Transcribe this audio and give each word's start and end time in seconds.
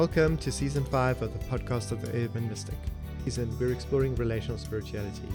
Welcome 0.00 0.38
to 0.38 0.50
season 0.50 0.82
five 0.86 1.20
of 1.20 1.30
the 1.30 1.44
podcast 1.50 1.92
of 1.92 2.00
the 2.00 2.24
Urban 2.24 2.48
Mystic. 2.48 2.78
Season 3.24 3.54
we're 3.60 3.70
exploring 3.70 4.14
relational 4.14 4.56
spirituality. 4.56 5.28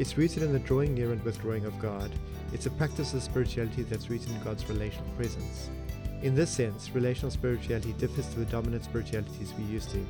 It's 0.00 0.18
rooted 0.18 0.42
in 0.42 0.52
the 0.52 0.58
drawing 0.58 0.94
near 0.94 1.12
and 1.12 1.22
withdrawing 1.22 1.64
of 1.64 1.78
God. 1.78 2.10
It's 2.52 2.66
a 2.66 2.70
practice 2.70 3.14
of 3.14 3.22
spirituality 3.22 3.84
that's 3.84 4.10
rooted 4.10 4.30
in 4.30 4.42
God's 4.42 4.68
relational 4.68 5.08
presence. 5.10 5.70
In 6.22 6.34
this 6.34 6.50
sense, 6.50 6.90
relational 6.92 7.30
spirituality 7.30 7.92
differs 7.98 8.26
to 8.30 8.40
the 8.40 8.46
dominant 8.46 8.82
spiritualities 8.82 9.54
we 9.56 9.62
used 9.66 9.90
to. 9.90 10.04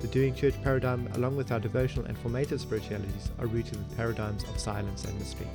The 0.00 0.08
doing 0.08 0.34
church 0.34 0.54
paradigm, 0.62 1.06
along 1.12 1.36
with 1.36 1.52
our 1.52 1.60
devotional 1.60 2.06
and 2.06 2.16
formative 2.16 2.58
spiritualities, 2.62 3.32
are 3.38 3.48
rooted 3.48 3.74
in 3.74 3.84
paradigms 3.96 4.44
of 4.44 4.58
silence 4.58 5.04
and 5.04 5.18
mystery. 5.18 5.48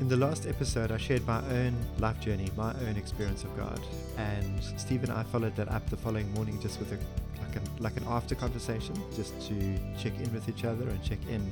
In 0.00 0.08
the 0.08 0.16
last 0.16 0.44
episode, 0.44 0.90
I 0.90 0.96
shared 0.96 1.24
my 1.24 1.38
own 1.50 1.76
life 2.00 2.18
journey, 2.18 2.50
my 2.56 2.74
own 2.88 2.96
experience 2.96 3.44
of 3.44 3.56
God, 3.56 3.80
and 4.16 4.62
Steve 4.76 5.02
and 5.02 5.12
I 5.12 5.22
followed 5.24 5.56
that 5.56 5.68
up 5.68 5.88
the 5.90 5.96
following 5.96 6.32
morning 6.34 6.60
just 6.60 6.78
with 6.78 6.92
a 6.92 6.98
like, 7.42 7.56
a, 7.56 7.82
like 7.82 7.96
an 7.96 8.04
after 8.08 8.34
conversation, 8.34 8.94
just 9.14 9.38
to 9.48 9.54
check 9.98 10.18
in 10.18 10.32
with 10.32 10.48
each 10.48 10.64
other 10.64 10.88
and 10.88 11.02
check 11.02 11.18
in 11.28 11.50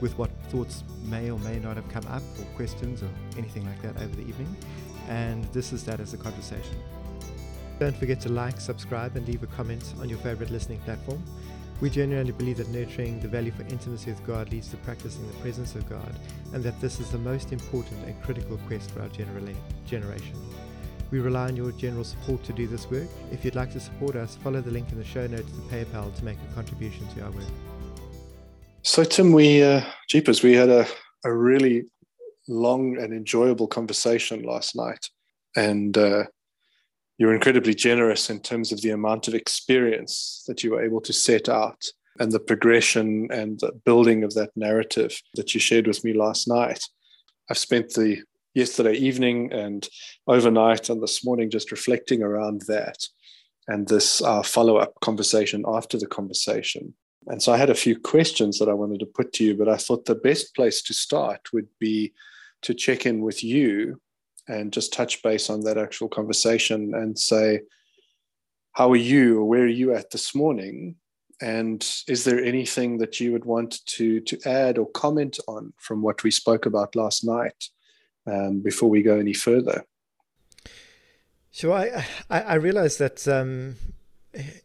with 0.00 0.16
what 0.18 0.30
thoughts 0.48 0.84
may 1.04 1.30
or 1.30 1.38
may 1.40 1.58
not 1.58 1.76
have 1.76 1.88
come 1.88 2.06
up, 2.08 2.22
or 2.38 2.44
questions, 2.56 3.02
or 3.02 3.08
anything 3.38 3.64
like 3.66 3.80
that 3.82 3.96
over 4.02 4.14
the 4.16 4.26
evening. 4.26 4.56
And 5.08 5.44
this 5.52 5.72
is 5.72 5.84
that 5.84 6.00
as 6.00 6.14
a 6.14 6.16
conversation. 6.16 6.76
Don't 7.78 7.96
forget 7.96 8.20
to 8.22 8.28
like, 8.28 8.60
subscribe, 8.60 9.16
and 9.16 9.26
leave 9.26 9.42
a 9.42 9.46
comment 9.48 9.94
on 10.00 10.08
your 10.08 10.18
favorite 10.18 10.50
listening 10.50 10.80
platform. 10.80 11.22
We 11.80 11.90
genuinely 11.90 12.32
believe 12.32 12.58
that 12.58 12.68
nurturing 12.68 13.20
the 13.20 13.28
value 13.28 13.50
for 13.50 13.62
intimacy 13.62 14.10
with 14.10 14.24
God 14.26 14.50
leads 14.52 14.68
to 14.68 14.76
practicing 14.78 15.26
the 15.26 15.34
presence 15.38 15.74
of 15.74 15.88
God, 15.88 16.14
and 16.52 16.62
that 16.62 16.80
this 16.80 17.00
is 17.00 17.10
the 17.10 17.18
most 17.18 17.52
important 17.52 18.04
and 18.06 18.20
critical 18.22 18.58
quest 18.68 18.90
for 18.90 19.02
our 19.02 19.08
generation. 19.08 20.36
We 21.14 21.20
rely 21.20 21.46
on 21.46 21.54
your 21.54 21.70
general 21.70 22.02
support 22.02 22.42
to 22.42 22.52
do 22.52 22.66
this 22.66 22.90
work. 22.90 23.06
If 23.30 23.44
you'd 23.44 23.54
like 23.54 23.72
to 23.74 23.78
support 23.78 24.16
us, 24.16 24.36
follow 24.42 24.60
the 24.60 24.72
link 24.72 24.90
in 24.90 24.98
the 24.98 25.04
show 25.04 25.24
notes 25.28 25.48
to 25.48 25.58
PayPal 25.72 26.12
to 26.12 26.24
make 26.24 26.36
a 26.50 26.54
contribution 26.56 27.06
to 27.14 27.22
our 27.22 27.30
work. 27.30 27.44
So, 28.82 29.04
Tim, 29.04 29.30
we, 29.30 29.62
uh, 29.62 29.84
Jeepers, 30.08 30.42
we 30.42 30.54
had 30.54 30.70
a, 30.70 30.84
a 31.24 31.32
really 31.32 31.84
long 32.48 32.98
and 32.98 33.12
enjoyable 33.12 33.68
conversation 33.68 34.42
last 34.42 34.74
night. 34.74 35.08
And 35.54 35.96
uh, 35.96 36.24
you're 37.18 37.32
incredibly 37.32 37.76
generous 37.76 38.28
in 38.28 38.40
terms 38.40 38.72
of 38.72 38.80
the 38.80 38.90
amount 38.90 39.28
of 39.28 39.34
experience 39.34 40.42
that 40.48 40.64
you 40.64 40.72
were 40.72 40.82
able 40.82 41.00
to 41.02 41.12
set 41.12 41.48
out 41.48 41.80
and 42.18 42.32
the 42.32 42.40
progression 42.40 43.28
and 43.30 43.60
the 43.60 43.70
building 43.84 44.24
of 44.24 44.34
that 44.34 44.50
narrative 44.56 45.16
that 45.34 45.54
you 45.54 45.60
shared 45.60 45.86
with 45.86 46.02
me 46.02 46.12
last 46.12 46.48
night. 46.48 46.82
I've 47.48 47.58
spent 47.58 47.90
the 47.90 48.24
yesterday 48.54 48.94
evening 48.94 49.52
and 49.52 49.88
overnight 50.26 50.88
and 50.88 51.02
this 51.02 51.24
morning 51.24 51.50
just 51.50 51.72
reflecting 51.72 52.22
around 52.22 52.62
that 52.68 53.06
and 53.66 53.88
this 53.88 54.22
uh, 54.22 54.42
follow 54.42 54.76
up 54.76 54.94
conversation 55.00 55.64
after 55.66 55.98
the 55.98 56.06
conversation. 56.06 56.94
And 57.26 57.42
so 57.42 57.52
I 57.52 57.56
had 57.56 57.70
a 57.70 57.74
few 57.74 57.98
questions 57.98 58.58
that 58.58 58.68
I 58.68 58.74
wanted 58.74 59.00
to 59.00 59.06
put 59.06 59.32
to 59.34 59.44
you, 59.44 59.56
but 59.56 59.68
I 59.68 59.76
thought 59.76 60.04
the 60.04 60.14
best 60.14 60.54
place 60.54 60.82
to 60.82 60.94
start 60.94 61.52
would 61.52 61.68
be 61.80 62.12
to 62.62 62.74
check 62.74 63.06
in 63.06 63.22
with 63.22 63.42
you 63.42 64.00
and 64.46 64.72
just 64.72 64.92
touch 64.92 65.22
base 65.22 65.48
on 65.48 65.62
that 65.62 65.78
actual 65.78 66.08
conversation 66.08 66.94
and 66.94 67.18
say, 67.18 67.60
how 68.72 68.90
are 68.90 68.96
you 68.96 69.40
or 69.40 69.44
where 69.44 69.62
are 69.62 69.66
you 69.66 69.94
at 69.94 70.10
this 70.10 70.34
morning? 70.34 70.96
And 71.40 71.86
is 72.06 72.24
there 72.24 72.42
anything 72.44 72.98
that 72.98 73.20
you 73.20 73.32
would 73.32 73.44
want 73.46 73.84
to, 73.86 74.20
to 74.20 74.38
add 74.44 74.76
or 74.76 74.90
comment 74.90 75.38
on 75.48 75.72
from 75.78 76.02
what 76.02 76.22
we 76.22 76.30
spoke 76.30 76.66
about 76.66 76.94
last 76.94 77.24
night 77.24 77.68
um, 78.26 78.60
before 78.60 78.88
we 78.88 79.02
go 79.02 79.18
any 79.18 79.34
further? 79.34 79.84
So 81.50 81.72
I, 81.72 82.04
I, 82.30 82.40
I 82.40 82.54
realize 82.54 82.98
that, 82.98 83.26
um, 83.28 83.76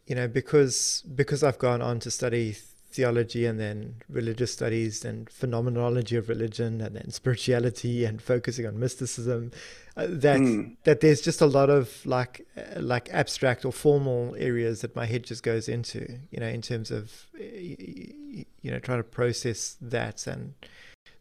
you 0.06 0.14
know, 0.14 0.26
because, 0.26 1.02
because 1.14 1.44
I've 1.44 1.58
gone 1.58 1.82
on 1.82 2.00
to 2.00 2.10
study 2.10 2.56
theology 2.90 3.46
and 3.46 3.60
then 3.60 3.94
religious 4.08 4.52
studies 4.52 5.04
and 5.04 5.30
phenomenology 5.30 6.16
of 6.16 6.28
religion 6.28 6.80
and 6.80 6.96
then 6.96 7.10
spirituality 7.10 8.04
and 8.04 8.20
focusing 8.20 8.66
on 8.66 8.78
mysticism 8.78 9.52
uh, 9.96 10.06
that 10.08 10.40
mm. 10.40 10.76
that 10.82 11.00
there's 11.00 11.20
just 11.20 11.40
a 11.40 11.46
lot 11.46 11.70
of 11.70 12.04
like 12.04 12.46
uh, 12.56 12.80
like 12.80 13.08
abstract 13.12 13.64
or 13.64 13.72
formal 13.72 14.34
areas 14.38 14.80
that 14.80 14.96
my 14.96 15.06
head 15.06 15.22
just 15.22 15.44
goes 15.44 15.68
into 15.68 16.18
you 16.30 16.40
know 16.40 16.48
in 16.48 16.60
terms 16.60 16.90
of 16.90 17.26
you 17.38 18.44
know 18.64 18.80
trying 18.80 18.98
to 18.98 19.04
process 19.04 19.76
that 19.80 20.26
and 20.26 20.54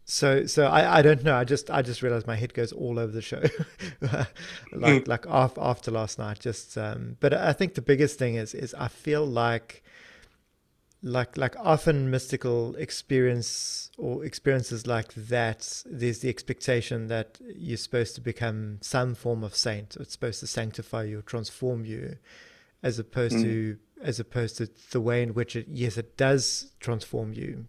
so 0.10 0.48
so 0.48 0.66
I, 0.66 1.00
I 1.00 1.02
don't 1.04 1.24
know 1.24 1.36
I 1.36 1.44
just 1.44 1.70
I 1.70 1.84
just 1.84 2.02
realized 2.02 2.26
my 2.26 2.36
head 2.36 2.56
goes 2.56 2.72
all 2.72 2.98
over 2.98 3.12
the 3.12 3.22
show 3.22 3.44
like 4.02 4.28
mm. 4.74 5.08
like 5.08 5.26
after, 5.30 5.62
after 5.62 5.92
last 5.92 6.18
night 6.18 6.40
just 6.40 6.78
um 6.80 7.18
but 7.20 7.32
I 7.32 7.54
think 7.54 7.76
the 7.76 7.84
biggest 7.84 8.18
thing 8.18 8.34
is 8.34 8.56
is 8.56 8.74
I 8.74 8.88
feel 8.88 9.24
like 9.24 9.84
like 11.04 11.38
like 11.38 11.56
often 11.60 12.10
mystical 12.10 12.76
experience 12.78 13.92
or 14.00 14.26
experiences 14.26 14.88
like 14.88 15.14
that 15.14 15.84
there's 15.86 16.20
the 16.20 16.30
expectation 16.30 17.08
that 17.08 17.38
you're 17.56 17.78
supposed 17.78 18.16
to 18.16 18.22
become 18.22 18.80
some 18.82 19.14
form 19.14 19.44
of 19.44 19.56
saint 19.56 19.96
it's 20.00 20.14
supposed 20.14 20.40
to 20.40 20.48
sanctify 20.48 21.04
you 21.04 21.20
or 21.20 21.22
transform 21.22 21.86
you 21.86 22.18
as 22.82 22.98
opposed 22.98 23.36
mm. 23.36 23.44
to 23.44 23.78
as 24.02 24.20
opposed 24.20 24.58
to 24.58 24.68
the 24.90 25.00
way 25.00 25.22
in 25.22 25.36
which 25.36 25.56
it 25.56 25.68
yes 25.70 25.98
it 25.98 26.18
does 26.18 26.72
transform 26.80 27.32
you 27.32 27.68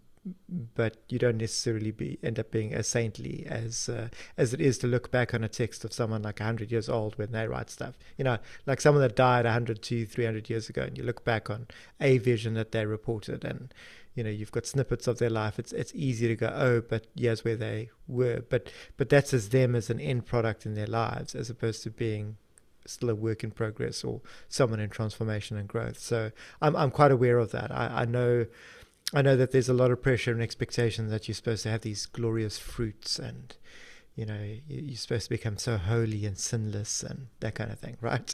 but 0.75 0.97
you 1.09 1.17
don't 1.17 1.37
necessarily 1.37 1.91
be 1.91 2.19
end 2.23 2.37
up 2.37 2.51
being 2.51 2.73
as 2.73 2.87
saintly 2.87 3.43
as 3.47 3.89
uh, 3.89 4.07
as 4.37 4.53
it 4.53 4.61
is 4.61 4.77
to 4.77 4.87
look 4.87 5.09
back 5.09 5.33
on 5.33 5.43
a 5.43 5.49
text 5.49 5.83
of 5.83 5.93
someone 5.93 6.21
like 6.21 6.39
100 6.39 6.71
years 6.71 6.87
old 6.87 7.17
when 7.17 7.31
they 7.31 7.47
write 7.47 7.69
stuff. 7.69 7.97
You 8.17 8.25
know 8.25 8.37
like 8.67 8.81
someone 8.81 9.01
that 9.01 9.15
died 9.15 9.45
100 9.45 9.81
to 9.81 10.05
300 10.05 10.49
years 10.49 10.69
ago 10.69 10.83
and 10.83 10.97
you 10.97 11.03
look 11.03 11.25
back 11.25 11.49
on 11.49 11.67
a 11.99 12.19
vision 12.19 12.53
that 12.53 12.71
they 12.71 12.85
reported 12.85 13.43
and 13.43 13.73
you 14.13 14.23
know 14.23 14.29
you've 14.29 14.51
got 14.51 14.67
snippets 14.67 15.07
of 15.07 15.17
their 15.17 15.29
life. 15.29 15.57
It's 15.57 15.73
it's 15.73 15.91
easy 15.95 16.27
to 16.27 16.35
go 16.35 16.53
oh 16.53 16.81
but 16.81 17.07
here's 17.15 17.43
where 17.43 17.55
they 17.55 17.89
were. 18.07 18.43
But 18.47 18.71
but 18.97 19.09
that's 19.09 19.33
as 19.33 19.49
them 19.49 19.75
as 19.75 19.89
an 19.89 19.99
end 19.99 20.27
product 20.27 20.67
in 20.67 20.75
their 20.75 20.87
lives 20.87 21.33
as 21.33 21.49
opposed 21.49 21.81
to 21.83 21.89
being 21.89 22.37
still 22.85 23.09
a 23.11 23.15
work 23.15 23.43
in 23.43 23.51
progress 23.51 24.03
or 24.03 24.21
someone 24.49 24.79
in 24.79 24.89
transformation 24.91 25.57
and 25.57 25.67
growth. 25.67 25.97
So 25.97 26.31
i'm 26.61 26.75
i'm 26.75 26.91
quite 26.91 27.11
aware 27.11 27.39
of 27.39 27.51
that. 27.51 27.71
I 27.71 28.01
i 28.01 28.05
know 28.05 28.45
I 29.13 29.21
know 29.21 29.35
that 29.35 29.51
there's 29.51 29.69
a 29.69 29.73
lot 29.73 29.91
of 29.91 30.01
pressure 30.01 30.31
and 30.31 30.41
expectation 30.41 31.09
that 31.09 31.27
you're 31.27 31.35
supposed 31.35 31.63
to 31.63 31.69
have 31.69 31.81
these 31.81 32.05
glorious 32.05 32.57
fruits 32.57 33.19
and 33.19 33.55
you 34.15 34.25
know 34.25 34.55
you're 34.67 34.97
supposed 34.97 35.23
to 35.23 35.29
become 35.29 35.57
so 35.57 35.77
holy 35.77 36.25
and 36.25 36.37
sinless 36.37 37.01
and 37.01 37.27
that 37.39 37.55
kind 37.55 37.71
of 37.71 37.79
thing 37.79 37.97
right? 38.01 38.33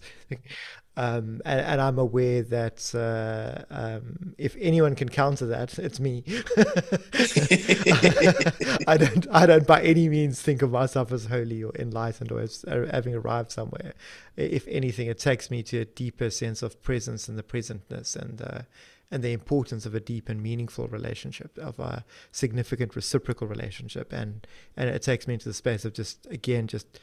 Um, 0.96 1.42
and, 1.46 1.62
and, 1.62 1.80
i'm 1.80 2.00
aware 2.00 2.42
that 2.42 2.96
uh, 2.96 3.64
um, 3.70 4.34
if 4.40 4.56
anyone 4.60 4.96
can 4.96 5.10
counter 5.10 5.46
that 5.46 5.78
it's 5.78 6.00
me. 6.00 6.24
I 8.88 8.98
don't 8.98 9.28
i 9.32 9.46
don't 9.46 9.68
by 9.68 9.84
any 9.84 10.10
means 10.10 10.42
think 10.42 10.64
of 10.64 10.72
myself 10.72 11.12
as 11.12 11.26
holy 11.26 11.64
or 11.64 11.72
enlightened 11.78 12.32
or 12.32 12.40
as 12.40 12.66
uh, 12.66 12.90
having 12.92 13.14
arrived 13.14 13.52
somewhere. 13.52 13.94
If 14.36 14.68
anything 14.68 15.08
it 15.08 15.20
takes 15.20 15.52
me 15.52 15.62
to 15.64 15.82
a 15.82 15.86
deeper 15.86 16.32
sense 16.32 16.64
of 16.64 16.82
presence 16.82 17.28
and 17.28 17.38
the 17.38 17.44
presentness 17.44 18.16
and 18.16 18.42
uh, 18.42 18.62
and 19.10 19.24
the 19.24 19.34
importance 19.34 19.86
of 19.86 19.96
a 19.96 20.00
deep 20.00 20.30
and 20.30 20.42
meaningful 20.42 20.88
relationship, 20.88 21.58
of 21.58 21.80
a 21.80 22.04
significant 22.32 22.96
reciprocal 22.96 23.48
relationship. 23.48 24.12
And, 24.12 24.46
and 24.76 24.90
it 24.90 25.02
takes 25.02 25.28
me 25.28 25.36
into 25.36 25.48
the 25.48 25.54
space 25.54 25.86
of 25.86 25.94
just, 25.94 26.28
again, 26.30 26.68
just 26.68 27.00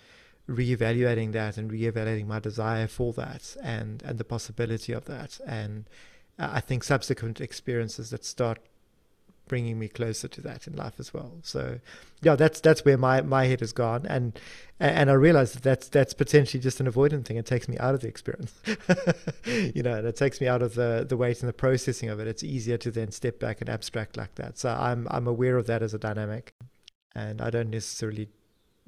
reevaluating 0.49 1.33
that 1.33 1.57
and 1.57 1.71
reevaluating 1.71 2.27
my 2.27 2.39
desire 2.39 2.87
for 2.87 3.13
that 3.15 3.57
and, 3.63 4.03
and 4.03 4.19
the 4.19 4.25
possibility 4.25 4.93
of 4.93 5.07
that. 5.07 5.41
And 5.47 5.89
uh, 6.39 6.51
I 6.53 6.61
think 6.61 6.85
subsequent 6.85 7.41
experiences 7.41 8.11
that 8.11 8.25
start 8.25 8.59
bringing 9.47 9.79
me 9.79 9.89
closer 9.89 10.29
to 10.29 10.41
that 10.41 10.67
in 10.67 10.75
life 10.75 10.95
as 10.99 11.13
well. 11.13 11.33
So, 11.43 11.81
yeah, 12.23 12.37
that's 12.37 12.61
that's 12.61 12.85
where 12.85 12.97
my, 12.97 13.21
my 13.23 13.47
head 13.47 13.61
has 13.61 13.73
gone, 13.73 14.07
and 14.07 14.39
and 14.81 15.11
I 15.11 15.15
realize 15.15 15.53
that 15.53 15.63
that's 15.63 15.89
that's 15.89 16.15
potentially 16.15 16.61
just 16.61 16.81
an 16.81 16.91
avoidant 16.91 17.27
thing. 17.27 17.37
It 17.37 17.47
takes 17.47 17.69
me 17.69 17.77
out 17.79 17.95
of 17.95 18.01
the 18.01 18.09
experience, 18.09 18.55
you 19.45 19.83
know, 19.83 19.95
and 19.97 20.07
it 20.07 20.17
takes 20.17 20.41
me 20.41 20.49
out 20.49 20.63
of 20.63 20.75
the 20.75 21.05
the 21.09 21.17
weight 21.17 21.41
and 21.41 21.49
the 21.49 21.55
processing 21.55 22.09
of 22.09 22.21
it. 22.21 22.27
It's 22.27 22.43
easier 22.43 22.79
to 22.79 22.91
then 22.91 23.11
step 23.11 23.39
back 23.39 23.61
and 23.61 23.69
abstract 23.69 24.17
like 24.17 24.35
that. 24.37 24.59
So 24.59 24.71
I'm 24.71 25.07
I'm 25.11 25.27
aware 25.27 25.57
of 25.57 25.67
that 25.67 25.83
as 25.83 25.95
a 25.95 25.99
dynamic, 25.99 26.55
and 27.15 27.41
I 27.41 27.51
don't 27.51 27.71
necessarily 27.71 28.29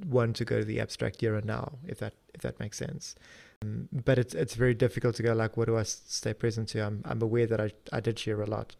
want 0.04 0.36
to 0.36 0.44
go 0.44 0.58
to 0.58 0.64
the 0.64 0.80
abstract 0.80 1.20
here 1.20 1.34
and 1.36 1.46
now, 1.46 1.78
if 1.86 1.98
that 1.98 2.14
if 2.34 2.42
that 2.42 2.58
makes 2.60 2.78
sense. 2.78 3.14
Um, 3.62 3.88
but 3.92 4.18
it's 4.18 4.34
it's 4.34 4.54
very 4.54 4.74
difficult 4.74 5.16
to 5.16 5.22
go 5.22 5.34
like, 5.34 5.56
what 5.56 5.66
do 5.66 5.76
I 5.76 5.82
stay 5.82 6.34
present 6.34 6.68
to? 6.70 6.80
I'm 6.80 7.02
I'm 7.04 7.20
aware 7.22 7.46
that 7.46 7.60
I 7.60 7.72
I 7.92 8.00
did 8.00 8.18
share 8.18 8.40
a 8.40 8.46
lot 8.46 8.76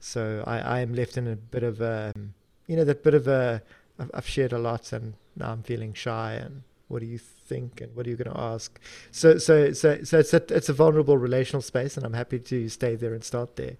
so 0.00 0.44
I, 0.46 0.58
I 0.58 0.80
am 0.80 0.94
left 0.94 1.16
in 1.16 1.26
a 1.26 1.36
bit 1.36 1.62
of 1.62 1.80
a, 1.80 2.12
um, 2.14 2.34
you 2.66 2.76
know, 2.76 2.84
that 2.84 3.02
bit 3.02 3.14
of 3.14 3.28
a, 3.28 3.62
I've 4.14 4.28
shared 4.28 4.52
a 4.52 4.58
lot 4.58 4.92
and 4.92 5.14
now 5.36 5.52
I'm 5.52 5.62
feeling 5.62 5.92
shy 5.92 6.34
and 6.34 6.62
what 6.88 7.00
do 7.00 7.06
you 7.06 7.18
think 7.18 7.80
and 7.80 7.94
what 7.94 8.06
are 8.06 8.10
you 8.10 8.16
going 8.16 8.32
to 8.32 8.40
ask? 8.40 8.80
So, 9.10 9.38
so, 9.38 9.72
so, 9.72 10.02
so 10.02 10.18
it's 10.18 10.32
a, 10.32 10.42
it's 10.48 10.68
a 10.68 10.72
vulnerable 10.72 11.18
relational 11.18 11.62
space 11.62 11.96
and 11.96 12.06
I'm 12.06 12.14
happy 12.14 12.38
to 12.38 12.68
stay 12.68 12.94
there 12.96 13.14
and 13.14 13.24
start 13.24 13.56
there. 13.56 13.76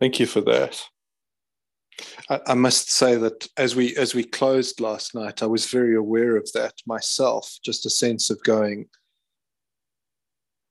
Thank 0.00 0.18
you 0.18 0.26
for 0.26 0.40
that. 0.42 0.82
I, 2.28 2.40
I 2.48 2.54
must 2.54 2.90
say 2.90 3.16
that 3.16 3.48
as 3.56 3.76
we 3.76 3.96
as 3.96 4.14
we 4.14 4.24
closed 4.24 4.80
last 4.80 5.14
night, 5.14 5.42
I 5.42 5.46
was 5.46 5.66
very 5.66 5.94
aware 5.94 6.36
of 6.36 6.50
that 6.52 6.74
myself. 6.86 7.58
Just 7.64 7.86
a 7.86 7.90
sense 7.90 8.30
of 8.30 8.42
going, 8.42 8.88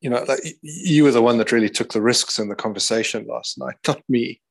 you 0.01 0.09
know, 0.09 0.23
like 0.27 0.39
you 0.61 1.03
were 1.03 1.11
the 1.11 1.21
one 1.21 1.37
that 1.37 1.51
really 1.51 1.69
took 1.69 1.93
the 1.93 2.01
risks 2.01 2.39
in 2.39 2.49
the 2.49 2.55
conversation 2.55 3.25
last 3.27 3.57
night, 3.57 3.75
not 3.87 4.01
me. 4.09 4.41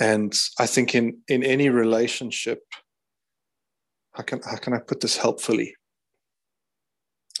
And 0.00 0.34
I 0.58 0.66
think 0.66 0.94
in 0.94 1.20
in 1.28 1.44
any 1.44 1.68
relationship, 1.68 2.62
how 4.12 4.22
can 4.22 4.40
how 4.42 4.56
can 4.56 4.72
I 4.72 4.78
put 4.78 5.00
this 5.00 5.16
helpfully? 5.16 5.76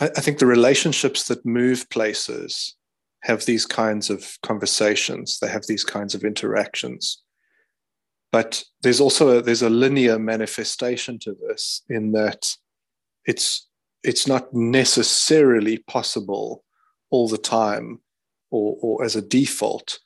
I, 0.00 0.10
I 0.16 0.20
think 0.20 0.38
the 0.38 0.46
relationships 0.46 1.24
that 1.28 1.44
move 1.46 1.88
places 1.88 2.76
have 3.22 3.44
these 3.44 3.66
kinds 3.66 4.10
of 4.10 4.38
conversations. 4.42 5.38
They 5.38 5.48
have 5.48 5.66
these 5.66 5.84
kinds 5.84 6.14
of 6.14 6.24
interactions. 6.24 7.22
But 8.32 8.62
there's 8.82 9.00
also 9.00 9.38
a, 9.38 9.42
there's 9.42 9.62
a 9.62 9.70
linear 9.70 10.18
manifestation 10.18 11.18
to 11.20 11.36
this 11.48 11.82
in 11.88 12.12
that 12.12 12.46
it's 13.24 13.68
it's 14.02 14.26
not 14.26 14.54
necessarily 14.54 15.78
possible 15.78 16.64
all 17.10 17.28
the 17.28 17.38
time 17.38 18.00
or, 18.50 18.76
or 18.80 19.04
as 19.04 19.16
a 19.16 19.22
default 19.22 19.98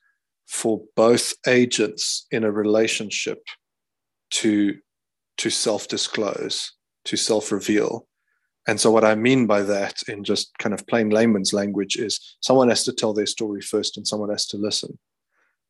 for 0.46 0.82
both 0.96 1.34
agents 1.46 2.26
in 2.30 2.44
a 2.44 2.50
relationship 2.50 3.42
to 4.30 4.76
to 5.36 5.50
self-disclose 5.50 6.72
to 7.04 7.16
self-reveal. 7.16 8.06
And 8.66 8.80
so 8.80 8.90
what 8.90 9.04
i 9.04 9.14
mean 9.14 9.46
by 9.46 9.62
that 9.62 9.96
in 10.08 10.24
just 10.24 10.56
kind 10.58 10.74
of 10.74 10.86
plain 10.86 11.10
layman's 11.10 11.52
language 11.52 11.96
is 11.96 12.36
someone 12.40 12.68
has 12.68 12.84
to 12.84 12.92
tell 12.92 13.12
their 13.12 13.26
story 13.26 13.60
first 13.60 13.96
and 13.96 14.06
someone 14.06 14.30
has 14.30 14.46
to 14.48 14.56
listen. 14.56 14.98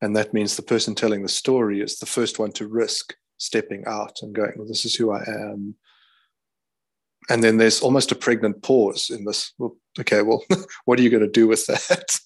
And 0.00 0.14
that 0.16 0.34
means 0.34 0.56
the 0.56 0.62
person 0.62 0.94
telling 0.94 1.22
the 1.22 1.28
story 1.28 1.80
is 1.80 1.98
the 1.98 2.06
first 2.06 2.38
one 2.38 2.52
to 2.52 2.68
risk 2.68 3.14
stepping 3.38 3.84
out 3.86 4.18
and 4.22 4.34
going 4.34 4.52
well 4.56 4.68
this 4.68 4.84
is 4.84 4.94
who 4.94 5.12
i 5.12 5.22
am. 5.26 5.74
And 7.30 7.42
then 7.42 7.56
there's 7.56 7.80
almost 7.80 8.12
a 8.12 8.16
pregnant 8.16 8.62
pause 8.62 9.08
in 9.08 9.24
this. 9.24 9.52
Well, 9.58 9.76
okay 9.98 10.22
well 10.22 10.44
what 10.84 10.98
are 10.98 11.02
you 11.02 11.10
going 11.10 11.22
to 11.22 11.40
do 11.40 11.48
with 11.48 11.66
that 11.66 12.18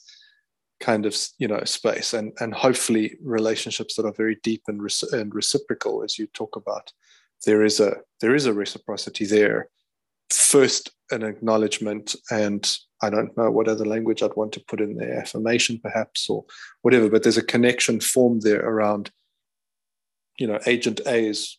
kind 0.80 1.06
of 1.06 1.16
you 1.38 1.48
know 1.48 1.62
space. 1.64 2.14
And 2.14 2.32
and 2.40 2.54
hopefully 2.54 3.16
relationships 3.22 3.94
that 3.96 4.06
are 4.06 4.12
very 4.12 4.38
deep 4.42 4.62
and, 4.68 4.80
and 5.12 5.34
reciprocal 5.34 6.02
as 6.02 6.18
you 6.18 6.26
talk 6.28 6.56
about 6.56 6.92
there 7.46 7.62
is 7.64 7.80
a 7.80 7.96
there 8.20 8.34
is 8.34 8.46
a 8.46 8.52
reciprocity 8.52 9.26
there. 9.26 9.68
First 10.30 10.90
an 11.10 11.22
acknowledgement 11.22 12.14
and 12.30 12.76
i 13.00 13.08
don't 13.08 13.34
know 13.34 13.50
what 13.50 13.66
other 13.66 13.86
language 13.86 14.22
i'd 14.22 14.36
want 14.36 14.52
to 14.52 14.60
put 14.68 14.78
in 14.78 14.94
there 14.94 15.18
affirmation 15.18 15.80
perhaps 15.82 16.28
or 16.28 16.44
whatever 16.82 17.08
but 17.08 17.22
there's 17.22 17.38
a 17.38 17.42
connection 17.42 17.98
formed 17.98 18.42
there 18.42 18.60
around 18.60 19.10
you 20.38 20.46
know 20.46 20.58
agent 20.66 21.00
a's 21.06 21.58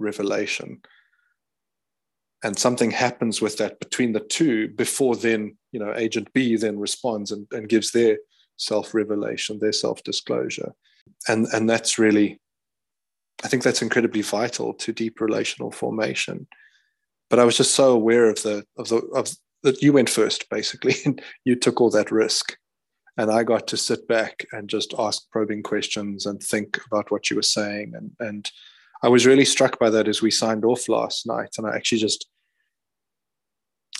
revelation. 0.00 0.80
And 2.42 2.58
something 2.58 2.90
happens 2.90 3.42
with 3.42 3.58
that 3.58 3.78
between 3.80 4.12
the 4.12 4.20
two 4.20 4.68
before 4.68 5.14
then 5.14 5.58
you 5.72 5.78
know 5.78 5.92
agent 5.94 6.32
b 6.32 6.56
then 6.56 6.78
responds 6.78 7.30
and, 7.30 7.46
and 7.52 7.68
gives 7.68 7.92
their 7.92 8.16
self-revelation 8.60 9.58
their 9.58 9.72
self-disclosure. 9.72 10.72
And 11.28 11.46
and 11.52 11.68
that's 11.68 11.98
really 11.98 12.40
i 13.42 13.48
think 13.48 13.62
that's 13.62 13.82
incredibly 13.82 14.22
vital 14.22 14.74
to 14.74 14.92
deep 14.92 15.20
relational 15.20 15.70
formation. 15.70 16.46
But 17.28 17.38
i 17.38 17.44
was 17.44 17.56
just 17.56 17.74
so 17.74 17.92
aware 17.92 18.28
of 18.28 18.42
the 18.42 18.64
of 18.76 18.88
the 18.88 18.98
of 19.14 19.28
that 19.62 19.82
you 19.82 19.92
went 19.92 20.10
first 20.10 20.48
basically. 20.50 20.94
And 21.04 21.22
you 21.44 21.56
took 21.56 21.80
all 21.80 21.90
that 21.90 22.10
risk. 22.10 22.56
And 23.16 23.30
i 23.30 23.42
got 23.42 23.66
to 23.68 23.76
sit 23.76 24.06
back 24.08 24.46
and 24.52 24.68
just 24.68 24.94
ask 24.98 25.28
probing 25.30 25.62
questions 25.62 26.26
and 26.26 26.40
think 26.40 26.78
about 26.86 27.10
what 27.10 27.28
you 27.28 27.36
were 27.36 27.42
saying. 27.42 27.92
And 27.94 28.12
and 28.20 28.50
I 29.02 29.08
was 29.08 29.26
really 29.26 29.44
struck 29.44 29.78
by 29.78 29.90
that 29.90 30.08
as 30.08 30.20
we 30.20 30.30
signed 30.30 30.64
off 30.64 30.88
last 30.88 31.26
night, 31.26 31.54
and 31.56 31.66
I 31.66 31.74
actually 31.74 31.98
just 31.98 32.26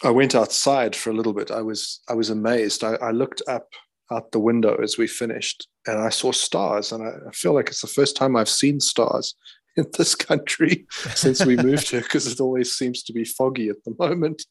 I 0.03 0.11
went 0.11 0.35
outside 0.35 0.97
for 0.97 1.11
a 1.11 1.15
little 1.15 1.33
bit. 1.33 1.51
I 1.51 1.63
was 1.63 2.01
I 2.09 2.15
was 2.15 2.31
amazed. 2.31 2.85
I, 2.85 2.95
I 2.95 3.11
looked 3.11 3.43
up 3.49 3.69
out 4.13 4.33
the 4.33 4.41
window 4.41 4.77
as 4.83 4.99
we 4.99 5.07
finished, 5.07 5.69
and 5.87 5.99
I 5.99 6.09
saw 6.09 6.33
stars, 6.33 6.93
and 6.93 7.03
I, 7.03 7.31
feel 7.33 7.55
like 7.55 7.69
it's 7.69 7.81
the 7.81 7.87
first 7.87 8.17
time 8.17 8.37
I've 8.37 8.49
seen 8.49 8.81
stars 8.81 9.35
in 9.77 9.87
this 9.97 10.15
country 10.15 10.87
since 11.15 11.45
we 11.45 11.57
moved 11.57 11.91
here 11.91 12.01
because 12.01 12.27
it 12.27 12.41
always 12.41 12.73
seems 12.73 13.03
to 13.05 13.13
be 13.13 13.25
foggy 13.25 13.69
at 13.69 13.83
the 13.85 13.95
moment. 13.99 14.45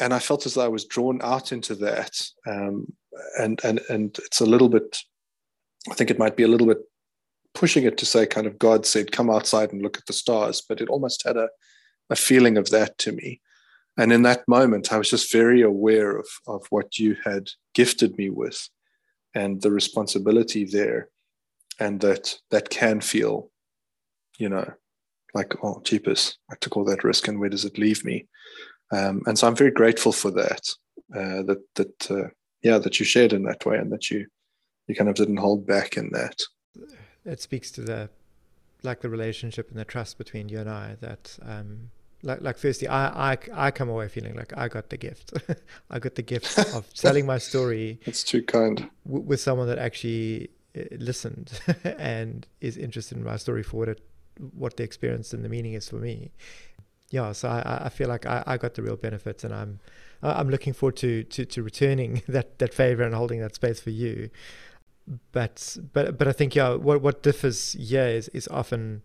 And 0.00 0.12
I 0.12 0.18
felt 0.18 0.46
as 0.46 0.54
though 0.54 0.64
I 0.64 0.68
was 0.68 0.84
drawn 0.84 1.20
out 1.22 1.52
into 1.52 1.74
that, 1.76 2.20
um, 2.46 2.92
and 3.38 3.60
and 3.64 3.80
and 3.88 4.18
it's 4.24 4.40
a 4.40 4.46
little 4.46 4.68
bit. 4.68 4.98
I 5.90 5.94
think 5.94 6.10
it 6.10 6.18
might 6.18 6.36
be 6.36 6.44
a 6.44 6.48
little 6.48 6.66
bit 6.66 6.78
pushing 7.54 7.84
it 7.84 7.98
to 7.98 8.06
say 8.06 8.26
kind 8.26 8.46
of 8.46 8.58
God 8.58 8.86
said, 8.86 9.12
come 9.12 9.30
outside 9.30 9.72
and 9.72 9.82
look 9.82 9.98
at 9.98 10.06
the 10.06 10.12
stars, 10.12 10.62
but 10.66 10.80
it 10.80 10.88
almost 10.88 11.22
had 11.26 11.36
a, 11.36 11.48
a 12.10 12.16
feeling 12.16 12.56
of 12.56 12.70
that 12.70 12.98
to 12.98 13.12
me. 13.12 13.40
And 13.98 14.12
in 14.12 14.22
that 14.22 14.46
moment, 14.48 14.92
I 14.92 14.96
was 14.96 15.10
just 15.10 15.30
very 15.30 15.60
aware 15.60 16.16
of, 16.16 16.26
of 16.46 16.64
what 16.70 16.98
you 16.98 17.16
had 17.24 17.50
gifted 17.74 18.16
me 18.16 18.30
with 18.30 18.68
and 19.34 19.60
the 19.62 19.70
responsibility 19.70 20.64
there. 20.64 21.08
And 21.80 22.00
that 22.00 22.38
that 22.50 22.68
can 22.68 23.00
feel, 23.00 23.50
you 24.38 24.48
know, 24.48 24.70
like, 25.34 25.54
oh, 25.64 25.80
jeepers, 25.84 26.38
I 26.50 26.54
took 26.60 26.76
all 26.76 26.84
that 26.84 27.02
risk 27.02 27.26
and 27.28 27.40
where 27.40 27.48
does 27.48 27.64
it 27.64 27.78
leave 27.78 28.04
me? 28.04 28.26
Um, 28.92 29.22
and 29.26 29.38
so 29.38 29.46
I'm 29.46 29.56
very 29.56 29.70
grateful 29.70 30.12
for 30.12 30.30
that, 30.32 30.60
uh, 31.16 31.42
that, 31.44 31.62
that, 31.76 32.10
uh, 32.10 32.28
yeah, 32.62 32.76
that 32.76 33.00
you 33.00 33.06
shared 33.06 33.32
in 33.32 33.42
that 33.44 33.64
way 33.64 33.78
and 33.78 33.90
that 33.90 34.10
you, 34.10 34.26
you 34.86 34.94
kind 34.94 35.08
of 35.08 35.16
didn't 35.16 35.38
hold 35.38 35.66
back 35.66 35.96
in 35.96 36.10
that 36.12 36.42
it 37.24 37.40
speaks 37.40 37.70
to 37.72 37.80
the 37.80 38.10
like 38.82 39.00
the 39.00 39.08
relationship 39.08 39.70
and 39.70 39.78
the 39.78 39.84
trust 39.84 40.18
between 40.18 40.48
you 40.48 40.58
and 40.58 40.68
I 40.68 40.96
that 41.00 41.38
um, 41.42 41.90
like 42.22 42.40
like 42.40 42.58
firstly 42.58 42.88
I, 42.88 43.32
I 43.32 43.38
I 43.52 43.70
come 43.70 43.88
away 43.88 44.08
feeling 44.08 44.34
like 44.34 44.56
I 44.56 44.68
got 44.68 44.90
the 44.90 44.96
gift. 44.96 45.32
I 45.90 45.98
got 45.98 46.14
the 46.14 46.22
gift 46.22 46.58
of 46.74 46.92
telling 46.94 47.26
my 47.26 47.38
story 47.38 47.98
it's 48.02 48.22
too 48.22 48.42
kind. 48.42 48.88
w- 49.04 49.24
with 49.24 49.40
someone 49.40 49.66
that 49.68 49.78
actually 49.78 50.50
uh, 50.76 50.82
listened 50.98 51.60
and 51.98 52.46
is 52.60 52.76
interested 52.76 53.18
in 53.18 53.24
my 53.24 53.36
story 53.36 53.62
for 53.62 53.76
what 53.78 53.88
it 53.88 54.00
what 54.54 54.76
the 54.76 54.82
experience 54.84 55.32
and 55.32 55.44
the 55.44 55.48
meaning 55.48 55.74
is 55.74 55.88
for 55.88 55.96
me. 55.96 56.32
Yeah 57.10 57.32
so 57.32 57.48
I, 57.48 57.82
I 57.86 57.88
feel 57.88 58.08
like 58.08 58.24
I, 58.24 58.42
I 58.46 58.56
got 58.56 58.74
the 58.74 58.82
real 58.82 58.96
benefits 58.96 59.44
and 59.44 59.52
I'm 59.54 59.80
I'm 60.22 60.48
looking 60.48 60.72
forward 60.72 60.96
to 60.98 61.24
to, 61.24 61.44
to 61.44 61.62
returning 61.62 62.22
that 62.28 62.58
that 62.58 62.72
favor 62.72 63.02
and 63.02 63.14
holding 63.14 63.40
that 63.40 63.54
space 63.54 63.80
for 63.80 63.90
you. 63.90 64.30
But 65.32 65.76
but 65.92 66.16
but 66.16 66.28
I 66.28 66.32
think 66.32 66.54
yeah, 66.54 66.74
what 66.74 67.02
what 67.02 67.22
differs 67.24 67.72
here 67.72 68.06
is 68.06 68.28
is 68.28 68.46
often 68.48 69.02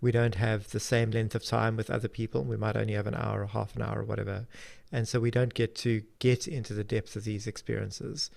we 0.00 0.12
don't 0.12 0.36
have 0.36 0.70
the 0.70 0.80
same 0.80 1.10
length 1.10 1.34
of 1.34 1.44
time 1.44 1.76
with 1.76 1.90
other 1.90 2.08
people. 2.08 2.42
We 2.42 2.56
might 2.56 2.76
only 2.76 2.94
have 2.94 3.06
an 3.06 3.14
hour 3.14 3.42
or 3.42 3.46
half 3.46 3.76
an 3.76 3.82
hour 3.82 4.00
or 4.00 4.04
whatever, 4.04 4.46
and 4.92 5.06
so 5.06 5.20
we 5.20 5.30
don't 5.30 5.54
get 5.54 5.74
to 5.76 6.02
get 6.18 6.48
into 6.48 6.74
the 6.74 6.84
depth 6.84 7.16
of 7.16 7.24
these 7.24 7.46
experiences. 7.46 8.30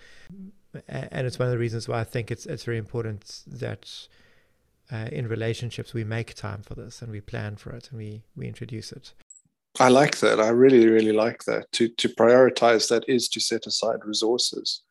And 0.88 1.28
it's 1.28 1.40
one 1.40 1.48
of 1.48 1.52
the 1.52 1.60
reasons 1.60 1.88
why 1.88 2.00
I 2.00 2.04
think 2.04 2.32
it's 2.32 2.46
it's 2.46 2.64
very 2.64 2.78
important 2.78 3.44
that 3.48 4.08
uh, 4.92 5.10
in 5.12 5.28
relationships 5.28 5.94
we 5.94 6.04
make 6.04 6.34
time 6.34 6.62
for 6.62 6.76
this 6.76 7.02
and 7.02 7.12
we 7.12 7.22
plan 7.22 7.56
for 7.56 7.72
it 7.72 7.90
and 7.90 7.98
we 7.98 8.24
we 8.36 8.48
introduce 8.48 8.92
it. 8.92 9.14
I 9.80 9.90
like 9.90 10.20
that. 10.20 10.40
I 10.40 10.50
really 10.50 10.88
really 10.88 11.14
like 11.14 11.46
that. 11.46 11.72
To 11.74 11.88
to 11.88 12.10
prioritize 12.10 12.90
that 12.90 13.06
is 13.08 13.30
to 13.30 13.40
set 13.40 13.66
aside 13.66 14.06
resources 14.06 14.82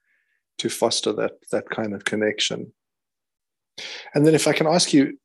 to 0.58 0.68
foster 0.68 1.12
that 1.12 1.32
that 1.50 1.68
kind 1.70 1.94
of 1.94 2.04
connection. 2.04 2.72
And 4.14 4.26
then, 4.26 4.34
if 4.34 4.46
I 4.46 4.52
can 4.52 4.66
ask 4.66 4.92
you, 4.92 5.18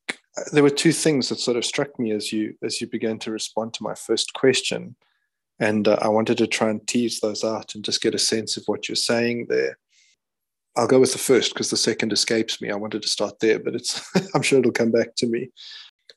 there 0.52 0.64
were 0.64 0.70
two 0.70 0.92
things 0.92 1.30
that 1.30 1.40
sort 1.40 1.58
of 1.58 1.66
struck 1.66 1.98
me 2.00 2.12
as 2.12 2.32
you 2.32 2.56
as 2.64 2.80
you 2.82 2.88
began 2.88 3.20
to 3.20 3.32
respond 3.32 3.74
to 3.74 3.84
my 3.84 3.96
first 3.96 4.34
question, 4.34 4.96
and 5.60 5.88
uh, 5.88 5.98
I 6.02 6.08
wanted 6.10 6.38
to 6.40 6.48
try 6.48 6.70
and 6.70 6.86
tease 6.88 7.20
those 7.20 7.44
out 7.44 7.76
and 7.76 7.84
just 7.84 8.02
get 8.02 8.16
a 8.16 8.20
sense 8.20 8.58
of 8.58 8.64
what 8.68 8.88
you're 8.88 8.96
saying 8.96 9.48
there. 9.50 9.78
I'll 10.76 10.88
go 10.88 11.00
with 11.00 11.12
the 11.12 11.18
first 11.18 11.54
because 11.54 11.72
the 11.72 11.78
second 11.78 12.14
escapes 12.14 12.62
me. 12.62 12.70
I 12.70 12.76
wanted 12.76 13.02
to 13.02 13.10
start 13.10 13.40
there, 13.40 13.60
but 13.60 13.74
it's 13.74 14.02
I'm 14.36 14.44
sure 14.44 14.60
it'll 14.60 14.72
come 14.72 14.92
back 14.92 15.16
to 15.18 15.28
me. 15.28 15.50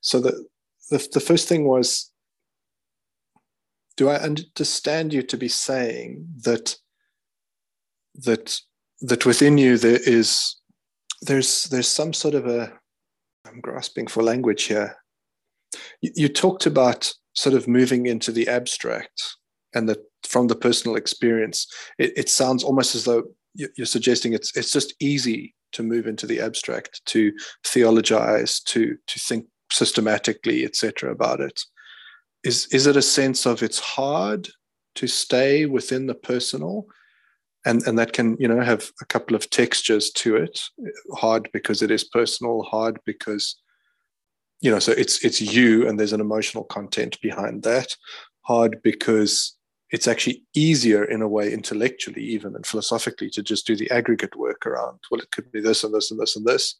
So 0.00 0.20
the 0.20 0.44
the, 0.90 1.08
the 1.14 1.20
first 1.20 1.48
thing 1.48 1.66
was, 1.66 2.10
do 3.96 4.08
I 4.08 4.16
understand 4.16 5.12
you 5.12 5.22
to 5.22 5.36
be 5.36 5.48
saying 5.48 6.26
that 6.44 6.76
that 8.14 8.60
that 9.00 9.24
within 9.24 9.56
you 9.56 9.78
there 9.78 10.00
is 10.04 10.56
there's 11.22 11.64
there's 11.64 11.88
some 11.88 12.12
sort 12.12 12.34
of 12.34 12.46
a 12.46 12.79
I'm 13.46 13.60
grasping 13.60 14.06
for 14.06 14.22
language 14.22 14.64
here. 14.64 14.96
You, 16.00 16.12
you 16.14 16.28
talked 16.28 16.66
about 16.66 17.12
sort 17.34 17.54
of 17.54 17.68
moving 17.68 18.06
into 18.06 18.32
the 18.32 18.48
abstract 18.48 19.36
and 19.74 19.88
that 19.88 19.98
from 20.24 20.48
the 20.48 20.56
personal 20.56 20.96
experience, 20.96 21.66
it, 21.98 22.12
it 22.16 22.28
sounds 22.28 22.62
almost 22.64 22.94
as 22.94 23.04
though 23.04 23.24
you're 23.54 23.86
suggesting 23.86 24.32
it's 24.32 24.56
it's 24.56 24.70
just 24.70 24.94
easy 25.00 25.54
to 25.72 25.82
move 25.82 26.06
into 26.06 26.26
the 26.26 26.40
abstract, 26.40 27.00
to 27.06 27.32
theologize, 27.64 28.60
to 28.60 28.96
to 29.06 29.18
think 29.18 29.46
systematically, 29.72 30.64
etc. 30.64 31.10
about 31.10 31.40
it. 31.40 31.60
Is 32.44 32.66
is 32.66 32.86
it 32.86 32.96
a 32.96 33.02
sense 33.02 33.46
of 33.46 33.62
it's 33.62 33.78
hard 33.78 34.48
to 34.96 35.06
stay 35.06 35.66
within 35.66 36.06
the 36.06 36.14
personal? 36.14 36.86
And 37.64 37.86
and 37.86 37.98
that 37.98 38.12
can 38.12 38.36
you 38.38 38.48
know 38.48 38.60
have 38.60 38.90
a 39.00 39.04
couple 39.06 39.36
of 39.36 39.50
textures 39.50 40.10
to 40.10 40.36
it. 40.36 40.60
Hard 41.14 41.48
because 41.52 41.82
it 41.82 41.90
is 41.90 42.04
personal 42.04 42.62
hard 42.62 42.98
because 43.04 43.56
you 44.60 44.70
know 44.70 44.78
so 44.78 44.92
it's 44.92 45.24
it's 45.24 45.40
you 45.40 45.86
and 45.86 45.98
there's 45.98 46.12
an 46.12 46.20
emotional 46.20 46.64
content 46.64 47.20
behind 47.20 47.62
that. 47.64 47.94
Hard 48.42 48.80
because 48.82 49.56
it's 49.90 50.08
actually 50.08 50.44
easier 50.54 51.04
in 51.04 51.20
a 51.20 51.28
way 51.28 51.52
intellectually 51.52 52.22
even 52.22 52.54
and 52.54 52.64
philosophically 52.64 53.28
to 53.28 53.42
just 53.42 53.66
do 53.66 53.74
the 53.74 53.90
aggregate 53.90 54.36
work 54.36 54.64
around 54.64 54.98
well 55.10 55.20
it 55.20 55.30
could 55.32 55.50
be 55.50 55.60
this 55.60 55.82
and 55.84 55.92
this 55.94 56.10
and 56.10 56.20
this 56.20 56.36
and 56.36 56.46
this. 56.46 56.76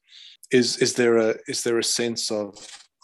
Is 0.51 0.79
is 0.79 0.95
there 0.95 1.19
a 1.19 1.35
is 1.47 1.63
there 1.63 1.79
a 1.79 1.85
sense 1.85 2.31
of 2.31 2.55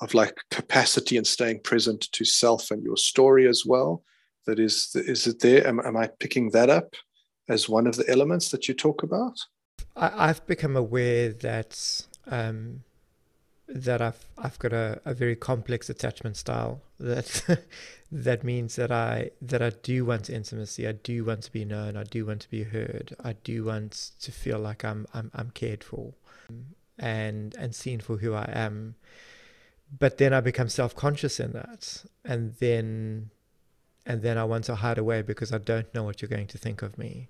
of 0.01 0.15
like 0.15 0.37
capacity 0.51 1.17
and 1.17 1.27
staying 1.27 1.61
present 1.61 2.09
to 2.13 2.25
self 2.25 2.71
and 2.71 2.83
your 2.83 2.97
story 2.97 3.49
as 3.49 3.65
well 3.67 4.03
that 4.47 4.59
is 4.59 4.91
is 4.95 5.27
it 5.27 5.41
there? 5.41 5.67
Am, 5.67 5.81
am 5.81 5.97
i 5.97 6.09
picking 6.19 6.51
that 6.51 6.71
up 6.71 6.95
as 7.49 7.69
one 7.69 7.87
of 7.87 7.97
the 7.97 8.09
elements 8.09 8.49
that 8.51 8.69
you 8.69 8.75
talk 8.75 9.03
about 9.03 9.39
I, 9.97 10.27
have 10.27 10.47
become 10.47 10.77
aware 10.77 11.31
that 11.31 12.07
um, 12.27 12.83
that 13.69 14.01
I've 14.01 14.29
I've 14.39 14.59
got 14.59 14.73
a, 14.73 15.01
a 15.05 15.15
very 15.15 15.37
complex 15.37 15.89
attachment 15.91 16.37
style 16.37 16.83
that 17.01 17.65
that 18.13 18.45
means 18.45 18.77
that 18.77 18.93
I 18.93 19.31
that 19.41 19.63
I 19.63 19.71
do 19.71 20.05
want 20.05 20.31
intimacy. 20.31 20.87
I 20.87 20.93
do 20.93 21.25
want 21.25 21.43
to 21.43 21.53
be 21.53 21.65
known. 21.65 21.97
I 21.97 22.05
do 22.05 22.27
want 22.27 22.43
to 22.43 22.51
be 22.51 22.65
heard. 22.65 23.17
I 23.23 23.33
do 23.33 23.65
want 23.65 24.13
to 24.21 24.33
feel 24.33 24.59
like 24.59 24.85
I'm 24.85 25.07
I'm 25.15 25.31
I'm 25.35 25.51
cared 25.51 25.83
for, 25.83 26.13
and 26.99 27.55
and 27.57 27.75
seen 27.75 28.01
for 28.01 28.19
who 28.19 28.35
I 28.35 28.51
am. 28.53 28.97
But 29.99 30.19
then 30.19 30.33
I 30.33 30.41
become 30.41 30.69
self 30.69 30.95
conscious 30.95 31.41
in 31.41 31.53
that, 31.53 32.05
and 32.25 32.55
then 32.57 33.31
and 34.05 34.23
then 34.23 34.39
I 34.39 34.45
want 34.45 34.65
to 34.65 34.77
hide 34.77 34.99
away 34.99 35.23
because 35.23 35.53
I 35.53 35.59
don't 35.59 35.93
know 35.95 36.05
what 36.05 36.23
you're 36.23 36.29
going 36.29 36.47
to 36.49 36.59
think 36.59 36.83
of 36.83 36.99
me, 36.99 37.29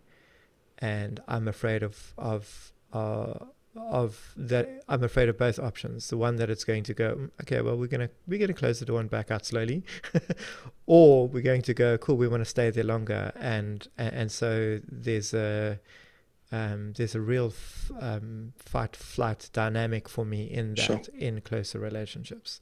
and 0.79 1.21
I'm 1.29 1.49
afraid 1.49 1.83
of 1.83 2.13
of 2.19 2.73
uh, 2.93 3.35
of 3.77 4.33
that 4.37 4.83
I'm 4.89 5.03
afraid 5.03 5.29
of 5.29 5.39
both 5.39 5.59
options. 5.59 6.09
The 6.09 6.17
one 6.17 6.37
that 6.37 6.51
it's 6.51 6.65
going 6.65 6.83
to 6.85 6.95
go, 6.95 7.15
mm, 7.15 7.31
okay, 7.43 7.61
well 7.61 7.77
we're 7.77 7.87
gonna 7.87 8.11
we're 8.27 8.39
gonna 8.39 8.55
close 8.55 8.81
the 8.81 8.87
door 8.87 9.01
and 9.01 9.11
back 9.11 9.31
out 9.31 9.45
slowly, 9.45 9.85
or 10.87 11.29
we're 11.29 11.43
going 11.43 11.63
to 11.63 11.75
go, 11.75 11.99
cool, 11.99 12.17
we 12.17 12.29
want 12.29 12.41
to 12.43 12.49
stay 12.49 12.71
there 12.71 12.85
longer, 12.85 13.33
and 13.37 13.89
and, 13.99 14.15
and 14.15 14.33
so 14.33 14.81
there's 14.89 15.35
a 15.35 15.79
um, 16.53 16.93
there's 16.97 17.15
a 17.15 17.21
real 17.21 17.49
f- 17.49 17.91
um, 17.99 18.53
fight 18.57 18.95
flight 18.95 19.51
dynamic 19.53 20.09
for 20.09 20.25
me 20.25 20.45
in 20.45 20.75
that 20.75 20.81
sure. 20.81 21.01
in 21.19 21.41
closer 21.41 21.79
relationships. 21.79 22.61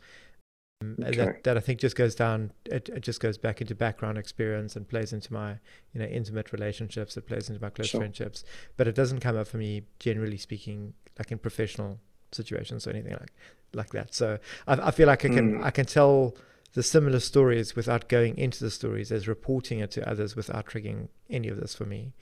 Okay. 1.00 1.16
That, 1.16 1.44
that 1.44 1.56
I 1.56 1.60
think 1.60 1.80
just 1.80 1.96
goes 1.96 2.14
down. 2.14 2.52
It, 2.66 2.88
it 2.88 3.00
just 3.00 3.20
goes 3.20 3.38
back 3.38 3.60
into 3.60 3.74
background 3.74 4.18
experience 4.18 4.76
and 4.76 4.88
plays 4.88 5.12
into 5.12 5.32
my 5.32 5.58
you 5.92 6.00
know 6.00 6.06
intimate 6.06 6.52
relationships. 6.52 7.16
It 7.16 7.26
plays 7.26 7.48
into 7.48 7.60
my 7.60 7.70
close 7.70 7.88
sure. 7.88 8.00
friendships, 8.00 8.44
but 8.76 8.88
it 8.88 8.94
doesn't 8.94 9.20
come 9.20 9.36
up 9.36 9.46
for 9.46 9.58
me 9.58 9.82
generally 9.98 10.38
speaking 10.38 10.94
like 11.18 11.30
in 11.32 11.38
professional 11.38 11.98
situations 12.32 12.86
or 12.86 12.90
anything 12.90 13.12
like 13.12 13.32
like 13.72 13.90
that. 13.90 14.14
So 14.14 14.38
I, 14.66 14.88
I 14.88 14.90
feel 14.90 15.06
like 15.06 15.24
I 15.24 15.28
can 15.28 15.58
mm. 15.58 15.64
I 15.64 15.70
can 15.70 15.86
tell 15.86 16.36
the 16.74 16.82
similar 16.82 17.20
stories 17.20 17.76
without 17.76 18.08
going 18.08 18.36
into 18.36 18.62
the 18.62 18.70
stories 18.70 19.12
as 19.12 19.28
reporting 19.28 19.78
it 19.78 19.90
to 19.92 20.08
others 20.08 20.34
without 20.34 20.66
triggering 20.66 21.08
any 21.30 21.48
of 21.48 21.60
this 21.60 21.74
for 21.74 21.84
me. 21.84 22.12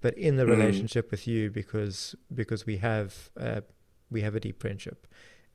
But 0.00 0.16
in 0.16 0.36
the 0.36 0.44
mm. 0.44 0.50
relationship 0.50 1.10
with 1.10 1.26
you, 1.26 1.50
because 1.50 2.14
because 2.34 2.66
we 2.66 2.78
have 2.78 3.30
uh, 3.38 3.60
we 4.10 4.22
have 4.22 4.34
a 4.34 4.40
deep 4.40 4.60
friendship, 4.60 5.06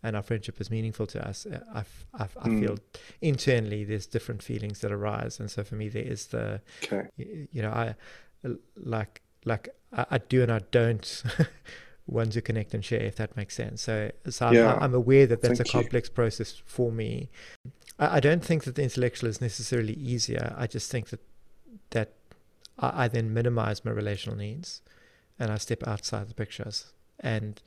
and 0.04 0.16
our 0.16 0.22
friendship 0.22 0.60
is 0.60 0.70
meaningful 0.70 1.08
to 1.08 1.28
us, 1.28 1.46
uh, 1.46 1.60
I, 1.74 1.80
I, 2.14 2.28
I 2.42 2.48
mm. 2.50 2.60
feel 2.60 2.78
internally 3.22 3.84
there's 3.86 4.06
different 4.06 4.44
feelings 4.44 4.80
that 4.82 4.92
arise, 4.92 5.40
and 5.40 5.50
so 5.50 5.64
for 5.64 5.76
me 5.76 5.90
there 5.90 6.04
is 6.04 6.28
the, 6.28 6.62
okay. 6.84 7.08
you, 7.18 7.48
you 7.52 7.62
know, 7.62 7.72
I 7.72 7.96
like 8.76 9.22
like 9.46 9.70
I, 9.92 10.06
I 10.12 10.18
do 10.18 10.42
and 10.42 10.52
I 10.52 10.60
don't 10.72 11.24
want 12.08 12.34
to 12.34 12.42
connect 12.42 12.74
and 12.74 12.84
share, 12.84 13.02
if 13.02 13.16
that 13.16 13.36
makes 13.38 13.56
sense. 13.56 13.82
So, 13.82 14.12
so 14.30 14.52
yeah. 14.52 14.76
I'm, 14.76 14.84
I'm, 14.84 14.94
aware 14.94 15.26
that 15.28 15.42
that's 15.42 15.60
Thank 15.60 15.70
a 15.70 15.72
complex 15.72 16.10
you. 16.10 16.14
process 16.14 16.62
for 16.66 16.92
me. 16.92 17.30
I, 18.00 18.18
I, 18.18 18.20
don't 18.20 18.44
think 18.44 18.66
that 18.66 18.76
the 18.76 18.84
intellectual 18.84 19.30
is 19.30 19.40
necessarily 19.40 19.94
easier. 19.94 20.54
I 20.58 20.68
just 20.68 20.92
think 20.92 21.10
that 21.10 21.22
that 21.92 22.14
I, 22.78 23.06
I 23.06 23.08
then 23.08 23.34
minimize 23.34 23.86
my 23.86 23.92
relational 23.92 24.38
needs, 24.38 24.82
and 25.40 25.52
I 25.52 25.58
step 25.58 25.88
outside 25.88 26.30
the 26.30 26.36
pictures. 26.36 26.94
And 27.20 27.62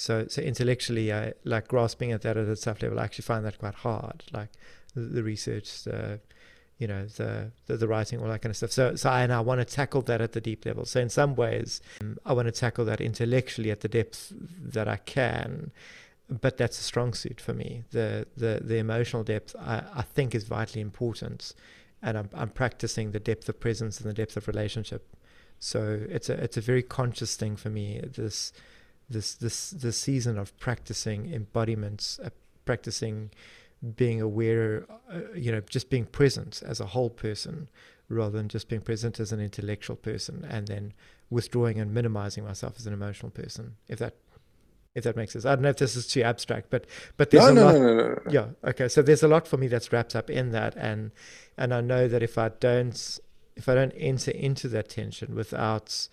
so, 0.00 0.26
so 0.28 0.40
intellectually, 0.40 1.12
I 1.12 1.34
like 1.44 1.68
grasping 1.68 2.10
at 2.12 2.22
that 2.22 2.38
at 2.38 2.48
a 2.48 2.56
tough 2.56 2.80
level. 2.80 2.98
I 2.98 3.04
actually 3.04 3.24
find 3.24 3.44
that 3.44 3.58
quite 3.58 3.74
hard. 3.74 4.24
Like 4.32 4.48
the, 4.94 5.02
the 5.02 5.22
research, 5.22 5.84
the 5.84 6.20
you 6.78 6.86
know 6.86 7.04
the, 7.04 7.52
the, 7.66 7.76
the 7.76 7.86
writing 7.86 8.18
all 8.18 8.28
that 8.28 8.40
kind 8.40 8.48
of 8.48 8.56
stuff 8.56 8.72
so 8.72 8.94
so 8.94 9.10
I, 9.10 9.20
and 9.20 9.30
I 9.30 9.40
want 9.40 9.60
to 9.60 9.66
tackle 9.66 10.00
that 10.00 10.22
at 10.22 10.32
the 10.32 10.40
deep 10.40 10.64
level 10.64 10.86
so 10.86 10.98
in 10.98 11.10
some 11.10 11.34
ways 11.34 11.82
um, 12.00 12.16
I 12.24 12.32
want 12.32 12.46
to 12.46 12.52
tackle 12.52 12.86
that 12.86 13.02
intellectually 13.02 13.70
at 13.70 13.80
the 13.80 13.88
depth 13.88 14.32
that 14.58 14.88
I 14.88 14.96
can 14.96 15.72
but 16.30 16.56
that's 16.56 16.80
a 16.80 16.82
strong 16.82 17.12
suit 17.12 17.38
for 17.38 17.52
me 17.52 17.84
the 17.90 18.26
the 18.34 18.62
the 18.64 18.78
emotional 18.78 19.22
depth 19.22 19.54
I, 19.60 19.82
I 19.94 20.00
think 20.00 20.34
is 20.34 20.44
vitally 20.44 20.80
important 20.80 21.52
and 22.00 22.16
I'm, 22.16 22.30
I'm 22.32 22.48
practicing 22.48 23.10
the 23.10 23.20
depth 23.20 23.46
of 23.50 23.60
presence 23.60 24.00
and 24.00 24.08
the 24.08 24.14
depth 24.14 24.38
of 24.38 24.48
relationship 24.48 25.14
so 25.58 26.00
it's 26.08 26.30
a 26.30 26.42
it's 26.42 26.56
a 26.56 26.62
very 26.62 26.82
conscious 26.82 27.36
thing 27.36 27.56
for 27.56 27.68
me 27.68 28.00
this 28.02 28.54
this 29.10 29.34
this 29.34 29.70
this 29.70 29.98
season 29.98 30.38
of 30.38 30.56
practicing 30.58 31.32
embodiments 31.32 32.18
uh, 32.24 32.30
practicing 32.64 33.30
being 33.96 34.20
aware, 34.20 34.86
uh, 35.10 35.20
you 35.34 35.50
know, 35.50 35.60
just 35.60 35.88
being 35.88 36.04
present 36.04 36.62
as 36.64 36.80
a 36.80 36.86
whole 36.86 37.10
person 37.10 37.68
rather 38.08 38.36
than 38.36 38.48
just 38.48 38.68
being 38.68 38.82
present 38.82 39.18
as 39.18 39.32
an 39.32 39.40
intellectual 39.40 39.96
person 39.96 40.46
and 40.48 40.68
then 40.68 40.92
withdrawing 41.30 41.80
and 41.80 41.94
minimizing 41.94 42.44
myself 42.44 42.74
as 42.78 42.86
an 42.86 42.92
emotional 42.92 43.30
person. 43.30 43.76
If 43.88 43.98
that 44.00 44.14
if 44.94 45.04
that 45.04 45.16
makes 45.16 45.32
sense. 45.32 45.44
I 45.44 45.54
don't 45.54 45.62
know 45.62 45.68
if 45.68 45.76
this 45.76 45.94
is 45.94 46.06
too 46.06 46.22
abstract, 46.22 46.68
but 46.68 46.86
but 47.16 47.30
there's 47.30 47.44
no, 47.44 47.50
a 47.50 47.54
no, 47.54 47.64
lot. 47.64 47.74
No, 47.74 47.80
no, 47.80 47.96
no, 47.96 48.18
Yeah. 48.28 48.46
Okay. 48.64 48.88
So 48.88 49.02
there's 49.02 49.22
a 49.22 49.28
lot 49.28 49.46
for 49.46 49.56
me 49.56 49.68
that's 49.68 49.92
wrapped 49.92 50.16
up 50.16 50.28
in 50.28 50.50
that, 50.50 50.74
and 50.76 51.12
and 51.56 51.72
I 51.72 51.80
know 51.80 52.08
that 52.08 52.22
if 52.22 52.36
I 52.36 52.48
don't 52.48 53.20
if 53.56 53.68
I 53.68 53.74
don't 53.74 53.92
enter 53.96 54.32
into 54.32 54.68
that 54.68 54.88
tension 54.88 55.34
without 55.34 56.08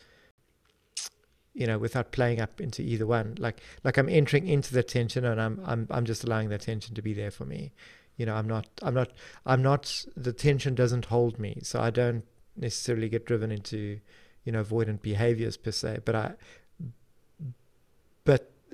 you 1.58 1.66
know, 1.66 1.80
without 1.80 2.12
playing 2.12 2.40
up 2.40 2.62
into 2.62 2.84
either 2.84 3.08
one. 3.08 3.34
Like 3.40 3.62
like 3.84 3.98
I'm 3.98 4.10
entering 4.10 4.48
into 4.48 4.76
the 4.76 4.84
tension 4.84 5.26
and 5.26 5.42
I'm 5.42 5.60
I'm 5.66 5.88
I'm 5.90 6.06
just 6.06 6.24
allowing 6.24 6.50
that 6.50 6.62
tension 6.62 6.94
to 6.94 7.02
be 7.02 7.14
there 7.14 7.32
for 7.32 7.46
me. 7.46 7.74
You 8.16 8.28
know, 8.28 8.36
I'm 8.36 8.48
not 8.48 8.68
I'm 8.84 8.94
not 8.94 9.10
I'm 9.44 9.64
not 9.64 10.06
the 10.16 10.34
tension 10.34 10.76
doesn't 10.76 11.06
hold 11.06 11.40
me. 11.40 11.60
So 11.64 11.82
I 11.82 11.90
don't 11.90 12.24
necessarily 12.56 13.10
get 13.10 13.26
driven 13.26 13.52
into, 13.52 14.00
you 14.44 14.52
know, 14.52 14.64
avoidant 14.64 15.02
behaviors 15.02 15.58
per 15.58 15.72
se. 15.72 16.02
But 16.06 16.16
I 16.16 16.34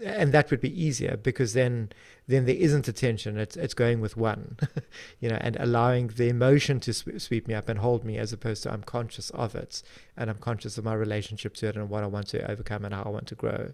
and 0.01 0.33
that 0.33 0.49
would 0.49 0.61
be 0.61 0.81
easier 0.81 1.17
because 1.17 1.53
then 1.53 1.91
then 2.27 2.45
there 2.45 2.55
isn't 2.55 2.87
a 2.87 2.93
tension. 2.93 3.37
It's 3.37 3.55
it's 3.55 3.73
going 3.73 4.01
with 4.01 4.17
one 4.17 4.57
you 5.19 5.29
know 5.29 5.37
and 5.41 5.55
allowing 5.59 6.07
the 6.07 6.29
emotion 6.29 6.79
to 6.81 6.93
sweep 6.93 7.47
me 7.47 7.53
up 7.53 7.69
and 7.69 7.79
hold 7.79 8.03
me 8.03 8.17
as 8.17 8.33
opposed 8.33 8.63
to 8.63 8.71
I'm 8.71 8.83
conscious 8.83 9.29
of 9.31 9.55
it 9.55 9.83
and 10.17 10.29
I'm 10.29 10.37
conscious 10.37 10.77
of 10.77 10.85
my 10.85 10.93
relationship 10.93 11.53
to 11.55 11.67
it 11.67 11.75
and 11.75 11.89
what 11.89 12.03
I 12.03 12.07
want 12.07 12.27
to 12.29 12.49
overcome 12.49 12.85
and 12.85 12.93
how 12.93 13.03
I 13.03 13.09
want 13.09 13.27
to 13.27 13.35
grow. 13.35 13.73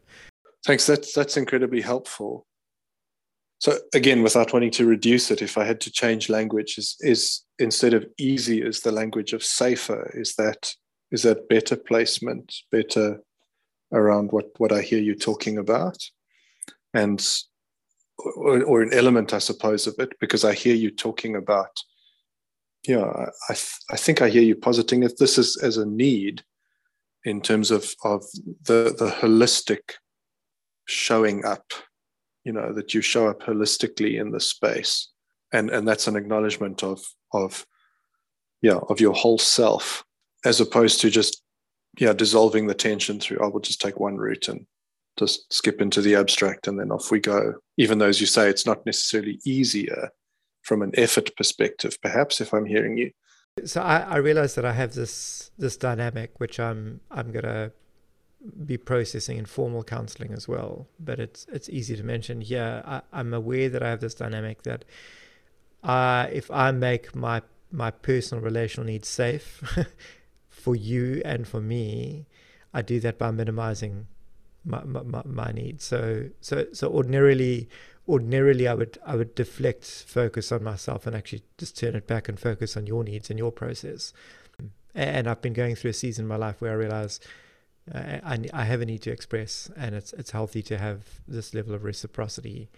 Thanks. 0.65 0.85
That's 0.85 1.13
that's 1.13 1.37
incredibly 1.37 1.81
helpful. 1.81 2.45
So 3.59 3.77
again 3.93 4.23
without 4.23 4.53
wanting 4.53 4.71
to 4.71 4.85
reduce 4.85 5.31
it 5.31 5.41
if 5.41 5.57
I 5.57 5.65
had 5.65 5.81
to 5.81 5.91
change 5.91 6.29
language 6.29 6.77
is 6.77 6.95
is 6.99 7.43
instead 7.59 7.93
of 7.93 8.05
easy 8.17 8.61
is 8.61 8.81
the 8.81 8.91
language 8.91 9.33
of 9.33 9.43
safer. 9.43 10.11
Is 10.13 10.35
that 10.35 10.73
is 11.11 11.23
that 11.23 11.49
better 11.49 11.75
placement 11.75 12.53
better 12.71 13.19
around 13.91 14.31
what 14.31 14.47
what 14.57 14.71
I 14.71 14.81
hear 14.81 14.99
you 14.99 15.15
talking 15.15 15.57
about, 15.57 15.97
and 16.93 17.25
or, 18.17 18.63
or 18.63 18.81
an 18.81 18.93
element, 18.93 19.33
I 19.33 19.39
suppose, 19.39 19.87
of 19.87 19.95
it, 19.99 20.13
because 20.19 20.43
I 20.43 20.53
hear 20.53 20.75
you 20.75 20.91
talking 20.91 21.35
about. 21.35 21.71
Yeah, 22.87 23.27
I 23.49 23.53
th- 23.53 23.79
I 23.91 23.97
think 23.97 24.21
I 24.21 24.29
hear 24.29 24.41
you 24.41 24.55
positing 24.55 25.03
if 25.03 25.17
this 25.17 25.37
is 25.37 25.57
as 25.57 25.77
a 25.77 25.85
need, 25.85 26.43
in 27.25 27.41
terms 27.41 27.71
of 27.71 27.93
of 28.03 28.23
the 28.63 28.95
the 28.97 29.09
holistic 29.21 29.95
showing 30.85 31.45
up, 31.45 31.71
you 32.43 32.53
know, 32.53 32.73
that 32.73 32.93
you 32.93 33.01
show 33.01 33.27
up 33.27 33.41
holistically 33.41 34.19
in 34.19 34.31
the 34.31 34.39
space, 34.39 35.09
and 35.51 35.69
and 35.69 35.87
that's 35.87 36.07
an 36.07 36.15
acknowledgement 36.15 36.83
of 36.83 37.01
of 37.33 37.65
yeah 38.61 38.79
of 38.89 38.99
your 38.99 39.13
whole 39.13 39.37
self 39.37 40.03
as 40.45 40.61
opposed 40.61 41.01
to 41.01 41.09
just 41.09 41.43
yeah, 41.97 42.13
dissolving 42.13 42.67
the 42.67 42.73
tension 42.73 43.19
through, 43.19 43.39
I 43.39 43.47
will 43.47 43.59
just 43.59 43.81
take 43.81 43.99
one 43.99 44.17
route 44.17 44.47
and 44.47 44.65
just 45.17 45.51
skip 45.51 45.81
into 45.81 46.01
the 46.01 46.15
abstract 46.15 46.67
and 46.67 46.79
then 46.79 46.91
off 46.91 47.11
we 47.11 47.19
go. 47.19 47.55
Even 47.77 47.97
though, 47.97 48.07
as 48.07 48.21
you 48.21 48.27
say, 48.27 48.49
it's 48.49 48.65
not 48.65 48.85
necessarily 48.85 49.39
easier 49.45 50.11
from 50.61 50.81
an 50.81 50.91
effort 50.95 51.35
perspective, 51.35 51.97
perhaps, 52.01 52.41
if 52.41 52.53
I'm 52.53 52.65
hearing 52.65 52.97
you. 52.97 53.11
So 53.65 53.81
I, 53.81 53.99
I 53.99 54.17
realize 54.17 54.55
that 54.55 54.65
I 54.65 54.73
have 54.73 54.93
this 54.93 55.51
this 55.57 55.75
dynamic 55.75 56.39
which 56.39 56.59
I'm 56.59 57.01
I'm 57.11 57.31
gonna 57.31 57.71
be 58.65 58.77
processing 58.77 59.37
in 59.37 59.45
formal 59.45 59.83
counseling 59.83 60.31
as 60.31 60.47
well. 60.47 60.87
But 60.99 61.19
it's 61.19 61.45
it's 61.51 61.69
easy 61.69 61.95
to 61.97 62.03
mention 62.03 62.41
here. 62.41 62.81
I, 62.85 63.01
I'm 63.11 63.33
aware 63.33 63.67
that 63.69 63.83
I 63.83 63.89
have 63.89 63.99
this 63.99 64.13
dynamic 64.13 64.63
that 64.63 64.85
uh, 65.83 66.27
if 66.31 66.49
I 66.51 66.71
make 66.71 67.15
my 67.15 67.41
my 67.71 67.91
personal 67.91 68.43
relational 68.43 68.85
needs 68.85 69.07
safe 69.07 69.61
for 70.59 70.75
you 70.75 71.21
and 71.25 71.47
for 71.47 71.61
me, 71.61 72.25
I 72.73 72.81
do 72.81 72.99
that 72.99 73.17
by 73.17 73.31
minimizing 73.31 74.07
my, 74.65 74.83
my, 74.83 75.21
my 75.25 75.51
needs. 75.51 75.83
So 75.83 76.29
so 76.41 76.67
so 76.73 76.89
ordinarily 76.89 77.69
ordinarily 78.07 78.67
I 78.67 78.73
would 78.73 78.97
I 79.05 79.15
would 79.15 79.35
deflect 79.35 79.85
focus 79.85 80.51
on 80.51 80.63
myself 80.63 81.07
and 81.07 81.15
actually 81.15 81.43
just 81.57 81.77
turn 81.77 81.95
it 81.95 82.07
back 82.07 82.27
and 82.27 82.39
focus 82.39 82.75
on 82.75 82.87
your 82.87 83.03
needs 83.03 83.29
and 83.29 83.39
your 83.39 83.51
process. 83.51 84.13
and 84.95 85.27
I've 85.27 85.41
been 85.41 85.53
going 85.53 85.75
through 85.75 85.91
a 85.91 85.93
season 85.93 86.25
in 86.25 86.29
my 86.29 86.35
life 86.35 86.61
where 86.61 86.71
I 86.71 86.75
realize 86.75 87.19
uh, 87.93 88.19
I, 88.23 88.39
I 88.53 88.63
have 88.65 88.81
a 88.81 88.85
need 88.85 89.01
to 89.03 89.11
express, 89.11 89.71
and 89.75 89.95
it's 89.95 90.13
it's 90.13 90.31
healthy 90.31 90.61
to 90.63 90.77
have 90.77 91.21
this 91.27 91.53
level 91.53 91.73
of 91.73 91.83
reciprocity. 91.83 92.69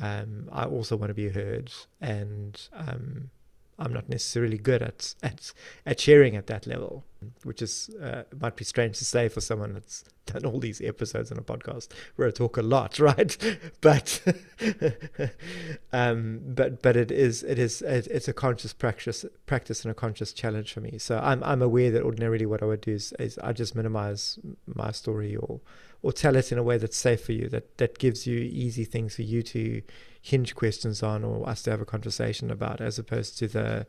Um, 0.00 0.48
I 0.52 0.64
also 0.64 0.96
want 0.96 1.10
to 1.10 1.14
be 1.14 1.28
heard, 1.28 1.72
and 2.00 2.60
um, 2.72 3.30
I'm 3.78 3.92
not 3.92 4.08
necessarily 4.08 4.58
good 4.58 4.82
at 4.82 5.14
at 5.22 5.52
at 5.84 6.00
sharing 6.00 6.36
at 6.36 6.46
that 6.46 6.66
level, 6.66 7.04
which 7.42 7.60
is 7.62 7.90
uh, 8.00 8.22
might 8.40 8.56
be 8.56 8.64
strange 8.64 8.98
to 8.98 9.04
say 9.04 9.28
for 9.28 9.40
someone 9.40 9.72
that's 9.72 10.04
done 10.26 10.44
all 10.44 10.58
these 10.58 10.80
episodes 10.80 11.30
on 11.30 11.38
a 11.38 11.42
podcast 11.42 11.88
where 12.16 12.28
I 12.28 12.30
talk 12.30 12.56
a 12.56 12.62
lot, 12.62 12.98
right? 13.10 13.36
but 13.80 14.20
um, 15.92 16.40
but 16.44 16.82
but 16.82 16.96
it 16.96 17.10
is 17.10 17.42
it 17.42 17.58
is 17.58 17.82
it's 17.82 18.28
a 18.28 18.32
conscious 18.32 18.72
practice 18.72 19.24
practice 19.46 19.84
and 19.84 19.90
a 19.90 19.94
conscious 19.94 20.32
challenge 20.32 20.72
for 20.72 20.80
me. 20.80 20.98
So 20.98 21.18
I'm 21.22 21.42
I'm 21.42 21.62
aware 21.62 21.90
that 21.90 22.02
ordinarily 22.02 22.46
what 22.46 22.62
I 22.62 22.66
would 22.66 22.80
do 22.80 22.92
is, 22.92 23.12
is 23.18 23.38
I 23.38 23.52
just 23.52 23.74
minimize 23.74 24.38
my 24.66 24.92
story 24.92 25.36
or 25.36 25.60
or 26.04 26.12
tell 26.12 26.36
it 26.36 26.52
in 26.52 26.58
a 26.58 26.62
way 26.62 26.76
that's 26.76 26.98
safe 26.98 27.24
for 27.24 27.32
you 27.32 27.48
that 27.48 27.78
that 27.78 27.98
gives 27.98 28.26
you 28.26 28.38
easy 28.38 28.84
things 28.84 29.16
for 29.16 29.22
you 29.22 29.42
to 29.42 29.80
hinge 30.20 30.54
questions 30.54 31.02
on 31.02 31.24
or 31.24 31.48
us 31.48 31.62
to 31.62 31.70
have 31.70 31.80
a 31.80 31.86
conversation 31.86 32.50
about 32.50 32.78
as 32.78 32.98
opposed 32.98 33.38
to 33.38 33.48
the 33.48 33.86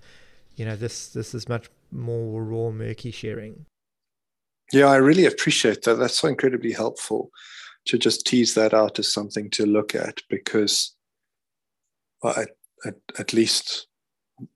you 0.55 0.63
know 0.63 0.77
this 0.77 1.09
this 1.09 1.35
is 1.35 1.49
much 1.49 1.69
more 1.91 2.41
raw 2.41 2.71
murky 2.71 3.11
sharing. 3.11 3.65
Yeah 4.71 4.87
i 4.87 4.95
really 4.95 5.25
appreciate 5.25 5.83
that. 5.83 5.95
That's 5.95 6.17
so 6.17 6.29
incredibly 6.29 6.71
helpful 6.71 7.31
to 7.87 7.97
just 7.97 8.25
tease 8.25 8.53
that 8.55 8.73
out 8.73 8.97
as 8.97 9.11
something 9.11 9.49
to 9.51 9.65
look 9.65 9.93
at 9.93 10.21
because 10.29 10.95
well, 12.23 12.39
at, 12.39 12.49
at, 12.85 12.95
at 13.19 13.33
least 13.33 13.87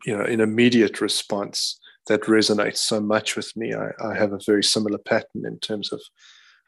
you 0.06 0.18
know 0.18 0.24
in 0.24 0.40
immediate 0.40 1.02
response 1.02 1.78
that 2.08 2.22
resonates 2.22 2.78
so 2.78 3.02
much 3.02 3.36
with 3.36 3.52
me. 3.58 3.74
I, 3.74 3.90
I 4.02 4.16
have 4.16 4.32
a 4.32 4.40
very 4.46 4.64
similar 4.64 4.98
pattern 4.98 5.44
in 5.46 5.60
terms 5.60 5.92
of 5.92 6.02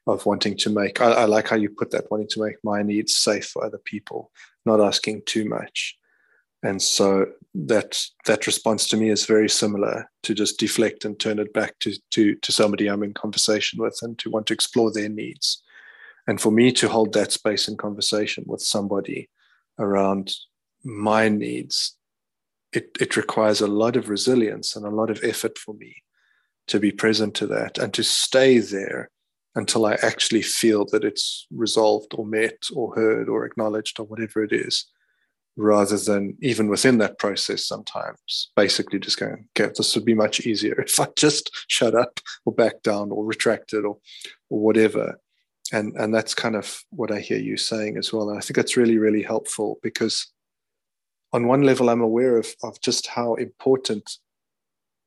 of 0.07 0.25
wanting 0.25 0.57
to 0.57 0.69
make. 0.69 1.01
I, 1.01 1.11
I, 1.11 1.25
like 1.25 1.47
how 1.47 1.55
you 1.55 1.69
put 1.69 1.91
that 1.91 2.09
wanting 2.09 2.27
to 2.29 2.43
make 2.43 2.55
my 2.63 2.81
needs 2.81 3.15
safe 3.15 3.47
for 3.47 3.63
other 3.63 3.77
people 3.77 4.31
not 4.65 4.81
asking 4.81 5.23
too 5.25 5.47
much. 5.47 5.97
And 6.63 6.81
so 6.81 7.27
that 7.55 7.99
that 8.25 8.45
response 8.45 8.87
to 8.87 8.97
me 8.97 9.09
is 9.09 9.25
very 9.25 9.49
similar 9.49 10.09
to 10.23 10.33
just 10.33 10.59
deflect 10.59 11.05
and 11.05 11.19
turn 11.19 11.39
it 11.39 11.53
back 11.53 11.77
to 11.79 11.93
to 12.11 12.35
to 12.35 12.51
somebody 12.51 12.87
i'm 12.87 13.03
in 13.03 13.13
conversation 13.13 13.81
with 13.81 13.97
and 14.03 14.17
to 14.19 14.29
want 14.29 14.45
to 14.47 14.53
explore 14.53 14.91
their 14.91 15.09
needs. 15.09 15.63
And 16.27 16.39
for 16.39 16.51
me 16.51 16.71
to 16.73 16.87
hold 16.87 17.13
that 17.13 17.31
space 17.31 17.67
in 17.67 17.77
conversation 17.77 18.43
with 18.47 18.61
somebody 18.61 19.29
around 19.79 20.33
my 20.83 21.29
needs 21.29 21.95
it, 22.73 22.89
it 22.99 23.17
requires 23.17 23.61
a 23.61 23.67
lot 23.67 23.95
of 23.95 24.09
resilience 24.09 24.75
and 24.75 24.85
a 24.85 24.89
lot 24.89 25.09
of 25.09 25.23
effort 25.23 25.57
for 25.57 25.73
me 25.73 26.03
to 26.67 26.79
be 26.79 26.91
present 26.91 27.33
to 27.35 27.47
that 27.47 27.77
and 27.77 27.93
to 27.93 28.03
stay 28.03 28.59
there 28.59 29.09
until 29.55 29.85
I 29.85 29.93
actually 30.01 30.41
feel 30.41 30.85
that 30.91 31.03
it's 31.03 31.47
resolved 31.51 32.13
or 32.15 32.25
met 32.25 32.67
or 32.73 32.95
heard 32.95 33.27
or 33.27 33.45
acknowledged 33.45 33.99
or 33.99 34.05
whatever 34.05 34.43
it 34.43 34.53
is, 34.53 34.85
rather 35.57 35.97
than 35.97 36.37
even 36.41 36.69
within 36.69 36.97
that 36.99 37.19
process, 37.19 37.65
sometimes 37.65 38.51
basically 38.55 38.99
just 38.99 39.19
going, 39.19 39.47
okay, 39.59 39.71
this 39.75 39.93
would 39.95 40.05
be 40.05 40.13
much 40.13 40.41
easier 40.41 40.79
if 40.87 40.99
I 40.99 41.07
just 41.15 41.51
shut 41.67 41.95
up 41.95 42.19
or 42.45 42.53
back 42.53 42.81
down 42.83 43.11
or 43.11 43.25
retracted 43.25 43.85
or, 43.85 43.97
or 44.49 44.59
whatever. 44.59 45.19
And, 45.73 45.95
and 45.95 46.13
that's 46.13 46.33
kind 46.33 46.55
of 46.55 46.81
what 46.89 47.11
I 47.11 47.19
hear 47.19 47.37
you 47.37 47.57
saying 47.57 47.97
as 47.97 48.11
well. 48.11 48.29
And 48.29 48.37
I 48.37 48.41
think 48.41 48.55
that's 48.55 48.77
really, 48.77 48.97
really 48.97 49.23
helpful 49.23 49.79
because 49.81 50.27
on 51.33 51.47
one 51.47 51.61
level, 51.61 51.89
I'm 51.89 52.01
aware 52.01 52.37
of, 52.37 52.47
of 52.63 52.81
just 52.81 53.07
how 53.07 53.35
important 53.35 54.17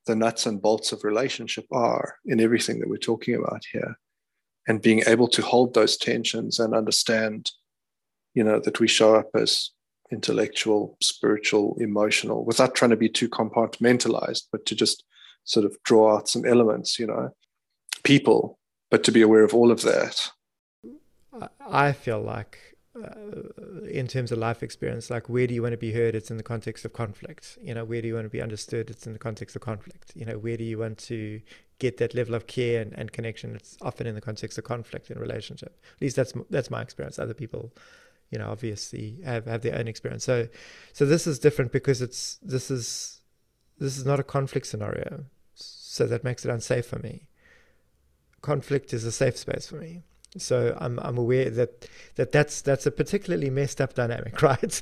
the 0.07 0.17
nuts 0.17 0.47
and 0.47 0.61
bolts 0.61 0.93
of 0.93 1.05
relationship 1.05 1.67
are 1.73 2.17
in 2.27 2.41
everything 2.41 2.81
that 2.81 2.89
we're 2.89 2.97
talking 2.97 3.35
about 3.35 3.63
here 3.71 3.97
and 4.67 4.83
being 4.83 5.03
able 5.07 5.29
to 5.29 5.43
hold 5.43 5.75
those 5.75 5.97
tensions 5.97 6.59
and 6.59 6.75
understand 6.75 7.51
you 8.35 8.43
know 8.43 8.59
that 8.61 8.81
we 8.81 8.89
show 8.89 9.15
up 9.15 9.31
as 9.35 9.71
intellectual 10.11 10.97
spiritual 11.03 11.77
emotional 11.81 12.45
without 12.45 12.75
trying 12.75 12.91
to 12.91 12.97
be 12.97 13.09
too 13.09 13.29
compartmentalized 13.29 14.43
but 14.53 14.67
to 14.67 14.75
just 14.75 15.05
sort 15.45 15.65
of 15.65 15.77
draw 15.85 16.17
out 16.17 16.29
some 16.29 16.45
elements 16.45 16.99
you 16.99 17.07
know 17.07 17.31
people 18.03 18.59
but 18.95 19.03
to 19.03 19.11
be 19.11 19.23
aware 19.23 19.43
of 19.43 19.53
all 19.53 19.73
of 19.73 19.83
that. 19.83 20.31
I 21.69 21.91
feel 21.91 22.21
like 22.21 22.77
uh, 22.97 23.09
in 23.91 24.07
terms 24.07 24.31
of 24.31 24.39
life 24.39 24.63
experience 24.63 25.11
like 25.11 25.29
where 25.29 25.49
do 25.49 25.55
you 25.55 25.63
want 25.63 25.73
to 25.73 25.77
be 25.77 25.91
heard? 25.91 26.15
It's 26.15 26.31
in 26.31 26.37
the 26.37 26.45
context 26.45 26.85
of 26.85 26.93
conflict. 26.93 27.59
You 27.61 27.75
know 27.75 27.85
where 27.85 28.01
do 28.01 28.07
you 28.07 28.15
want 28.15 28.27
to 28.27 28.31
be 28.31 28.41
understood? 28.41 28.91
It's 28.91 29.05
in 29.05 29.13
the 29.13 29.19
context 29.19 29.57
of 29.57 29.63
conflict. 29.63 30.13
You 30.15 30.27
know 30.27 30.39
where 30.39 30.57
do 30.57 30.63
you 30.63 30.79
want 30.79 30.99
to 30.99 31.41
get 31.79 31.97
that 31.99 32.15
level 32.15 32.35
of 32.35 32.47
care 32.47 32.81
and, 32.81 32.93
and 32.95 33.13
connection 33.13 33.57
it's 33.57 33.77
often 33.83 34.07
in 34.07 34.15
the 34.15 34.21
context 34.21 34.59
of 34.59 34.65
conflict 34.65 35.11
in 35.11 35.19
relationship. 35.19 35.81
At 35.97 36.03
least 36.03 36.17
that's 36.17 36.33
that's 36.51 36.71
my 36.71 36.83
experience. 36.83 37.19
Other 37.19 37.35
people 37.35 37.73
you 38.31 38.39
know 38.39 38.51
obviously 38.51 39.21
have, 39.25 39.47
have 39.47 39.63
their 39.63 39.77
own 39.79 39.89
experience. 39.89 40.25
So 40.25 40.49
so 40.93 41.05
this 41.07 41.27
is 41.27 41.39
different 41.39 41.73
because 41.73 42.01
it's 42.03 42.37
this 42.43 42.71
is 42.71 43.21
this 43.79 43.99
is 43.99 44.05
not 44.05 44.21
a 44.21 44.25
conflict 44.25 44.67
scenario. 44.67 45.25
So 45.55 46.07
that 46.07 46.25
makes 46.25 46.45
it 46.45 46.51
unsafe 46.51 46.87
for 46.87 46.99
me. 46.99 47.29
Conflict 48.43 48.93
is 48.93 49.05
a 49.05 49.13
safe 49.13 49.37
space 49.37 49.69
for 49.69 49.77
me. 49.77 50.03
So 50.37 50.77
I'm 50.81 50.99
I'm 51.01 51.19
aware 51.19 51.51
that 51.51 51.89
that 52.17 52.33
that's 52.33 52.61
that's 52.61 52.87
a 52.87 52.91
particularly 52.91 53.51
messed 53.51 53.81
up 53.81 53.95
dynamic, 53.95 54.41
right? 54.51 54.81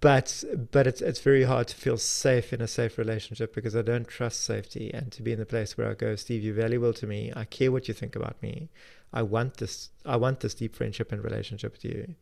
But 0.00 0.42
but 0.72 0.86
it's 0.86 1.00
it's 1.00 1.20
very 1.20 1.44
hard 1.44 1.68
to 1.68 1.76
feel 1.76 1.98
safe 1.98 2.52
in 2.52 2.60
a 2.60 2.66
safe 2.66 2.98
relationship 2.98 3.54
because 3.54 3.76
I 3.76 3.82
don't 3.82 4.08
trust 4.08 4.42
safety 4.44 4.92
and 4.92 5.12
to 5.12 5.22
be 5.22 5.32
in 5.32 5.38
the 5.38 5.46
place 5.46 5.78
where 5.78 5.88
I 5.88 5.94
go, 5.94 6.16
Steve, 6.16 6.42
you're 6.42 6.54
valuable 6.54 6.92
to 6.94 7.06
me. 7.06 7.32
I 7.36 7.44
care 7.44 7.70
what 7.70 7.86
you 7.86 7.94
think 7.94 8.16
about 8.16 8.42
me. 8.42 8.70
I 9.12 9.22
want 9.22 9.58
this 9.58 9.90
I 10.04 10.16
want 10.16 10.40
this 10.40 10.54
deep 10.54 10.74
friendship 10.74 11.12
and 11.12 11.22
relationship 11.22 11.72
with 11.72 11.84
you. 11.84 12.16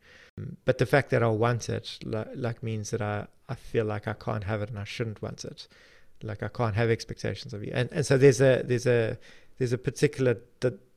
But 0.65 0.77
the 0.77 0.85
fact 0.85 1.09
that 1.09 1.23
I 1.23 1.29
want 1.29 1.67
it 1.67 1.97
like, 2.03 2.27
like 2.35 2.61
means 2.61 2.91
that 2.91 3.01
I, 3.01 3.25
I 3.49 3.55
feel 3.55 3.85
like 3.85 4.07
I 4.07 4.13
can't 4.13 4.43
have 4.43 4.61
it 4.61 4.69
and 4.69 4.77
I 4.77 4.83
shouldn't 4.83 5.21
want 5.23 5.43
it. 5.43 5.67
Like 6.21 6.43
I 6.43 6.49
can't 6.49 6.75
have 6.75 6.91
expectations 6.91 7.53
of 7.53 7.63
you. 7.63 7.71
And 7.73 7.89
and 7.91 8.05
so 8.05 8.19
there's 8.19 8.39
a 8.39 8.61
there's 8.63 8.85
a 8.85 9.17
there's 9.57 9.73
a 9.73 9.79
particular 9.79 10.37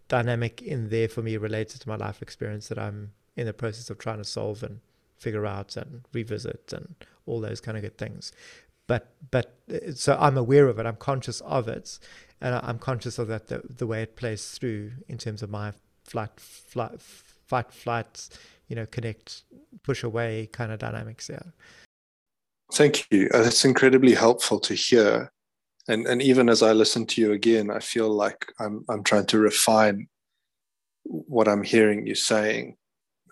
dynamic 0.09 0.61
in 0.61 0.91
there 0.91 1.09
for 1.09 1.23
me 1.23 1.39
related 1.39 1.81
to 1.81 1.89
my 1.89 1.97
life 1.97 2.21
experience 2.21 2.69
that 2.69 2.79
I'm 2.79 3.13
in 3.37 3.47
the 3.47 3.55
process 3.55 3.89
of 3.89 3.97
trying 3.99 4.19
to 4.19 4.25
solve 4.25 4.63
and 4.63 4.81
figure 5.21 5.47
out 5.47 5.77
and 5.77 6.03
revisit 6.13 6.73
and 6.73 6.95
all 7.27 7.41
those 7.41 7.61
kind 7.61 7.77
of 7.77 7.83
good 7.83 7.99
things. 7.99 8.33
But 8.87 9.15
but 9.31 9.55
uh, 9.73 9.93
so 9.95 10.17
I'm 10.19 10.37
aware 10.37 10.67
of 10.67 10.79
it. 10.79 10.87
I'm 10.87 10.97
conscious 10.97 11.41
of 11.43 11.69
it, 11.69 11.99
and 12.41 12.55
I'm 12.55 12.79
conscious 12.79 13.19
of 13.19 13.29
that 13.29 13.47
the, 13.47 13.63
the 13.65 13.87
way 13.87 14.03
it 14.03 14.17
plays 14.17 14.51
through 14.51 14.93
in 15.09 15.19
terms 15.19 15.43
of 15.43 15.51
my 15.51 15.73
flight, 16.05 16.41
flight, 16.41 17.01
fight, 17.01 17.73
flight, 17.73 18.29
you 18.67 18.75
know, 18.75 18.87
connect, 18.87 19.45
push 19.83 20.03
away 20.03 20.49
kind 20.51 20.73
of 20.73 20.81
dynamics 20.81 21.29
Yeah. 21.29 21.43
Thank 22.73 23.07
you. 23.11 23.29
Uh, 23.35 23.43
that's 23.43 23.65
incredibly 23.65 24.15
helpful 24.15 24.61
to 24.61 24.75
hear 24.75 25.31
and 25.89 26.07
and 26.07 26.23
even 26.23 26.49
as 26.49 26.63
I 26.63 26.73
listen 26.73 27.07
to 27.07 27.21
you 27.21 27.33
again, 27.33 27.71
I 27.71 27.81
feel 27.81 28.09
like 28.09 28.53
I'm 28.59 28.85
I'm 28.89 29.03
trying 29.03 29.27
to 29.27 29.39
refine 29.39 30.09
what 31.05 31.49
I'm 31.49 31.65
hearing 31.65 32.07
you 32.07 32.15
saying 32.15 32.77
uh, 32.77 32.80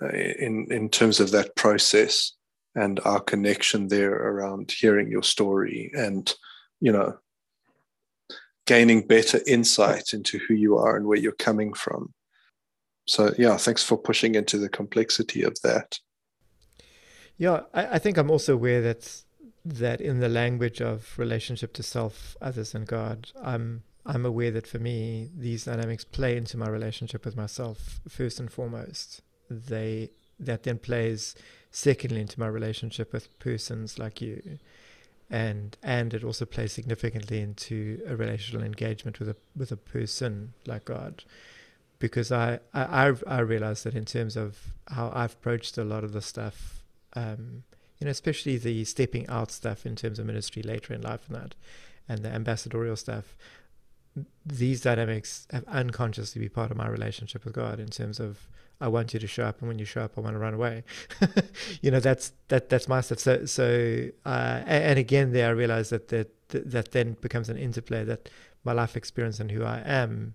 Uh, 0.01 0.09
in 0.09 0.67
in 0.71 0.89
terms 0.89 1.19
of 1.19 1.33
that 1.33 1.57
process 1.57 2.33
and 2.75 3.01
our 3.05 3.21
connection 3.21 3.89
there 3.89 4.13
around 4.13 4.71
hearing 4.71 5.11
your 5.11 5.25
story 5.25 5.91
and 5.95 6.35
you 6.81 6.93
know 6.93 7.19
gaining 8.67 9.07
better 9.07 9.41
insight 9.47 10.13
into 10.13 10.39
who 10.39 10.55
you 10.55 10.77
are 10.77 10.97
and 10.97 11.07
where 11.07 11.19
you're 11.19 11.33
coming 11.33 11.73
from. 11.73 12.13
So 13.07 13.33
yeah, 13.39 13.57
thanks 13.57 13.83
for 13.83 13.97
pushing 13.97 14.35
into 14.35 14.59
the 14.59 14.69
complexity 14.69 15.43
of 15.43 15.59
that. 15.63 15.99
Yeah, 17.39 17.63
I, 17.73 17.95
I 17.95 17.99
think 17.99 18.19
I'm 18.19 18.31
also 18.31 18.53
aware 18.53 18.83
that 18.83 19.23
that 19.65 20.01
in 20.01 20.21
the 20.21 20.29
language 20.29 20.81
of 20.81 21.19
relationship 21.19 21.73
to 21.75 21.83
self, 21.83 22.37
others, 22.41 22.75
and 22.75 22.87
God, 22.87 23.31
I'm 23.43 23.83
I'm 24.07 24.25
aware 24.25 24.51
that 24.53 24.67
for 24.67 24.79
me 24.79 25.31
these 25.37 25.65
dynamics 25.65 26.05
play 26.05 26.37
into 26.37 26.57
my 26.57 26.69
relationship 26.69 27.25
with 27.25 27.37
myself 27.37 28.01
first 28.09 28.39
and 28.39 28.51
foremost. 28.51 29.23
They 29.51 30.11
that 30.41 30.63
then 30.63 30.79
plays 30.79 31.35
secondly 31.71 32.21
into 32.21 32.39
my 32.39 32.47
relationship 32.47 33.13
with 33.13 33.37
persons 33.39 33.99
like 33.99 34.21
you, 34.21 34.59
and 35.31 35.77
and 35.83 36.15
it 36.15 36.25
also 36.25 36.45
plays 36.45 36.73
significantly 36.73 37.41
into 37.41 38.01
a 38.07 38.17
relational 38.17 38.63
engagement 38.63 39.19
with 39.19 39.29
a 39.29 39.37
with 39.57 39.73
a 39.73 39.77
person 39.77 40.55
like 40.67 40.85
God, 40.87 41.25
because 41.99 42.31
I 42.31 42.61
I 42.75 43.13
I 43.27 43.41
realize 43.41 43.83
that 43.83 43.95
in 43.95 44.05
terms 44.05 44.37
of 44.37 44.73
how 44.89 45.11
I've 45.15 45.35
approached 45.35 45.79
a 45.79 45.85
lot 45.85 46.05
of 46.05 46.13
the 46.13 46.23
stuff. 46.23 46.83
Um, 47.15 47.65
you 47.99 48.05
know, 48.05 48.13
especially 48.13 48.59
the 48.59 48.85
stepping 48.85 49.27
out 49.29 49.51
stuff 49.51 49.85
in 49.85 49.97
terms 49.97 50.21
of 50.21 50.27
ministry 50.27 50.63
later 50.63 50.95
in 50.95 51.03
life 51.03 51.27
and 51.27 51.37
that, 51.37 51.55
and 52.09 52.23
the 52.25 52.29
ambassadorial 52.29 52.97
stuff. 52.97 53.37
These 54.47 54.83
dynamics 54.83 55.47
have 55.51 55.65
unconsciously 55.67 56.41
be 56.41 56.49
part 56.49 56.71
of 56.71 56.77
my 56.77 56.89
relationship 56.89 57.45
with 57.45 57.55
God 57.55 57.81
in 57.81 57.89
terms 57.89 58.21
of 58.21 58.49
I 58.81 58.89
want 58.89 59.13
you 59.13 59.21
to 59.21 59.27
show 59.27 59.45
up, 59.45 59.61
and 59.61 59.69
when 59.69 59.79
you 59.79 59.85
show 59.85 60.03
up, 60.03 60.13
I 60.17 60.21
want 60.21 60.35
to 60.35 60.39
run 60.39 60.55
away. 60.55 60.85
you 61.83 61.91
know, 61.91 62.01
that's 62.01 62.33
that 62.49 62.69
that's 62.69 62.89
my 62.89 63.01
stuff. 63.01 63.19
So 63.19 63.45
so 63.47 64.09
uh, 64.25 64.63
and 64.67 64.99
again, 64.99 65.33
there 65.33 65.49
I 65.49 65.53
realize 65.53 65.91
that 65.91 66.09
that 66.09 66.31
that 66.49 66.93
then 66.93 67.17
becomes 67.21 67.49
an 67.49 67.59
interplay 67.59 68.05
that 68.05 68.31
my 68.65 68.73
life 68.73 68.97
experience 68.97 69.41
and 69.41 69.51
who 69.51 69.65
I 69.65 69.83
am 69.85 70.35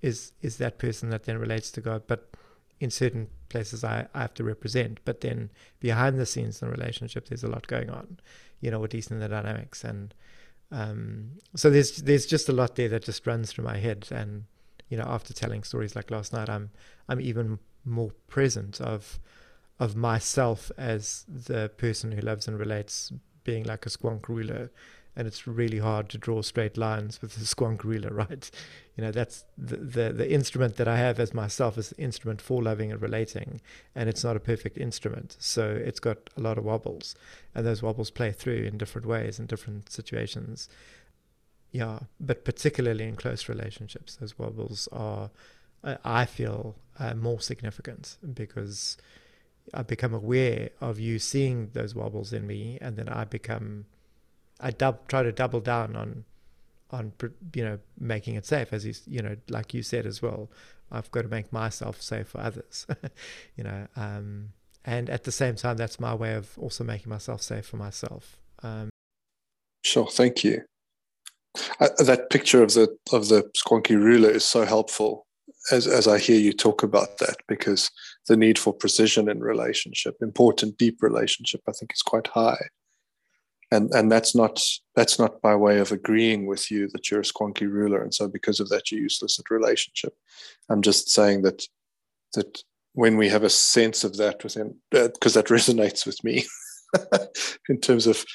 is 0.00 0.32
is 0.40 0.56
that 0.56 0.78
person 0.78 1.10
that 1.10 1.24
then 1.24 1.38
relates 1.38 1.70
to 1.72 1.80
God. 1.80 2.02
But 2.06 2.30
in 2.80 2.90
certain 2.90 3.28
places 3.48 3.84
I, 3.84 4.08
I 4.14 4.22
have 4.22 4.34
to 4.34 4.44
represent. 4.44 4.98
But 5.04 5.20
then 5.20 5.50
behind 5.78 6.18
the 6.18 6.26
scenes 6.26 6.60
in 6.60 6.68
the 6.68 6.74
relationship 6.74 7.28
there's 7.28 7.44
a 7.44 7.48
lot 7.48 7.66
going 7.66 7.90
on, 7.90 8.18
you 8.60 8.70
know, 8.70 8.80
with 8.80 8.90
these 8.90 9.10
in 9.10 9.20
the 9.20 9.28
dynamics 9.28 9.84
and 9.84 10.14
um, 10.72 11.32
so 11.54 11.68
there's 11.68 11.98
there's 11.98 12.24
just 12.24 12.48
a 12.48 12.52
lot 12.52 12.76
there 12.76 12.88
that 12.88 13.04
just 13.04 13.26
runs 13.26 13.52
through 13.52 13.64
my 13.64 13.76
head 13.76 14.08
and 14.10 14.44
you 14.88 14.96
know 14.96 15.04
after 15.04 15.34
telling 15.34 15.62
stories 15.62 15.94
like 15.94 16.10
last 16.10 16.32
night 16.32 16.48
I'm 16.48 16.70
I'm 17.08 17.20
even 17.20 17.58
more 17.84 18.10
present 18.28 18.80
of 18.80 19.18
of 19.78 19.96
myself 19.96 20.70
as 20.76 21.24
the 21.28 21.68
person 21.76 22.12
who 22.12 22.20
loves 22.20 22.46
and 22.46 22.58
relates 22.58 23.12
being 23.42 23.64
like 23.64 23.84
a 23.84 23.88
squonk 23.88 24.28
ruler 24.28 24.70
and 25.14 25.26
it's 25.26 25.46
really 25.46 25.78
hard 25.78 26.08
to 26.08 26.16
draw 26.16 26.40
straight 26.40 26.76
lines 26.76 27.20
with 27.20 27.36
a 27.36 27.40
squonk 27.40 27.84
ruler 27.84 28.10
right? 28.14 28.50
You 28.96 29.04
know 29.04 29.10
that's 29.10 29.44
the, 29.56 29.76
the 29.76 30.12
the 30.12 30.30
instrument 30.30 30.76
that 30.76 30.88
i 30.88 30.96
have 30.96 31.18
as 31.18 31.32
myself 31.32 31.78
is 31.78 31.90
the 31.90 32.00
instrument 32.00 32.40
for 32.40 32.62
loving 32.62 32.92
and 32.92 33.00
relating 33.00 33.60
and 33.94 34.08
it's 34.08 34.24
not 34.24 34.36
a 34.36 34.40
perfect 34.40 34.78
instrument. 34.78 35.36
So 35.38 35.70
it's 35.70 36.00
got 36.00 36.30
a 36.36 36.40
lot 36.40 36.58
of 36.58 36.64
wobbles 36.64 37.14
and 37.54 37.66
those 37.66 37.82
wobbles 37.82 38.10
play 38.10 38.32
through 38.32 38.64
in 38.64 38.78
different 38.78 39.06
ways 39.06 39.38
in 39.38 39.46
different 39.46 39.90
situations. 39.90 40.68
Yeah 41.70 42.00
but 42.20 42.44
particularly 42.44 43.04
in 43.04 43.16
close 43.16 43.48
relationships 43.48 44.16
those 44.16 44.38
wobbles 44.38 44.88
are 44.92 45.30
i 46.04 46.24
feel 46.24 46.76
uh, 46.98 47.14
more 47.14 47.40
significant 47.40 48.16
because 48.34 48.96
I 49.72 49.82
become 49.82 50.12
aware 50.12 50.70
of 50.80 50.98
you 50.98 51.18
seeing 51.18 51.70
those 51.72 51.94
wobbles 51.94 52.32
in 52.32 52.46
me, 52.46 52.78
and 52.80 52.96
then 52.96 53.08
I 53.08 53.24
become, 53.24 53.86
I 54.60 54.70
dub, 54.70 55.08
try 55.08 55.22
to 55.22 55.32
double 55.32 55.60
down 55.60 55.96
on, 55.96 56.24
on 56.90 57.12
you 57.54 57.64
know 57.64 57.78
making 57.98 58.34
it 58.34 58.44
safe, 58.44 58.72
as 58.72 58.84
you 58.84 58.94
you 59.06 59.22
know 59.22 59.36
like 59.48 59.72
you 59.72 59.82
said 59.82 60.06
as 60.06 60.20
well. 60.20 60.50
I've 60.90 61.10
got 61.10 61.22
to 61.22 61.28
make 61.28 61.52
myself 61.52 62.02
safe 62.02 62.28
for 62.28 62.40
others, 62.40 62.86
you 63.56 63.64
know, 63.64 63.86
um, 63.96 64.50
and 64.84 65.08
at 65.08 65.24
the 65.24 65.32
same 65.32 65.56
time, 65.56 65.78
that's 65.78 65.98
my 65.98 66.14
way 66.14 66.34
of 66.34 66.58
also 66.58 66.84
making 66.84 67.08
myself 67.08 67.40
safe 67.40 67.64
for 67.64 67.78
myself. 67.78 68.36
Um, 68.62 68.90
sure, 69.82 70.08
thank 70.08 70.44
you. 70.44 70.64
Uh, 71.80 71.88
that 72.04 72.28
picture 72.30 72.62
of 72.62 72.74
the 72.74 72.94
of 73.10 73.28
the 73.28 73.50
squonky 73.56 73.96
ruler 73.96 74.30
is 74.30 74.44
so 74.44 74.66
helpful 74.66 75.24
as, 75.70 75.86
as 75.86 76.08
I 76.08 76.18
hear 76.18 76.38
you 76.38 76.52
talk 76.52 76.82
about 76.82 77.18
that, 77.18 77.36
because 77.46 77.90
the 78.28 78.36
need 78.36 78.58
for 78.58 78.72
precision 78.72 79.28
in 79.28 79.40
relationship, 79.40 80.16
important 80.20 80.78
deep 80.78 81.02
relationship, 81.02 81.60
I 81.68 81.72
think 81.72 81.92
is 81.92 82.02
quite 82.02 82.26
high. 82.26 82.68
And 83.70 83.90
and 83.92 84.12
that's 84.12 84.34
not 84.34 84.60
that's 84.94 85.18
not 85.18 85.40
by 85.40 85.56
way 85.56 85.78
of 85.78 85.92
agreeing 85.92 86.46
with 86.46 86.70
you 86.70 86.88
that 86.88 87.10
you're 87.10 87.20
a 87.20 87.24
squonky 87.24 87.70
ruler, 87.70 88.02
and 88.02 88.12
so 88.12 88.28
because 88.28 88.60
of 88.60 88.68
that 88.68 88.90
you're 88.90 89.00
useless 89.00 89.38
at 89.38 89.50
relationship. 89.50 90.14
I'm 90.68 90.82
just 90.82 91.08
saying 91.08 91.40
that 91.42 91.66
that 92.34 92.62
when 92.92 93.16
we 93.16 93.30
have 93.30 93.44
a 93.44 93.50
sense 93.50 94.04
of 94.04 94.18
that 94.18 94.44
within, 94.44 94.76
because 94.90 95.36
uh, 95.36 95.40
that 95.40 95.48
resonates 95.56 96.04
with 96.04 96.22
me 96.22 96.44
in 97.70 97.80
terms 97.80 98.06
of 98.06 98.26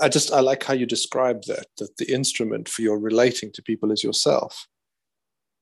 I 0.00 0.08
just 0.08 0.32
I 0.32 0.40
like 0.40 0.64
how 0.64 0.74
you 0.74 0.86
describe 0.86 1.44
that 1.44 1.66
that 1.78 1.96
the 1.98 2.12
instrument 2.12 2.68
for 2.68 2.82
your 2.82 2.98
relating 2.98 3.52
to 3.52 3.62
people 3.62 3.92
is 3.92 4.02
yourself 4.02 4.66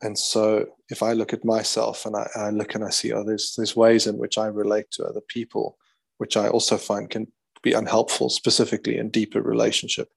and 0.02 0.18
so 0.18 0.66
if 0.88 1.02
I 1.02 1.12
look 1.12 1.32
at 1.32 1.44
myself 1.44 2.06
and 2.06 2.16
I, 2.16 2.28
I, 2.34 2.50
look 2.50 2.74
and 2.74 2.84
I 2.84 2.90
see, 2.90 3.12
oh, 3.12 3.22
there's 3.22 3.54
there's 3.56 3.76
ways 3.76 4.06
in 4.06 4.16
which 4.16 4.38
I 4.38 4.46
relate 4.46 4.90
to 4.92 5.04
other 5.04 5.20
people, 5.20 5.76
which 6.18 6.36
I 6.36 6.48
also 6.48 6.76
find 6.78 7.10
can 7.10 7.30
be 7.62 7.72
unhelpful, 7.72 8.30
specifically 8.30 8.96
in 8.96 9.10
deeper 9.10 9.42
relationship. 9.42 10.08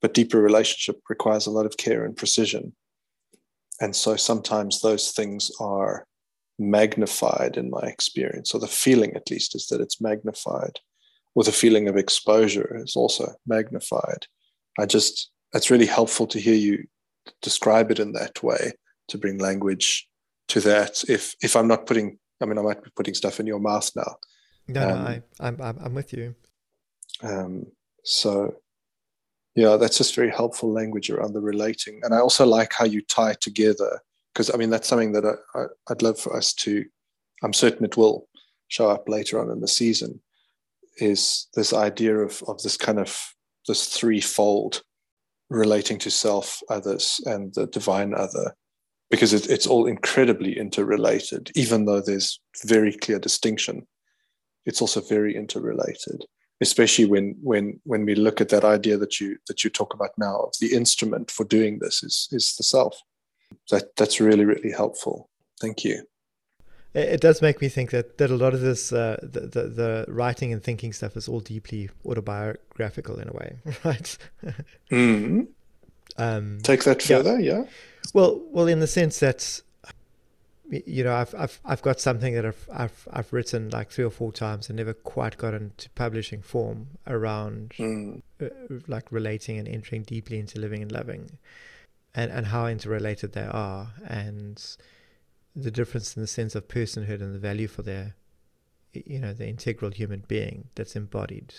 But 0.00 0.14
deeper 0.14 0.40
relationship 0.40 1.02
requires 1.08 1.46
a 1.46 1.50
lot 1.50 1.66
of 1.66 1.76
care 1.76 2.04
and 2.04 2.16
precision. 2.16 2.74
And 3.80 3.94
so 3.94 4.16
sometimes 4.16 4.80
those 4.80 5.12
things 5.12 5.50
are 5.60 6.06
magnified 6.58 7.58
in 7.58 7.68
my 7.68 7.82
experience, 7.82 8.54
or 8.54 8.60
the 8.60 8.66
feeling 8.66 9.14
at 9.14 9.30
least 9.30 9.54
is 9.54 9.66
that 9.66 9.82
it's 9.82 10.00
magnified, 10.00 10.80
or 11.34 11.44
the 11.44 11.52
feeling 11.52 11.88
of 11.88 11.98
exposure 11.98 12.80
is 12.82 12.96
also 12.96 13.34
magnified. 13.46 14.26
I 14.78 14.86
just, 14.86 15.30
it's 15.52 15.70
really 15.70 15.86
helpful 15.86 16.26
to 16.28 16.40
hear 16.40 16.54
you 16.54 16.86
describe 17.42 17.90
it 17.90 17.98
in 17.98 18.12
that 18.12 18.42
way 18.42 18.72
to 19.08 19.18
bring 19.18 19.38
language 19.38 20.08
to 20.48 20.60
that. 20.60 21.02
If 21.08 21.34
if 21.42 21.56
I'm 21.56 21.68
not 21.68 21.86
putting, 21.86 22.18
I 22.40 22.46
mean, 22.46 22.58
I 22.58 22.62
might 22.62 22.82
be 22.82 22.90
putting 22.96 23.14
stuff 23.14 23.40
in 23.40 23.46
your 23.46 23.60
mouth 23.60 23.90
now. 23.96 24.16
No, 24.68 24.82
um, 24.82 24.88
no, 24.88 24.94
I, 24.96 25.22
I'm 25.40 25.60
I'm 25.60 25.94
with 25.94 26.12
you. 26.12 26.34
Um, 27.22 27.66
so, 28.04 28.56
yeah, 29.54 29.76
that's 29.76 29.98
just 29.98 30.14
very 30.14 30.30
helpful 30.30 30.72
language 30.72 31.10
around 31.10 31.32
the 31.32 31.40
relating, 31.40 32.00
and 32.02 32.14
I 32.14 32.18
also 32.18 32.46
like 32.46 32.72
how 32.72 32.84
you 32.84 33.02
tie 33.02 33.34
together 33.40 34.00
because 34.32 34.52
I 34.52 34.58
mean 34.58 34.70
that's 34.70 34.88
something 34.88 35.12
that 35.12 35.24
I, 35.24 35.58
I 35.58 35.64
I'd 35.90 36.02
love 36.02 36.18
for 36.18 36.36
us 36.36 36.52
to. 36.54 36.84
I'm 37.42 37.52
certain 37.52 37.84
it 37.84 37.96
will 37.96 38.28
show 38.68 38.90
up 38.90 39.08
later 39.08 39.40
on 39.40 39.50
in 39.50 39.60
the 39.60 39.68
season. 39.68 40.20
Is 40.98 41.48
this 41.54 41.72
idea 41.72 42.16
of 42.18 42.42
of 42.46 42.62
this 42.62 42.76
kind 42.76 42.98
of 42.98 43.18
this 43.66 43.86
threefold 43.86 44.82
relating 45.48 45.98
to 45.98 46.10
self, 46.10 46.60
others, 46.68 47.20
and 47.24 47.54
the 47.54 47.66
divine 47.66 48.14
other 48.14 48.54
because 49.10 49.32
it, 49.32 49.48
it's 49.48 49.66
all 49.66 49.86
incredibly 49.86 50.58
interrelated, 50.58 51.50
even 51.54 51.84
though 51.84 52.00
there's 52.00 52.40
very 52.64 52.92
clear 52.92 53.18
distinction. 53.18 53.86
It's 54.64 54.80
also 54.80 55.00
very 55.00 55.36
interrelated, 55.36 56.24
especially 56.60 57.04
when 57.04 57.36
when 57.42 57.80
when 57.84 58.04
we 58.04 58.14
look 58.14 58.40
at 58.40 58.48
that 58.48 58.64
idea 58.64 58.96
that 58.98 59.20
you 59.20 59.36
that 59.48 59.62
you 59.62 59.70
talk 59.70 59.94
about 59.94 60.10
now 60.18 60.40
of 60.40 60.54
the 60.60 60.74
instrument 60.74 61.30
for 61.30 61.44
doing 61.44 61.78
this 61.78 62.02
is 62.02 62.28
is 62.32 62.56
the 62.56 62.64
self. 62.64 63.00
That 63.70 63.94
that's 63.96 64.20
really 64.20 64.44
really 64.44 64.72
helpful. 64.72 65.30
Thank 65.60 65.84
you. 65.84 66.02
It 66.94 67.20
does 67.20 67.42
make 67.42 67.60
me 67.60 67.68
think 67.68 67.90
that, 67.90 68.16
that 68.16 68.30
a 68.30 68.36
lot 68.36 68.54
of 68.54 68.62
this, 68.62 68.90
uh, 68.90 69.18
the, 69.22 69.40
the, 69.40 69.62
the 69.68 70.04
writing 70.08 70.50
and 70.54 70.64
thinking 70.64 70.94
stuff 70.94 71.14
is 71.14 71.28
all 71.28 71.40
deeply 71.40 71.90
autobiographical 72.06 73.18
in 73.18 73.28
a 73.28 73.32
way, 73.32 73.58
right? 73.84 74.18
mm-hmm. 74.90 75.42
Um, 76.16 76.58
Take 76.62 76.84
that 76.84 77.02
further, 77.02 77.40
yeah. 77.40 77.58
yeah. 77.58 77.64
Well, 78.14 78.40
well, 78.50 78.68
in 78.68 78.80
the 78.80 78.86
sense 78.86 79.20
that 79.20 79.60
you 80.70 81.04
know, 81.04 81.14
I've 81.14 81.34
I've 81.34 81.60
I've 81.64 81.82
got 81.82 82.00
something 82.00 82.34
that 82.34 82.44
I've 82.44 82.68
I've 82.72 83.08
I've 83.12 83.32
written 83.32 83.70
like 83.70 83.90
three 83.90 84.04
or 84.04 84.10
four 84.10 84.32
times 84.32 84.68
and 84.68 84.76
never 84.76 84.94
quite 84.94 85.36
got 85.38 85.54
into 85.54 85.88
publishing 85.90 86.42
form 86.42 86.88
around 87.06 87.72
mm. 87.78 88.20
uh, 88.42 88.46
like 88.88 89.10
relating 89.12 89.58
and 89.58 89.68
entering 89.68 90.02
deeply 90.02 90.38
into 90.38 90.58
living 90.58 90.82
and 90.82 90.90
loving, 90.90 91.38
and 92.14 92.30
and 92.32 92.46
how 92.46 92.66
interrelated 92.66 93.32
they 93.32 93.46
are, 93.48 93.92
and 94.06 94.76
the 95.54 95.70
difference 95.70 96.16
in 96.16 96.22
the 96.22 96.26
sense 96.26 96.54
of 96.54 96.68
personhood 96.68 97.20
and 97.20 97.34
the 97.34 97.38
value 97.38 97.68
for 97.68 97.82
their, 97.82 98.14
you 98.92 99.18
know, 99.18 99.32
the 99.32 99.48
integral 99.48 99.90
human 99.90 100.24
being 100.28 100.68
that's 100.74 100.96
embodied 100.96 101.54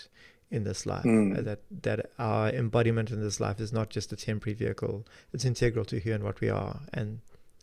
in 0.50 0.64
this 0.64 0.86
life. 0.86 1.04
Mm. 1.04 1.44
That 1.44 1.60
that 1.82 2.10
our 2.18 2.48
embodiment 2.48 3.10
in 3.10 3.20
this 3.20 3.40
life 3.40 3.60
is 3.60 3.72
not 3.72 3.90
just 3.90 4.12
a 4.12 4.16
temporary 4.16 4.54
vehicle; 4.54 5.06
it's 5.32 5.44
integral 5.44 5.84
to 5.86 6.00
who 6.00 6.12
and 6.12 6.24
what 6.24 6.40
we 6.40 6.48
are, 6.48 6.80
and 6.92 7.20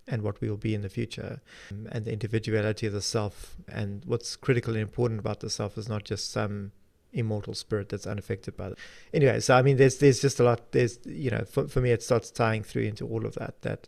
and 0.07 0.21
what 0.21 0.39
we 0.39 0.49
will 0.49 0.57
be 0.57 0.75
in 0.75 0.81
the 0.81 0.89
future. 0.89 1.41
Um, 1.71 1.87
and 1.91 2.05
the 2.05 2.13
individuality 2.13 2.87
of 2.87 2.93
the 2.93 3.01
self, 3.01 3.55
and 3.67 4.03
what's 4.05 4.35
critical 4.35 4.73
and 4.73 4.81
important 4.81 5.19
about 5.19 5.39
the 5.39 5.49
self 5.49 5.77
is 5.77 5.89
not 5.89 6.03
just 6.03 6.31
some 6.31 6.71
immortal 7.13 7.53
spirit 7.53 7.89
that's 7.89 8.05
unaffected 8.05 8.57
by 8.57 8.67
it. 8.67 8.77
Anyway, 9.13 9.39
so 9.39 9.55
I 9.55 9.61
mean, 9.61 9.77
there's 9.77 9.97
there's 9.97 10.21
just 10.21 10.39
a 10.39 10.43
lot. 10.43 10.71
There's 10.71 10.99
you 11.05 11.31
know, 11.31 11.43
for 11.45 11.67
for 11.67 11.81
me, 11.81 11.91
it 11.91 12.03
starts 12.03 12.29
tying 12.29 12.63
through 12.63 12.83
into 12.83 13.07
all 13.07 13.25
of 13.25 13.35
that. 13.35 13.61
That 13.61 13.87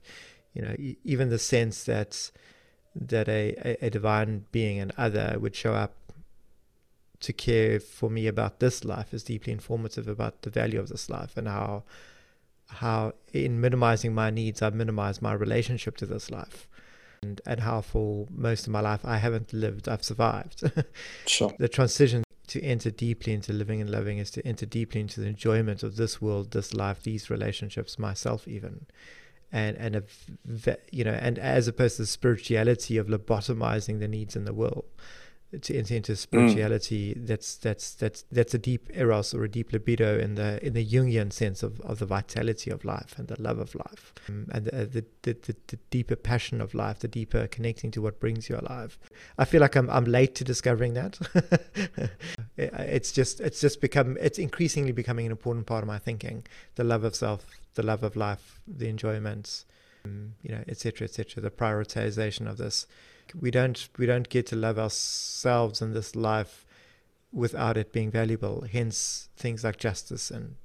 you 0.54 0.62
know, 0.62 0.76
even 1.04 1.30
the 1.30 1.40
sense 1.40 1.84
that 1.84 2.32
that 2.96 3.30
a, 3.30 3.56
a, 3.64 3.88
a 3.88 3.90
divine 3.92 4.46
being 4.52 4.80
and 4.80 4.92
other 4.98 5.38
would 5.40 5.56
show 5.56 5.74
up 5.74 5.94
to 7.20 7.34
care 7.34 7.80
for 7.80 8.10
me 8.10 8.28
about 8.28 8.60
this 8.60 8.86
life 8.86 9.14
is 9.14 9.24
deeply 9.24 9.52
informative 9.54 10.08
about 10.08 10.42
the 10.44 10.50
value 10.50 10.80
of 10.80 10.90
this 10.90 11.10
life 11.10 11.36
and 11.38 11.48
how 11.48 11.84
how 12.68 13.14
in 13.34 13.60
minimizing 13.60 14.14
my 14.14 14.30
needs 14.30 14.62
I've 14.62 14.76
minimized 14.76 15.22
my 15.22 15.34
relationship 15.34 15.98
to 15.98 16.06
this 16.06 16.30
life 16.30 16.68
and 17.24 17.42
and 17.46 17.62
how 17.62 17.82
for 17.82 18.28
most 18.30 18.68
of 18.68 18.74
my 18.74 18.82
life 18.82 19.02
I 19.04 19.18
haven't 19.18 19.54
lived 19.54 19.88
I've 19.88 20.04
survived. 20.04 20.64
Sure. 21.26 21.54
The 21.58 21.68
transition 21.68 22.24
to 22.48 22.64
enter 22.64 22.90
deeply 22.92 23.34
into 23.34 23.52
living 23.52 23.82
and 23.82 23.90
loving 23.90 24.20
is 24.20 24.32
to 24.32 24.48
enter 24.48 24.66
deeply 24.66 25.02
into 25.02 25.20
the 25.20 25.28
enjoyment 25.28 25.84
of 25.84 25.96
this 25.98 26.22
world 26.22 26.52
this 26.52 26.74
life 26.74 27.04
these 27.04 27.30
relationships 27.30 27.98
myself 27.98 28.48
even. 28.48 28.86
And 29.52 29.78
and 29.78 29.96
a 29.96 30.78
you 30.92 31.04
know 31.04 31.14
and 31.14 31.40
as 31.40 31.68
opposed 31.68 31.96
to 31.96 32.04
the 32.04 32.08
spirituality 32.08 32.98
of 32.98 33.08
lobotomizing 33.08 34.00
the 34.00 34.08
needs 34.08 34.36
in 34.36 34.46
the 34.46 34.54
world 34.54 34.86
to 35.60 35.78
enter 35.78 35.96
into 35.96 36.16
spirituality 36.16 37.16
mm. 37.16 37.28
that's 37.28 37.56
that's 37.58 37.94
that's 37.94 38.26
that's 38.32 38.54
a 38.54 38.58
deep 38.58 38.90
eros 38.94 39.34
or 39.34 39.44
a 39.44 39.50
deep 39.50 39.72
libido 39.74 40.18
in 40.18 40.36
the 40.36 40.66
in 40.66 40.74
the 40.74 40.86
Jungian 40.86 41.32
sense 41.32 41.64
of, 41.64 41.80
of 41.82 42.00
the 42.00 42.06
vitality 42.06 42.72
of 42.72 42.86
life 42.86 43.16
and 43.18 43.28
the 43.28 43.42
love 43.42 43.60
of 43.60 43.76
life. 43.76 44.14
Um, 44.30 44.48
and 44.52 44.66
the, 44.66 45.04
the, 45.24 45.34
the, 45.34 45.56
the, 45.68 45.78
deeper 45.90 46.16
passion 46.16 46.62
of 46.62 46.74
life 46.74 47.00
the 47.00 47.08
deeper 47.08 47.48
connecting 47.48 47.92
to 47.92 48.02
what 48.02 48.20
brings 48.20 48.50
you 48.50 48.58
alive. 48.58 48.98
I 49.38 49.46
feel 49.46 49.62
like 49.62 49.76
I'm 49.76 49.90
I'm 49.90 50.06
late 50.06 50.36
to 50.36 50.44
discovering 50.44 50.94
that. 50.94 51.20
It's 52.60 53.12
just 53.12 53.40
it's 53.40 53.62
just 53.62 53.82
become 53.82 54.18
it's 54.20 54.40
increasingly 54.40 54.92
becoming 54.92 55.28
an 55.28 55.32
important 55.32 55.68
part 55.68 55.84
of 55.84 55.88
my 55.88 56.00
thinking. 56.00 56.46
The 56.74 56.84
love 56.84 57.04
of 57.04 57.14
self 57.14 57.46
the 57.78 57.84
love 57.84 58.04
of 58.04 58.16
life 58.16 58.60
the 58.68 58.90
enjoyments 58.90 59.66
um, 60.04 60.34
you 60.42 60.52
know 60.54 60.64
etc 60.68 61.06
etc 61.06 61.42
the 61.42 61.52
prioritization 61.52 62.50
of 62.50 62.58
this 62.58 62.88
we 63.40 63.52
don't 63.52 63.90
we 63.98 64.06
don't 64.06 64.30
get 64.30 64.46
to 64.48 64.56
love 64.56 64.78
ourselves 64.78 65.82
in 65.82 65.94
this 65.94 66.16
life 66.16 66.66
without 67.32 67.78
it 67.78 67.92
being 67.92 68.12
valuable. 68.12 68.66
Hence, 68.72 69.30
things 69.36 69.64
like 69.64 69.78
justice 69.78 70.32
and 70.32 70.56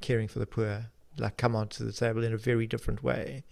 caring 0.00 0.28
for 0.28 0.38
the 0.38 0.46
poor 0.46 0.86
like 1.18 1.36
come 1.36 1.54
onto 1.54 1.84
the 1.84 1.92
table 1.92 2.24
in 2.24 2.32
a 2.32 2.38
very 2.38 2.66
different 2.66 3.02
way 3.02 3.44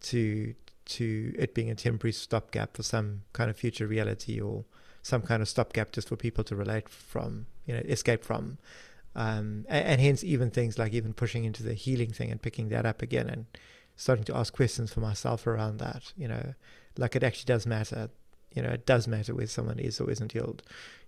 to 0.00 0.54
to 0.84 1.34
it 1.38 1.54
being 1.54 1.70
a 1.70 1.74
temporary 1.74 2.12
stopgap 2.12 2.76
for 2.76 2.82
some 2.82 3.22
kind 3.32 3.50
of 3.50 3.56
future 3.56 3.86
reality 3.86 4.40
or 4.40 4.64
some 5.02 5.22
kind 5.22 5.42
of 5.42 5.48
stopgap 5.48 5.92
just 5.92 6.08
for 6.08 6.16
people 6.16 6.42
to 6.44 6.56
relate 6.56 6.88
from, 6.88 7.46
you 7.66 7.74
know, 7.74 7.80
escape 7.80 8.24
from. 8.24 8.58
Um, 9.14 9.66
and, 9.68 9.86
and, 9.86 10.00
hence 10.00 10.22
even 10.22 10.50
things 10.50 10.78
like 10.78 10.92
even 10.92 11.12
pushing 11.12 11.44
into 11.44 11.62
the 11.62 11.74
healing 11.74 12.10
thing 12.10 12.30
and 12.30 12.40
picking 12.40 12.68
that 12.68 12.86
up 12.86 13.02
again 13.02 13.28
and 13.28 13.46
starting 13.96 14.24
to 14.26 14.36
ask 14.36 14.54
questions 14.54 14.92
for 14.92 15.00
myself 15.00 15.46
around 15.46 15.78
that, 15.78 16.12
you 16.16 16.28
know, 16.28 16.54
like 16.98 17.16
it 17.16 17.22
actually 17.22 17.46
does 17.46 17.66
matter. 17.66 18.10
You 18.54 18.62
know, 18.62 18.70
it 18.70 18.84
does 18.84 19.08
matter 19.08 19.34
whether 19.34 19.46
someone 19.46 19.78
is 19.78 20.00
or 20.00 20.10
isn't 20.10 20.32
healed. 20.32 20.62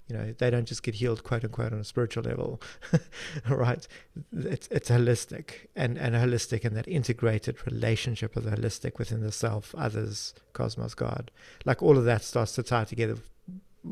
You 0.08 0.16
know, 0.16 0.34
they 0.38 0.50
don't 0.50 0.66
just 0.66 0.82
get 0.82 0.96
healed, 0.96 1.22
quote 1.22 1.44
unquote, 1.44 1.72
on 1.72 1.78
a 1.78 1.84
spiritual 1.84 2.24
level, 2.24 2.60
right? 3.48 3.86
It's 4.32 4.66
it's 4.68 4.90
holistic 4.90 5.66
and 5.76 5.98
and 5.98 6.14
holistic 6.14 6.64
and 6.64 6.76
that 6.76 6.88
integrated 6.88 7.64
relationship 7.66 8.36
of 8.36 8.44
the 8.44 8.50
holistic 8.50 8.98
within 8.98 9.20
the 9.20 9.32
self, 9.32 9.74
others, 9.76 10.34
cosmos, 10.52 10.94
God. 10.94 11.30
Like 11.64 11.82
all 11.82 11.98
of 11.98 12.04
that 12.06 12.22
starts 12.22 12.54
to 12.54 12.62
tie 12.62 12.84
together 12.84 13.16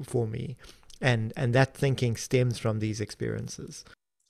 for 0.03 0.27
me, 0.27 0.57
and 1.01 1.33
and 1.37 1.55
that 1.55 1.75
thinking 1.75 2.17
stems 2.17 2.59
from 2.59 2.81
these 2.81 3.01
experiences. 3.01 3.85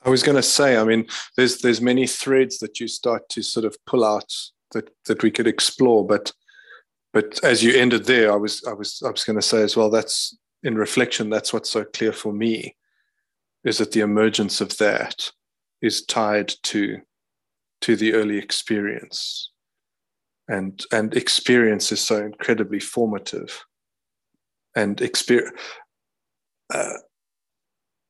I 0.04 0.11
was 0.11 0.22
going 0.22 0.37
to 0.37 0.42
say, 0.42 0.76
I 0.76 0.85
mean, 0.85 1.07
there's 1.37 1.59
there's 1.59 1.81
many 1.81 2.07
threads 2.07 2.59
that 2.59 2.81
you 2.81 2.88
start 2.88 3.28
to 3.31 3.42
sort 3.42 3.64
of 3.64 3.76
pull 3.87 4.04
out 4.04 4.33
that 4.72 4.90
that 5.07 5.22
we 5.22 5.31
could 5.31 5.46
explore, 5.46 6.07
but 6.07 6.33
but 7.12 7.42
as 7.42 7.62
you 7.62 7.74
ended 7.74 8.04
there, 8.04 8.32
I 8.32 8.36
was 8.36 8.62
I 8.64 8.72
was 8.72 9.02
I 9.04 9.10
was 9.10 9.24
going 9.24 9.38
to 9.38 9.42
say 9.42 9.62
as 9.62 9.76
well. 9.76 9.90
That's 9.90 10.36
in 10.62 10.76
reflection. 10.76 11.30
That's 11.30 11.52
what's 11.52 11.70
so 11.70 11.84
clear 11.84 12.12
for 12.12 12.32
me, 12.32 12.76
is 13.64 13.78
that 13.78 13.92
the 13.92 14.00
emergence 14.00 14.60
of 14.60 14.76
that 14.78 15.30
is 15.80 16.04
tied 16.04 16.52
to 16.64 16.98
to 17.80 17.96
the 17.96 18.14
early 18.14 18.38
experience, 18.38 19.50
and 20.48 20.84
and 20.92 21.14
experience 21.14 21.92
is 21.92 22.00
so 22.00 22.18
incredibly 22.18 22.80
formative, 22.80 23.64
and 24.76 25.00
experience. 25.00 25.58
Uh, 26.72 26.92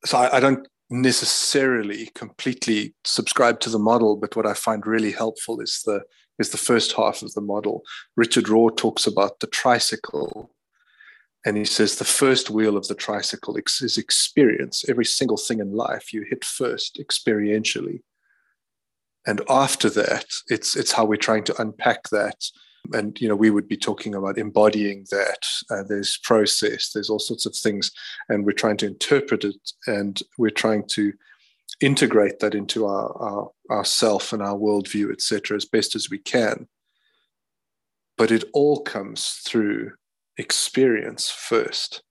so 0.05 0.19
I, 0.19 0.39
I 0.39 0.41
don't 0.41 0.67
necessarily 0.91 2.11
completely 2.15 2.95
subscribe 3.05 3.61
to 3.61 3.71
the 3.71 3.79
model, 3.79 4.17
but 4.17 4.35
what 4.35 4.47
I 4.47 4.55
find 4.55 4.87
really 4.87 5.13
helpful 5.13 5.61
is 5.61 5.83
the 5.85 6.01
is 6.39 6.51
the 6.51 6.57
first 6.57 6.93
half 6.93 7.23
of 7.23 7.35
the 7.35 7.41
model. 7.41 7.83
Richard 8.17 8.45
Rohr 8.45 8.77
talks 8.77 9.07
about 9.07 9.41
the 9.41 9.47
tricycle. 9.47 10.51
And 11.47 11.57
he 11.57 11.65
says 11.65 11.97
the 11.97 12.05
first 12.05 12.51
wheel 12.51 12.77
of 12.77 12.89
the 12.89 12.95
tricycle 12.95 13.57
is 13.57 13.97
experience. 13.97 14.85
Every 14.89 15.05
single 15.05 15.37
thing 15.37 15.61
in 15.61 15.73
life 15.73 16.13
you 16.13 16.25
hit 16.29 16.45
first 16.45 17.01
experientially. 17.01 18.03
And 19.27 19.41
after 19.49 19.91
that, 19.91 20.27
it's, 20.49 20.77
it's 20.77 20.93
how 20.93 21.05
we're 21.05 21.17
trying 21.17 21.45
to 21.45 21.61
unpack 21.61 22.09
that. 22.11 22.45
And, 22.93 23.21
you 23.21 23.29
know, 23.29 23.37
we 23.37 23.51
would 23.51 23.69
be 23.69 23.77
talking 23.77 24.15
about 24.15 24.39
embodying 24.39 25.07
that. 25.11 25.47
Uh, 25.71 25.83
there's 25.87 26.19
process, 26.19 26.93
there's 26.93 27.11
all 27.11 27.19
sorts 27.19 27.45
of 27.45 27.55
things. 27.55 27.91
And 28.29 28.45
we're 28.45 28.53
trying 28.53 28.79
to 28.79 28.87
interpret 28.87 29.45
it 29.45 29.73
and 29.87 30.21
we're 30.39 30.51
trying 30.51 30.87
to 30.89 31.13
integrate 31.81 32.41
that 32.41 32.55
into 32.55 32.87
our, 32.87 33.13
our, 33.21 33.51
our 33.71 33.85
self 33.85 34.33
and 34.33 34.43
our 34.43 34.57
worldview, 34.57 35.13
etc., 35.13 35.57
as 35.57 35.65
best 35.65 35.95
as 35.95 36.11
we 36.11 36.19
can. 36.19 36.67
But 38.17 38.31
it 38.31 38.45
all 38.53 38.83
comes 38.83 39.41
through 39.47 39.93
experience 40.37 41.31
first. 41.31 42.03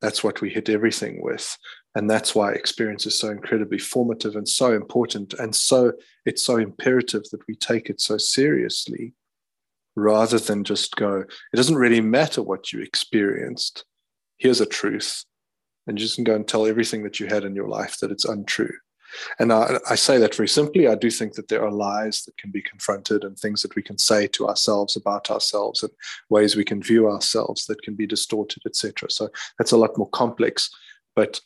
That's 0.00 0.22
what 0.22 0.40
we 0.40 0.50
hit 0.50 0.68
everything 0.68 1.20
with. 1.22 1.56
And 1.94 2.08
that's 2.08 2.34
why 2.34 2.52
experience 2.52 3.06
is 3.06 3.18
so 3.18 3.30
incredibly 3.30 3.78
formative 3.78 4.36
and 4.36 4.48
so 4.48 4.72
important. 4.72 5.34
And 5.34 5.54
so 5.54 5.92
it's 6.24 6.42
so 6.42 6.56
imperative 6.56 7.24
that 7.32 7.46
we 7.48 7.56
take 7.56 7.90
it 7.90 8.00
so 8.00 8.18
seriously 8.18 9.14
rather 9.96 10.38
than 10.38 10.62
just 10.62 10.94
go, 10.94 11.24
it 11.52 11.56
doesn't 11.56 11.74
really 11.74 12.00
matter 12.00 12.42
what 12.42 12.72
you 12.72 12.80
experienced. 12.80 13.84
Here's 14.36 14.60
a 14.60 14.66
truth 14.66 15.24
and 15.88 15.98
you 15.98 16.04
just 16.04 16.16
can 16.16 16.24
go 16.24 16.34
and 16.34 16.46
tell 16.46 16.66
everything 16.66 17.02
that 17.02 17.18
you 17.18 17.26
had 17.26 17.44
in 17.44 17.54
your 17.54 17.68
life 17.68 17.98
that 17.98 18.10
it's 18.10 18.24
untrue. 18.24 18.72
And 19.38 19.52
I, 19.52 19.78
I, 19.88 19.94
say 19.94 20.18
that 20.18 20.34
very 20.34 20.48
simply. 20.48 20.86
I 20.86 20.94
do 20.94 21.10
think 21.10 21.32
that 21.34 21.48
there 21.48 21.64
are 21.64 21.70
lies 21.70 22.24
that 22.24 22.36
can 22.36 22.50
be 22.50 22.60
confronted 22.60 23.24
and 23.24 23.38
things 23.38 23.62
that 23.62 23.74
we 23.74 23.82
can 23.82 23.96
say 23.96 24.26
to 24.28 24.46
ourselves 24.46 24.96
about 24.96 25.30
ourselves 25.30 25.82
and 25.82 25.90
ways 26.28 26.56
we 26.56 26.64
can 26.64 26.82
view 26.82 27.08
ourselves 27.08 27.64
that 27.66 27.80
can 27.80 27.94
be 27.94 28.06
distorted, 28.06 28.62
etc. 28.66 29.10
So 29.10 29.30
that's 29.56 29.72
a 29.72 29.78
lot 29.78 29.96
more 29.96 30.10
complex. 30.10 30.70
But 31.16 31.40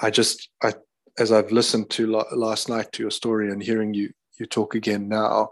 I 0.00 0.10
just, 0.10 0.48
I, 0.64 0.74
as 1.16 1.30
I've 1.30 1.52
listened 1.52 1.90
to 1.90 2.24
last 2.32 2.68
night 2.68 2.90
to 2.92 3.04
your 3.04 3.12
story 3.12 3.52
and 3.52 3.62
hearing 3.62 3.94
you 3.94 4.10
you 4.38 4.46
talk 4.46 4.74
again 4.74 5.08
now, 5.08 5.50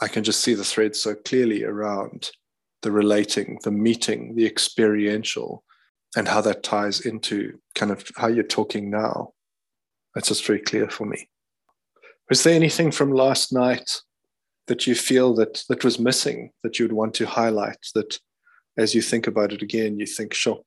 I 0.00 0.08
can 0.08 0.24
just 0.24 0.40
see 0.40 0.54
the 0.54 0.64
thread 0.64 0.96
so 0.96 1.14
clearly 1.14 1.64
around 1.64 2.30
the 2.82 2.90
relating, 2.90 3.58
the 3.62 3.70
meeting, 3.70 4.34
the 4.34 4.46
experiential, 4.46 5.64
and 6.16 6.26
how 6.26 6.40
that 6.40 6.62
ties 6.62 7.00
into 7.00 7.58
kind 7.74 7.92
of 7.92 8.04
how 8.16 8.26
you're 8.26 8.42
talking 8.42 8.90
now. 8.90 9.32
That's 10.14 10.28
just 10.28 10.46
very 10.46 10.60
clear 10.60 10.88
for 10.88 11.04
me. 11.04 11.28
Was 12.30 12.42
there 12.42 12.54
anything 12.54 12.90
from 12.90 13.12
last 13.12 13.52
night 13.52 14.00
that 14.66 14.86
you 14.86 14.94
feel 14.94 15.34
that 15.34 15.62
that 15.68 15.84
was 15.84 16.00
missing 16.00 16.50
that 16.62 16.78
you'd 16.78 16.92
want 16.92 17.14
to 17.14 17.26
highlight 17.26 17.78
that 17.94 18.18
as 18.76 18.94
you 18.94 19.02
think 19.02 19.26
about 19.26 19.52
it 19.52 19.62
again, 19.62 19.98
you 19.98 20.06
think, 20.06 20.34
sure, 20.34 20.60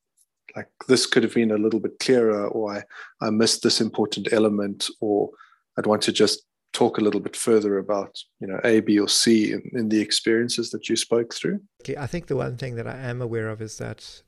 like 0.55 0.69
this 0.87 1.05
could 1.05 1.23
have 1.23 1.33
been 1.33 1.51
a 1.51 1.57
little 1.57 1.79
bit 1.79 1.99
clearer, 1.99 2.47
or 2.47 2.75
I, 2.75 2.83
I 3.21 3.29
missed 3.29 3.61
this 3.61 3.81
important 3.81 4.31
element, 4.31 4.87
or 5.01 5.29
I'd 5.77 5.85
want 5.85 6.01
to 6.03 6.11
just 6.11 6.43
talk 6.73 6.97
a 6.97 7.01
little 7.01 7.19
bit 7.19 7.35
further 7.35 7.77
about, 7.77 8.17
you 8.39 8.47
know, 8.47 8.59
A, 8.63 8.79
B, 8.79 8.99
or 8.99 9.07
C 9.07 9.51
in, 9.51 9.69
in 9.73 9.89
the 9.89 9.99
experiences 9.99 10.69
that 10.71 10.87
you 10.89 10.95
spoke 10.95 11.33
through? 11.33 11.59
I 11.97 12.07
think 12.07 12.27
the 12.27 12.35
one 12.35 12.57
thing 12.57 12.75
that 12.75 12.87
I 12.87 12.97
am 12.97 13.21
aware 13.21 13.49
of 13.49 13.61
is 13.61 13.77
that 13.77 14.23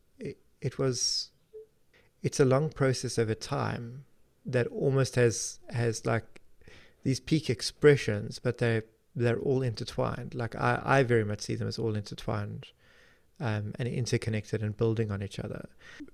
it 0.62 0.78
was 0.78 1.30
it's 2.24 2.40
a 2.40 2.46
long 2.46 2.70
process 2.70 3.18
over 3.18 3.34
time 3.34 4.06
that 4.46 4.68
almost 4.68 5.16
has 5.16 5.60
has 5.70 6.06
like 6.06 6.42
these 7.04 7.20
peak 7.20 7.50
expressions, 7.50 8.40
but 8.40 8.60
they 8.60 8.84
they're 9.16 9.40
all 9.40 9.62
intertwined. 9.62 10.36
Like 10.36 10.56
I, 10.56 10.82
I 10.84 11.04
very 11.04 11.26
much 11.26 11.42
see 11.42 11.56
them 11.56 11.68
as 11.68 11.78
all 11.80 11.96
intertwined 11.96 12.68
um, 13.40 13.74
and 13.78 13.88
interconnected 13.88 14.62
and 14.62 14.78
building 14.78 15.12
on 15.12 15.22
each 15.24 15.40
other, 15.40 15.68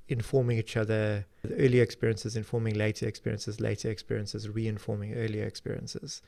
informing 0.07 0.57
each 0.57 0.77
other. 0.77 1.25
Earlier 1.51 1.83
experiences 1.83 2.35
informing 2.35 2.75
later 2.75 3.07
experiences, 3.07 3.59
later 3.59 3.91
experiences 3.91 4.49
reinforming 4.49 5.13
earlier 5.13 5.45
experiences 5.45 6.21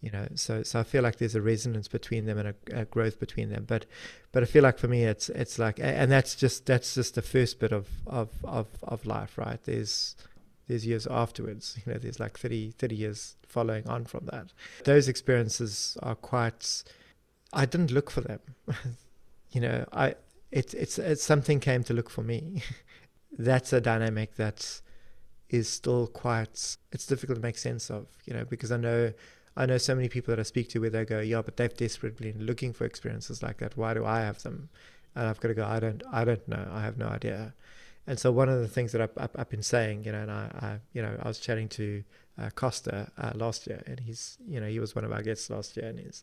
you 0.00 0.10
know 0.10 0.26
so 0.34 0.62
so 0.62 0.80
i 0.80 0.82
feel 0.82 1.02
like 1.02 1.16
there's 1.18 1.34
a 1.34 1.42
resonance 1.42 1.86
between 1.88 2.24
them 2.24 2.38
and 2.38 2.48
a, 2.48 2.80
a, 2.80 2.84
growth 2.84 3.20
between 3.20 3.50
them. 3.50 3.64
But 3.66 3.86
but 4.32 4.42
i 4.42 4.46
feel 4.46 4.62
like 4.62 4.78
for 4.78 4.88
me 4.88 5.04
it's 5.04 5.28
it's 5.30 5.58
like 5.58 5.78
and 5.80 6.10
that's 6.10 6.34
just 6.34 6.66
that's 6.66 6.94
just 6.94 7.14
the 7.14 7.22
first 7.22 7.60
bit 7.60 7.72
of 7.72 7.88
of 8.06 8.30
of, 8.44 8.66
of 8.82 9.06
life 9.06 9.36
right? 9.36 9.62
There's 9.64 10.16
there's 10.68 10.86
years 10.86 11.06
afterwards 11.06 11.78
you 11.84 11.92
know 11.92 11.98
there's 11.98 12.20
like 12.20 12.38
30 12.38 12.72
30 12.72 12.94
years 12.94 13.36
following 13.46 13.86
on 13.88 14.04
from 14.04 14.26
that. 14.26 14.52
Those 14.84 15.08
experiences 15.08 15.96
are 16.02 16.14
quite 16.14 16.82
i 17.52 17.66
didn't 17.66 17.90
look 17.90 18.10
for 18.10 18.20
them. 18.22 18.40
You 19.52 19.60
know 19.62 19.84
i 19.92 20.14
it's 20.52 20.74
it's 20.74 20.96
it's 20.96 21.24
something 21.24 21.58
came 21.58 21.82
to 21.84 21.92
look 21.92 22.08
for 22.08 22.22
me. 22.22 22.62
That's 23.38 23.72
a 23.72 23.80
dynamic 23.80 24.36
that 24.36 24.80
is 25.50 25.68
still 25.68 26.06
quite 26.06 26.76
it's 26.92 27.06
difficult 27.06 27.36
to 27.36 27.42
make 27.42 27.58
sense 27.58 27.90
of 27.90 28.06
you 28.24 28.32
know 28.32 28.44
because 28.44 28.70
i 28.70 28.76
know 28.76 29.12
I 29.56 29.66
know 29.66 29.78
so 29.78 29.94
many 29.94 30.08
people 30.08 30.32
that 30.32 30.40
I 30.40 30.44
speak 30.44 30.68
to 30.70 30.80
where 30.80 30.90
they 30.90 31.04
go, 31.04 31.20
yeah, 31.20 31.42
but 31.42 31.56
they've 31.56 31.76
desperately 31.76 32.32
been 32.32 32.46
looking 32.46 32.72
for 32.72 32.84
experiences 32.84 33.42
like 33.42 33.58
that. 33.58 33.76
Why 33.76 33.94
do 33.94 34.04
I 34.04 34.20
have 34.20 34.42
them? 34.42 34.68
And 35.14 35.26
I've 35.26 35.40
got 35.40 35.48
to 35.48 35.54
go, 35.54 35.66
I 35.66 35.80
don't, 35.80 36.02
I 36.12 36.24
don't 36.24 36.46
know. 36.46 36.68
I 36.72 36.82
have 36.82 36.96
no 36.96 37.08
idea. 37.08 37.54
And 38.06 38.18
so 38.18 38.32
one 38.32 38.48
of 38.48 38.60
the 38.60 38.68
things 38.68 38.92
that 38.92 39.00
I've, 39.00 39.30
I've 39.36 39.48
been 39.48 39.62
saying, 39.62 40.04
you 40.04 40.12
know, 40.12 40.22
and 40.22 40.30
I, 40.30 40.50
I, 40.60 40.78
you 40.92 41.02
know, 41.02 41.16
I 41.22 41.28
was 41.28 41.38
chatting 41.38 41.68
to 41.70 42.02
uh, 42.40 42.50
Costa 42.50 43.10
uh, 43.18 43.32
last 43.34 43.66
year, 43.66 43.82
and 43.86 44.00
he's, 44.00 44.38
you 44.46 44.60
know, 44.60 44.66
he 44.66 44.80
was 44.80 44.94
one 44.94 45.04
of 45.04 45.12
our 45.12 45.22
guests 45.22 45.50
last 45.50 45.76
year, 45.76 45.86
and 45.86 45.98
he's, 45.98 46.22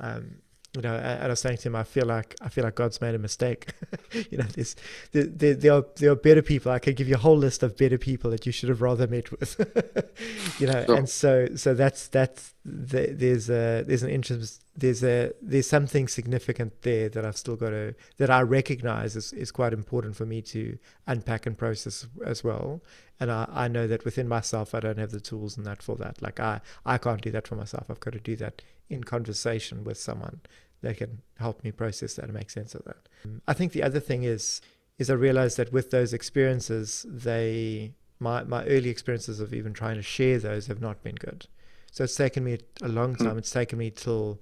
um, 0.00 0.36
you 0.76 0.82
know, 0.82 0.94
and 0.94 1.24
I 1.24 1.28
was 1.28 1.40
saying 1.40 1.56
to 1.58 1.68
him, 1.68 1.76
I 1.76 1.82
feel 1.82 2.04
like 2.04 2.36
I 2.42 2.50
feel 2.50 2.62
like 2.62 2.74
God's 2.74 3.00
made 3.00 3.14
a 3.14 3.18
mistake. 3.18 3.72
you 4.30 4.38
know, 4.38 4.44
there's 4.44 4.76
there, 5.12 5.24
there, 5.24 5.54
there, 5.54 5.72
are 5.72 5.84
there 5.96 6.12
are 6.12 6.16
better 6.16 6.42
people. 6.42 6.70
I 6.70 6.78
could 6.78 6.94
give 6.94 7.08
you 7.08 7.14
a 7.14 7.18
whole 7.18 7.36
list 7.36 7.62
of 7.62 7.76
better 7.76 7.96
people 7.96 8.30
that 8.30 8.44
you 8.44 8.52
should 8.52 8.68
have 8.68 8.82
rather 8.82 9.06
met 9.06 9.30
with. 9.30 9.56
you 10.60 10.66
know, 10.66 10.84
sure. 10.84 10.94
and 10.94 11.08
so 11.08 11.48
so 11.56 11.72
that's 11.72 12.08
that's 12.08 12.54
the, 12.68 13.12
there's 13.12 13.48
a 13.48 13.82
there's 13.86 14.02
an 14.02 14.10
interest 14.10 14.62
there's 14.76 15.02
a 15.02 15.32
there's 15.40 15.68
something 15.68 16.06
significant 16.08 16.82
there 16.82 17.08
that 17.08 17.24
I've 17.24 17.36
still 17.36 17.56
got 17.56 17.70
to 17.70 17.94
that 18.18 18.30
I 18.30 18.42
recognize 18.42 19.16
is, 19.16 19.32
is 19.32 19.50
quite 19.50 19.72
important 19.72 20.16
for 20.16 20.26
me 20.26 20.42
to 20.42 20.78
unpack 21.06 21.46
and 21.46 21.56
process 21.56 22.06
as 22.24 22.44
well. 22.44 22.82
And 23.20 23.32
I, 23.32 23.48
I 23.50 23.68
know 23.68 23.86
that 23.86 24.04
within 24.04 24.28
myself 24.28 24.74
I 24.74 24.80
don't 24.80 24.98
have 24.98 25.10
the 25.10 25.20
tools 25.20 25.56
and 25.56 25.66
that 25.66 25.82
for 25.82 25.96
that. 25.96 26.20
Like 26.20 26.38
I 26.40 26.60
I 26.84 26.98
can't 26.98 27.22
do 27.22 27.30
that 27.30 27.48
for 27.48 27.56
myself. 27.56 27.86
I've 27.88 28.00
got 28.00 28.12
to 28.12 28.20
do 28.20 28.36
that 28.36 28.62
in 28.90 29.04
conversation 29.04 29.84
with 29.84 29.98
someone 29.98 30.40
that 30.82 30.98
can 30.98 31.22
help 31.38 31.64
me 31.64 31.72
process 31.72 32.14
that 32.14 32.26
and 32.26 32.34
make 32.34 32.50
sense 32.50 32.74
of 32.74 32.84
that. 32.84 33.08
I 33.46 33.52
think 33.52 33.72
the 33.72 33.82
other 33.82 34.00
thing 34.00 34.24
is 34.24 34.60
is 34.98 35.10
I 35.10 35.14
realized 35.14 35.56
that 35.56 35.72
with 35.72 35.90
those 35.90 36.12
experiences, 36.12 37.06
they 37.08 37.94
my 38.20 38.44
my 38.44 38.64
early 38.66 38.90
experiences 38.90 39.40
of 39.40 39.54
even 39.54 39.72
trying 39.72 39.96
to 39.96 40.02
share 40.02 40.38
those 40.38 40.66
have 40.66 40.80
not 40.80 41.02
been 41.02 41.14
good. 41.14 41.46
So 41.90 42.04
it's 42.04 42.14
taken 42.14 42.44
me 42.44 42.58
a 42.82 42.88
long 42.88 43.14
hmm. 43.14 43.24
time. 43.24 43.34
Mm. 43.36 43.38
It's 43.38 43.50
taken 43.50 43.78
me 43.78 43.90
till 43.90 44.40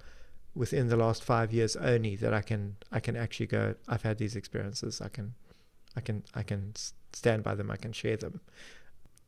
within 0.55 0.89
the 0.89 0.97
last 0.97 1.23
five 1.23 1.53
years 1.53 1.77
only 1.77 2.17
that 2.17 2.33
I 2.33 2.41
can 2.41 2.77
I 2.91 3.01
can 3.01 3.17
actually 3.17 3.47
go. 3.47 3.75
I've 3.89 4.03
had 4.03 4.19
these 4.19 4.37
experiences. 4.37 5.01
I 5.01 5.09
can 5.09 5.35
I 5.95 6.01
can 6.01 6.25
I 6.35 6.43
can 6.43 6.73
stand 7.13 7.43
by 7.43 7.55
them. 7.55 7.71
I 7.71 7.77
can 7.77 7.93
share 7.93 8.17
them. 8.17 8.41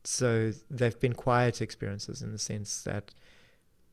So 0.03 0.53
they've 0.69 0.99
been 0.99 1.13
quiet 1.13 1.61
experiences 1.61 2.21
in 2.21 2.31
the 2.31 2.39
sense 2.39 2.81
that 2.83 3.13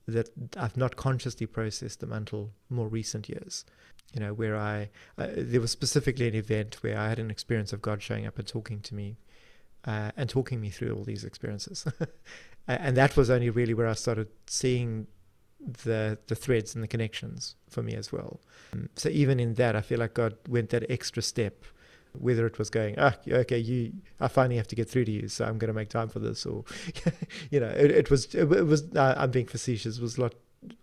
that 0.07 0.29
I've 0.55 0.77
not 0.77 0.95
consciously 0.95 1.45
processed 1.45 1.99
them 1.99 2.13
until 2.13 2.51
more 2.69 2.87
recent 2.87 3.27
years. 3.27 3.65
You 4.13 4.21
know, 4.21 4.33
where 4.33 4.55
I, 4.55 4.89
uh, 5.17 5.27
there 5.35 5.59
was 5.59 5.71
specifically 5.71 6.29
an 6.29 6.35
event 6.35 6.81
where 6.81 6.97
I 6.97 7.09
had 7.09 7.19
an 7.19 7.29
experience 7.29 7.73
of 7.73 7.81
God 7.81 8.01
showing 8.01 8.25
up 8.25 8.39
and 8.39 8.47
talking 8.47 8.79
to 8.79 8.95
me 8.95 9.17
uh, 9.83 10.11
and 10.15 10.29
talking 10.29 10.61
me 10.61 10.69
through 10.69 10.95
all 10.95 11.03
these 11.03 11.25
experiences. 11.25 11.85
and 12.67 12.97
that 12.97 13.15
was 13.15 13.29
only 13.29 13.49
really 13.49 13.73
where 13.73 13.87
I 13.87 13.93
started 13.93 14.27
seeing 14.47 15.07
the 15.59 16.17
the 16.27 16.35
threads 16.35 16.75
and 16.75 16.83
the 16.83 16.87
connections 16.87 17.55
for 17.69 17.81
me 17.81 17.95
as 17.95 18.11
well. 18.11 18.39
Um, 18.73 18.89
so 18.95 19.09
even 19.09 19.39
in 19.39 19.55
that, 19.55 19.75
I 19.75 19.81
feel 19.81 19.99
like 19.99 20.13
God 20.13 20.35
went 20.47 20.69
that 20.69 20.89
extra 20.89 21.21
step 21.21 21.65
whether 22.19 22.45
it 22.45 22.57
was 22.57 22.69
going, 22.69 22.95
ah, 22.97 23.15
okay, 23.27 23.57
you, 23.57 23.93
I 24.19 24.27
finally 24.27 24.57
have 24.57 24.67
to 24.67 24.75
get 24.75 24.89
through 24.89 25.05
to 25.05 25.11
you, 25.11 25.27
so 25.27 25.45
I'm 25.45 25.57
going 25.57 25.69
to 25.69 25.73
make 25.73 25.89
time 25.89 26.09
for 26.09 26.19
this, 26.19 26.45
or, 26.45 26.63
you 27.51 27.59
know, 27.59 27.67
it, 27.67 27.91
it 27.91 28.09
was, 28.09 28.33
it, 28.33 28.45
was, 28.45 28.83
uh, 28.95 29.15
I'm 29.17 29.31
being 29.31 29.45
facetious, 29.45 29.97
it 29.97 30.01
was 30.01 30.17
a 30.17 30.21
lot 30.21 30.35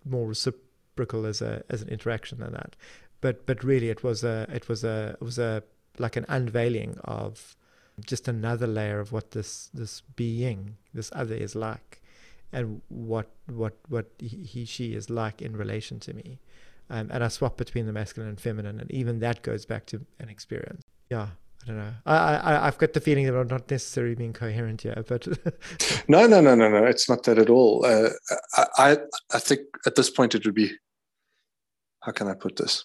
more 0.04 0.28
reciprocal 0.28 1.26
as 1.26 1.42
a, 1.42 1.62
as 1.68 1.82
an 1.82 1.88
interaction 1.88 2.38
than 2.38 2.52
that. 2.52 2.76
But, 3.20 3.46
but 3.46 3.64
really 3.64 3.88
it 3.88 4.04
was 4.04 4.22
a, 4.22 4.46
it 4.52 4.68
was 4.68 4.84
a, 4.84 5.16
it 5.20 5.24
was 5.24 5.38
a, 5.38 5.62
like 5.98 6.16
an 6.16 6.26
unveiling 6.28 6.98
of 7.04 7.56
just 8.04 8.28
another 8.28 8.66
layer 8.66 9.00
of 9.00 9.12
what 9.12 9.32
this, 9.32 9.70
this 9.74 10.02
being, 10.16 10.76
this 10.92 11.10
other 11.14 11.34
is 11.34 11.54
like, 11.54 12.02
and 12.52 12.80
what, 12.88 13.30
what, 13.46 13.74
what 13.88 14.06
he, 14.18 14.64
she 14.64 14.94
is 14.94 15.10
like 15.10 15.42
in 15.42 15.56
relation 15.56 16.00
to 16.00 16.14
me. 16.14 16.38
Um, 16.90 17.10
and 17.10 17.24
I 17.24 17.28
swap 17.28 17.56
between 17.56 17.86
the 17.86 17.92
masculine 17.92 18.28
and 18.28 18.40
feminine, 18.40 18.78
and 18.78 18.90
even 18.90 19.20
that 19.20 19.42
goes 19.42 19.64
back 19.64 19.86
to 19.86 20.04
an 20.18 20.28
experience 20.28 20.82
yeah, 21.10 21.28
I 21.62 21.66
don't 21.66 21.76
know. 21.76 21.92
I, 22.06 22.16
I 22.16 22.66
I've 22.66 22.78
got 22.78 22.92
the 22.92 23.00
feeling 23.00 23.26
that 23.26 23.36
I'm 23.36 23.48
not 23.48 23.70
necessarily 23.70 24.14
being 24.14 24.32
coherent 24.32 24.82
here, 24.82 25.04
but 25.06 25.26
no, 26.08 26.26
no, 26.26 26.40
no, 26.40 26.54
no, 26.54 26.68
no. 26.68 26.84
It's 26.84 27.08
not 27.08 27.22
that 27.24 27.38
at 27.38 27.50
all. 27.50 27.84
Uh, 27.84 28.10
I 28.78 28.98
I 29.32 29.38
think 29.38 29.60
at 29.86 29.94
this 29.94 30.10
point 30.10 30.34
it 30.34 30.44
would 30.44 30.54
be. 30.54 30.72
How 32.02 32.12
can 32.12 32.28
I 32.28 32.34
put 32.34 32.56
this? 32.56 32.84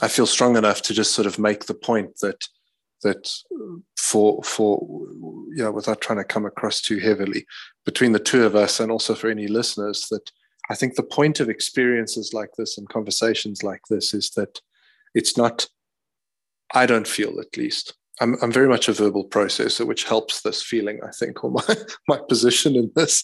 I 0.00 0.08
feel 0.08 0.26
strong 0.26 0.56
enough 0.56 0.80
to 0.82 0.94
just 0.94 1.12
sort 1.12 1.26
of 1.26 1.38
make 1.38 1.66
the 1.66 1.74
point 1.74 2.16
that 2.22 2.42
that 3.04 3.32
for 3.96 4.42
for 4.42 5.06
yeah, 5.54 5.68
without 5.68 6.00
trying 6.00 6.18
to 6.18 6.24
come 6.24 6.44
across 6.44 6.80
too 6.80 6.98
heavily, 6.98 7.46
between 7.84 8.12
the 8.12 8.18
two 8.18 8.44
of 8.44 8.56
us 8.56 8.80
and 8.80 8.90
also 8.90 9.14
for 9.14 9.30
any 9.30 9.46
listeners, 9.46 10.08
that 10.10 10.30
I 10.70 10.74
think 10.74 10.96
the 10.96 11.02
point 11.02 11.40
of 11.40 11.48
experiences 11.48 12.32
like 12.34 12.50
this 12.58 12.76
and 12.76 12.88
conversations 12.88 13.62
like 13.62 13.82
this 13.88 14.12
is 14.12 14.30
that 14.30 14.60
it's 15.14 15.36
not 15.36 15.68
I 16.74 16.86
don't 16.86 17.06
feel 17.06 17.38
at 17.38 17.56
least. 17.56 17.94
I'm, 18.20 18.36
I'm 18.42 18.52
very 18.52 18.68
much 18.68 18.88
a 18.88 18.92
verbal 18.92 19.28
processor, 19.28 19.86
which 19.86 20.04
helps 20.04 20.42
this 20.42 20.62
feeling, 20.62 21.00
I 21.06 21.10
think, 21.10 21.42
or 21.42 21.50
my, 21.50 21.62
my 22.08 22.18
position 22.28 22.76
in 22.76 22.90
this. 22.94 23.22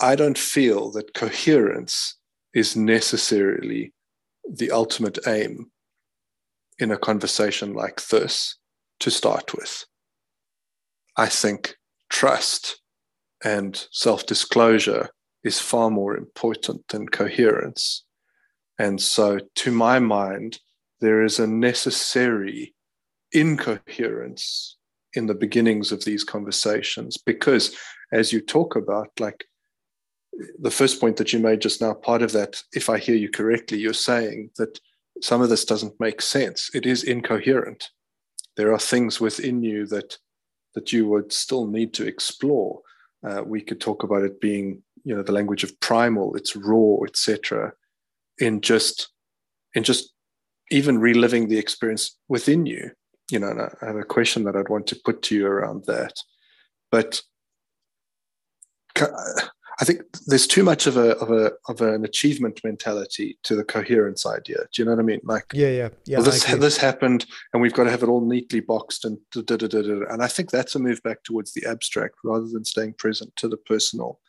I 0.00 0.16
don't 0.16 0.38
feel 0.38 0.90
that 0.92 1.14
coherence 1.14 2.16
is 2.54 2.76
necessarily 2.76 3.92
the 4.48 4.70
ultimate 4.70 5.18
aim 5.26 5.70
in 6.78 6.90
a 6.90 6.98
conversation 6.98 7.74
like 7.74 8.06
this 8.06 8.56
to 9.00 9.10
start 9.10 9.54
with. 9.54 9.84
I 11.16 11.26
think 11.26 11.76
trust 12.10 12.80
and 13.44 13.86
self 13.92 14.26
disclosure 14.26 15.08
is 15.44 15.60
far 15.60 15.90
more 15.90 16.16
important 16.16 16.88
than 16.88 17.08
coherence. 17.08 18.04
And 18.78 19.00
so, 19.00 19.38
to 19.56 19.70
my 19.70 19.98
mind, 19.98 20.58
there 21.00 21.22
is 21.22 21.38
a 21.38 21.46
necessary 21.46 22.74
incoherence 23.32 24.76
in 25.14 25.26
the 25.26 25.34
beginnings 25.34 25.92
of 25.92 26.04
these 26.04 26.24
conversations 26.24 27.16
because 27.16 27.76
as 28.12 28.32
you 28.32 28.40
talk 28.40 28.76
about 28.76 29.08
like 29.18 29.44
the 30.58 30.70
first 30.70 31.00
point 31.00 31.16
that 31.16 31.32
you 31.32 31.38
made 31.38 31.60
just 31.60 31.80
now 31.80 31.94
part 31.94 32.22
of 32.22 32.32
that 32.32 32.62
if 32.72 32.88
i 32.88 32.98
hear 32.98 33.14
you 33.14 33.28
correctly 33.28 33.78
you're 33.78 33.92
saying 33.92 34.50
that 34.56 34.78
some 35.20 35.40
of 35.42 35.48
this 35.48 35.64
doesn't 35.64 35.98
make 36.00 36.20
sense 36.20 36.70
it 36.74 36.86
is 36.86 37.04
incoherent 37.04 37.90
there 38.56 38.72
are 38.72 38.78
things 38.78 39.20
within 39.20 39.62
you 39.62 39.86
that 39.86 40.18
that 40.74 40.92
you 40.92 41.06
would 41.06 41.32
still 41.32 41.66
need 41.66 41.94
to 41.94 42.06
explore 42.06 42.80
uh, 43.26 43.42
we 43.44 43.60
could 43.60 43.80
talk 43.80 44.02
about 44.02 44.22
it 44.22 44.40
being 44.40 44.82
you 45.04 45.14
know 45.14 45.22
the 45.22 45.32
language 45.32 45.64
of 45.64 45.78
primal 45.80 46.34
it's 46.34 46.56
raw 46.56 46.96
etc 47.06 47.72
in 48.38 48.60
just 48.60 49.10
in 49.74 49.82
just 49.82 50.14
even 50.70 50.98
reliving 50.98 51.48
the 51.48 51.58
experience 51.58 52.16
within 52.28 52.66
you. 52.66 52.90
You 53.30 53.38
know, 53.38 53.70
I 53.82 53.86
have 53.86 53.96
a 53.96 54.04
question 54.04 54.44
that 54.44 54.56
I'd 54.56 54.68
want 54.68 54.86
to 54.88 55.00
put 55.04 55.22
to 55.22 55.34
you 55.34 55.46
around 55.46 55.84
that. 55.86 56.14
But 56.90 57.22
I 59.80 59.84
think 59.84 60.02
there's 60.26 60.46
too 60.46 60.62
much 60.62 60.86
of 60.86 60.96
a 60.96 61.16
of 61.16 61.30
a 61.30 61.52
of 61.68 61.80
an 61.80 62.04
achievement 62.04 62.60
mentality 62.62 63.38
to 63.42 63.56
the 63.56 63.64
coherence 63.64 64.24
idea. 64.24 64.58
Do 64.72 64.82
you 64.82 64.84
know 64.84 64.92
what 64.92 65.00
I 65.00 65.04
mean? 65.04 65.20
Like, 65.24 65.46
yeah, 65.52 65.68
yeah, 65.68 65.88
yeah. 66.06 66.18
Well, 66.18 66.26
this 66.26 66.44
this 66.44 66.76
happened, 66.76 67.26
and 67.52 67.60
we've 67.60 67.72
got 67.72 67.84
to 67.84 67.90
have 67.90 68.02
it 68.02 68.08
all 68.08 68.24
neatly 68.24 68.60
boxed 68.60 69.04
and 69.04 69.18
da, 69.32 69.42
da, 69.42 69.56
da, 69.56 69.66
da. 69.66 70.04
and 70.10 70.22
I 70.22 70.28
think 70.28 70.50
that's 70.50 70.74
a 70.74 70.78
move 70.78 71.02
back 71.02 71.24
towards 71.24 71.52
the 71.52 71.66
abstract 71.66 72.16
rather 72.22 72.46
than 72.46 72.64
staying 72.64 72.94
present 72.94 73.34
to 73.36 73.48
the 73.48 73.56
personal, 73.56 74.20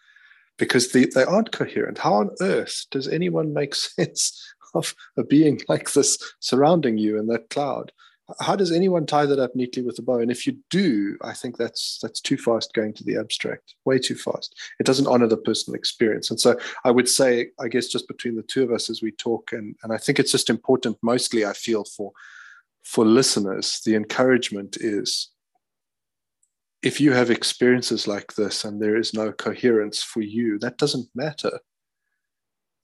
because 0.57 0.91
they 0.91 1.07
aren't 1.23 1.51
coherent. 1.51 1.99
How 1.99 2.15
on 2.15 2.31
earth 2.41 2.85
does 2.89 3.07
anyone 3.07 3.53
make 3.53 3.75
sense 3.75 4.41
of 4.73 4.95
a 5.15 5.23
being 5.23 5.61
like 5.69 5.93
this 5.93 6.17
surrounding 6.39 6.97
you 6.97 7.19
in 7.19 7.27
that 7.27 7.49
cloud 7.49 7.91
how 8.39 8.55
does 8.55 8.71
anyone 8.71 9.05
tie 9.05 9.25
that 9.25 9.39
up 9.39 9.55
neatly 9.55 9.83
with 9.83 9.99
a 9.99 10.01
bow 10.01 10.19
and 10.19 10.31
if 10.31 10.47
you 10.47 10.57
do 10.69 11.17
i 11.21 11.33
think 11.33 11.57
that's 11.57 11.99
that's 12.01 12.19
too 12.19 12.37
fast 12.37 12.73
going 12.73 12.93
to 12.93 13.03
the 13.03 13.17
abstract 13.17 13.75
way 13.85 13.99
too 13.99 14.15
fast 14.15 14.55
it 14.79 14.85
doesn't 14.85 15.07
honor 15.07 15.27
the 15.27 15.37
personal 15.37 15.75
experience 15.75 16.29
and 16.29 16.39
so 16.39 16.57
i 16.83 16.91
would 16.91 17.07
say 17.07 17.47
i 17.59 17.67
guess 17.67 17.87
just 17.87 18.07
between 18.07 18.35
the 18.35 18.43
two 18.43 18.63
of 18.63 18.71
us 18.71 18.89
as 18.89 19.01
we 19.01 19.11
talk 19.11 19.51
and 19.51 19.75
and 19.83 19.93
i 19.93 19.97
think 19.97 20.19
it's 20.19 20.31
just 20.31 20.49
important 20.49 20.97
mostly 21.01 21.45
i 21.45 21.53
feel 21.53 21.83
for 21.83 22.11
for 22.83 23.05
listeners 23.05 23.81
the 23.85 23.95
encouragement 23.95 24.77
is 24.79 25.29
if 26.81 27.01
you 27.01 27.13
have 27.13 27.31
experiences 27.31 28.07
like 28.07 28.33
this 28.35 28.63
and 28.63 28.81
there 28.81 28.95
is 28.95 29.13
no 29.13 29.31
coherence 29.31 30.01
for 30.01 30.21
you 30.21 30.57
that 30.59 30.77
doesn't 30.77 31.07
matter 31.15 31.59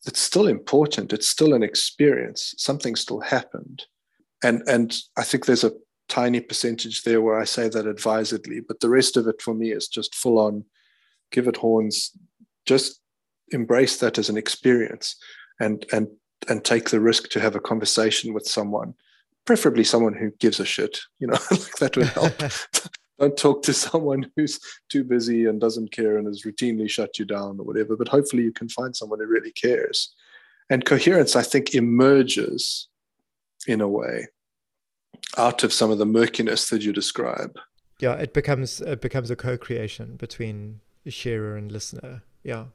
it's 0.06 0.19
still 0.19 0.47
important. 0.47 1.13
It's 1.13 1.30
still 1.30 1.54
an 1.54 1.63
experience. 1.63 2.56
Something 2.58 2.95
still 2.95 3.19
happened. 3.19 3.84
And 4.43 4.63
and 4.67 4.95
I 5.17 5.23
think 5.23 5.45
there's 5.45 5.63
a 5.63 5.73
tiny 6.10 6.41
percentage 6.41 7.04
there 7.04 7.21
where 7.21 7.39
I 7.39 7.45
say 7.45 7.69
that 7.69 7.88
advisedly, 7.88 8.60
but 8.60 8.80
the 8.80 8.89
rest 8.89 9.17
of 9.17 9.27
it 9.27 9.41
for 9.41 9.54
me 9.54 9.71
is 9.71 9.88
just 9.88 10.15
full 10.15 10.39
on 10.39 10.65
give 11.32 11.47
it 11.47 11.58
horns, 11.58 12.12
just 12.65 12.99
embrace 13.51 13.97
that 13.97 14.17
as 14.17 14.30
an 14.30 14.38
experience 14.38 15.15
and 15.60 15.86
and 15.91 16.08
and 16.49 16.63
take 16.63 16.89
the 16.89 16.99
risk 16.99 17.30
to 17.30 17.39
have 17.39 17.56
a 17.56 17.60
conversation 17.60 18.34
with 18.34 18.47
someone, 18.47 18.93
preferably 19.45 19.84
someone 19.84 20.13
who 20.13 20.32
gives 20.39 20.60
a 20.60 20.65
shit, 20.65 21.00
you 21.19 21.27
know, 21.27 21.37
like 21.52 21.75
that 21.77 21.96
would 21.98 22.08
help. 22.08 22.33
don't 23.19 23.37
talk 23.37 23.62
to 23.62 23.71
someone 23.71 24.31
who's 24.35 24.60
too 24.89 25.04
busy 25.04 25.46
and 25.46 25.62
doesn't 25.62 25.92
care 25.92 26.17
and 26.17 26.25
has 26.25 26.42
routinely 26.42 26.89
shut 26.89 27.19
you 27.19 27.25
down 27.25 27.60
or 27.60 27.63
whatever. 27.63 27.96
But 27.96 28.08
hopefully, 28.08 28.44
you 28.44 28.52
can 28.52 28.67
find 28.67 28.96
someone 28.96 29.19
who 29.19 29.27
really 29.27 29.52
cares. 29.52 30.13
And 30.71 30.85
coherence, 30.85 31.35
I 31.35 31.44
think, 31.44 31.75
emerges 31.75 32.87
in 33.67 33.81
a 33.81 33.87
way 33.87 34.27
out 35.37 35.63
of 35.63 35.73
some 35.73 35.91
of 35.91 35.97
the 35.97 36.05
murkiness 36.05 36.69
that 36.69 36.81
you 36.81 36.91
describe. 36.93 37.57
Yeah, 37.99 38.13
it 38.15 38.33
becomes 38.33 38.81
it 38.81 39.01
becomes 39.01 39.29
a 39.29 39.35
co-creation 39.35 40.15
between 40.15 40.81
the 41.03 41.12
sharer 41.12 41.55
and 41.55 41.71
listener. 41.71 42.23
Yeah. 42.43 42.65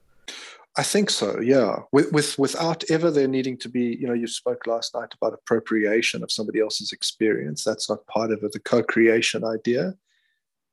I 0.78 0.82
think 0.82 1.09
so, 1.09 1.41
yeah. 1.41 1.80
With, 1.91 2.12
with 2.12 2.39
without 2.39 2.84
ever 2.91 3.11
there 3.11 3.26
needing 3.26 3.57
to 3.59 3.68
be, 3.68 3.97
you 3.99 4.07
know, 4.07 4.12
you 4.12 4.26
spoke 4.26 4.66
last 4.66 4.95
night 4.95 5.14
about 5.14 5.32
appropriation 5.32 6.22
of 6.22 6.30
somebody 6.30 6.61
else's 6.61 6.93
experience. 6.93 7.64
That's 7.64 7.89
not 7.89 8.07
part 8.07 8.30
of 8.30 8.43
it, 8.43 8.53
the 8.53 8.61
co-creation 8.61 9.43
idea. 9.43 9.95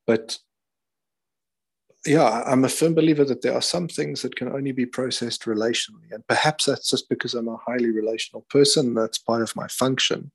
But 0.05 0.37
yeah, 2.05 2.43
I'm 2.45 2.65
a 2.65 2.69
firm 2.69 2.93
believer 2.93 3.23
that 3.25 3.41
there 3.41 3.53
are 3.53 3.61
some 3.61 3.87
things 3.87 4.21
that 4.21 4.35
can 4.35 4.49
only 4.49 4.71
be 4.73 4.85
processed 4.85 5.43
relationally. 5.43 6.11
And 6.11 6.25
perhaps 6.27 6.65
that's 6.65 6.89
just 6.89 7.07
because 7.07 7.33
I'm 7.33 7.47
a 7.47 7.57
highly 7.65 7.91
relational 7.91 8.45
person. 8.49 8.93
That's 8.93 9.17
part 9.17 9.41
of 9.41 9.55
my 9.55 9.67
function. 9.67 10.31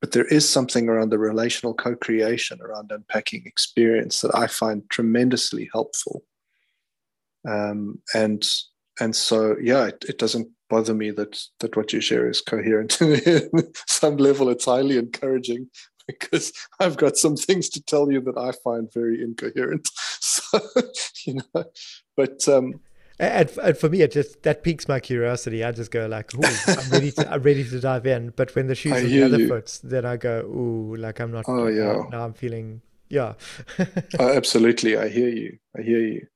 But 0.00 0.12
there 0.12 0.26
is 0.26 0.48
something 0.48 0.88
around 0.88 1.10
the 1.10 1.18
relational 1.18 1.74
co 1.74 1.96
creation, 1.96 2.60
around 2.62 2.92
unpacking 2.92 3.42
experience 3.44 4.20
that 4.20 4.34
I 4.34 4.46
find 4.46 4.88
tremendously 4.90 5.68
helpful. 5.72 6.22
Um, 7.46 8.00
and 8.14 8.46
and 9.00 9.16
so 9.16 9.56
yeah, 9.60 9.86
it, 9.86 10.04
it 10.08 10.18
doesn't 10.18 10.48
bother 10.70 10.94
me 10.94 11.10
that 11.12 11.42
that 11.58 11.76
what 11.76 11.92
you 11.92 12.00
share 12.00 12.28
is 12.28 12.40
coherent. 12.40 12.92
Some 13.88 14.18
level, 14.18 14.48
it's 14.50 14.66
highly 14.66 14.98
encouraging 14.98 15.68
because 16.08 16.52
I've 16.80 16.96
got 16.96 17.16
some 17.16 17.36
things 17.36 17.68
to 17.70 17.82
tell 17.82 18.10
you 18.10 18.20
that 18.22 18.36
I 18.36 18.50
find 18.64 18.92
very 18.92 19.22
incoherent. 19.22 19.88
So, 20.20 20.60
you 21.26 21.34
know, 21.54 21.64
but 22.16 22.48
um, 22.48 22.80
and, 23.20 23.50
and 23.62 23.76
for 23.76 23.88
me, 23.88 24.02
it 24.02 24.12
just 24.12 24.42
that 24.44 24.62
piques 24.62 24.88
my 24.88 25.00
curiosity. 25.00 25.64
I 25.64 25.72
just 25.72 25.90
go 25.90 26.06
like, 26.06 26.32
"Ooh, 26.34 26.42
I'm 26.68 26.90
ready 26.90 27.10
to, 27.12 27.32
I'm 27.32 27.42
ready 27.42 27.64
to 27.64 27.80
dive 27.80 28.06
in." 28.06 28.32
But 28.36 28.54
when 28.54 28.66
the 28.66 28.74
shoes 28.76 28.92
are 28.92 28.96
on 28.96 29.04
the 29.04 29.22
other 29.22 29.38
you. 29.38 29.48
foot, 29.48 29.80
then 29.82 30.04
I 30.06 30.16
go, 30.16 30.40
"Ooh, 30.40 30.96
like 30.96 31.20
I'm 31.20 31.32
not." 31.32 31.44
Oh 31.48 31.66
yeah. 31.66 32.02
Now 32.10 32.24
I'm 32.24 32.32
feeling, 32.32 32.80
yeah. 33.08 33.34
oh, 34.18 34.32
absolutely, 34.32 34.96
I 34.96 35.08
hear 35.08 35.28
you. 35.28 35.58
I 35.76 35.82
hear 35.82 36.00
you. 36.00 36.26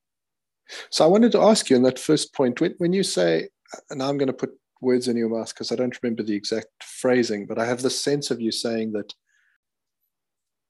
So 0.91 1.05
I 1.05 1.09
wanted 1.09 1.33
to 1.33 1.41
ask 1.41 1.71
you 1.71 1.77
on 1.77 1.83
that 1.83 1.99
first 1.99 2.35
point 2.35 2.61
when, 2.61 2.75
when 2.79 2.93
you 2.93 3.03
say, 3.03 3.49
and 3.91 4.03
I'm 4.03 4.19
going 4.19 4.29
to 4.29 4.33
put 4.33 4.51
words 4.81 5.07
in 5.09 5.17
your 5.17 5.29
mouth 5.29 5.49
because 5.49 5.71
I 5.71 5.77
don't 5.77 5.97
remember 6.03 6.23
the 6.23 6.35
exact 6.35 6.69
phrasing, 6.83 7.47
but 7.47 7.59
I 7.59 7.67
have 7.67 7.83
the 7.83 7.91
sense 7.91 8.31
of 8.31 8.41
you 8.41 8.51
saying 8.51 8.93
that 8.93 9.15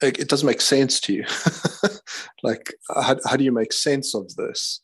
it 0.02 0.28
doesn't 0.28 0.46
make 0.46 0.60
sense 0.60 1.00
to 1.00 1.12
you. 1.12 1.24
like, 2.42 2.74
how, 2.88 3.16
how 3.24 3.36
do 3.36 3.44
you 3.44 3.52
make 3.52 3.72
sense 3.72 4.14
of 4.14 4.34
this? 4.36 4.80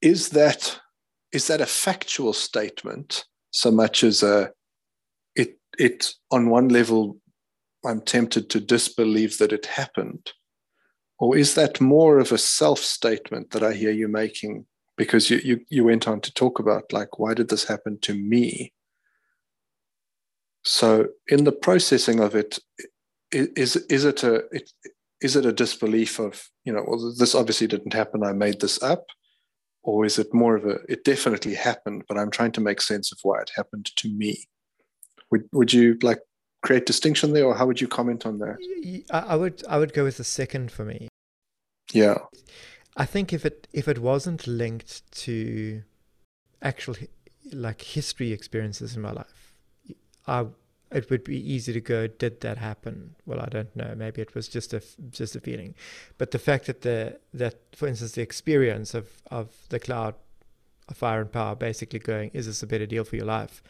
Is 0.00 0.30
that 0.30 0.78
is 1.32 1.48
that 1.48 1.60
a 1.60 1.66
factual 1.66 2.32
statement 2.32 3.24
so 3.50 3.70
much 3.70 4.02
as 4.04 4.22
a 4.22 4.50
it 5.34 5.58
it 5.78 6.12
on 6.30 6.50
one 6.50 6.68
level 6.68 7.18
I'm 7.84 8.00
tempted 8.00 8.50
to 8.50 8.60
disbelieve 8.60 9.38
that 9.38 9.52
it 9.52 9.66
happened? 9.66 10.32
Or 11.18 11.36
is 11.36 11.54
that 11.54 11.80
more 11.80 12.18
of 12.18 12.32
a 12.32 12.38
self 12.38 12.78
statement 12.78 13.50
that 13.50 13.62
I 13.62 13.72
hear 13.72 13.90
you 13.90 14.08
making? 14.08 14.66
Because 14.96 15.30
you, 15.30 15.38
you, 15.44 15.60
you 15.68 15.84
went 15.84 16.08
on 16.08 16.20
to 16.22 16.34
talk 16.34 16.58
about, 16.58 16.92
like, 16.92 17.20
why 17.20 17.32
did 17.32 17.50
this 17.50 17.64
happen 17.64 17.98
to 18.00 18.14
me? 18.14 18.72
So, 20.70 21.08
in 21.28 21.44
the 21.44 21.52
processing 21.52 22.20
of 22.20 22.34
it, 22.34 22.58
is 23.32 23.76
is 23.76 24.04
it 24.04 24.22
a 24.22 24.34
it, 24.52 24.70
is 25.22 25.34
it 25.34 25.46
a 25.46 25.52
disbelief 25.52 26.18
of 26.18 26.46
you 26.66 26.74
know 26.74 26.84
well 26.86 27.14
this 27.18 27.34
obviously 27.34 27.66
didn't 27.66 27.94
happen 27.94 28.22
I 28.22 28.32
made 28.34 28.60
this 28.60 28.82
up, 28.82 29.06
or 29.82 30.04
is 30.04 30.18
it 30.18 30.34
more 30.34 30.56
of 30.56 30.66
a 30.66 30.80
it 30.86 31.04
definitely 31.04 31.54
happened 31.54 32.04
but 32.06 32.18
I'm 32.18 32.30
trying 32.30 32.52
to 32.52 32.60
make 32.60 32.82
sense 32.82 33.10
of 33.12 33.18
why 33.22 33.40
it 33.40 33.50
happened 33.56 33.86
to 33.96 34.08
me? 34.14 34.44
Would 35.30 35.44
would 35.52 35.72
you 35.72 35.96
like 36.02 36.20
create 36.60 36.84
distinction 36.84 37.32
there, 37.32 37.46
or 37.46 37.54
how 37.54 37.64
would 37.66 37.80
you 37.80 37.88
comment 37.88 38.26
on 38.26 38.36
that? 38.40 38.58
I 39.10 39.36
would 39.36 39.64
I 39.70 39.78
would 39.78 39.94
go 39.94 40.04
with 40.04 40.18
the 40.18 40.24
second 40.24 40.70
for 40.70 40.84
me. 40.84 41.08
Yeah, 41.94 42.18
I 42.94 43.06
think 43.06 43.32
if 43.32 43.46
it 43.46 43.68
if 43.72 43.88
it 43.88 44.00
wasn't 44.00 44.46
linked 44.46 45.10
to 45.24 45.82
actual 46.60 46.94
like 47.52 47.80
history 47.80 48.32
experiences 48.32 48.96
in 48.96 49.00
my 49.00 49.12
life, 49.12 49.47
I 50.28 50.46
it 50.90 51.10
would 51.10 51.22
be 51.22 51.36
easy 51.36 51.74
to 51.74 51.82
go, 51.82 52.06
did 52.06 52.40
that 52.40 52.56
happen? 52.56 53.14
Well, 53.26 53.40
I 53.40 53.46
don't 53.46 53.76
know. 53.76 53.94
Maybe 53.94 54.22
it 54.22 54.34
was 54.34 54.48
just 54.48 54.72
a 54.72 54.82
just 55.10 55.36
a 55.36 55.40
feeling, 55.40 55.74
but 56.18 56.30
the 56.30 56.38
fact 56.38 56.66
that 56.66 56.82
the 56.82 57.18
that 57.34 57.56
for 57.72 57.88
instance 57.88 58.12
the 58.12 58.22
experience 58.22 58.94
of 58.94 59.08
of 59.30 59.48
the 59.68 59.80
cloud 59.80 60.14
of 60.88 60.96
fire 60.96 61.20
and 61.20 61.32
power 61.32 61.54
basically 61.54 61.98
going, 61.98 62.30
is 62.32 62.46
this 62.46 62.62
a 62.62 62.66
better 62.66 62.86
deal 62.86 63.04
for 63.04 63.16
your 63.16 63.26
life? 63.26 63.62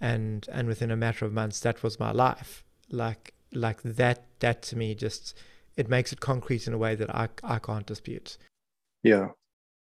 and 0.00 0.46
and 0.52 0.68
within 0.68 0.90
a 0.90 0.96
matter 0.96 1.24
of 1.24 1.32
months 1.32 1.60
that 1.60 1.82
was 1.82 1.98
my 1.98 2.12
life 2.12 2.64
like 2.90 3.34
like 3.52 3.82
that 3.82 4.24
that 4.40 4.62
to 4.62 4.76
me 4.76 4.94
just 4.94 5.36
it 5.76 5.88
makes 5.88 6.12
it 6.12 6.20
concrete 6.20 6.66
in 6.66 6.72
a 6.72 6.78
way 6.78 6.94
that 6.94 7.14
I, 7.14 7.28
I 7.42 7.58
can't 7.58 7.86
dispute 7.86 8.36
yeah 9.02 9.28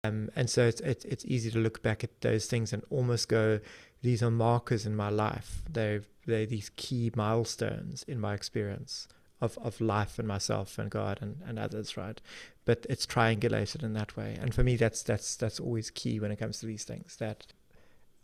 um, 0.05 0.29
and 0.35 0.49
so 0.49 0.65
it's, 0.65 0.79
it's 0.81 1.05
it's 1.05 1.25
easy 1.25 1.51
to 1.51 1.59
look 1.59 1.83
back 1.83 2.03
at 2.03 2.21
those 2.21 2.45
things 2.45 2.71
and 2.73 2.83
almost 2.89 3.27
go 3.27 3.59
these 4.01 4.23
are 4.23 4.31
markers 4.31 4.85
in 4.85 4.95
my 4.95 5.09
life 5.09 5.61
they're 5.69 6.03
they're 6.25 6.45
these 6.45 6.71
key 6.75 7.11
milestones 7.15 8.03
in 8.03 8.19
my 8.19 8.33
experience 8.33 9.07
of, 9.41 9.57
of 9.59 9.79
life 9.79 10.19
and 10.19 10.27
myself 10.27 10.77
and 10.77 10.89
God 10.89 11.19
and, 11.21 11.37
and 11.45 11.57
others, 11.57 11.95
right? 11.95 12.19
But 12.65 12.85
it's 12.89 13.05
triangulated 13.05 13.83
in 13.83 13.93
that 13.93 14.15
way. 14.17 14.37
And 14.39 14.53
for 14.53 14.63
me 14.63 14.75
that's 14.75 15.01
that's 15.03 15.35
that's 15.35 15.59
always 15.59 15.89
key 15.89 16.19
when 16.19 16.31
it 16.31 16.37
comes 16.37 16.59
to 16.59 16.65
these 16.65 16.83
things. 16.83 17.15
That 17.17 17.47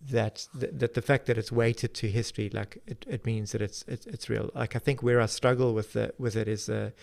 that 0.01 0.47
that 0.53 0.93
the 0.93 1.01
fact 1.01 1.25
that 1.27 1.37
it's 1.37 1.51
weighted 1.51 1.93
to 1.95 2.09
history, 2.09 2.49
like 2.49 2.81
it, 2.85 3.05
it 3.07 3.25
means 3.25 3.53
that 3.53 3.61
it's, 3.61 3.83
it's 3.87 4.05
it's 4.05 4.29
real. 4.29 4.51
Like 4.53 4.75
I 4.75 4.79
think 4.79 5.01
where 5.01 5.21
I 5.21 5.25
struggle 5.27 5.73
with 5.73 5.93
the 5.93 6.13
with 6.17 6.35
it 6.35 6.47
is 6.47 6.69
a 6.69 6.93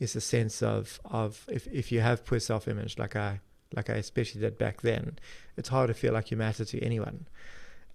is 0.00 0.16
a 0.16 0.20
sense 0.20 0.62
of 0.62 1.00
of 1.04 1.44
if 1.48 1.66
if 1.68 1.92
you 1.92 2.00
have 2.00 2.24
poor 2.24 2.40
self 2.40 2.66
image, 2.68 2.98
like 2.98 3.16
I 3.16 3.40
like 3.76 3.90
I 3.90 3.94
especially 3.94 4.40
did 4.40 4.58
back 4.58 4.80
then, 4.80 5.18
it's 5.56 5.68
hard 5.68 5.88
to 5.88 5.94
feel 5.94 6.14
like 6.14 6.30
you 6.30 6.36
matter 6.36 6.64
to 6.64 6.80
anyone. 6.80 7.26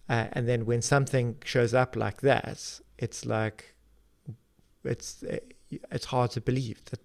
Uh, 0.09 0.27
and 0.33 0.47
then 0.47 0.65
when 0.65 0.81
something 0.81 1.37
shows 1.45 1.73
up 1.73 1.95
like 1.95 2.21
that, 2.21 2.79
it's 2.97 3.25
like 3.25 3.73
it's 4.83 5.23
it's 5.91 6.05
hard 6.05 6.31
to 6.31 6.41
believe 6.41 6.83
that 6.85 6.99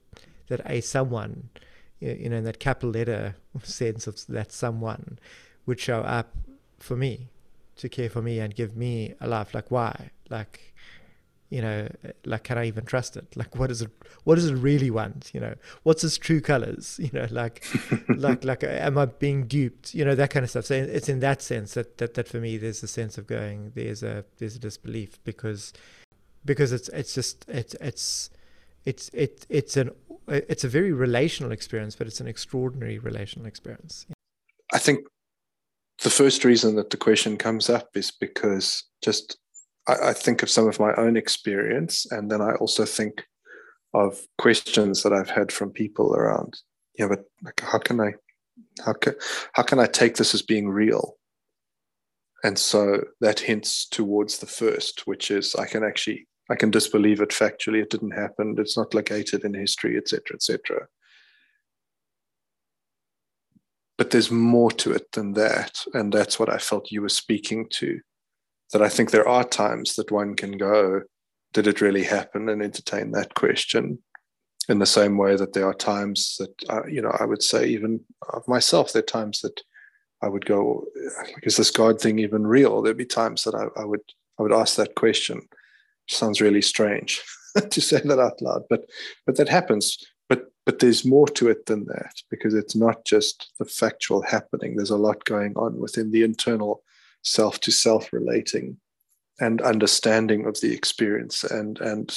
that 0.49 0.61
a 0.67 0.81
someone, 0.81 1.51
you 2.01 2.29
know, 2.29 2.37
in 2.37 2.45
that 2.45 2.59
capital 2.59 2.91
letter 2.91 3.37
sense 3.63 4.07
of 4.07 4.27
that 4.27 4.53
someone, 4.53 5.19
would 5.67 5.79
show 5.79 6.01
up 6.01 6.35
for 6.79 6.97
me 6.97 7.29
to 7.77 7.89
care 7.89 8.11
for 8.11 8.23
me 8.23 8.41
and 8.41 8.55
give 8.55 8.77
me 8.77 9.15
a 9.21 9.29
life. 9.29 9.55
Like 9.55 9.71
why? 9.71 10.11
Like 10.29 10.68
you 11.51 11.63
know 11.63 11.89
like 12.25 12.45
can 12.45 12.59
i 12.59 12.67
even 12.67 12.85
trust 12.85 13.17
it? 13.17 13.37
Like 13.37 13.57
what 13.57 13.71
is 13.71 13.83
it 13.83 13.91
what 14.25 14.35
does 14.37 14.47
it 14.47 14.55
really 14.55 14.91
want 14.91 15.31
you 15.33 15.41
know? 15.41 15.55
What's 15.83 16.05
its 16.05 16.19
true 16.19 16.41
colors 16.41 16.99
you 17.03 17.11
know? 17.13 17.27
Like 17.31 17.65
like 18.09 18.45
like 18.45 18.65
am 18.65 18.99
i 18.99 19.07
being 19.07 19.47
duped? 19.47 19.95
You 19.95 20.05
know 20.05 20.15
that 20.15 20.31
kind 20.31 20.45
of 20.45 20.51
stuff. 20.51 20.67
So 20.67 20.75
it's 20.75 21.09
in 21.09 21.21
that 21.21 21.43
sense 21.43 21.75
that, 21.75 21.99
that 21.99 22.15
that 22.15 22.29
for 22.29 22.39
me 22.39 22.57
there's 22.57 22.83
a 22.83 22.89
sense 22.89 23.19
of 23.19 23.27
going 23.27 23.73
there's 23.75 24.03
a 24.03 24.25
there's 24.39 24.57
a 24.57 24.59
disbelief 24.59 25.23
because 25.25 25.73
because 26.45 26.73
it's 26.73 26.89
it's 26.91 27.15
just 27.15 27.45
it's 27.49 27.75
it's 27.75 28.31
it's 28.85 29.11
it, 29.13 29.47
it's 29.49 29.77
an 29.77 29.91
it's 30.29 30.65
a 30.65 30.69
very 30.69 30.93
relational 30.93 31.53
experience 31.53 31.97
but 31.97 32.07
it's 32.07 32.21
an 32.21 32.27
extraordinary 32.27 32.99
relational 32.99 33.47
experience. 33.47 34.07
I 34.73 34.79
think 34.79 35.01
the 36.03 36.11
first 36.11 36.45
reason 36.45 36.77
that 36.77 36.91
the 36.91 36.97
question 36.97 37.37
comes 37.37 37.69
up 37.69 37.89
is 37.95 38.11
because 38.11 38.85
just 39.03 39.37
I, 39.89 40.11
I, 40.11 40.13
think 40.13 40.43
of 40.43 40.51
some 40.51 40.69
of 40.69 40.79
my 40.79 40.93
own 40.95 41.17
experience, 41.17 42.07
and 42.11 42.31
then 42.31 42.41
I 42.41 42.53
also 42.55 42.85
think 42.85 43.25
of 43.95 44.21
questions 44.37 45.03
that 45.03 45.13
I've 45.13 45.31
had 45.31 45.51
from 45.51 45.71
people 45.71 46.15
around. 46.15 46.59
Yeah, 46.99 47.09
but 47.09 47.25
like, 47.43 47.61
how 47.61 47.79
can 47.79 48.01
I, 48.01 48.13
how 48.85 48.93
can, 48.93 49.15
how 49.55 49.63
can 49.63 49.79
I 49.79 49.87
take 49.87 50.17
this 50.17 50.35
as 50.35 50.43
being 50.43 50.69
real? 50.69 51.17
And 52.45 52.59
so 52.59 53.03
that 53.21 53.41
hints 53.41 53.89
towards 53.89 54.39
the 54.39 54.47
first, 54.47 55.07
which 55.07 55.31
is 55.31 55.55
I 55.57 55.67
can 55.67 55.83
actually 55.83 56.29
I 56.51 56.55
can 56.55 56.71
disbelieve 56.71 57.21
it 57.21 57.31
factually. 57.31 57.83
It 57.83 57.91
didn't 57.91 58.13
happen. 58.13 58.55
It's 58.59 58.77
not 58.77 58.95
located 58.95 59.45
in 59.45 59.55
history, 59.55 59.97
etc., 59.97 60.35
etc. 60.35 60.87
but 63.99 64.11
there's 64.11 64.31
more 64.31 64.71
to 64.71 64.93
it 64.93 65.11
than 65.13 65.33
that. 65.35 65.85
And 65.93 66.13
that's 66.13 66.39
what 66.39 66.49
I 66.49 66.59
felt 66.59 66.93
you 66.93 67.03
were 67.03 67.09
speaking 67.09 67.67
to. 67.71 68.01
That 68.73 68.83
I 68.83 68.89
think 68.89 69.11
there 69.11 69.29
are 69.29 69.45
times 69.45 69.97
that 69.97 70.11
one 70.11 70.35
can 70.35 70.59
go, 70.59 71.03
did 71.53 71.67
it 71.67 71.81
really 71.81 72.05
happen? 72.05 72.49
And 72.49 72.63
entertain 72.63 73.13
that 73.13 73.35
question 73.35 73.99
in 74.69 74.79
the 74.79 74.87
same 74.87 75.17
way 75.17 75.37
that 75.37 75.55
there 75.55 75.67
are 75.67 75.75
times 75.75 76.37
that, 76.39 76.53
uh, 76.69 76.87
you 76.87 77.01
know, 77.01 77.17
I 77.19 77.25
would 77.25 77.43
say, 77.43 77.67
even 77.67 78.01
of 78.35 78.47
myself, 78.47 78.93
there 78.93 79.01
are 79.01 79.07
times 79.07 79.41
that 79.41 79.63
I 80.23 80.29
would 80.29 80.45
go, 80.45 80.85
is 81.43 81.57
this 81.57 81.71
God 81.71 82.01
thing 82.01 82.19
even 82.19 82.47
real? 82.47 82.83
There'd 82.83 82.97
be 82.97 83.07
times 83.07 83.45
that 83.45 83.55
I, 83.55 83.81
I 83.81 83.85
would 83.85 84.03
I 84.39 84.43
would 84.43 84.53
ask 84.53 84.77
that 84.77 84.95
question. 84.95 85.39
It 85.39 86.15
sounds 86.15 86.41
really 86.41 86.63
strange 86.63 87.23
to 87.71 87.81
say 87.81 88.01
that 88.05 88.19
out 88.19 88.43
loud, 88.43 88.65
but 88.69 88.85
but 89.27 89.37
that 89.37 89.49
happens 89.49 89.99
but 90.29 90.53
but 90.67 90.79
there's 90.79 91.05
more 91.05 91.27
to 91.27 91.49
it 91.49 91.67
than 91.67 91.87
that 91.87 92.15
because 92.31 92.55
it's 92.55 92.77
not 92.77 93.05
just 93.05 93.53
the 93.59 93.65
factual 93.65 94.23
happening. 94.23 94.77
There's 94.77 94.91
a 94.91 94.97
lot 94.97 95.25
going 95.25 95.55
on 95.57 95.79
within 95.79 96.11
the 96.11 96.23
internal 96.23 96.83
self 97.23 97.61
to 97.61 97.71
self 97.71 98.13
relating 98.13 98.79
and 99.41 99.61
understanding 99.63 100.47
of 100.47 100.61
the 100.61 100.73
experience 100.73 101.45
and 101.45 101.81
and 101.81 102.17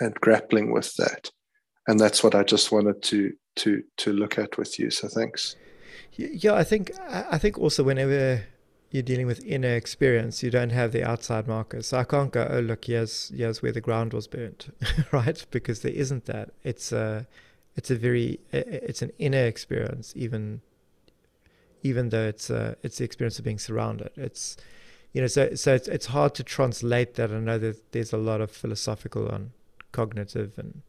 and 0.00 0.14
grappling 0.16 0.72
with 0.72 0.94
that. 0.96 1.30
And 1.86 1.98
that's 1.98 2.22
what 2.22 2.34
I 2.34 2.42
just 2.42 2.72
wanted 2.72 3.02
to 3.04 3.32
to 3.56 3.82
to 3.98 4.12
look 4.12 4.38
at 4.38 4.58
with 4.58 4.78
you. 4.78 4.90
So 4.90 5.08
thanks. 5.08 5.56
Yeah, 6.16 6.54
I 6.54 6.64
think 6.64 6.92
I 7.08 7.38
think 7.38 7.58
also 7.58 7.82
whenever 7.82 8.44
you're 8.90 9.02
dealing 9.02 9.26
with 9.26 9.44
inner 9.44 9.74
experience, 9.74 10.42
you 10.42 10.50
don't 10.50 10.70
have 10.70 10.92
the 10.92 11.04
outside 11.04 11.46
markers. 11.46 11.86
So 11.88 11.98
I 11.98 12.04
can't 12.04 12.32
go, 12.32 12.46
oh 12.50 12.60
look, 12.60 12.84
here's 12.86 13.32
here's 13.34 13.62
where 13.62 13.72
the 13.72 13.80
ground 13.80 14.12
was 14.12 14.26
burnt, 14.26 14.74
right? 15.12 15.44
Because 15.50 15.80
there 15.82 15.92
isn't 15.92 16.26
that. 16.26 16.50
It's 16.64 16.92
a 16.92 17.26
it's 17.76 17.90
a 17.90 17.96
very 17.96 18.40
it's 18.52 19.02
an 19.02 19.12
inner 19.18 19.44
experience, 19.44 20.12
even 20.16 20.60
even 21.82 22.10
though 22.10 22.26
it's 22.26 22.50
a, 22.50 22.76
it's 22.82 22.98
the 22.98 23.04
experience 23.04 23.38
of 23.38 23.44
being 23.44 23.58
surrounded. 23.58 24.10
It's 24.16 24.56
you 25.12 25.20
know, 25.20 25.26
so 25.26 25.54
so 25.54 25.74
it's 25.74 25.88
it's 25.88 26.06
hard 26.06 26.34
to 26.36 26.44
translate 26.44 27.14
that. 27.14 27.30
I 27.32 27.38
know 27.38 27.58
that 27.58 27.92
there's 27.92 28.12
a 28.12 28.18
lot 28.18 28.40
of 28.40 28.50
philosophical 28.50 29.28
and 29.28 29.50
cognitive 29.92 30.56
and 30.56 30.82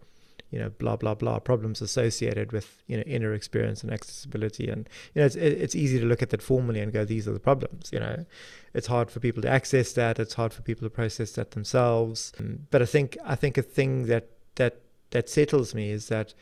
you 0.52 0.60
know 0.60 0.70
blah 0.70 0.96
blah 0.96 1.16
blah 1.16 1.40
problems 1.40 1.82
associated 1.82 2.52
with 2.52 2.84
you 2.88 2.98
know 2.98 3.04
inner 3.04 3.34
experience 3.34 3.84
and 3.84 3.92
accessibility 3.92 4.70
and 4.70 4.88
you 5.16 5.22
know 5.22 5.26
it's 5.26 5.36
it's 5.36 5.76
easy 5.76 6.00
to 6.00 6.06
look 6.06 6.22
at 6.22 6.30
that 6.30 6.42
formally 6.42 6.82
and 6.82 6.92
go 6.92 7.06
these 7.06 7.28
are 7.28 7.34
the 7.34 7.40
problems 7.40 7.90
you 7.92 8.00
know 8.00 8.26
it's 8.74 8.88
hard 8.88 9.10
for 9.10 9.20
people 9.20 9.42
to 9.42 9.50
access 9.50 9.94
that 9.94 10.20
it's 10.20 10.34
hard 10.34 10.54
for 10.54 10.62
people 10.62 10.86
to 10.86 10.90
process 10.90 11.32
that 11.32 11.52
themselves 11.52 12.34
but 12.70 12.82
i 12.82 12.86
think 12.86 13.18
i 13.24 13.34
think 13.34 13.58
a 13.58 13.62
thing 13.62 14.06
that 14.06 14.30
that 14.56 14.82
that 15.12 15.30
settles 15.30 15.74
me 15.74 15.90
is 15.90 16.10
that 16.10 16.34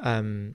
um, 0.00 0.54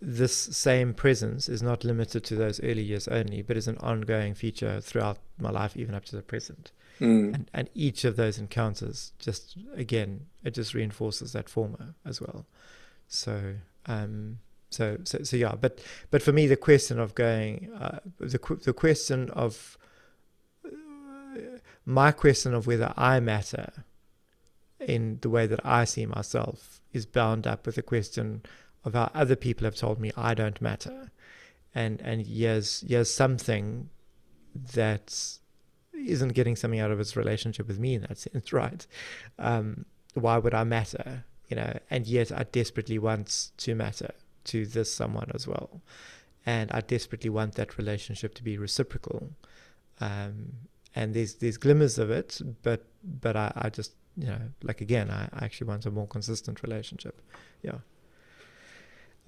this 0.00 0.34
same 0.34 0.92
presence 0.92 1.48
is 1.48 1.62
not 1.62 1.84
limited 1.84 2.24
to 2.24 2.34
those 2.34 2.60
early 2.60 2.82
years 2.82 3.06
only, 3.08 3.42
but 3.42 3.56
is 3.56 3.68
an 3.68 3.78
ongoing 3.78 4.34
feature 4.34 4.80
throughout 4.80 5.18
my 5.38 5.50
life, 5.50 5.76
even 5.76 5.94
up 5.94 6.04
to 6.06 6.16
the 6.16 6.22
present. 6.22 6.72
Mm. 7.00 7.34
And, 7.34 7.50
and 7.54 7.70
each 7.74 8.04
of 8.04 8.16
those 8.16 8.38
encounters 8.38 9.12
just, 9.18 9.56
again, 9.74 10.26
it 10.42 10.54
just 10.54 10.74
reinforces 10.74 11.32
that 11.32 11.48
former 11.48 11.94
as 12.04 12.20
well. 12.20 12.46
So, 13.06 13.54
um, 13.86 14.40
so, 14.70 14.98
so, 15.04 15.22
so 15.22 15.36
yeah, 15.36 15.54
but, 15.54 15.80
but 16.10 16.22
for 16.22 16.32
me, 16.32 16.46
the 16.46 16.56
question 16.56 16.98
of 16.98 17.14
going, 17.14 17.70
uh, 17.78 18.00
the, 18.18 18.58
the 18.64 18.72
question 18.72 19.30
of, 19.30 19.78
uh, 20.64 21.38
my 21.86 22.10
question 22.10 22.52
of 22.52 22.66
whether 22.66 22.92
I 22.96 23.20
matter 23.20 23.84
in 24.80 25.18
the 25.22 25.30
way 25.30 25.46
that 25.46 25.64
I 25.64 25.84
see 25.84 26.04
myself 26.04 26.80
is 26.92 27.06
bound 27.06 27.46
up 27.46 27.64
with 27.64 27.76
the 27.76 27.82
question 27.82 28.42
of 28.84 28.94
how 28.94 29.10
other 29.14 29.36
people 29.36 29.64
have 29.64 29.76
told 29.76 30.00
me 30.00 30.12
I 30.16 30.34
don't 30.34 30.60
matter. 30.60 31.10
And 31.74 32.00
and 32.00 32.26
here's 32.26 32.80
here's 32.86 33.10
something 33.10 33.90
that 34.74 35.38
isn't 35.94 36.32
getting 36.34 36.56
something 36.56 36.80
out 36.80 36.90
of 36.90 37.00
its 37.00 37.16
relationship 37.16 37.66
with 37.66 37.78
me 37.78 37.94
in 37.94 38.02
that 38.02 38.18
sense, 38.26 38.52
right? 38.52 38.86
Um, 39.38 39.84
why 40.14 40.38
would 40.38 40.54
I 40.54 40.64
matter? 40.64 41.24
You 41.48 41.56
know, 41.56 41.78
and 41.90 42.06
yet 42.06 42.30
I 42.32 42.44
desperately 42.44 42.98
want 42.98 43.50
to 43.58 43.74
matter 43.74 44.12
to 44.44 44.66
this 44.66 44.92
someone 44.92 45.30
as 45.34 45.46
well. 45.46 45.80
And 46.44 46.70
I 46.72 46.80
desperately 46.80 47.30
want 47.30 47.54
that 47.54 47.78
relationship 47.78 48.34
to 48.34 48.42
be 48.42 48.58
reciprocal. 48.58 49.30
Um, 50.00 50.52
and 50.94 51.14
there's 51.14 51.34
there's 51.34 51.56
glimmers 51.56 51.98
of 51.98 52.10
it, 52.10 52.40
but 52.62 52.86
but 53.02 53.36
I, 53.36 53.52
I 53.56 53.70
just 53.70 53.92
you 54.16 54.26
know, 54.26 54.40
like 54.62 54.80
again, 54.80 55.10
I, 55.10 55.28
I 55.32 55.44
actually 55.44 55.68
want 55.68 55.86
a 55.86 55.90
more 55.90 56.06
consistent 56.06 56.62
relationship. 56.62 57.20
Yeah. 57.62 57.78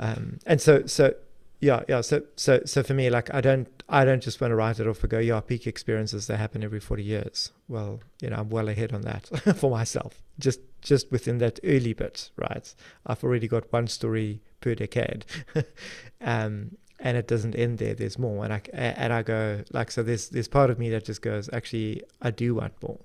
Um, 0.00 0.38
and 0.46 0.60
so, 0.60 0.86
so 0.86 1.14
yeah, 1.60 1.82
yeah. 1.88 2.00
So, 2.00 2.22
so, 2.36 2.62
so 2.64 2.82
for 2.82 2.94
me, 2.94 3.10
like, 3.10 3.32
I 3.34 3.40
don't, 3.42 3.68
I 3.88 4.04
don't 4.04 4.22
just 4.22 4.40
want 4.40 4.50
to 4.50 4.56
write 4.56 4.80
it 4.80 4.88
off 4.88 5.02
and 5.02 5.10
go, 5.10 5.18
yeah, 5.18 5.40
peak 5.40 5.66
experiences 5.66 6.26
they 6.26 6.36
happen 6.36 6.64
every 6.64 6.80
forty 6.80 7.02
years. 7.04 7.52
Well, 7.68 8.00
you 8.20 8.30
know, 8.30 8.36
I'm 8.36 8.48
well 8.48 8.68
ahead 8.68 8.92
on 8.92 9.02
that 9.02 9.26
for 9.56 9.70
myself. 9.70 10.22
Just, 10.38 10.60
just 10.80 11.12
within 11.12 11.38
that 11.38 11.60
early 11.62 11.92
bit, 11.92 12.30
right? 12.36 12.74
I've 13.06 13.22
already 13.22 13.46
got 13.46 13.70
one 13.70 13.86
story 13.88 14.40
per 14.62 14.74
decade, 14.74 15.26
um, 16.22 16.76
and 16.98 17.16
it 17.18 17.28
doesn't 17.28 17.54
end 17.54 17.76
there. 17.76 17.94
There's 17.94 18.18
more, 18.18 18.42
and 18.42 18.54
I, 18.54 18.62
and 18.72 19.12
I 19.12 19.22
go 19.22 19.62
like, 19.70 19.90
so 19.90 20.02
there's, 20.02 20.30
there's 20.30 20.48
part 20.48 20.70
of 20.70 20.78
me 20.78 20.88
that 20.90 21.04
just 21.04 21.20
goes, 21.20 21.50
actually, 21.52 22.02
I 22.22 22.30
do 22.30 22.54
want 22.54 22.72
more. 22.82 23.00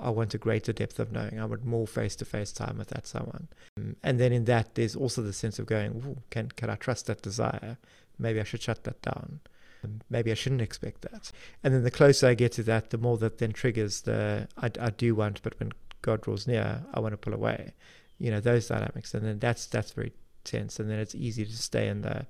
I, 0.00 0.10
want 0.10 0.34
a 0.34 0.38
greater 0.38 0.72
depth 0.72 0.98
of 0.98 1.12
knowing. 1.12 1.38
I 1.38 1.44
want 1.44 1.64
more 1.64 1.86
face 1.86 2.16
to 2.16 2.24
face 2.24 2.52
time 2.52 2.78
with 2.78 2.88
that 2.88 3.06
someone. 3.06 3.48
Um, 3.76 3.96
and 4.02 4.18
then 4.18 4.32
in 4.32 4.44
that, 4.46 4.74
there's 4.74 4.96
also 4.96 5.22
the 5.22 5.32
sense 5.32 5.58
of 5.58 5.66
going, 5.66 6.22
can, 6.30 6.48
can 6.48 6.70
I 6.70 6.76
trust 6.76 7.06
that 7.06 7.22
desire? 7.22 7.78
Maybe 8.18 8.40
I 8.40 8.44
should 8.44 8.62
shut 8.62 8.84
that 8.84 9.02
down. 9.02 9.40
Um, 9.84 10.00
maybe 10.08 10.30
I 10.30 10.34
shouldn't 10.34 10.62
expect 10.62 11.02
that. 11.02 11.30
And 11.62 11.74
then 11.74 11.82
the 11.82 11.90
closer 11.90 12.28
I 12.28 12.34
get 12.34 12.52
to 12.52 12.62
that, 12.64 12.90
the 12.90 12.98
more 12.98 13.18
that 13.18 13.38
then 13.38 13.52
triggers 13.52 14.02
the 14.02 14.48
I, 14.56 14.70
I 14.80 14.90
do 14.90 15.14
want, 15.14 15.42
but 15.42 15.58
when 15.60 15.72
God 16.02 16.22
draws 16.22 16.46
near, 16.46 16.82
I 16.92 17.00
want 17.00 17.12
to 17.12 17.18
pull 17.18 17.34
away. 17.34 17.74
You 18.18 18.30
know 18.30 18.40
those 18.40 18.68
dynamics, 18.68 19.12
and 19.12 19.26
then 19.26 19.38
that's 19.40 19.66
that's 19.66 19.90
very 19.90 20.12
tense. 20.44 20.78
And 20.78 20.88
then 20.88 21.00
it's 21.00 21.14
easy 21.14 21.44
to 21.44 21.56
stay 21.56 21.88
in 21.88 22.02
the 22.02 22.26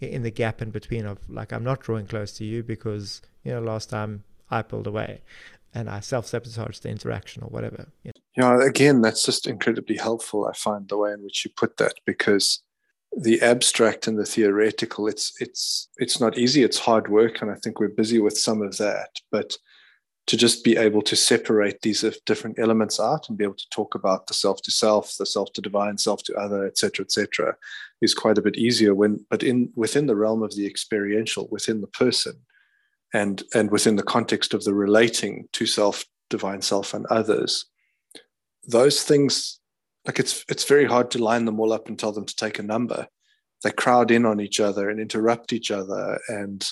in 0.00 0.22
the 0.22 0.30
gap 0.30 0.62
in 0.62 0.70
between 0.70 1.06
of 1.06 1.18
like 1.28 1.52
I'm 1.52 1.64
not 1.64 1.80
drawing 1.80 2.06
close 2.06 2.32
to 2.38 2.44
you 2.44 2.62
because 2.62 3.20
you 3.42 3.52
know 3.52 3.60
last 3.60 3.90
time 3.90 4.24
I 4.50 4.62
pulled 4.62 4.86
away 4.86 5.22
and 5.74 5.90
I 5.90 6.00
self 6.00 6.26
sabotage 6.26 6.78
the 6.78 6.88
interaction 6.88 7.42
or 7.42 7.48
whatever. 7.48 7.86
You 8.04 8.12
know? 8.36 8.58
Yeah, 8.60 8.66
again, 8.66 9.00
that's 9.00 9.24
just 9.24 9.46
incredibly 9.46 9.96
helpful. 9.96 10.46
I 10.46 10.52
find 10.54 10.88
the 10.88 10.96
way 10.96 11.12
in 11.12 11.22
which 11.22 11.44
you 11.44 11.50
put 11.56 11.76
that 11.78 11.94
because 12.06 12.62
the 13.16 13.40
abstract 13.42 14.06
and 14.06 14.18
the 14.18 14.24
theoretical, 14.24 15.06
it's 15.08 15.32
it's 15.40 15.88
it's 15.96 16.20
not 16.20 16.38
easy. 16.38 16.62
It's 16.62 16.78
hard 16.78 17.08
work, 17.08 17.42
and 17.42 17.50
I 17.50 17.56
think 17.56 17.80
we're 17.80 17.88
busy 17.88 18.20
with 18.20 18.38
some 18.38 18.62
of 18.62 18.76
that. 18.78 19.20
But 19.30 19.56
to 20.26 20.36
just 20.36 20.64
be 20.64 20.76
able 20.76 21.02
to 21.02 21.16
separate 21.16 21.82
these 21.82 22.02
different 22.24 22.58
elements 22.58 22.98
out 22.98 23.28
and 23.28 23.36
be 23.36 23.44
able 23.44 23.54
to 23.54 23.68
talk 23.70 23.94
about 23.94 24.26
the 24.26 24.32
self 24.32 24.62
to 24.62 24.70
self, 24.70 25.16
the 25.18 25.26
self 25.26 25.52
to 25.52 25.60
divine, 25.60 25.98
self 25.98 26.22
to 26.22 26.34
other, 26.34 26.66
etc., 26.66 27.04
etc., 27.04 27.56
is 28.00 28.14
quite 28.14 28.38
a 28.38 28.42
bit 28.42 28.56
easier. 28.56 28.94
When 28.94 29.24
but 29.28 29.42
in 29.42 29.70
within 29.74 30.06
the 30.06 30.16
realm 30.16 30.42
of 30.42 30.54
the 30.54 30.66
experiential, 30.66 31.48
within 31.50 31.80
the 31.80 31.88
person, 31.88 32.34
and 33.14 33.42
and 33.54 33.70
within 33.70 33.96
the 33.96 34.02
context 34.02 34.52
of 34.52 34.62
the 34.64 34.74
relating 34.74 35.48
to 35.54 35.64
self 35.64 36.04
divine 36.28 36.60
self 36.60 36.92
and 36.92 37.06
others 37.06 37.66
those 38.66 39.02
things 39.02 39.60
like 40.06 40.18
it's 40.18 40.44
it's 40.48 40.64
very 40.64 40.84
hard 40.84 41.10
to 41.12 41.22
line 41.22 41.44
them 41.44 41.60
all 41.60 41.72
up 41.72 41.88
and 41.88 41.98
tell 41.98 42.12
them 42.12 42.26
to 42.26 42.36
take 42.36 42.58
a 42.58 42.62
number. 42.62 43.06
They 43.62 43.70
crowd 43.70 44.10
in 44.10 44.26
on 44.26 44.40
each 44.40 44.60
other 44.60 44.90
and 44.90 45.00
interrupt 45.00 45.52
each 45.52 45.70
other 45.70 46.18
and 46.28 46.66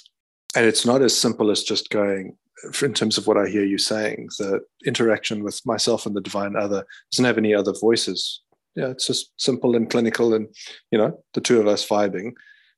and 0.55 0.67
it's 0.67 0.85
not 0.85 1.01
as 1.01 1.17
simple 1.17 1.51
as 1.51 1.63
just 1.63 1.89
going 1.91 2.37
in 2.83 2.95
terms 2.95 3.19
of 3.19 3.27
what 3.27 3.39
i 3.39 3.49
hear 3.49 3.65
you 3.65 3.79
saying 3.79 4.29
the 4.39 4.61
interaction 4.87 5.43
with 5.43 5.61
myself 5.65 6.07
and 6.07 6.15
the 6.15 6.21
divine 6.21 6.55
other 6.55 6.85
doesn't 7.11 7.25
have 7.25 7.39
any 7.39 7.55
other 7.55 7.73
voices. 7.81 8.43
Yeah 8.77 8.89
it's 8.89 9.07
just 9.07 9.33
simple 9.39 9.75
and 9.75 9.91
clinical 9.91 10.35
and 10.35 10.49
you 10.91 10.99
know 10.99 11.23
the 11.35 11.41
two 11.41 11.61
of 11.61 11.67
us 11.67 11.87
vibing 11.87 12.33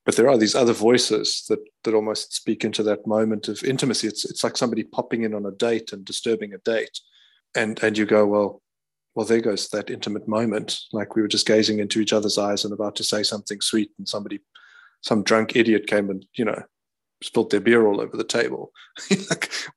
but 0.04 0.16
there 0.16 0.28
are 0.28 0.36
these 0.36 0.54
other 0.54 0.72
voices 0.72 1.44
that 1.48 1.60
that 1.84 1.94
almost 1.94 2.34
speak 2.34 2.64
into 2.64 2.82
that 2.82 3.06
moment 3.06 3.48
of 3.48 3.62
intimacy. 3.64 4.06
It's 4.06 4.24
it's 4.24 4.44
like 4.44 4.56
somebody 4.56 4.84
popping 4.84 5.22
in 5.22 5.34
on 5.34 5.46
a 5.46 5.50
date 5.50 5.92
and 5.92 6.04
disturbing 6.04 6.52
a 6.52 6.58
date. 6.58 7.00
And 7.54 7.82
and 7.82 7.96
you 7.96 8.04
go 8.04 8.26
well 8.26 8.62
well 9.14 9.26
there 9.26 9.40
goes 9.40 9.68
that 9.68 9.90
intimate 9.90 10.28
moment. 10.28 10.78
Like 10.92 11.16
we 11.16 11.22
were 11.22 11.28
just 11.28 11.46
gazing 11.46 11.78
into 11.78 12.00
each 12.00 12.12
other's 12.12 12.38
eyes 12.38 12.64
and 12.64 12.74
about 12.74 12.96
to 12.96 13.04
say 13.04 13.22
something 13.22 13.60
sweet 13.60 13.92
and 13.98 14.08
somebody 14.08 14.40
some 15.00 15.22
drunk 15.22 15.56
idiot 15.56 15.86
came 15.86 16.10
and 16.10 16.26
you 16.36 16.44
know 16.44 16.62
spilled 17.22 17.50
their 17.50 17.60
beer 17.60 17.86
all 17.86 18.00
over 18.00 18.16
the 18.16 18.24
table. 18.24 18.72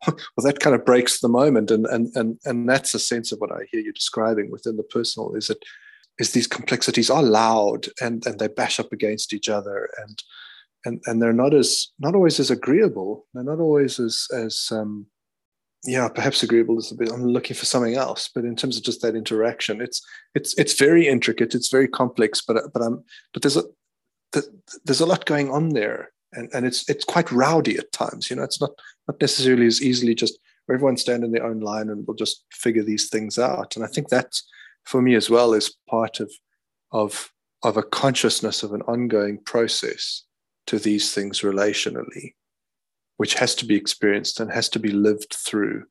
Well 0.05 0.45
that 0.45 0.59
kind 0.59 0.75
of 0.75 0.85
breaks 0.85 1.19
the 1.19 1.29
moment. 1.29 1.71
And 1.71 1.85
and 1.87 2.13
and 2.15 2.39
and 2.43 2.67
that's 2.67 2.93
a 2.93 2.99
sense 2.99 3.31
of 3.31 3.39
what 3.39 3.51
i 3.51 3.65
hear 3.71 3.81
you 3.81 3.93
describing 3.93 4.51
within 4.51 4.75
the 4.75 4.83
personal 4.83 5.33
is 5.35 5.47
that 5.47 5.63
is 6.19 6.31
these 6.31 6.47
complexities 6.47 7.09
are 7.09 7.23
loud 7.23 7.87
and 8.01 8.25
and 8.25 8.39
they 8.39 8.47
bash 8.47 8.79
up 8.79 8.91
against 8.91 9.33
each 9.33 9.49
other 9.49 9.89
and 9.97 10.23
and 10.85 11.01
and 11.05 11.21
they're 11.21 11.33
not 11.33 11.53
as 11.53 11.87
not 11.99 12.15
always 12.15 12.39
as 12.39 12.51
agreeable. 12.51 13.25
They're 13.33 13.43
not 13.43 13.59
always 13.59 13.99
as 13.99 14.27
as 14.33 14.69
um 14.71 15.07
yeah 15.83 16.09
perhaps 16.09 16.41
agreeable 16.41 16.79
is 16.79 16.91
a 16.91 16.95
bit 16.95 17.11
i'm 17.11 17.23
looking 17.23 17.55
for 17.55 17.65
something 17.65 17.95
else. 17.95 18.29
But 18.33 18.45
in 18.45 18.55
terms 18.55 18.77
of 18.77 18.83
just 18.83 19.01
that 19.01 19.15
interaction 19.15 19.81
it's 19.81 20.01
it's 20.35 20.57
it's 20.57 20.77
very 20.77 21.07
intricate. 21.07 21.53
It's 21.55 21.69
very 21.69 21.87
complex 21.87 22.41
but 22.41 22.57
but 22.73 22.81
i'm 22.81 23.03
but 23.33 23.41
there's 23.41 23.57
a 23.57 23.63
there's 24.85 25.01
a 25.01 25.05
lot 25.05 25.25
going 25.25 25.49
on 25.51 25.69
there. 25.69 26.11
And 26.33 26.49
and 26.53 26.65
it's 26.65 26.89
it's 26.89 27.05
quite 27.05 27.31
rowdy 27.31 27.77
at 27.77 27.91
times 27.91 28.29
you 28.29 28.35
know 28.35 28.43
it's 28.43 28.59
not 28.59 28.71
not 29.07 29.21
necessarily 29.21 29.65
as 29.65 29.81
easily 29.81 30.13
just 30.13 30.37
everyone 30.69 30.97
stand 30.97 31.23
in 31.23 31.31
their 31.31 31.45
own 31.45 31.61
line 31.61 31.89
and 31.89 32.05
we'll 32.05 32.17
just 32.17 32.43
figure 32.51 32.83
these 32.83 33.09
things 33.09 33.39
out. 33.39 33.75
And 33.75 33.85
i 33.85 33.87
think 33.87 34.09
that's 34.09 34.47
for 34.87 35.01
me 35.01 35.15
as 35.15 35.29
well 35.29 35.53
is 35.53 35.75
part 35.89 36.19
of 36.19 36.31
of 36.91 37.31
of 37.63 37.75
a 37.75 37.83
consciousness 37.83 38.63
of 38.63 38.73
an 38.73 38.81
ongoing 38.83 39.37
process 39.43 40.23
to 40.65 40.79
these 40.79 41.13
things 41.13 41.41
relationally 41.41 42.33
which 43.17 43.33
has 43.33 43.55
to 43.55 43.65
be 43.65 43.75
experienced 43.75 44.39
and 44.39 44.51
has 44.51 44.69
to 44.69 44.79
be 44.79 44.91
lived 44.91 45.33
through 45.33 45.83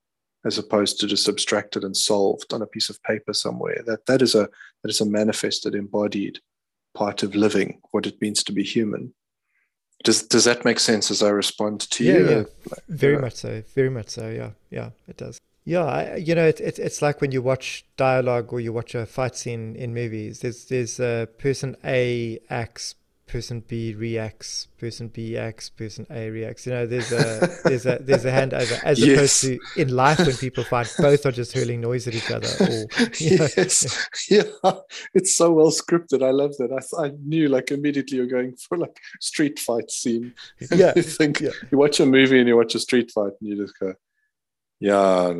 as 0.44 0.58
opposed 0.58 1.00
to 1.00 1.06
just 1.08 1.28
abstracted 1.28 1.82
and 1.82 1.96
solved 1.96 2.52
on 2.52 2.62
a 2.62 2.66
piece 2.66 2.88
of 2.88 3.02
paper 3.02 3.34
somewhere. 3.34 3.82
That 3.84 4.06
that 4.06 4.22
is 4.22 4.34
a 4.34 4.48
that 4.82 4.90
is 4.90 5.00
a 5.00 5.06
manifested 5.06 5.74
embodied 5.74 6.38
part 6.94 7.24
of 7.24 7.34
living 7.34 7.80
what 7.90 8.06
it 8.06 8.20
means 8.22 8.44
to 8.44 8.52
be 8.52 8.62
human. 8.62 9.12
Does 10.04 10.22
does 10.22 10.44
that 10.44 10.64
make 10.64 10.78
sense 10.78 11.10
as 11.10 11.22
i 11.22 11.30
respond 11.30 11.80
to 11.90 12.04
yeah, 12.04 12.12
you? 12.12 12.30
yeah. 12.30 12.44
Very 12.88 13.18
much 13.18 13.34
so. 13.34 13.62
Very 13.74 13.90
much 13.90 14.08
so. 14.10 14.30
Yeah 14.30 14.50
yeah 14.70 14.90
it 15.08 15.16
does 15.16 15.40
yeah, 15.66 16.14
you 16.14 16.34
know, 16.34 16.46
it, 16.46 16.60
it, 16.60 16.78
it's 16.78 17.02
like 17.02 17.20
when 17.20 17.32
you 17.32 17.42
watch 17.42 17.84
dialogue 17.96 18.52
or 18.52 18.60
you 18.60 18.72
watch 18.72 18.94
a 18.94 19.04
fight 19.04 19.36
scene 19.36 19.74
in 19.76 19.92
movies. 19.92 20.40
There's 20.40 20.66
there's 20.66 21.00
a 21.00 21.28
person 21.38 21.76
A 21.84 22.38
acts 22.48 22.94
person 23.26 23.60
B 23.66 23.92
reacts, 23.94 24.68
person 24.78 25.08
B 25.08 25.36
acts, 25.36 25.68
person 25.68 26.06
A 26.10 26.30
reacts. 26.30 26.66
You 26.66 26.72
know, 26.72 26.86
there's 26.86 27.12
a 27.12 27.50
there's 27.64 27.84
a 27.84 27.98
there's 28.00 28.24
a 28.24 28.30
handover 28.30 28.82
as 28.84 28.98
yes. 29.04 29.16
opposed 29.16 29.40
to 29.42 29.80
in 29.80 29.94
life 29.94 30.18
when 30.18 30.36
people 30.36 30.64
fight, 30.64 30.94
both 30.98 31.26
are 31.26 31.32
just 31.32 31.52
hurling 31.52 31.80
noise 31.80 32.06
at 32.06 32.14
each 32.14 32.30
other. 32.30 32.48
Or, 32.60 32.86
yes, 33.20 34.08
yeah, 34.30 34.44
it's 35.14 35.36
so 35.36 35.52
well 35.52 35.70
scripted. 35.70 36.22
I 36.22 36.30
love 36.30 36.56
that. 36.58 36.72
I, 36.72 37.06
I 37.06 37.10
knew 37.24 37.48
like 37.48 37.70
immediately 37.70 38.18
you're 38.18 38.26
going 38.26 38.56
for 38.56 38.78
like 38.78 38.96
street 39.20 39.58
fight 39.58 39.90
scene. 39.90 40.32
Yeah, 40.72 40.92
you 40.96 41.02
think 41.02 41.40
yeah. 41.40 41.50
you 41.70 41.78
watch 41.78 42.00
a 42.00 42.06
movie 42.06 42.38
and 42.38 42.48
you 42.48 42.56
watch 42.56 42.74
a 42.74 42.78
street 42.78 43.10
fight 43.10 43.32
and 43.40 43.50
you 43.50 43.56
just 43.56 43.78
go, 43.78 43.94
yeah, 44.80 45.32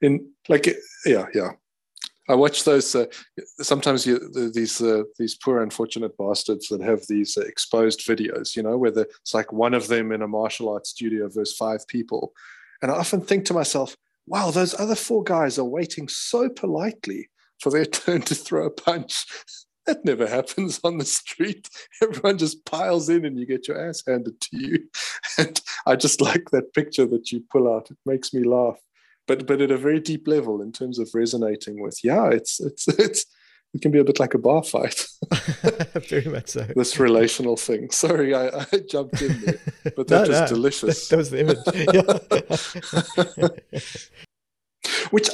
in 0.00 0.32
like 0.48 0.66
yeah, 1.04 1.26
yeah. 1.34 1.50
I 2.30 2.34
watch 2.34 2.64
those. 2.64 2.94
Uh, 2.94 3.06
sometimes 3.60 4.06
you, 4.06 4.50
these 4.52 4.82
uh, 4.82 5.04
these 5.18 5.34
poor 5.34 5.62
unfortunate 5.62 6.16
bastards 6.18 6.68
that 6.68 6.82
have 6.82 7.06
these 7.08 7.38
uh, 7.38 7.42
exposed 7.42 8.06
videos, 8.06 8.54
you 8.54 8.62
know, 8.62 8.76
where 8.76 8.90
the, 8.90 9.08
it's 9.20 9.32
like 9.32 9.50
one 9.50 9.72
of 9.72 9.88
them 9.88 10.12
in 10.12 10.20
a 10.20 10.28
martial 10.28 10.68
arts 10.68 10.90
studio 10.90 11.28
versus 11.28 11.56
five 11.56 11.86
people, 11.88 12.32
and 12.82 12.90
I 12.90 12.96
often 12.96 13.22
think 13.22 13.46
to 13.46 13.54
myself, 13.54 13.96
"Wow, 14.26 14.50
those 14.50 14.78
other 14.78 14.94
four 14.94 15.24
guys 15.24 15.58
are 15.58 15.64
waiting 15.64 16.06
so 16.08 16.50
politely 16.50 17.30
for 17.60 17.70
their 17.70 17.86
turn 17.86 18.22
to 18.22 18.34
throw 18.34 18.66
a 18.66 18.70
punch." 18.70 19.24
That 19.88 20.04
never 20.04 20.26
happens 20.26 20.78
on 20.84 20.98
the 20.98 21.04
street. 21.04 21.68
Everyone 22.02 22.38
just 22.38 22.64
piles 22.64 23.08
in, 23.08 23.24
and 23.24 23.38
you 23.38 23.46
get 23.46 23.66
your 23.66 23.88
ass 23.88 24.02
handed 24.06 24.40
to 24.40 24.56
you. 24.56 24.84
And 25.38 25.60
I 25.86 25.94
just 25.94 26.20
like 26.20 26.50
that 26.50 26.74
picture 26.74 27.06
that 27.06 27.30
you 27.30 27.44
pull 27.50 27.72
out. 27.72 27.90
It 27.90 27.98
makes 28.04 28.34
me 28.34 28.44
laugh. 28.44 28.78
But 29.26 29.46
but 29.46 29.60
at 29.60 29.70
a 29.70 29.76
very 29.76 30.00
deep 30.00 30.26
level 30.26 30.62
in 30.62 30.72
terms 30.72 30.98
of 30.98 31.10
resonating 31.14 31.80
with 31.80 32.02
yeah 32.02 32.28
it's 32.30 32.60
it's 32.60 32.88
it's 33.06 33.24
it 33.74 33.82
can 33.82 33.92
be 33.92 33.98
a 33.98 34.04
bit 34.04 34.18
like 34.18 34.34
a 34.34 34.38
bar 34.38 34.64
fight. 34.64 35.06
Very 36.08 36.24
much 36.24 36.48
so. 36.48 36.66
This 36.74 36.98
relational 36.98 37.56
thing. 37.56 37.90
Sorry 37.90 38.34
i, 38.34 38.48
I 38.48 38.78
jumped 38.90 39.22
in 39.22 39.40
there 39.42 39.60
but 39.96 40.08
that 40.08 40.24
no, 40.24 40.28
was 40.28 40.40
no, 40.40 40.46
delicious. 40.46 41.08
that, 41.08 41.16
that, 41.16 41.18
was 41.18 41.30
the 41.30 41.40
image. 41.40 41.58
Which 45.10 45.28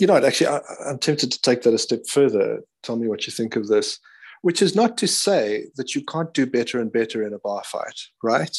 you 0.00 0.06
know 0.06 0.16
actually 0.16 0.48
I, 0.48 0.60
i'm 0.86 0.98
tempted 0.98 1.30
to 1.32 1.42
take 1.42 1.62
that 1.62 1.74
a 1.74 1.78
step 1.78 2.06
further 2.08 2.60
tell 2.82 2.96
me 2.96 3.08
what 3.08 3.26
you 3.26 3.32
think 3.32 3.56
of 3.56 3.68
this 3.68 3.98
which 4.42 4.62
is 4.62 4.74
not 4.74 4.96
to 4.98 5.06
say 5.06 5.66
that 5.76 5.94
you 5.94 6.02
can't 6.04 6.32
do 6.32 6.46
better 6.46 6.80
and 6.80 6.90
better 6.90 7.26
in 7.26 7.34
a 7.34 7.38
bar 7.38 7.62
fight 7.64 8.00
right 8.22 8.56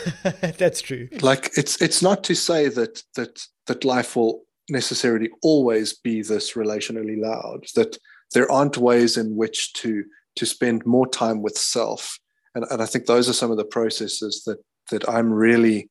That's 0.58 0.80
true. 0.80 1.08
Like 1.20 1.50
it's 1.56 1.80
it's 1.80 2.02
not 2.02 2.24
to 2.24 2.34
say 2.34 2.68
that 2.68 3.02
that 3.16 3.40
that 3.66 3.84
life 3.84 4.16
will 4.16 4.42
necessarily 4.70 5.30
always 5.42 5.92
be 5.92 6.22
this 6.22 6.52
relationally 6.52 7.20
loud. 7.20 7.66
That 7.74 7.98
there 8.34 8.50
aren't 8.50 8.78
ways 8.78 9.16
in 9.16 9.36
which 9.36 9.72
to 9.74 10.04
to 10.36 10.46
spend 10.46 10.86
more 10.86 11.06
time 11.06 11.42
with 11.42 11.58
self. 11.58 12.18
And, 12.54 12.64
and 12.70 12.82
I 12.82 12.86
think 12.86 13.06
those 13.06 13.28
are 13.28 13.34
some 13.34 13.50
of 13.50 13.56
the 13.56 13.64
processes 13.64 14.42
that 14.46 14.58
that 14.90 15.08
I'm 15.08 15.32
really 15.32 15.90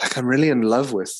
like 0.00 0.16
I'm 0.16 0.26
really 0.26 0.48
in 0.48 0.62
love 0.62 0.92
with. 0.92 1.14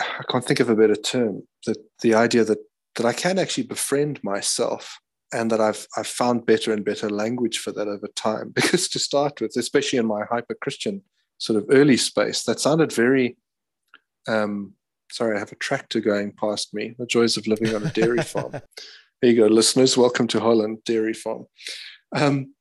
I 0.00 0.22
can't 0.30 0.44
think 0.44 0.60
of 0.60 0.68
a 0.68 0.76
better 0.76 0.96
term. 0.96 1.42
That 1.66 1.78
the 2.02 2.14
idea 2.14 2.44
that 2.44 2.58
that 2.96 3.06
I 3.06 3.12
can 3.12 3.38
actually 3.38 3.66
befriend 3.66 4.22
myself 4.22 4.98
and 5.32 5.50
that 5.50 5.60
I've 5.60 5.86
I've 5.96 6.06
found 6.06 6.46
better 6.46 6.72
and 6.72 6.84
better 6.84 7.10
language 7.10 7.58
for 7.58 7.72
that 7.72 7.88
over 7.88 8.08
time. 8.14 8.52
Because 8.54 8.88
to 8.88 8.98
start 8.98 9.40
with, 9.40 9.56
especially 9.56 9.98
in 9.98 10.06
my 10.06 10.24
hyper 10.30 10.54
Christian 10.60 11.02
sort 11.38 11.58
of 11.58 11.66
early 11.70 11.98
space 11.98 12.44
that 12.44 12.58
sounded 12.58 12.90
very 12.90 13.36
um, 14.26 14.72
sorry 15.10 15.36
i 15.36 15.38
have 15.38 15.52
a 15.52 15.56
tractor 15.56 16.00
going 16.00 16.32
past 16.32 16.74
me. 16.74 16.94
The 16.98 17.06
joys 17.06 17.36
of 17.36 17.46
living 17.46 17.74
on 17.74 17.84
a 17.84 17.92
dairy 17.92 18.22
farm. 18.32 18.52
There 18.52 19.30
you 19.30 19.36
go 19.36 19.46
listeners. 19.46 19.96
Welcome 19.96 20.26
to 20.28 20.40
holland 20.40 20.84
dairy 20.84 21.14
farm. 21.14 21.46
Um, 22.14 22.54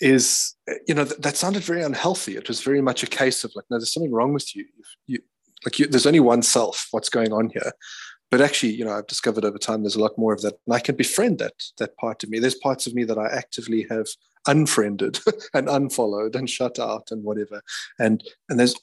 is 0.00 0.54
you 0.86 0.94
know 0.94 1.04
th- 1.04 1.20
that 1.20 1.36
sounded 1.36 1.62
very 1.64 1.82
unhealthy. 1.82 2.36
It 2.36 2.48
was 2.48 2.62
very 2.62 2.80
much 2.80 3.02
a 3.02 3.06
case 3.06 3.44
of 3.44 3.52
like 3.54 3.64
no 3.70 3.78
there's 3.78 3.92
something 3.92 4.12
wrong 4.12 4.32
with 4.32 4.54
you. 4.54 4.66
You 5.06 5.20
like 5.68 5.78
you, 5.78 5.86
there's 5.86 6.06
only 6.06 6.20
one 6.20 6.42
self 6.42 6.88
what's 6.92 7.10
going 7.10 7.32
on 7.32 7.50
here. 7.50 7.72
But 8.30 8.40
actually 8.42 8.74
you 8.74 8.84
know 8.84 8.92
i've 8.92 9.06
discovered 9.06 9.44
over 9.44 9.58
time 9.58 9.82
there's 9.82 9.96
a 9.96 10.00
lot 10.00 10.18
more 10.18 10.32
of 10.32 10.42
that. 10.42 10.54
And 10.66 10.74
i 10.74 10.80
can 10.80 10.96
befriend 10.96 11.38
that 11.38 11.54
that 11.78 11.96
part 11.96 12.24
of 12.24 12.30
me. 12.30 12.38
There's 12.38 12.54
parts 12.54 12.86
of 12.86 12.94
me 12.94 13.04
that 13.04 13.18
i 13.18 13.26
actively 13.26 13.86
have 13.90 14.06
unfriended 14.46 15.20
and 15.54 15.68
unfollowed 15.68 16.34
and 16.34 16.48
shut 16.48 16.78
out 16.78 17.10
and 17.10 17.22
whatever. 17.22 17.62
And 17.98 18.24
and 18.48 18.58
there's 18.58 18.76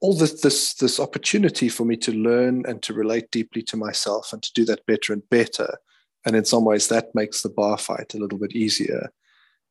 all 0.00 0.14
this 0.14 0.40
this 0.40 0.74
this 0.74 1.00
opportunity 1.00 1.68
for 1.68 1.84
me 1.84 1.96
to 1.96 2.12
learn 2.12 2.64
and 2.66 2.82
to 2.82 2.94
relate 2.94 3.30
deeply 3.30 3.62
to 3.62 3.76
myself 3.76 4.32
and 4.32 4.42
to 4.42 4.52
do 4.54 4.64
that 4.66 4.86
better 4.86 5.12
and 5.12 5.28
better. 5.28 5.78
And 6.24 6.36
in 6.36 6.44
some 6.44 6.64
ways 6.64 6.88
that 6.88 7.14
makes 7.14 7.42
the 7.42 7.50
bar 7.50 7.78
fight 7.78 8.14
a 8.14 8.18
little 8.18 8.38
bit 8.38 8.52
easier. 8.52 9.12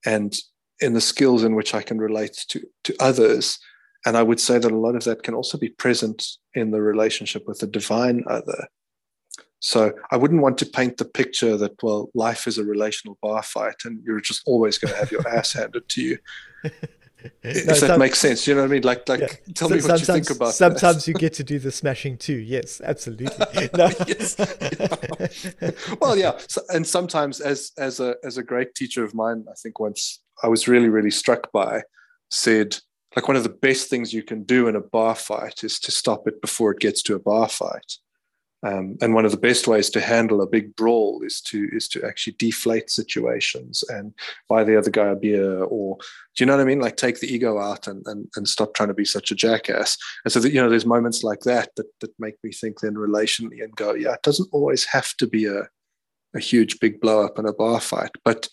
And 0.05 0.35
in 0.79 0.93
the 0.93 1.01
skills 1.01 1.43
in 1.43 1.55
which 1.55 1.73
i 1.73 1.81
can 1.81 1.97
relate 1.97 2.45
to 2.49 2.61
to 2.83 2.95
others 2.99 3.59
and 4.05 4.17
i 4.17 4.23
would 4.23 4.39
say 4.39 4.57
that 4.57 4.71
a 4.71 4.77
lot 4.77 4.95
of 4.95 5.03
that 5.03 5.23
can 5.23 5.33
also 5.33 5.57
be 5.57 5.69
present 5.69 6.25
in 6.53 6.71
the 6.71 6.81
relationship 6.81 7.47
with 7.47 7.59
the 7.59 7.67
divine 7.67 8.23
other 8.27 8.67
so 9.59 9.91
I 10.11 10.17
wouldn't 10.17 10.41
want 10.41 10.57
to 10.59 10.65
paint 10.65 10.97
the 10.97 11.05
picture 11.05 11.57
that 11.57 11.81
well, 11.81 12.09
life 12.13 12.47
is 12.47 12.57
a 12.57 12.63
relational 12.63 13.17
bar 13.21 13.41
fight, 13.41 13.75
and 13.85 14.03
you're 14.03 14.21
just 14.21 14.43
always 14.45 14.77
going 14.77 14.93
to 14.93 14.99
have 14.99 15.11
your 15.11 15.27
ass 15.27 15.53
handed 15.53 15.89
to 15.89 16.01
you. 16.01 16.17
if 17.43 17.81
no, 17.81 17.87
that 17.87 17.99
makes 17.99 18.19
sense, 18.19 18.47
you 18.47 18.53
know 18.53 18.61
what 18.61 18.69
I 18.69 18.73
mean? 18.73 18.83
Like, 18.83 19.09
like, 19.09 19.19
yeah. 19.21 19.53
tell 19.55 19.69
so, 19.69 19.75
me 19.75 19.81
what 19.81 19.99
you 19.99 20.05
think 20.05 20.29
about. 20.29 20.53
Sometimes 20.53 21.05
that. 21.05 21.07
you 21.07 21.13
get 21.15 21.33
to 21.33 21.43
do 21.43 21.57
the 21.57 21.71
smashing 21.71 22.17
too. 22.17 22.37
Yes, 22.37 22.81
absolutely. 22.83 23.27
No. 23.73 23.89
yes. 24.07 24.35
Yeah. 25.61 25.71
well, 26.01 26.15
yeah, 26.15 26.37
so, 26.47 26.61
and 26.69 26.85
sometimes 26.85 27.39
as 27.39 27.71
as 27.77 27.99
a 27.99 28.15
as 28.23 28.37
a 28.37 28.43
great 28.43 28.75
teacher 28.75 29.03
of 29.03 29.15
mine, 29.15 29.45
I 29.49 29.53
think 29.61 29.79
once 29.79 30.21
I 30.43 30.47
was 30.47 30.67
really 30.67 30.89
really 30.89 31.11
struck 31.11 31.51
by, 31.51 31.81
said 32.29 32.77
like 33.15 33.27
one 33.27 33.37
of 33.37 33.43
the 33.43 33.49
best 33.49 33.89
things 33.89 34.13
you 34.13 34.23
can 34.23 34.43
do 34.43 34.67
in 34.67 34.75
a 34.75 34.81
bar 34.81 35.15
fight 35.15 35.63
is 35.63 35.79
to 35.79 35.91
stop 35.91 36.27
it 36.27 36.41
before 36.41 36.71
it 36.71 36.79
gets 36.79 37.01
to 37.03 37.15
a 37.15 37.19
bar 37.19 37.49
fight. 37.49 37.97
Um, 38.63 38.97
and 39.01 39.13
one 39.13 39.23
of 39.23 39.31
the 39.31 39.37
best 39.37 39.67
ways 39.67 39.89
to 39.91 40.01
handle 40.01 40.41
a 40.41 40.47
big 40.47 40.75
brawl 40.75 41.21
is 41.23 41.41
to 41.41 41.69
is 41.71 41.87
to 41.89 42.03
actually 42.03 42.35
deflate 42.39 42.89
situations 42.89 43.83
and 43.89 44.13
buy 44.49 44.63
the 44.63 44.77
other 44.77 44.89
guy 44.89 45.09
a 45.09 45.15
beer, 45.15 45.63
or 45.63 45.97
do 46.35 46.43
you 46.43 46.45
know 46.47 46.55
what 46.57 46.63
I 46.63 46.65
mean? 46.65 46.79
Like 46.79 46.97
take 46.97 47.19
the 47.19 47.31
ego 47.31 47.59
out 47.59 47.87
and 47.87 48.05
and, 48.07 48.27
and 48.35 48.47
stop 48.47 48.73
trying 48.73 48.89
to 48.89 48.95
be 48.95 49.05
such 49.05 49.29
a 49.29 49.35
jackass. 49.35 49.95
And 50.25 50.31
so 50.31 50.39
that 50.39 50.51
you 50.51 50.59
know, 50.59 50.69
there's 50.69 50.87
moments 50.87 51.23
like 51.23 51.41
that 51.41 51.69
that 51.77 51.85
that 52.01 52.09
make 52.17 52.35
me 52.43 52.51
think 52.51 52.79
then 52.79 52.95
relationally 52.95 53.63
and 53.63 53.75
go, 53.75 53.93
yeah, 53.93 54.13
it 54.13 54.23
doesn't 54.23 54.49
always 54.51 54.85
have 54.85 55.15
to 55.17 55.27
be 55.27 55.45
a 55.45 55.67
a 56.35 56.39
huge 56.39 56.79
big 56.79 56.99
blow 56.99 57.23
up 57.23 57.37
and 57.37 57.47
a 57.47 57.53
bar 57.53 57.79
fight, 57.79 58.11
but 58.25 58.49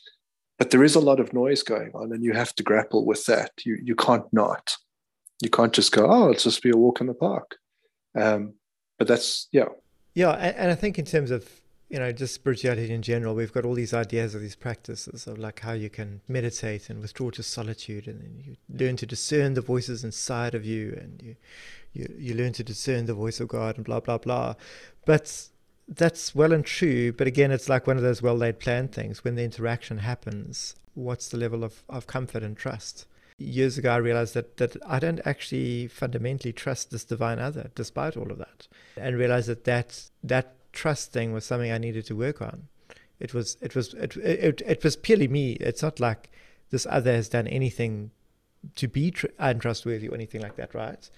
but 0.65 0.71
there 0.71 0.83
is 0.83 0.95
a 0.95 1.01
lot 1.01 1.21
of 1.21 1.35
noise 1.35 1.63
going 1.63 1.91
on, 1.93 2.11
and 2.11 2.25
you 2.25 2.33
have 2.33 2.55
to 2.55 2.63
grapple 2.63 3.05
with 3.05 3.27
that. 3.27 3.51
You 3.67 3.77
you 3.83 3.95
can't 3.95 4.25
not. 4.33 4.75
You 5.43 5.51
can't 5.51 5.75
just 5.75 5.93
go, 5.93 6.07
oh, 6.11 6.31
it's 6.31 6.45
just 6.45 6.63
be 6.63 6.71
a 6.71 6.77
walk 6.77 7.03
in 7.03 7.07
the 7.07 7.13
park. 7.13 7.59
Um, 8.15 8.55
but 8.99 9.07
that's 9.07 9.47
yeah 9.53 9.67
yeah, 10.15 10.31
and, 10.31 10.57
and 10.57 10.71
I 10.71 10.75
think 10.75 10.99
in 10.99 11.05
terms 11.05 11.31
of 11.31 11.47
you 11.91 11.99
know 11.99 12.13
just 12.13 12.33
spirituality 12.33 12.91
in 12.95 13.03
general, 13.03 13.35
we've 13.35 13.53
got 13.53 13.67
all 13.67 13.75
these 13.75 13.93
ideas 13.93 14.35
of 14.35 14.41
these 14.41 14.57
practices 14.57 15.27
of 15.27 15.37
like 15.37 15.61
how 15.61 15.73
you 15.73 15.91
can 15.91 16.23
meditate 16.29 16.89
and 16.89 17.03
withdraw 17.03 17.29
to 17.33 17.43
solitude, 17.43 18.09
and 18.09 18.43
you 18.43 18.57
learn 18.73 18.97
to 18.97 19.05
discern 19.05 19.53
the 19.53 19.61
voices 19.61 20.03
inside 20.03 20.55
of 20.55 20.65
you, 20.65 20.99
and 20.99 21.23
you 21.23 21.37
you 21.93 22.15
you 22.17 22.35
learn 22.35 22.55
to 22.55 22.65
discern 22.65 23.05
the 23.05 23.13
voice 23.13 23.39
of 23.39 23.49
God, 23.49 23.77
and 23.77 23.85
blah 23.85 24.01
blah 24.01 24.17
blah. 24.17 24.55
But 25.05 25.51
that's 25.89 26.35
well 26.35 26.53
and 26.53 26.65
true, 26.65 27.13
but 27.13 27.27
again, 27.27 27.51
it's 27.51 27.69
like 27.69 27.87
one 27.87 27.97
of 27.97 28.03
those 28.03 28.23
well 28.23 28.37
laid 28.37 28.59
plan 28.59 28.89
things. 28.89 29.25
When 29.25 29.35
the 29.35 29.45
interaction 29.45 29.99
happens, 29.99 30.77
what's 30.95 31.29
the 31.29 31.37
level 31.37 31.65
of, 31.65 31.83
of 31.89 32.07
comfort 32.07 32.43
and 32.43 32.57
trust? 32.57 33.07
years 33.39 33.79
ago, 33.79 33.91
I 33.93 33.97
realized 33.97 34.35
that, 34.35 34.57
that 34.59 34.77
I 34.87 34.99
don't 34.99 35.21
actually 35.25 35.89
fundamentally 35.89 36.53
trust 36.53 36.91
this 36.91 37.05
divine 37.05 37.39
other, 37.39 37.71
despite 37.75 38.17
all 38.17 38.31
of 38.31 38.39
that, 38.39 38.69
and 38.97 39.17
realized 39.17 39.49
that 39.49 39.65
that, 39.65 40.11
that 40.23 40.55
trust 40.73 41.13
thing 41.13 41.33
was 41.33 41.45
something 41.45 41.71
I 41.71 41.79
needed 41.79 42.07
to 42.07 42.17
work 42.17 42.41
on. 42.41 42.69
It 43.21 43.33
was 43.33 43.57
it 43.61 43.75
was 43.75 43.95
it, 43.95 44.17
it, 44.17 44.63
it 44.67 44.85
was 44.85 44.97
purely 44.97 45.29
me. 45.29 45.53
It's 45.53 45.83
not 45.83 46.01
like 46.01 46.31
this 46.71 46.87
other 46.91 47.13
has 47.13 47.29
done 47.29 47.47
anything 47.47 48.11
to 48.75 48.89
be 48.89 49.13
tr- 49.13 49.27
untrustworthy 49.39 50.09
or 50.09 50.15
anything 50.15 50.41
like 50.41 50.57
that, 50.57 50.75
right? 50.75 51.09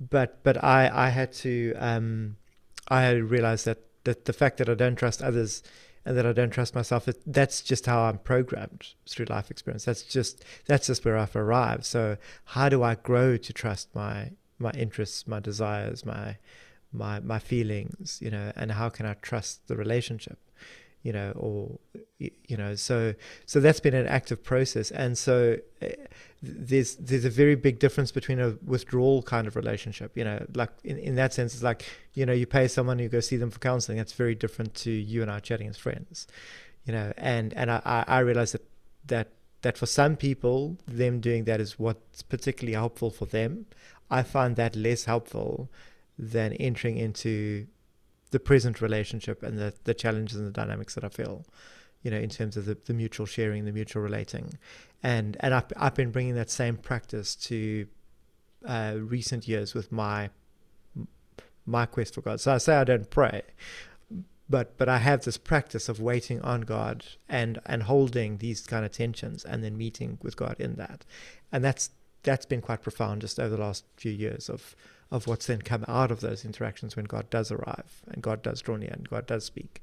But 0.00 0.42
but 0.44 0.62
I 0.62 0.88
I 0.92 1.08
had 1.08 1.32
to 1.34 1.74
um, 1.78 2.36
I 2.88 3.10
realized 3.10 3.66
that 3.66 3.78
that 4.04 4.24
the 4.24 4.32
fact 4.32 4.58
that 4.58 4.68
I 4.68 4.74
don't 4.74 4.96
trust 4.96 5.22
others 5.22 5.62
and 6.04 6.16
that 6.16 6.26
I 6.26 6.32
don't 6.32 6.50
trust 6.50 6.74
myself. 6.74 7.08
It, 7.08 7.20
that's 7.26 7.62
just 7.62 7.86
how 7.86 8.02
I'm 8.02 8.18
programmed 8.18 8.88
through 9.08 9.26
life 9.26 9.50
experience. 9.50 9.84
That's 9.84 10.02
just 10.02 10.44
that's 10.66 10.86
just 10.86 11.04
where 11.04 11.16
I've 11.16 11.36
arrived. 11.36 11.84
So 11.84 12.16
how 12.46 12.68
do 12.68 12.82
I 12.82 12.96
grow 12.96 13.36
to 13.36 13.52
trust 13.52 13.94
my 13.94 14.30
my 14.58 14.72
interests, 14.72 15.26
my 15.26 15.40
desires, 15.40 16.04
my 16.04 16.36
my 16.92 17.20
my 17.20 17.38
feelings, 17.38 18.18
you 18.20 18.30
know, 18.30 18.52
and 18.56 18.72
how 18.72 18.88
can 18.88 19.06
I 19.06 19.14
trust 19.14 19.68
the 19.68 19.76
relationship? 19.76 20.38
You 21.02 21.12
know, 21.12 21.32
or 21.36 21.78
you 22.18 22.56
know, 22.56 22.74
so 22.74 23.14
so 23.46 23.60
that's 23.60 23.80
been 23.80 23.94
an 23.94 24.06
active 24.06 24.42
process, 24.42 24.90
and 24.90 25.18
so 25.18 25.56
eh, 25.80 25.94
there's 26.42 26.96
there's 26.96 27.24
a 27.24 27.30
very 27.30 27.54
big 27.54 27.78
difference 27.78 28.12
between 28.12 28.40
a 28.40 28.56
withdrawal 28.64 29.22
kind 29.22 29.46
of 29.46 29.56
relationship, 29.56 30.16
you 30.16 30.24
know, 30.24 30.44
like 30.54 30.70
in, 30.84 30.98
in 30.98 31.14
that 31.16 31.34
sense, 31.34 31.54
it's 31.54 31.62
like 31.62 31.84
you 32.14 32.24
know, 32.24 32.32
you 32.32 32.46
pay 32.46 32.68
someone, 32.68 32.98
you 32.98 33.08
go 33.08 33.20
see 33.20 33.36
them 33.36 33.50
for 33.50 33.58
counseling. 33.58 33.98
That's 33.98 34.12
very 34.12 34.34
different 34.34 34.74
to 34.76 34.90
you 34.90 35.22
and 35.22 35.30
I 35.30 35.40
chatting 35.40 35.68
as 35.68 35.76
friends, 35.76 36.26
you 36.84 36.92
know, 36.92 37.12
and 37.16 37.52
and 37.54 37.70
I 37.70 38.04
I 38.06 38.20
realized 38.20 38.54
that 38.54 38.64
that 39.06 39.28
that 39.62 39.78
for 39.78 39.86
some 39.86 40.16
people, 40.16 40.76
them 40.86 41.20
doing 41.20 41.44
that 41.44 41.60
is 41.60 41.78
what's 41.78 42.22
particularly 42.22 42.74
helpful 42.74 43.10
for 43.10 43.26
them. 43.26 43.66
I 44.10 44.22
find 44.22 44.56
that 44.56 44.76
less 44.76 45.04
helpful 45.04 45.70
than 46.18 46.52
entering 46.54 46.98
into 46.98 47.66
the 48.32 48.40
present 48.40 48.80
relationship 48.80 49.42
and 49.42 49.58
the, 49.58 49.72
the 49.84 49.94
challenges 49.94 50.36
and 50.36 50.46
the 50.46 50.50
dynamics 50.52 50.94
that 50.94 51.04
I 51.04 51.08
feel, 51.08 51.44
you 52.02 52.10
know, 52.10 52.16
in 52.16 52.30
terms 52.30 52.56
of 52.56 52.64
the, 52.64 52.76
the 52.84 52.94
mutual 52.94 53.26
sharing, 53.26 53.64
the 53.64 53.72
mutual 53.72 54.02
relating. 54.02 54.58
And 55.02 55.36
and 55.40 55.54
I've, 55.54 55.66
I've 55.76 55.94
been 55.94 56.10
bringing 56.10 56.34
that 56.34 56.50
same 56.50 56.76
practice 56.76 57.36
to 57.36 57.86
uh, 58.66 58.96
recent 58.98 59.46
years 59.46 59.74
with 59.74 59.92
my 59.92 60.30
my 61.64 61.86
quest 61.86 62.14
for 62.14 62.22
God. 62.22 62.40
So 62.40 62.54
I 62.54 62.58
say 62.58 62.74
I 62.74 62.84
don't 62.84 63.10
pray, 63.10 63.42
but 64.48 64.76
but 64.78 64.88
I 64.88 64.98
have 64.98 65.24
this 65.24 65.36
practice 65.36 65.88
of 65.88 66.00
waiting 66.00 66.40
on 66.40 66.62
God 66.62 67.04
and 67.28 67.58
and 67.66 67.84
holding 67.84 68.38
these 68.38 68.66
kind 68.66 68.84
of 68.84 68.92
tensions 68.92 69.44
and 69.44 69.62
then 69.62 69.76
meeting 69.76 70.18
with 70.22 70.36
God 70.36 70.56
in 70.58 70.76
that, 70.76 71.04
and 71.52 71.62
that's 71.62 71.90
that's 72.22 72.46
been 72.46 72.62
quite 72.62 72.82
profound 72.82 73.20
just 73.20 73.38
over 73.38 73.56
the 73.56 73.62
last 73.62 73.84
few 73.96 74.12
years 74.12 74.48
of 74.48 74.74
of 75.12 75.26
what's 75.26 75.46
then 75.46 75.60
come 75.60 75.84
out 75.86 76.10
of 76.10 76.20
those 76.20 76.42
interactions 76.44 76.96
when 76.96 77.04
God 77.04 77.28
does 77.28 77.52
arrive 77.52 78.02
and 78.08 78.22
God 78.22 78.42
does 78.42 78.62
draw 78.62 78.76
near 78.76 78.90
and 78.90 79.08
God 79.08 79.26
does 79.26 79.44
speak. 79.44 79.82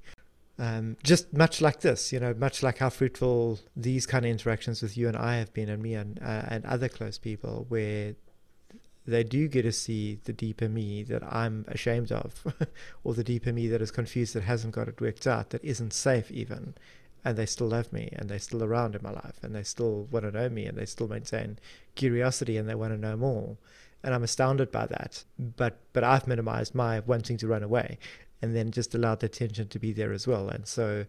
Um, 0.57 0.97
just 1.03 1.31
much 1.31 1.61
like 1.61 1.81
this, 1.81 2.11
you 2.11 2.19
know, 2.19 2.33
much 2.33 2.63
like 2.63 2.79
how 2.79 2.89
fruitful 2.89 3.59
these 3.77 4.05
kind 4.07 4.25
of 4.25 4.31
interactions 4.31 4.81
with 4.81 4.97
you 4.97 5.07
and 5.07 5.15
I 5.15 5.37
have 5.37 5.53
been, 5.53 5.69
and 5.69 5.81
me 5.81 5.93
and 5.93 6.19
uh, 6.21 6.43
and 6.49 6.65
other 6.65 6.89
close 6.89 7.17
people, 7.17 7.65
where 7.69 8.15
they 9.05 9.23
do 9.23 9.47
get 9.47 9.61
to 9.61 9.71
see 9.71 10.19
the 10.25 10.33
deeper 10.33 10.67
me 10.67 11.03
that 11.03 11.23
I'm 11.23 11.63
ashamed 11.69 12.11
of, 12.11 12.43
or 13.05 13.13
the 13.13 13.23
deeper 13.23 13.53
me 13.53 13.67
that 13.69 13.81
is 13.81 13.91
confused, 13.91 14.33
that 14.33 14.43
hasn't 14.43 14.73
got 14.73 14.89
it 14.89 14.99
worked 14.99 15.27
out, 15.27 15.51
that 15.51 15.63
isn't 15.63 15.93
safe 15.93 16.29
even, 16.29 16.73
and 17.23 17.37
they 17.37 17.45
still 17.45 17.67
love 17.67 17.93
me, 17.93 18.09
and 18.13 18.29
they're 18.29 18.39
still 18.39 18.63
around 18.63 18.95
in 18.95 19.03
my 19.03 19.11
life, 19.11 19.39
and 19.41 19.55
they 19.55 19.63
still 19.63 20.07
want 20.11 20.25
to 20.25 20.31
know 20.31 20.49
me, 20.49 20.65
and 20.65 20.77
they 20.77 20.85
still 20.85 21.07
maintain 21.07 21.57
curiosity, 21.95 22.57
and 22.57 22.67
they 22.67 22.75
want 22.75 22.91
to 22.91 22.99
know 22.99 23.15
more, 23.15 23.55
and 24.03 24.13
I'm 24.13 24.23
astounded 24.23 24.71
by 24.71 24.85
that. 24.87 25.23
But 25.37 25.79
but 25.93 26.03
I've 26.03 26.27
minimized 26.27 26.75
my 26.75 27.01
wanting 27.01 27.37
to 27.37 27.47
run 27.47 27.63
away, 27.63 27.97
and 28.41 28.55
then 28.55 28.71
just 28.71 28.95
allowed 28.95 29.19
the 29.19 29.29
tension 29.29 29.67
to 29.67 29.79
be 29.79 29.93
there 29.93 30.13
as 30.13 30.27
well, 30.27 30.49
and 30.49 30.67
so 30.67 31.05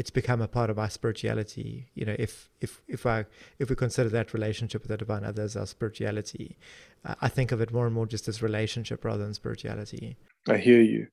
it's 0.00 0.10
become 0.10 0.40
a 0.40 0.48
part 0.48 0.70
of 0.70 0.78
my 0.78 0.88
spirituality. 0.88 1.90
You 1.94 2.06
know, 2.06 2.16
if 2.18 2.48
if 2.62 2.80
if 2.88 3.04
I 3.04 3.26
if 3.58 3.68
we 3.68 3.76
consider 3.76 4.08
that 4.08 4.32
relationship 4.32 4.82
with 4.82 4.88
the 4.88 4.96
divine 4.96 5.24
other 5.24 5.42
as 5.42 5.56
our 5.56 5.66
spirituality, 5.66 6.56
uh, 7.04 7.16
I 7.20 7.28
think 7.28 7.52
of 7.52 7.60
it 7.60 7.70
more 7.70 7.84
and 7.84 7.94
more 7.94 8.06
just 8.06 8.26
as 8.26 8.42
relationship 8.42 9.04
rather 9.04 9.22
than 9.22 9.34
spirituality. 9.34 10.16
I 10.48 10.56
hear 10.56 10.80
you. 10.80 11.08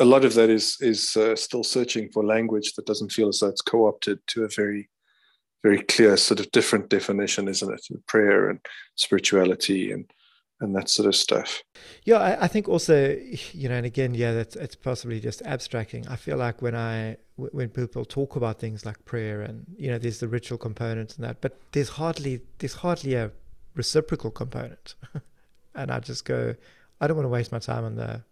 A 0.00 0.04
lot 0.04 0.24
of 0.24 0.34
that 0.34 0.50
is 0.50 0.76
is 0.80 1.16
uh, 1.16 1.36
still 1.36 1.62
searching 1.62 2.10
for 2.10 2.24
language 2.24 2.72
that 2.74 2.86
doesn't 2.86 3.12
feel 3.12 3.28
as 3.28 3.38
though 3.38 3.46
it's 3.46 3.60
co-opted 3.60 4.18
to 4.28 4.42
a 4.42 4.48
very 4.48 4.90
very 5.62 5.82
clear 5.82 6.16
sort 6.16 6.40
of 6.40 6.50
different 6.50 6.88
definition, 6.88 7.46
isn't 7.46 7.72
it? 7.72 7.86
Prayer 8.08 8.50
and 8.50 8.58
spirituality 8.96 9.92
and 9.92 10.10
and 10.62 10.74
that 10.76 10.88
sort 10.88 11.06
of 11.06 11.16
stuff. 11.16 11.62
Yeah, 12.04 12.18
I, 12.18 12.44
I, 12.44 12.48
think 12.48 12.68
also, 12.68 13.18
you 13.52 13.68
know, 13.68 13.74
and 13.74 13.84
again, 13.84 14.14
yeah, 14.14 14.32
that's 14.32 14.56
it's 14.56 14.76
possibly 14.76 15.20
just 15.20 15.42
abstracting. 15.42 16.06
I 16.06 16.16
feel 16.16 16.36
like 16.36 16.62
when 16.62 16.74
I 16.74 17.16
when 17.36 17.68
people 17.68 18.04
talk 18.04 18.36
about 18.36 18.60
things 18.60 18.86
like 18.86 19.04
prayer 19.04 19.42
and 19.42 19.66
you 19.76 19.90
know, 19.90 19.98
there's 19.98 20.20
the 20.20 20.28
ritual 20.28 20.58
component 20.58 21.16
and 21.16 21.24
that, 21.24 21.40
but 21.40 21.58
there's 21.72 21.90
hardly 21.90 22.40
there's 22.58 22.74
hardly 22.74 23.14
a 23.14 23.32
reciprocal 23.74 24.30
component, 24.30 24.94
and 25.74 25.90
I 25.90 25.98
just 25.98 26.24
go, 26.24 26.54
I 27.00 27.06
don't 27.06 27.16
want 27.16 27.26
to 27.26 27.30
waste 27.30 27.52
my 27.52 27.58
time 27.58 27.84
on 27.84 27.96
the 27.96 28.22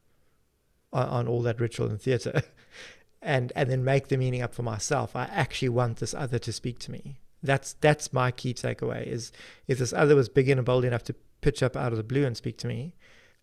on, 0.93 1.09
on 1.09 1.29
all 1.29 1.43
that 1.43 1.61
ritual 1.61 1.89
and 1.89 2.01
theatre, 2.01 2.43
and 3.23 3.53
and 3.57 3.69
then 3.69 3.85
make 3.85 4.09
the 4.09 4.17
meaning 4.17 4.41
up 4.41 4.55
for 4.55 4.63
myself. 4.63 5.17
I 5.17 5.25
actually 5.25 5.71
want 5.71 5.99
this 5.99 6.15
other 6.15 6.39
to 6.39 6.53
speak 6.53 6.79
to 6.81 6.93
me. 6.93 7.21
That's 7.43 7.75
that's 7.75 8.13
my 8.13 8.31
key 8.31 8.55
takeaway. 8.55 9.07
Is 9.07 9.33
if 9.67 9.79
this 9.79 9.93
other 9.93 10.17
was 10.17 10.29
big 10.29 10.49
and 10.49 10.65
bold 10.65 10.85
enough 10.85 11.05
to 11.05 11.15
pitch 11.41 11.63
up 11.63 11.77
out 11.77 11.93
of 11.93 11.99
the 11.99 12.05
blue 12.05 12.25
and 12.25 12.37
speak 12.37 12.59
to 12.59 12.67
me, 12.67 12.95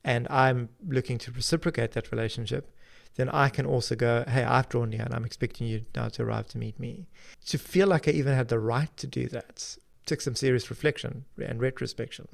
and 0.04 0.28
I'm 0.30 0.70
looking 0.88 1.18
to 1.20 1.32
reciprocate 1.32 1.92
that 1.94 2.12
relationship, 2.12 2.72
then 3.16 3.30
I 3.30 3.50
can 3.50 3.66
also 3.66 3.96
go, 3.96 4.24
hey, 4.28 4.44
I've 4.44 4.70
drawn 4.70 4.92
you 4.92 5.00
and 5.00 5.14
I'm 5.14 5.26
expecting 5.26 5.68
you 5.68 5.86
now 5.96 6.08
to 6.10 6.24
arrive 6.24 6.48
to 6.50 6.58
meet 6.58 6.80
me. 6.80 7.08
To 7.48 7.58
feel 7.58 7.88
like 7.88 8.08
I 8.08 8.12
even 8.12 8.34
had 8.36 8.48
the 8.48 8.60
right 8.60 8.96
to 8.98 9.08
do 9.08 9.28
that 9.30 9.78
took 10.06 10.22
some 10.22 10.36
serious 10.36 10.70
reflection 10.70 11.26
and 11.44 11.60
retrospection 11.60 12.28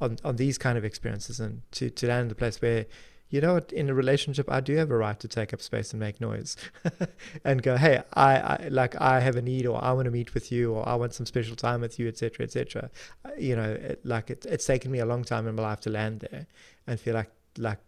on, 0.00 0.18
on 0.24 0.36
these 0.36 0.58
kind 0.58 0.76
of 0.76 0.84
experiences 0.84 1.38
and 1.38 1.62
to, 1.70 1.88
to 1.88 2.08
land 2.08 2.22
in 2.22 2.28
the 2.28 2.34
place 2.34 2.60
where 2.60 2.86
you 3.32 3.40
know 3.40 3.54
what, 3.54 3.72
in 3.72 3.88
a 3.88 3.94
relationship, 3.94 4.52
I 4.52 4.60
do 4.60 4.76
have 4.76 4.90
a 4.90 4.96
right 4.96 5.18
to 5.18 5.26
take 5.26 5.54
up 5.54 5.62
space 5.62 5.92
and 5.92 5.98
make 5.98 6.20
noise 6.20 6.54
and 7.44 7.62
go, 7.62 7.78
hey, 7.78 8.02
I, 8.12 8.36
I, 8.36 8.68
like 8.68 9.00
I 9.00 9.20
have 9.20 9.36
a 9.36 9.42
need 9.42 9.64
or 9.64 9.82
I 9.82 9.92
want 9.92 10.04
to 10.04 10.10
meet 10.10 10.34
with 10.34 10.52
you 10.52 10.74
or 10.74 10.86
I 10.86 10.96
want 10.96 11.14
some 11.14 11.24
special 11.24 11.56
time 11.56 11.80
with 11.80 11.98
you, 11.98 12.08
etc., 12.08 12.44
etc. 12.44 12.90
Uh, 13.24 13.30
you 13.38 13.56
know, 13.56 13.70
it, 13.72 14.04
like 14.04 14.28
it, 14.28 14.44
it's 14.44 14.66
taken 14.66 14.90
me 14.90 14.98
a 14.98 15.06
long 15.06 15.24
time 15.24 15.48
in 15.48 15.54
my 15.54 15.62
life 15.62 15.80
to 15.80 15.90
land 15.90 16.28
there 16.30 16.46
and 16.86 17.00
feel 17.00 17.14
like, 17.14 17.30
like, 17.56 17.78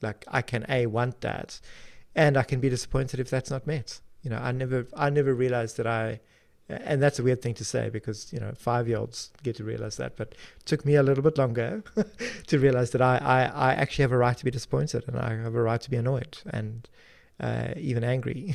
like 0.00 0.24
I 0.28 0.42
can 0.42 0.64
a 0.68 0.86
want 0.86 1.22
that, 1.22 1.58
and 2.14 2.36
I 2.36 2.44
can 2.44 2.60
be 2.60 2.68
disappointed 2.68 3.18
if 3.18 3.28
that's 3.28 3.50
not 3.50 3.66
met. 3.66 4.00
You 4.22 4.30
know, 4.30 4.38
I 4.38 4.52
never, 4.52 4.86
I 4.96 5.10
never 5.10 5.34
realized 5.34 5.76
that 5.78 5.88
I 5.88 6.20
and 6.68 7.02
that's 7.02 7.18
a 7.18 7.22
weird 7.22 7.42
thing 7.42 7.54
to 7.54 7.64
say 7.64 7.90
because 7.90 8.32
you 8.32 8.40
know 8.40 8.52
five 8.56 8.88
year 8.88 8.98
olds 8.98 9.30
get 9.42 9.56
to 9.56 9.64
realize 9.64 9.96
that 9.96 10.16
but 10.16 10.28
it 10.28 10.66
took 10.66 10.84
me 10.84 10.94
a 10.94 11.02
little 11.02 11.22
bit 11.22 11.36
longer 11.36 11.82
to 12.46 12.58
realize 12.58 12.90
that 12.90 13.02
I, 13.02 13.18
I, 13.18 13.42
I 13.44 13.74
actually 13.74 14.02
have 14.02 14.12
a 14.12 14.18
right 14.18 14.36
to 14.36 14.44
be 14.44 14.50
disappointed 14.50 15.04
and 15.06 15.18
i 15.18 15.34
have 15.34 15.54
a 15.54 15.62
right 15.62 15.80
to 15.80 15.90
be 15.90 15.96
annoyed 15.96 16.38
and 16.46 16.88
uh, 17.40 17.68
even 17.76 18.04
angry 18.04 18.54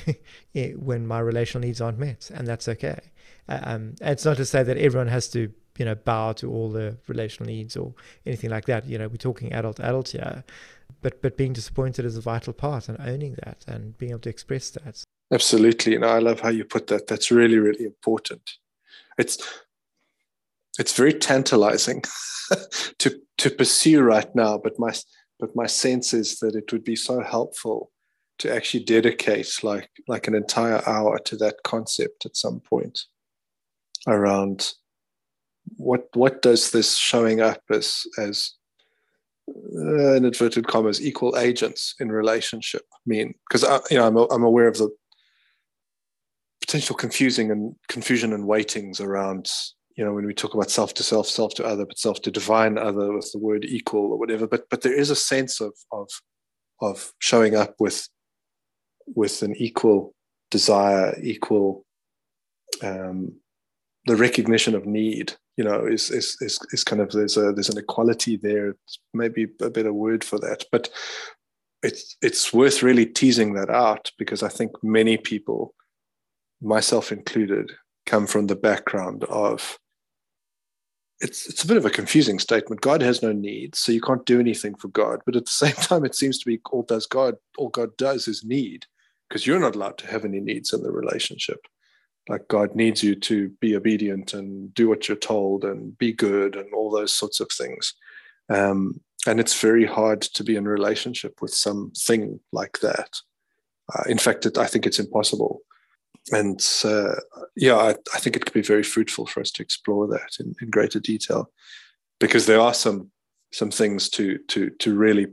when 0.76 1.06
my 1.06 1.20
relational 1.20 1.66
needs 1.68 1.82
aren't 1.82 2.00
met 2.00 2.32
and 2.34 2.48
that's 2.48 2.68
okay. 2.68 3.00
Uh, 3.48 3.60
um, 3.64 3.96
it's 4.02 4.26
not 4.26 4.38
to 4.38 4.46
say 4.46 4.64
that 4.64 4.78
everyone 4.78 5.08
has 5.08 5.28
to 5.30 5.52
you 5.78 5.86
know 5.86 5.96
bow 5.96 6.34
to 6.34 6.52
all 6.52 6.70
the 6.70 6.98
relational 7.08 7.48
needs 7.48 7.76
or 7.78 7.94
anything 8.26 8.50
like 8.50 8.66
that 8.66 8.86
you 8.86 8.98
know 8.98 9.08
we're 9.08 9.16
talking 9.16 9.54
adult 9.54 9.80
adult 9.80 10.10
here 10.10 10.44
but 11.02 11.22
but 11.22 11.38
being 11.38 11.54
disappointed 11.54 12.04
is 12.06 12.18
a 12.18 12.22
vital 12.22 12.52
part 12.52 12.90
and 12.90 13.00
owning 13.00 13.36
that 13.46 13.64
and 13.68 13.98
being 13.98 14.12
able 14.12 14.20
to 14.20 14.30
express 14.30 14.70
that 14.72 15.04
Absolutely. 15.32 15.96
And 15.96 16.06
I 16.06 16.20
love 16.20 16.40
how 16.40 16.50
you 16.50 16.66
put 16.66 16.88
that. 16.88 17.08
That's 17.08 17.32
really, 17.32 17.58
really 17.58 17.86
important. 17.86 18.42
It's 19.18 19.38
it's 20.80 20.96
very 20.96 21.14
tantalizing 21.14 22.04
to 23.00 23.22
to 23.38 23.50
pursue 23.50 24.02
right 24.02 24.34
now, 24.36 24.58
but 24.58 24.80
my 24.80 24.94
but 25.40 25.56
my 25.56 25.68
sense 25.68 26.14
is 26.14 26.40
that 26.40 26.56
it 26.56 26.72
would 26.72 26.84
be 26.84 26.96
so 26.96 27.22
helpful 27.22 27.92
to 28.40 28.54
actually 28.54 28.84
dedicate 28.84 29.64
like 29.64 29.90
like 30.08 30.28
an 30.28 30.36
entire 30.36 30.82
hour 30.88 31.20
to 31.20 31.36
that 31.38 31.58
concept 31.64 32.26
at 32.26 32.38
some 32.38 32.60
point 32.62 33.02
around 34.08 34.74
what 35.78 36.08
what 36.14 36.42
does 36.42 36.72
this 36.72 36.98
showing 36.98 37.42
up 37.42 37.62
as 37.70 38.04
as 38.18 38.54
uh, 39.50 40.14
in 40.16 40.26
inverted 40.26 40.68
commas 40.68 41.02
equal 41.02 41.38
agents 41.38 41.96
in 42.00 42.12
relationship 42.12 42.84
mean 43.06 43.34
because 43.50 43.64
you 43.92 43.98
know 43.98 44.08
I'm, 44.08 44.18
I'm 44.32 44.44
aware 44.44 44.68
of 44.68 44.78
the 44.78 44.90
potential 46.70 46.96
confusing 46.96 47.50
and 47.50 47.76
confusion 47.88 48.32
and 48.32 48.46
weightings 48.46 49.02
around 49.02 49.50
you 49.96 50.06
know 50.06 50.14
when 50.14 50.28
we 50.28 50.36
talk 50.36 50.54
about 50.54 50.70
self 50.70 50.94
to 50.94 51.02
self 51.02 51.26
self 51.26 51.56
to 51.56 51.66
other 51.66 51.84
but 51.84 51.98
self 51.98 52.22
to 52.22 52.30
divine 52.30 52.78
other 52.78 53.12
with 53.12 53.32
the 53.32 53.40
word 53.40 53.66
equal 53.66 54.12
or 54.12 54.20
whatever. 54.20 54.46
But 54.46 54.70
but 54.70 54.82
there 54.84 54.94
is 54.94 55.10
a 55.10 55.16
sense 55.16 55.62
of 55.62 55.74
of 55.92 56.08
of 56.80 57.12
showing 57.18 57.56
up 57.56 57.74
with 57.80 58.08
with 59.16 59.42
an 59.42 59.56
equal 59.56 60.14
desire 60.52 61.18
equal 61.24 61.86
um 62.84 63.34
the 64.06 64.16
recognition 64.16 64.76
of 64.76 64.86
need 64.86 65.34
you 65.58 65.64
know 65.64 65.88
is 65.88 66.12
is 66.12 66.38
is, 66.40 66.60
is 66.72 66.84
kind 66.84 67.02
of 67.02 67.10
there's 67.12 67.36
a 67.36 67.52
there's 67.52 67.72
an 67.72 67.80
equality 67.80 68.38
there. 68.38 68.70
It's 68.70 69.00
maybe 69.16 69.48
a 69.60 69.72
better 69.72 69.92
word 69.92 70.24
for 70.24 70.38
that 70.42 70.66
but 70.72 70.88
it's 71.82 72.16
it's 72.22 72.54
worth 72.54 72.84
really 72.84 73.08
teasing 73.08 73.54
that 73.54 73.70
out 73.70 74.12
because 74.18 74.44
i 74.44 74.50
think 74.50 74.72
many 74.84 75.16
people 75.16 75.74
myself 76.62 77.12
included, 77.12 77.72
come 78.06 78.28
from 78.28 78.48
the 78.48 78.56
background 78.56 79.24
of 79.26 79.80
it's 81.22 81.50
it's 81.50 81.64
a 81.64 81.68
bit 81.68 81.78
of 81.78 81.86
a 81.86 81.90
confusing 81.90 82.40
statement. 82.40 82.82
God 82.82 83.02
has 83.02 83.22
no 83.22 83.32
needs, 83.32 83.80
so 83.80 83.92
you 83.92 84.02
can't 84.02 84.26
do 84.26 84.40
anything 84.40 84.76
for 84.76 84.88
God. 84.90 85.20
But 85.26 85.36
at 85.36 85.46
the 85.46 85.52
same 85.66 85.74
time, 85.74 86.06
it 86.06 86.16
seems 86.16 86.40
to 86.40 86.46
be 86.46 86.60
all 86.72 86.84
does 86.84 87.06
God 87.06 87.36
all 87.58 87.70
God 87.70 87.96
does 87.98 88.28
is 88.28 88.44
need, 88.44 88.86
because 89.28 89.46
you're 89.46 89.60
not 89.60 89.76
allowed 89.76 89.98
to 90.00 90.08
have 90.08 90.26
any 90.26 90.40
needs 90.40 90.74
in 90.74 90.82
the 90.82 90.92
relationship. 90.92 91.60
Like 92.28 92.48
God 92.48 92.76
needs 92.76 93.04
you 93.04 93.16
to 93.16 93.50
be 93.60 93.76
obedient 93.76 94.34
and 94.34 94.74
do 94.74 94.88
what 94.88 95.08
you're 95.08 95.18
told 95.18 95.66
and 95.66 95.98
be 95.98 96.14
good 96.14 96.56
and 96.56 96.72
all 96.74 96.92
those 96.92 97.12
sorts 97.12 97.40
of 97.40 97.50
things. 97.52 97.96
Um, 98.50 99.02
and 99.26 99.40
it's 99.40 99.60
very 99.60 99.86
hard 99.86 100.22
to 100.22 100.44
be 100.44 100.56
in 100.56 100.68
relationship 100.68 101.42
with 101.42 101.54
something 101.54 102.40
like 102.52 102.80
that. 102.82 103.20
Uh, 103.94 104.04
in 104.08 104.20
fact, 104.20 104.46
it, 104.46 104.60
I 104.60 104.68
think 104.68 104.86
it's 104.86 105.00
impossible 105.00 105.62
and 106.32 106.66
uh, 106.84 107.16
yeah, 107.56 107.76
I, 107.76 107.96
I, 108.14 108.20
think 108.20 108.36
it 108.36 108.46
could 108.46 108.54
be 108.54 108.62
very 108.62 108.84
fruitful 108.84 109.26
for 109.26 109.42
us 109.42 109.52
to 109.52 109.64
explore 109.64 110.08
that 110.08 110.38
in, 110.40 110.54
in, 110.62 110.70
greater 110.70 111.00
detail, 111.00 111.52
because 112.20 112.46
there 112.46 112.60
are 112.60 112.74
some 112.74 113.10
some 113.52 113.72
things 113.72 114.10
to 114.12 114.38
to 114.50 114.70
to 114.80 114.96
really 114.96 115.28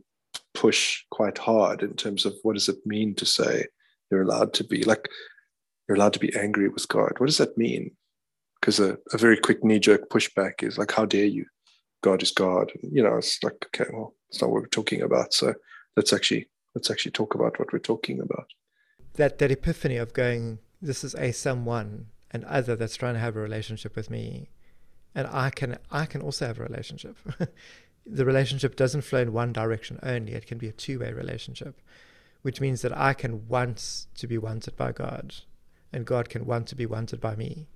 push 0.55 1.03
quite 1.11 1.39
hard 1.39 1.83
in 1.83 1.95
terms 1.95 2.25
of 2.25 2.35
what 2.43 2.55
does 2.55 2.69
it 2.69 2.79
mean 2.87 3.15
to 3.15 3.27
say 3.27 3.67
you're 4.11 4.23
allowed 4.23 4.55
to 4.55 4.65
be 4.65 4.85
like 4.85 5.09
you're 5.87 5.97
allowed 5.97 6.15
to 6.15 6.19
be 6.19 6.35
angry 6.37 6.69
with 6.69 6.89
God. 6.89 7.13
What 7.19 7.27
does 7.27 7.39
that 7.39 7.59
mean? 7.59 7.91
because 8.67 8.81
a, 8.81 8.99
a 9.13 9.19
very 9.19 9.37
quick 9.37 9.63
knee 9.63 9.79
jerk 9.79 10.09
pushback 10.09 10.65
is 10.65 10.77
like, 10.77 10.91
how 10.91 11.07
dare 11.07 11.25
you? 11.25 11.47
God 12.03 12.21
is 12.21 12.33
God. 12.33 12.73
You 12.83 13.03
know, 13.03 13.17
it's 13.17 13.43
like, 13.45 13.55
okay, 13.67 13.89
well, 13.93 14.15
it's 14.29 14.41
not 14.41 14.51
what 14.51 14.63
we're 14.63 14.69
talking 14.69 15.03
about. 15.03 15.33
So 15.33 15.55
let's 15.97 16.13
actually 16.13 16.49
let's 16.75 16.91
actually 16.91 17.13
talk 17.13 17.35
about 17.37 17.59
what 17.61 17.73
we're 17.73 17.79
talking 17.79 18.21
about. 18.21 18.49
That 19.15 19.39
that 19.39 19.53
epiphany 19.53 19.97
of 19.97 20.13
going, 20.13 20.59
this 20.87 21.05
is 21.05 21.15
a 21.17 21.33
someone, 21.33 22.07
and 22.31 22.45
other 22.45 22.77
that's 22.77 22.97
trying 22.97 23.15
to 23.15 23.21
have 23.21 23.37
a 23.37 23.41
relationship 23.41 23.97
with 23.97 24.11
me, 24.11 24.49
and 25.15 25.27
I 25.27 25.51
can 25.51 25.79
I 25.91 26.07
can 26.07 26.23
also 26.23 26.47
have 26.47 26.59
a 26.59 26.65
relationship. 26.65 27.17
the 28.07 28.25
relationship 28.25 28.77
doesn't 28.77 29.03
flow 29.03 29.21
in 29.21 29.33
one 29.33 29.53
direction 29.53 29.99
only; 30.03 30.33
it 30.33 30.47
can 30.47 30.59
be 30.59 30.69
a 30.69 30.73
two 30.73 31.01
way 31.01 31.13
relationship, 31.13 31.81
which 32.43 32.61
means 32.61 32.83
that 32.83 32.97
I 32.97 33.13
can 33.13 33.49
want 33.49 34.07
to 34.15 34.27
be 34.27 34.39
wanted 34.39 34.77
by 34.77 34.93
God, 34.93 35.35
and 35.93 36.07
God 36.07 36.29
can 36.29 36.47
want 36.47 36.69
to 36.69 36.77
be 36.77 36.87
wanted 36.87 37.21
by 37.21 37.37
me, 37.37 37.69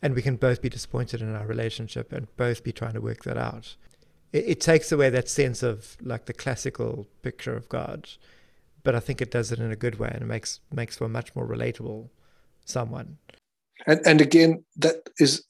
and 0.00 0.14
we 0.14 0.22
can 0.22 0.36
both 0.36 0.62
be 0.62 0.68
disappointed 0.68 1.20
in 1.20 1.34
our 1.34 1.46
relationship 1.46 2.12
and 2.12 2.34
both 2.36 2.62
be 2.62 2.72
trying 2.72 2.94
to 2.94 3.00
work 3.00 3.24
that 3.24 3.36
out. 3.36 3.76
It, 4.32 4.44
it 4.46 4.60
takes 4.60 4.92
away 4.92 5.10
that 5.10 5.28
sense 5.28 5.62
of 5.62 5.96
like 6.00 6.26
the 6.26 6.32
classical 6.32 7.08
picture 7.22 7.56
of 7.56 7.68
God, 7.68 8.08
but 8.84 8.94
I 8.94 9.00
think 9.00 9.20
it 9.20 9.32
does 9.32 9.50
it 9.50 9.58
in 9.58 9.72
a 9.72 9.76
good 9.76 9.98
way 9.98 10.10
and 10.12 10.22
it 10.22 10.26
makes 10.26 10.60
makes 10.72 10.96
for 10.96 11.08
much 11.08 11.34
more 11.34 11.46
relatable 11.46 12.08
someone. 12.66 13.18
And 13.86 14.00
and 14.06 14.20
again, 14.20 14.64
that 14.76 15.08
is. 15.18 15.44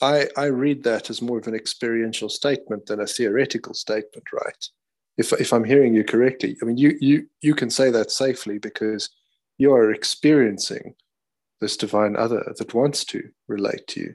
I, 0.00 0.28
I 0.36 0.44
read 0.44 0.84
that 0.84 1.10
as 1.10 1.20
more 1.20 1.38
of 1.38 1.48
an 1.48 1.54
experiential 1.54 2.28
statement 2.28 2.86
than 2.86 3.00
a 3.00 3.06
theoretical 3.06 3.74
statement, 3.74 4.24
right? 4.32 4.68
If, 5.16 5.32
if 5.32 5.52
I'm 5.52 5.64
hearing 5.64 5.92
you 5.92 6.04
correctly, 6.04 6.56
I 6.62 6.64
mean, 6.64 6.76
you, 6.76 6.96
you, 7.00 7.26
you 7.40 7.54
can 7.54 7.70
say 7.70 7.90
that 7.90 8.12
safely 8.12 8.58
because 8.58 9.10
you 9.56 9.72
are 9.72 9.90
experiencing 9.90 10.94
this 11.60 11.76
divine 11.76 12.14
other 12.14 12.52
that 12.56 12.74
wants 12.74 13.04
to 13.06 13.28
relate 13.48 13.88
to 13.88 14.00
you, 14.00 14.14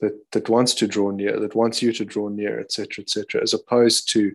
that, 0.00 0.18
that 0.32 0.48
wants 0.48 0.74
to 0.74 0.88
draw 0.88 1.12
near, 1.12 1.38
that 1.38 1.54
wants 1.54 1.80
you 1.80 1.92
to 1.92 2.04
draw 2.04 2.28
near, 2.28 2.58
etc., 2.58 3.02
etc., 3.02 3.40
as 3.40 3.54
opposed 3.54 4.10
to 4.12 4.32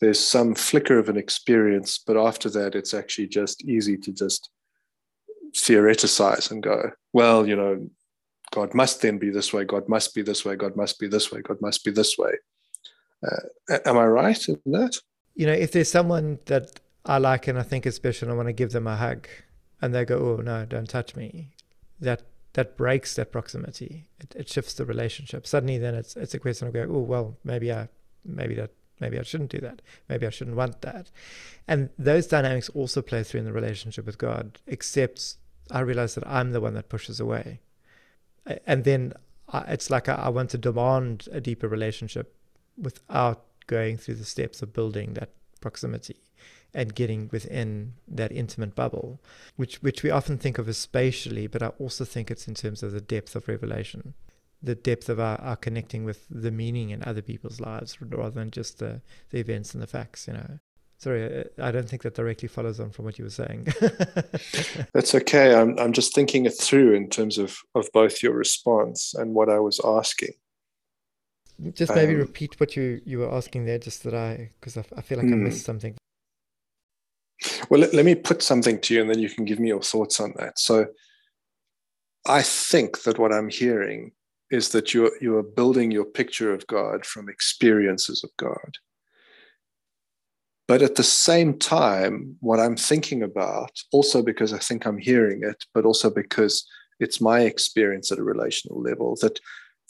there's 0.00 0.20
some 0.20 0.54
flicker 0.54 0.98
of 0.98 1.08
an 1.08 1.16
experience, 1.16 1.98
but 1.98 2.16
after 2.16 2.48
that, 2.50 2.74
it's 2.74 2.94
actually 2.94 3.26
just 3.26 3.64
easy 3.64 3.96
to 3.96 4.12
just 4.12 4.50
theoreticize 5.56 6.50
and 6.50 6.62
go, 6.62 6.90
well, 7.12 7.46
you 7.46 7.56
know, 7.56 7.88
God 8.52 8.74
must 8.74 9.02
then 9.02 9.18
be 9.18 9.30
this 9.30 9.52
way, 9.52 9.64
God 9.64 9.88
must 9.88 10.14
be 10.14 10.22
this 10.22 10.44
way, 10.44 10.56
God 10.56 10.76
must 10.76 10.98
be 10.98 11.08
this 11.08 11.32
way, 11.32 11.40
God 11.40 11.60
must 11.60 11.84
be 11.84 11.90
this 11.90 12.16
way. 12.18 12.32
Uh, 13.26 13.78
am 13.86 13.98
I 13.98 14.06
right 14.06 14.48
in 14.48 14.60
that? 14.66 14.98
You 15.34 15.46
know, 15.46 15.52
if 15.52 15.72
there's 15.72 15.90
someone 15.90 16.38
that 16.46 16.80
I 17.04 17.18
like 17.18 17.48
and 17.48 17.58
I 17.58 17.62
think 17.62 17.86
is 17.86 17.94
special, 17.94 18.28
and 18.28 18.32
I 18.32 18.36
want 18.36 18.48
to 18.48 18.52
give 18.52 18.72
them 18.72 18.86
a 18.86 18.96
hug, 18.96 19.28
and 19.80 19.94
they 19.94 20.04
go, 20.04 20.18
"Oh 20.18 20.42
no, 20.42 20.64
don't 20.64 20.88
touch 20.88 21.16
me," 21.16 21.50
that 22.00 22.22
that 22.54 22.76
breaks 22.76 23.14
that 23.16 23.32
proximity. 23.32 24.08
It, 24.20 24.34
it 24.36 24.48
shifts 24.48 24.74
the 24.74 24.84
relationship. 24.84 25.46
Suddenly, 25.46 25.78
then 25.78 25.94
it's 25.94 26.16
it's 26.16 26.34
a 26.34 26.38
question 26.38 26.68
of 26.68 26.74
going, 26.74 26.90
"Oh 26.90 27.00
well, 27.00 27.36
maybe 27.44 27.72
I 27.72 27.88
maybe 28.24 28.54
that 28.54 28.70
maybe 29.00 29.18
I 29.18 29.22
shouldn't 29.22 29.50
do 29.50 29.60
that. 29.60 29.82
Maybe 30.08 30.26
I 30.26 30.30
shouldn't 30.30 30.56
want 30.56 30.80
that." 30.82 31.10
And 31.66 31.90
those 31.98 32.26
dynamics 32.26 32.68
also 32.70 33.02
play 33.02 33.22
through 33.22 33.40
in 33.40 33.46
the 33.46 33.52
relationship 33.52 34.06
with 34.06 34.18
God. 34.18 34.60
Except 34.66 35.36
I 35.70 35.80
realize 35.80 36.14
that 36.14 36.26
I'm 36.26 36.52
the 36.52 36.60
one 36.60 36.74
that 36.74 36.88
pushes 36.88 37.20
away, 37.20 37.60
and 38.66 38.84
then 38.84 39.14
I, 39.48 39.60
it's 39.72 39.90
like 39.90 40.08
I, 40.08 40.14
I 40.14 40.28
want 40.28 40.50
to 40.50 40.58
demand 40.58 41.28
a 41.32 41.40
deeper 41.40 41.68
relationship 41.68 42.34
without 42.76 43.44
going 43.66 43.96
through 43.96 44.16
the 44.16 44.24
steps 44.24 44.62
of 44.62 44.72
building 44.72 45.14
that 45.14 45.30
proximity 45.60 46.16
and 46.74 46.94
getting 46.94 47.28
within 47.32 47.94
that 48.08 48.32
intimate 48.32 48.74
bubble, 48.74 49.20
which 49.56 49.80
which 49.82 50.02
we 50.02 50.10
often 50.10 50.36
think 50.36 50.58
of 50.58 50.68
as 50.68 50.76
spatially, 50.76 51.46
but 51.46 51.62
I 51.62 51.68
also 51.78 52.04
think 52.04 52.30
it's 52.30 52.48
in 52.48 52.54
terms 52.54 52.82
of 52.82 52.92
the 52.92 53.00
depth 53.00 53.36
of 53.36 53.48
revelation, 53.48 54.14
the 54.62 54.74
depth 54.74 55.08
of 55.08 55.20
our, 55.20 55.40
our 55.40 55.56
connecting 55.56 56.04
with 56.04 56.26
the 56.28 56.50
meaning 56.50 56.90
in 56.90 57.04
other 57.04 57.22
people's 57.22 57.60
lives 57.60 58.00
rather 58.00 58.30
than 58.30 58.50
just 58.50 58.78
the, 58.78 59.00
the 59.30 59.38
events 59.38 59.72
and 59.72 59.82
the 59.82 59.86
facts, 59.86 60.26
you 60.26 60.34
know. 60.34 60.58
Sorry, 61.04 61.40
uh, 61.40 61.44
I 61.58 61.70
don't 61.70 61.86
think 61.86 62.00
that 62.04 62.14
directly 62.14 62.48
follows 62.48 62.80
on 62.80 62.88
from 62.88 63.04
what 63.04 63.18
you 63.18 63.24
were 63.24 63.30
saying. 63.30 63.66
That's 64.94 65.14
okay. 65.14 65.54
I'm 65.54 65.78
I'm 65.78 65.92
just 65.92 66.14
thinking 66.14 66.46
it 66.46 66.58
through 66.58 66.94
in 66.94 67.10
terms 67.10 67.36
of 67.36 67.58
of 67.74 67.86
both 67.92 68.22
your 68.22 68.32
response 68.32 69.12
and 69.12 69.34
what 69.34 69.50
I 69.50 69.58
was 69.58 69.78
asking. 69.84 70.32
Just 71.74 71.94
maybe 71.94 72.14
um, 72.14 72.20
repeat 72.20 72.58
what 72.58 72.74
you 72.74 73.02
you 73.04 73.18
were 73.18 73.30
asking 73.30 73.66
there, 73.66 73.78
just 73.78 74.02
that 74.04 74.14
I 74.14 74.50
because 74.58 74.78
I, 74.78 74.84
I 74.96 75.02
feel 75.02 75.18
like 75.18 75.26
I 75.26 75.36
missed 75.36 75.66
hmm. 75.66 75.72
something. 75.72 75.94
Well, 77.68 77.80
let, 77.80 77.92
let 77.92 78.06
me 78.06 78.14
put 78.14 78.40
something 78.40 78.80
to 78.80 78.94
you 78.94 79.02
and 79.02 79.10
then 79.10 79.18
you 79.18 79.28
can 79.28 79.44
give 79.44 79.58
me 79.58 79.68
your 79.68 79.82
thoughts 79.82 80.20
on 80.20 80.32
that. 80.38 80.58
So 80.58 80.86
I 82.26 82.40
think 82.40 83.02
that 83.02 83.18
what 83.18 83.30
I'm 83.30 83.50
hearing 83.50 84.12
is 84.50 84.70
that 84.70 84.94
you're, 84.94 85.10
you 85.20 85.36
are 85.36 85.42
building 85.42 85.90
your 85.90 86.06
picture 86.06 86.54
of 86.54 86.66
God 86.66 87.04
from 87.04 87.28
experiences 87.28 88.24
of 88.24 88.30
God. 88.38 88.78
But 90.66 90.82
at 90.82 90.94
the 90.94 91.02
same 91.02 91.58
time, 91.58 92.36
what 92.40 92.58
I'm 92.58 92.76
thinking 92.76 93.22
about, 93.22 93.70
also 93.92 94.22
because 94.22 94.52
I 94.52 94.58
think 94.58 94.86
I'm 94.86 94.98
hearing 94.98 95.42
it, 95.42 95.64
but 95.74 95.84
also 95.84 96.10
because 96.10 96.66
it's 97.00 97.20
my 97.20 97.40
experience 97.40 98.10
at 98.10 98.18
a 98.18 98.24
relational 98.24 98.80
level, 98.80 99.16
that 99.20 99.40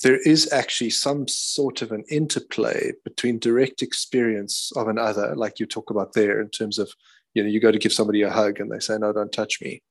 there 0.02 0.18
is 0.26 0.52
actually 0.52 0.90
some 0.90 1.28
sort 1.28 1.80
of 1.80 1.92
an 1.92 2.04
interplay 2.10 2.92
between 3.04 3.38
direct 3.38 3.82
experience 3.82 4.72
of 4.74 4.88
an 4.88 4.98
other, 4.98 5.36
like 5.36 5.60
you 5.60 5.66
talk 5.66 5.90
about 5.90 6.14
there, 6.14 6.40
in 6.40 6.50
terms 6.50 6.78
of 6.78 6.90
you 7.34 7.42
know 7.42 7.48
you 7.48 7.60
go 7.60 7.72
to 7.72 7.78
give 7.78 7.92
somebody 7.92 8.22
a 8.22 8.30
hug 8.30 8.60
and 8.60 8.70
they 8.70 8.78
say 8.78 8.96
no 8.98 9.12
don't 9.12 9.32
touch 9.32 9.60
me. 9.60 9.82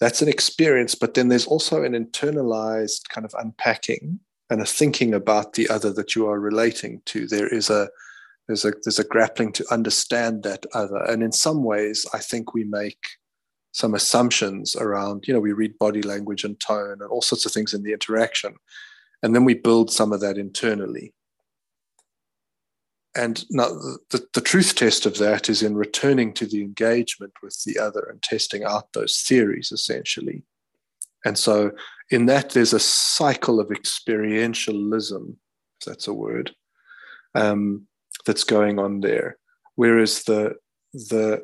That's 0.00 0.22
an 0.22 0.28
experience 0.28 0.94
but 0.94 1.14
then 1.14 1.28
there's 1.28 1.46
also 1.46 1.82
an 1.82 1.92
internalized 1.92 3.08
kind 3.08 3.24
of 3.24 3.34
unpacking 3.38 4.20
and 4.50 4.60
a 4.60 4.66
thinking 4.66 5.14
about 5.14 5.54
the 5.54 5.68
other 5.68 5.92
that 5.92 6.14
you 6.14 6.28
are 6.28 6.40
relating 6.40 7.02
to. 7.06 7.26
There 7.26 7.48
is 7.48 7.70
a 7.70 7.88
there's 8.48 8.64
a 8.64 8.72
there's 8.82 8.98
a 8.98 9.04
grappling 9.04 9.52
to 9.52 9.72
understand 9.72 10.42
that 10.42 10.66
other. 10.74 11.04
And 11.04 11.22
in 11.22 11.32
some 11.32 11.62
ways 11.62 12.06
i 12.12 12.18
think 12.18 12.54
we 12.54 12.64
make 12.64 12.98
some 13.72 13.94
assumptions 13.94 14.74
around 14.74 15.28
you 15.28 15.34
know 15.34 15.40
we 15.40 15.52
read 15.52 15.78
body 15.78 16.02
language 16.02 16.42
and 16.42 16.58
tone 16.58 16.98
and 17.00 17.10
all 17.10 17.22
sorts 17.22 17.46
of 17.46 17.52
things 17.52 17.74
in 17.74 17.82
the 17.82 17.92
interaction. 17.92 18.54
And 19.22 19.34
then 19.34 19.44
we 19.44 19.54
build 19.54 19.90
some 19.90 20.12
of 20.12 20.20
that 20.20 20.38
internally. 20.38 21.12
And 23.16 23.44
now 23.50 23.68
the, 24.10 24.24
the 24.32 24.40
truth 24.40 24.76
test 24.76 25.04
of 25.06 25.18
that 25.18 25.48
is 25.48 25.62
in 25.62 25.76
returning 25.76 26.32
to 26.34 26.46
the 26.46 26.62
engagement 26.62 27.32
with 27.42 27.60
the 27.64 27.78
other 27.78 28.06
and 28.10 28.22
testing 28.22 28.62
out 28.62 28.92
those 28.92 29.22
theories 29.22 29.72
essentially. 29.72 30.44
And 31.24 31.36
so 31.36 31.72
in 32.10 32.26
that 32.26 32.50
there's 32.50 32.72
a 32.72 32.80
cycle 32.80 33.60
of 33.60 33.68
experientialism 33.68 35.34
if 35.80 35.84
that's 35.84 36.08
a 36.08 36.14
word 36.14 36.54
um, 37.34 37.86
that's 38.28 38.44
going 38.44 38.78
on 38.78 39.00
there 39.00 39.36
whereas 39.74 40.22
the 40.24 40.54
the 40.92 41.42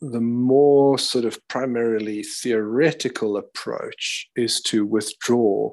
the 0.00 0.20
more 0.20 0.98
sort 0.98 1.24
of 1.26 1.46
primarily 1.48 2.22
theoretical 2.22 3.36
approach 3.36 4.30
is 4.34 4.62
to 4.62 4.86
withdraw 4.86 5.70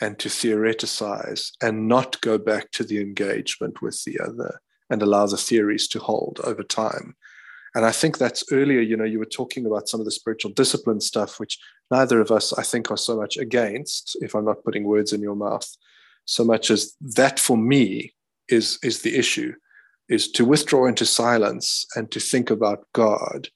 and 0.00 0.18
to 0.18 0.28
theoreticize 0.28 1.52
and 1.62 1.86
not 1.86 2.20
go 2.22 2.38
back 2.38 2.72
to 2.72 2.82
the 2.82 3.00
engagement 3.00 3.80
with 3.80 4.02
the 4.04 4.18
other 4.18 4.60
and 4.90 5.00
allow 5.00 5.26
the 5.26 5.36
theories 5.36 5.86
to 5.86 6.00
hold 6.00 6.40
over 6.42 6.64
time. 6.64 7.14
And 7.74 7.84
I 7.84 7.92
think 7.92 8.18
that's 8.18 8.44
earlier, 8.50 8.80
you 8.80 8.96
know, 8.96 9.04
you 9.04 9.20
were 9.20 9.24
talking 9.24 9.64
about 9.64 9.88
some 9.88 10.00
of 10.00 10.06
the 10.06 10.10
spiritual 10.10 10.50
discipline 10.50 11.00
stuff, 11.00 11.38
which 11.38 11.58
neither 11.90 12.20
of 12.20 12.32
us, 12.32 12.52
I 12.52 12.62
think, 12.64 12.90
are 12.90 12.96
so 12.96 13.16
much 13.16 13.36
against, 13.36 14.16
if 14.20 14.34
I'm 14.34 14.44
not 14.44 14.64
putting 14.64 14.84
words 14.84 15.12
in 15.12 15.22
your 15.22 15.36
mouth, 15.36 15.68
so 16.24 16.44
much 16.44 16.70
as 16.70 16.94
that 17.00 17.38
for 17.38 17.56
me 17.56 18.12
is, 18.52 18.78
is 18.82 19.02
the 19.02 19.16
issue, 19.16 19.52
is 20.08 20.30
to 20.32 20.44
withdraw 20.44 20.86
into 20.86 21.06
silence 21.06 21.86
and 21.96 22.10
to 22.10 22.20
think 22.20 22.50
about 22.50 22.86
God, 22.92 23.48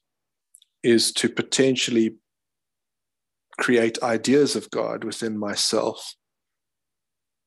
is 0.82 1.12
to 1.12 1.28
potentially 1.28 2.16
create 3.58 4.02
ideas 4.02 4.56
of 4.56 4.70
God 4.70 5.04
within 5.04 5.38
myself 5.38 6.14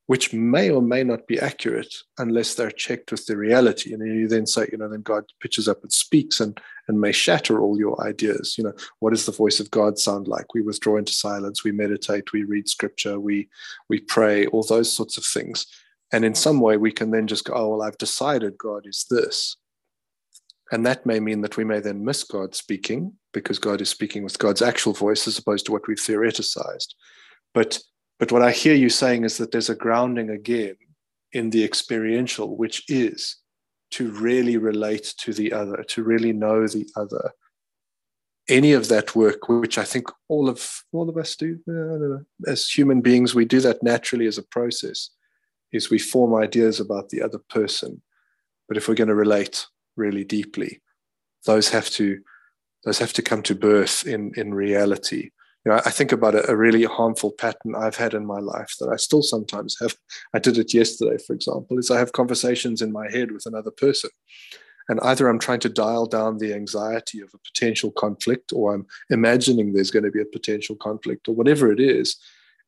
which 0.09 0.33
may 0.33 0.71
or 0.71 0.81
may 0.81 1.03
not 1.03 1.27
be 1.27 1.39
accurate 1.39 1.93
unless 2.17 2.55
they're 2.55 2.71
checked 2.71 3.11
with 3.11 3.27
the 3.27 3.37
reality. 3.37 3.93
And 3.93 4.03
you 4.03 4.27
then 4.27 4.47
say, 4.47 4.67
you 4.71 4.77
know, 4.79 4.89
then 4.89 5.03
God 5.03 5.23
pitches 5.39 5.67
up 5.67 5.83
and 5.83 5.93
speaks 5.93 6.39
and 6.39 6.59
and 6.87 6.99
may 6.99 7.11
shatter 7.11 7.61
all 7.61 7.77
your 7.77 8.03
ideas. 8.03 8.55
You 8.57 8.63
know, 8.63 8.73
what 9.01 9.11
does 9.11 9.27
the 9.27 9.31
voice 9.31 9.59
of 9.59 9.69
God 9.69 9.99
sound 9.99 10.27
like? 10.27 10.55
We 10.55 10.63
withdraw 10.63 10.97
into 10.97 11.13
silence, 11.13 11.63
we 11.63 11.71
meditate, 11.71 12.33
we 12.33 12.43
read 12.43 12.67
scripture, 12.67 13.19
we 13.19 13.49
we 13.87 13.99
pray, 13.99 14.47
all 14.47 14.63
those 14.63 14.91
sorts 14.91 15.15
of 15.19 15.23
things. 15.23 15.67
And 16.11 16.25
in 16.25 16.35
some 16.35 16.59
way 16.59 16.77
we 16.77 16.91
can 16.91 17.11
then 17.11 17.27
just 17.27 17.45
go, 17.45 17.53
oh 17.53 17.69
well, 17.69 17.81
I've 17.81 17.97
decided 17.97 18.57
God 18.57 18.85
is 18.85 19.05
this. 19.09 19.57
And 20.71 20.85
that 20.85 21.05
may 21.05 21.19
mean 21.19 21.41
that 21.41 21.57
we 21.57 21.63
may 21.63 21.79
then 21.79 22.05
miss 22.05 22.23
God 22.23 22.55
speaking 22.55 23.13
because 23.33 23.59
God 23.59 23.81
is 23.81 23.89
speaking 23.89 24.23
with 24.23 24.39
God's 24.39 24.61
actual 24.61 24.93
voice 24.93 25.27
as 25.27 25.37
opposed 25.37 25.65
to 25.65 25.71
what 25.71 25.87
we've 25.87 25.97
theoretized. 25.97 26.93
But 27.53 27.79
but 28.19 28.31
what 28.31 28.41
I 28.41 28.51
hear 28.51 28.75
you 28.75 28.89
saying 28.89 29.23
is 29.23 29.37
that 29.37 29.51
there's 29.51 29.69
a 29.69 29.75
grounding 29.75 30.29
again 30.29 30.75
in 31.31 31.51
the 31.51 31.63
experiential, 31.63 32.57
which 32.57 32.83
is 32.89 33.37
to 33.91 34.11
really 34.11 34.57
relate 34.57 35.13
to 35.19 35.33
the 35.33 35.53
other, 35.53 35.83
to 35.87 36.03
really 36.03 36.33
know 36.33 36.67
the 36.67 36.87
other 36.95 37.31
any 38.49 38.73
of 38.73 38.89
that 38.89 39.15
work, 39.15 39.47
which 39.47 39.77
I 39.77 39.83
think 39.83 40.07
all 40.27 40.49
of 40.49 40.83
all 40.91 41.07
of 41.07 41.17
us 41.17 41.35
do, 41.35 41.59
know, 41.67 42.23
as 42.47 42.67
human 42.67 42.99
beings, 42.99 43.35
we 43.35 43.45
do 43.45 43.61
that 43.61 43.83
naturally 43.83 44.25
as 44.25 44.37
a 44.37 44.43
process, 44.43 45.11
is 45.71 45.89
we 45.89 45.99
form 45.99 46.35
ideas 46.35 46.79
about 46.79 47.09
the 47.09 47.21
other 47.21 47.39
person. 47.49 48.01
But 48.67 48.77
if 48.77 48.87
we're 48.87 48.95
going 48.95 49.09
to 49.09 49.15
relate 49.15 49.65
really 49.95 50.23
deeply, 50.23 50.81
those 51.45 51.69
have 51.69 51.89
to 51.91 52.19
those 52.85 52.99
have 52.99 53.13
to 53.13 53.21
come 53.21 53.41
to 53.43 53.55
birth 53.55 54.05
in 54.07 54.31
in 54.35 54.53
reality. 54.53 55.31
You 55.65 55.73
know, 55.73 55.81
I 55.85 55.91
think 55.91 56.13
about 56.13 56.35
a, 56.35 56.49
a 56.49 56.55
really 56.55 56.85
harmful 56.85 57.31
pattern 57.31 57.75
I've 57.75 57.97
had 57.97 58.13
in 58.13 58.25
my 58.25 58.39
life 58.39 58.75
that 58.79 58.89
I 58.89 58.95
still 58.95 59.21
sometimes 59.21 59.75
have. 59.81 59.95
I 60.33 60.39
did 60.39 60.57
it 60.57 60.73
yesterday, 60.73 61.17
for 61.25 61.33
example, 61.33 61.77
is 61.77 61.91
I 61.91 61.99
have 61.99 62.13
conversations 62.13 62.81
in 62.81 62.93
my 62.93 63.11
head 63.11 63.31
with 63.31 63.45
another 63.45 63.71
person 63.71 64.09
and 64.89 64.99
either 65.01 65.29
I'm 65.29 65.39
trying 65.39 65.59
to 65.61 65.69
dial 65.69 66.07
down 66.07 66.39
the 66.39 66.53
anxiety 66.53 67.21
of 67.21 67.29
a 67.33 67.37
potential 67.37 67.91
conflict, 67.91 68.51
or 68.51 68.73
I'm 68.73 68.87
imagining 69.11 69.71
there's 69.71 69.91
going 69.91 70.03
to 70.03 70.11
be 70.11 70.21
a 70.21 70.25
potential 70.25 70.75
conflict, 70.75 71.29
or 71.29 71.35
whatever 71.35 71.71
it 71.71 71.79
is. 71.79 72.17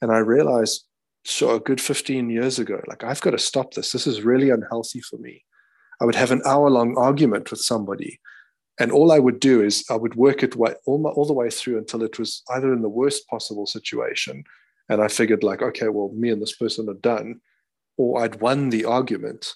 And 0.01 0.11
I 0.11 0.19
realized, 0.19 0.85
sure, 1.23 1.55
a 1.55 1.59
good 1.59 1.81
15 1.81 2.29
years 2.29 2.59
ago, 2.59 2.81
like, 2.87 3.03
I've 3.03 3.21
got 3.21 3.31
to 3.31 3.37
stop 3.37 3.73
this. 3.73 3.91
This 3.91 4.07
is 4.07 4.23
really 4.23 4.49
unhealthy 4.49 5.01
for 5.01 5.17
me. 5.17 5.43
I 6.01 6.05
would 6.05 6.15
have 6.15 6.31
an 6.31 6.41
hour 6.45 6.69
long 6.69 6.97
argument 6.97 7.51
with 7.51 7.59
somebody. 7.59 8.19
And 8.79 8.91
all 8.91 9.11
I 9.11 9.19
would 9.19 9.39
do 9.39 9.61
is 9.61 9.85
I 9.89 9.95
would 9.95 10.15
work 10.15 10.41
it 10.41 10.55
way, 10.55 10.73
all, 10.85 10.97
my, 10.97 11.09
all 11.09 11.25
the 11.25 11.33
way 11.33 11.49
through 11.49 11.77
until 11.77 12.01
it 12.01 12.17
was 12.17 12.41
either 12.49 12.73
in 12.73 12.81
the 12.81 12.89
worst 12.89 13.27
possible 13.27 13.67
situation. 13.67 14.43
And 14.89 15.01
I 15.01 15.07
figured, 15.07 15.43
like, 15.43 15.61
okay, 15.61 15.89
well, 15.89 16.11
me 16.15 16.29
and 16.29 16.41
this 16.41 16.55
person 16.55 16.89
are 16.89 16.95
done, 16.95 17.41
or 17.97 18.23
I'd 18.23 18.41
won 18.41 18.69
the 18.69 18.85
argument 18.85 19.53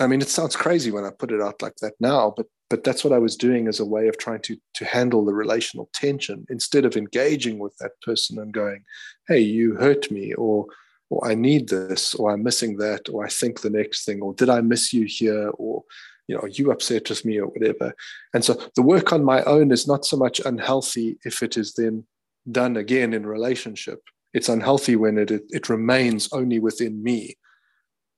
I 0.00 0.06
mean, 0.06 0.22
it 0.22 0.28
sounds 0.28 0.56
crazy 0.56 0.90
when 0.90 1.04
I 1.04 1.10
put 1.10 1.32
it 1.32 1.40
out 1.40 1.60
like 1.60 1.76
that 1.76 1.94
now, 2.00 2.32
but 2.36 2.46
but 2.72 2.84
that's 2.84 3.04
what 3.04 3.12
I 3.12 3.18
was 3.18 3.36
doing 3.36 3.68
as 3.68 3.80
a 3.80 3.84
way 3.84 4.08
of 4.08 4.16
trying 4.16 4.40
to 4.46 4.56
to 4.78 4.84
handle 4.86 5.26
the 5.26 5.34
relational 5.34 5.90
tension 5.92 6.46
instead 6.48 6.86
of 6.86 6.96
engaging 6.96 7.58
with 7.58 7.76
that 7.80 8.00
person 8.00 8.38
and 8.38 8.50
going, 8.50 8.82
"Hey, 9.28 9.40
you 9.40 9.74
hurt 9.74 10.10
me," 10.10 10.32
or 10.32 10.68
"or 11.10 11.18
I 11.30 11.34
need 11.34 11.68
this," 11.68 12.14
or 12.14 12.32
"I'm 12.32 12.42
missing 12.42 12.78
that," 12.78 13.10
or 13.10 13.26
"I 13.26 13.28
think 13.28 13.60
the 13.60 13.68
next 13.68 14.06
thing," 14.06 14.22
or 14.22 14.32
"Did 14.32 14.48
I 14.48 14.62
miss 14.62 14.94
you 14.94 15.04
here?" 15.06 15.50
or 15.50 15.84
you 16.28 16.34
know, 16.34 16.40
are 16.44 16.48
you 16.48 16.70
upset 16.70 17.10
with 17.10 17.26
me 17.26 17.38
or 17.38 17.48
whatever. 17.48 17.92
And 18.32 18.42
so 18.42 18.52
the 18.74 18.88
work 18.94 19.12
on 19.12 19.22
my 19.22 19.42
own 19.42 19.70
is 19.70 19.86
not 19.86 20.06
so 20.06 20.16
much 20.16 20.40
unhealthy 20.40 21.18
if 21.26 21.42
it 21.42 21.58
is 21.58 21.74
then 21.74 22.06
done 22.50 22.78
again 22.78 23.12
in 23.12 23.26
relationship. 23.26 24.00
It's 24.32 24.48
unhealthy 24.48 24.96
when 24.96 25.18
it, 25.18 25.30
it, 25.30 25.44
it 25.50 25.68
remains 25.68 26.32
only 26.32 26.58
within 26.58 27.02
me 27.02 27.36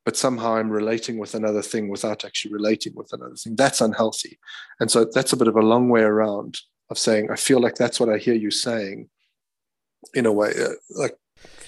but 0.04 0.16
somehow 0.16 0.56
I'm 0.56 0.70
relating 0.70 1.18
with 1.18 1.34
another 1.34 1.62
thing 1.62 1.88
without 1.88 2.24
actually 2.24 2.52
relating 2.52 2.94
with 2.94 3.12
another 3.12 3.36
thing. 3.36 3.56
That's 3.56 3.80
unhealthy. 3.80 4.38
And 4.80 4.90
so 4.90 5.04
that's 5.04 5.32
a 5.32 5.36
bit 5.36 5.48
of 5.48 5.56
a 5.56 5.62
long 5.62 5.88
way 5.88 6.02
around 6.02 6.58
of 6.90 6.98
saying, 6.98 7.30
I 7.30 7.36
feel 7.36 7.60
like 7.60 7.76
that's 7.76 7.98
what 7.98 8.10
I 8.10 8.18
hear 8.18 8.34
you 8.34 8.50
saying 8.50 9.08
in 10.12 10.26
a 10.26 10.32
way. 10.32 10.52
Uh, 10.58 10.74
like, 10.90 11.16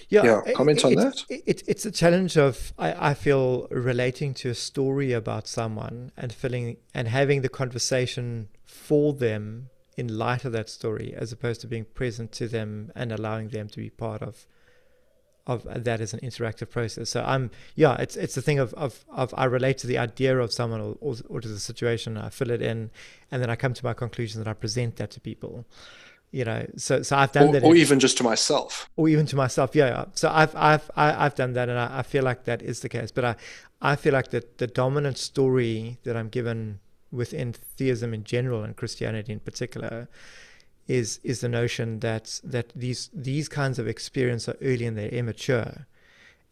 yeah, 0.09 0.41
yeah 0.45 0.53
comments 0.53 0.85
it, 0.85 0.87
on 0.87 0.95
that? 0.97 1.25
It, 1.29 1.43
it, 1.47 1.63
it's 1.67 1.87
a 1.87 1.91
challenge 1.91 2.37
of, 2.37 2.75
I, 2.79 3.11
I 3.11 3.15
feel, 3.15 3.67
relating 3.71 4.35
to 4.35 4.51
a 4.51 4.55
story 4.55 5.13
about 5.13 5.49
someone 5.49 6.13
and 6.17 6.33
feeling 6.33 6.77
and 6.95 7.09
having 7.09 7.41
the 7.41 7.49
conversation 7.49 8.49
for 8.65 9.15
them 9.15 9.71
in 9.97 10.19
light 10.19 10.45
of 10.45 10.53
that 10.53 10.69
story, 10.69 11.15
as 11.17 11.33
opposed 11.33 11.63
to 11.63 11.67
being 11.67 11.87
present 11.87 12.31
to 12.33 12.49
them 12.49 12.93
and 12.95 13.11
allowing 13.11 13.49
them 13.49 13.69
to 13.69 13.79
be 13.79 13.89
part 13.89 14.21
of 14.21 14.47
of 15.47 15.67
uh, 15.67 15.79
that 15.79 16.01
as 16.01 16.13
an 16.13 16.21
interactive 16.21 16.71
process. 16.71 17.11
So 17.11 17.23
I'm 17.25 17.51
yeah, 17.75 17.97
it's 17.97 18.17
it's 18.17 18.35
the 18.35 18.43
thing 18.43 18.59
of 18.59 18.75
of, 18.75 19.05
of 19.11 19.33
I 19.37 19.45
relate 19.45 19.79
to 19.79 19.87
the 19.87 19.99
idea 19.99 20.39
of 20.39 20.53
someone 20.53 20.81
or, 20.81 20.97
or, 21.01 21.17
or 21.29 21.41
to 21.41 21.49
the 21.49 21.61
situation. 21.61 22.17
I 22.17 22.29
fill 22.31 22.51
it 22.51 22.63
in, 22.63 22.91
and 23.31 23.43
then 23.43 23.51
I 23.51 23.57
come 23.57 23.75
to 23.75 23.85
my 23.85 23.95
conclusion 23.95 24.43
that 24.43 24.49
I 24.49 24.55
present 24.55 24.97
that 24.97 25.11
to 25.13 25.21
people. 25.21 25.65
You 26.33 26.45
know, 26.45 26.67
so 26.77 27.03
so 27.03 27.17
I've 27.17 27.33
done 27.33 27.49
or, 27.49 27.53
that, 27.53 27.63
or 27.63 27.75
in, 27.75 27.81
even 27.81 28.01
just 28.01 28.17
to 28.19 28.25
myself, 28.25 28.91
or 28.97 29.09
even 29.09 29.27
to 29.27 29.37
myself. 29.37 29.75
Yeah, 29.75 29.89
yeah. 29.89 30.05
So 30.15 30.29
I've 30.29 30.55
I've 30.57 30.91
I, 30.97 31.07
have 31.07 31.19
i 31.19 31.23
have 31.23 31.35
done 31.37 31.53
that, 31.53 31.69
and 31.69 31.79
I, 31.79 31.99
I 31.99 32.03
feel 32.03 32.25
like 32.25 32.45
that 32.45 32.63
is 32.63 32.81
the 32.81 32.89
case. 32.89 33.11
But 33.13 33.25
I 33.25 33.37
I 33.81 33.97
feel 33.97 34.13
like 34.13 34.31
that 34.31 34.59
the 34.59 34.67
dominant 34.67 35.19
story 35.19 35.99
that 36.03 36.17
I'm 36.17 36.29
given 36.29 36.81
within 37.13 37.53
theism 37.53 38.13
in 38.13 38.25
general 38.25 38.65
and 38.65 38.77
Christianity 38.77 39.33
in 39.33 39.41
particular 39.41 40.09
is 40.89 41.21
is 41.23 41.41
the 41.41 41.49
notion 41.49 42.01
that 42.01 42.41
that 42.45 42.73
these 42.75 43.11
these 43.13 43.49
kinds 43.49 43.79
of 43.79 43.89
experience 43.89 44.49
are 44.49 44.57
early 44.63 44.87
and 44.87 44.97
they're 44.97 45.09
immature, 45.09 45.87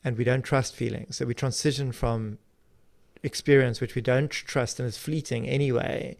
and 0.03 0.17
we 0.17 0.25
don't 0.25 0.43
trust 0.43 0.75
feelings. 0.75 1.17
So 1.17 1.27
we 1.27 1.35
transition 1.35 1.93
from 1.93 2.39
experience 3.23 3.81
which 3.81 3.95
we 3.95 4.03
don't 4.03 4.31
trust 4.31 4.79
and 4.79 4.87
is 4.87 4.99
fleeting 4.99 5.49
anyway 5.49 6.17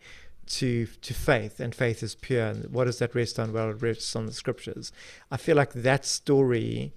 to 0.47 0.87
to 1.03 1.13
faith 1.13 1.61
and 1.61 1.75
faith 1.75 2.03
is 2.03 2.15
pure 2.15 2.47
and 2.47 2.71
what 2.73 2.85
does 2.85 2.99
that 2.99 3.15
rest 3.15 3.39
on 3.39 3.53
well 3.53 3.71
it 3.71 3.83
rests 3.83 4.17
on 4.17 4.25
the 4.25 4.33
scriptures 4.33 4.91
i 5.31 5.37
feel 5.37 5.55
like 5.55 5.73
that 5.75 6.07
story 6.07 6.95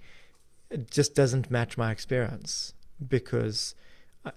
just 0.90 1.14
doesn't 1.14 1.52
match 1.52 1.78
my 1.78 1.92
experience 1.92 2.74
because 3.06 3.76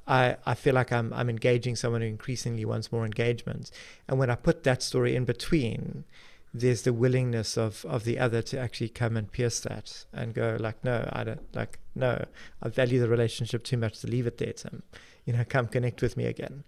I, 0.07 0.37
I 0.47 0.55
feel 0.55 0.75
like 0.75 0.93
I'm 0.93 1.13
I'm 1.13 1.29
engaging 1.29 1.77
someone 1.77 2.01
who 2.01 2.07
increasingly 2.07 2.65
wants 2.65 2.93
more 2.93 3.05
engagement. 3.05 3.71
And 4.09 4.19
when 4.19 4.31
I 4.31 4.35
put 4.35 4.63
that 4.65 4.83
story 4.83 5.17
in 5.17 5.25
between, 5.25 6.05
there's 6.53 6.83
the 6.83 6.93
willingness 6.93 7.57
of 7.57 7.85
of 7.85 8.05
the 8.05 8.19
other 8.19 8.43
to 8.43 8.59
actually 8.59 8.89
come 8.89 9.17
and 9.17 9.31
pierce 9.31 9.61
that 9.61 10.05
and 10.13 10.35
go 10.35 10.57
like 10.59 10.83
no 10.85 11.09
i 11.13 11.23
don't 11.23 11.55
like 11.55 11.79
no 11.95 12.25
i 12.63 12.69
value 12.69 13.01
the 13.01 13.09
relationship 13.09 13.63
too 13.63 13.77
much 13.77 14.01
to 14.01 14.07
leave 14.07 14.27
it 14.27 14.39
there 14.39 14.53
tim. 14.53 14.83
You 15.25 15.35
know 15.35 15.45
come 15.49 15.69
connect 15.69 16.03
with 16.03 16.17
me 16.17 16.25
again. 16.25 16.65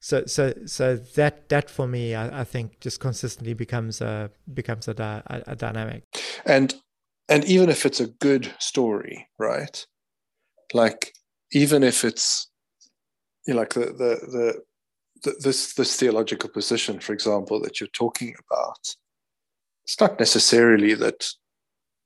So 0.00 0.24
so 0.26 0.52
so 0.66 0.96
that 0.96 1.48
that 1.48 1.70
for 1.70 1.86
me 1.88 2.14
i, 2.14 2.40
I 2.40 2.44
think 2.44 2.80
just 2.80 3.00
consistently 3.00 3.54
becomes 3.54 4.00
a 4.00 4.30
becomes 4.52 4.86
a, 4.88 4.94
di- 4.94 5.22
a, 5.26 5.42
a 5.48 5.56
dynamic. 5.56 6.04
And 6.46 6.74
and 7.28 7.44
even 7.44 7.70
if 7.70 7.86
it's 7.86 8.00
a 8.00 8.06
good 8.06 8.52
story 8.58 9.28
right? 9.38 9.84
Like 10.72 11.12
even 11.52 11.82
if 11.82 12.04
it's 12.04 12.50
you 13.46 13.54
know, 13.54 13.60
like 13.60 13.74
the 13.74 13.86
the 13.86 14.62
the 15.22 15.34
this 15.40 15.74
this 15.74 15.96
theological 15.96 16.50
position, 16.50 17.00
for 17.00 17.12
example, 17.12 17.60
that 17.62 17.80
you're 17.80 17.88
talking 17.88 18.34
about, 18.46 18.94
it's 19.84 20.00
not 20.00 20.18
necessarily 20.18 20.94
that 20.94 21.28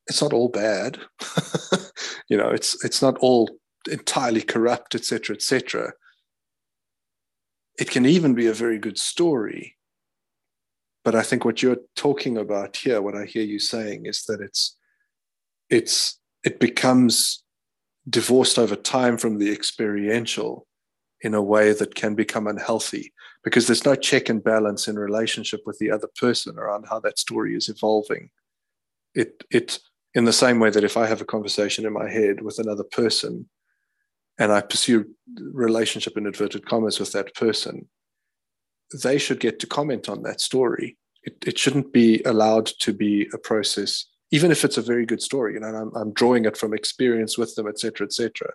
it's 0.09 0.23
not 0.23 0.33
all 0.33 0.49
bad. 0.49 0.99
you 2.29 2.37
know, 2.37 2.49
it's 2.49 2.83
it's 2.85 3.03
not 3.03 3.17
all 3.19 3.51
entirely 3.91 4.43
corrupt, 4.43 4.95
etc., 4.95 5.37
etc. 5.37 5.93
It 7.79 7.91
can 7.91 8.07
even 8.07 8.35
be 8.35 8.47
a 8.47 8.53
very 8.53 8.79
good 8.79 8.99
story. 8.99 9.77
But 11.05 11.15
I 11.15 11.23
think 11.23 11.45
what 11.45 11.63
you're 11.63 11.79
talking 11.95 12.37
about 12.37 12.77
here, 12.77 13.01
what 13.01 13.15
I 13.15 13.25
hear 13.25 13.45
you 13.45 13.59
saying, 13.59 14.07
is 14.07 14.25
that 14.25 14.41
it's 14.41 14.77
it's 15.71 16.19
it 16.43 16.59
becomes 16.59 17.45
divorced 18.09 18.59
over 18.59 18.77
time 18.77 19.19
from 19.19 19.39
the 19.39 19.53
experiential 19.53 20.67
in 21.21 21.35
a 21.35 21.43
way 21.43 21.73
that 21.73 21.95
can 21.95 22.15
become 22.15 22.47
unhealthy 22.47 23.13
because 23.45 23.67
there's 23.67 23.85
no 23.85 23.95
check 23.95 24.29
and 24.29 24.43
balance 24.43 24.89
in 24.89 24.99
relationship 24.99 25.63
with 25.65 25.79
the 25.79 25.91
other 25.91 26.09
person 26.19 26.59
around 26.59 26.87
how 26.89 27.01
that 27.01 27.19
story 27.19 27.55
is 27.55 27.69
evolving. 27.69 28.31
It 29.15 29.45
it 29.51 29.79
in 30.15 30.25
the 30.25 30.33
same 30.33 30.59
way 30.59 30.71
that 30.71 30.85
if 30.85 30.97
I 30.97 31.07
have 31.07 31.21
a 31.21 31.27
conversation 31.27 31.87
in 31.87 31.93
my 31.93 32.11
head 32.11 32.43
with 32.43 32.59
another 32.59 32.85
person 32.85 33.49
and 34.39 34.53
I 34.53 34.61
pursue 34.61 35.07
relationship 35.53 36.17
in 36.17 36.27
inverted 36.27 36.67
commas 36.67 36.99
with 36.99 37.13
that 37.13 37.35
person, 37.35 37.89
they 39.03 39.19
should 39.19 39.41
get 39.41 39.59
to 39.61 39.67
comment 39.67 40.09
on 40.09 40.23
that 40.23 40.41
story. 40.41 40.97
It, 41.25 41.37
it 41.47 41.59
shouldn't 41.59 41.93
be 41.93 42.23
allowed 42.25 42.67
to 42.81 42.93
be 42.93 43.29
a 43.35 43.39
process, 43.39 44.07
even 44.31 44.51
if 44.51 44.65
it's 44.65 44.79
a 44.79 44.83
very 44.83 45.05
good 45.05 45.21
story. 45.21 45.55
You 45.55 45.61
know, 45.61 45.69
I'm, 45.69 45.95
I'm 45.95 46.13
drawing 46.13 46.45
it 46.45 46.57
from 46.57 46.73
experience 46.73 47.37
with 47.37 47.55
them, 47.55 47.67
etc., 47.67 48.07
etc 48.07 48.53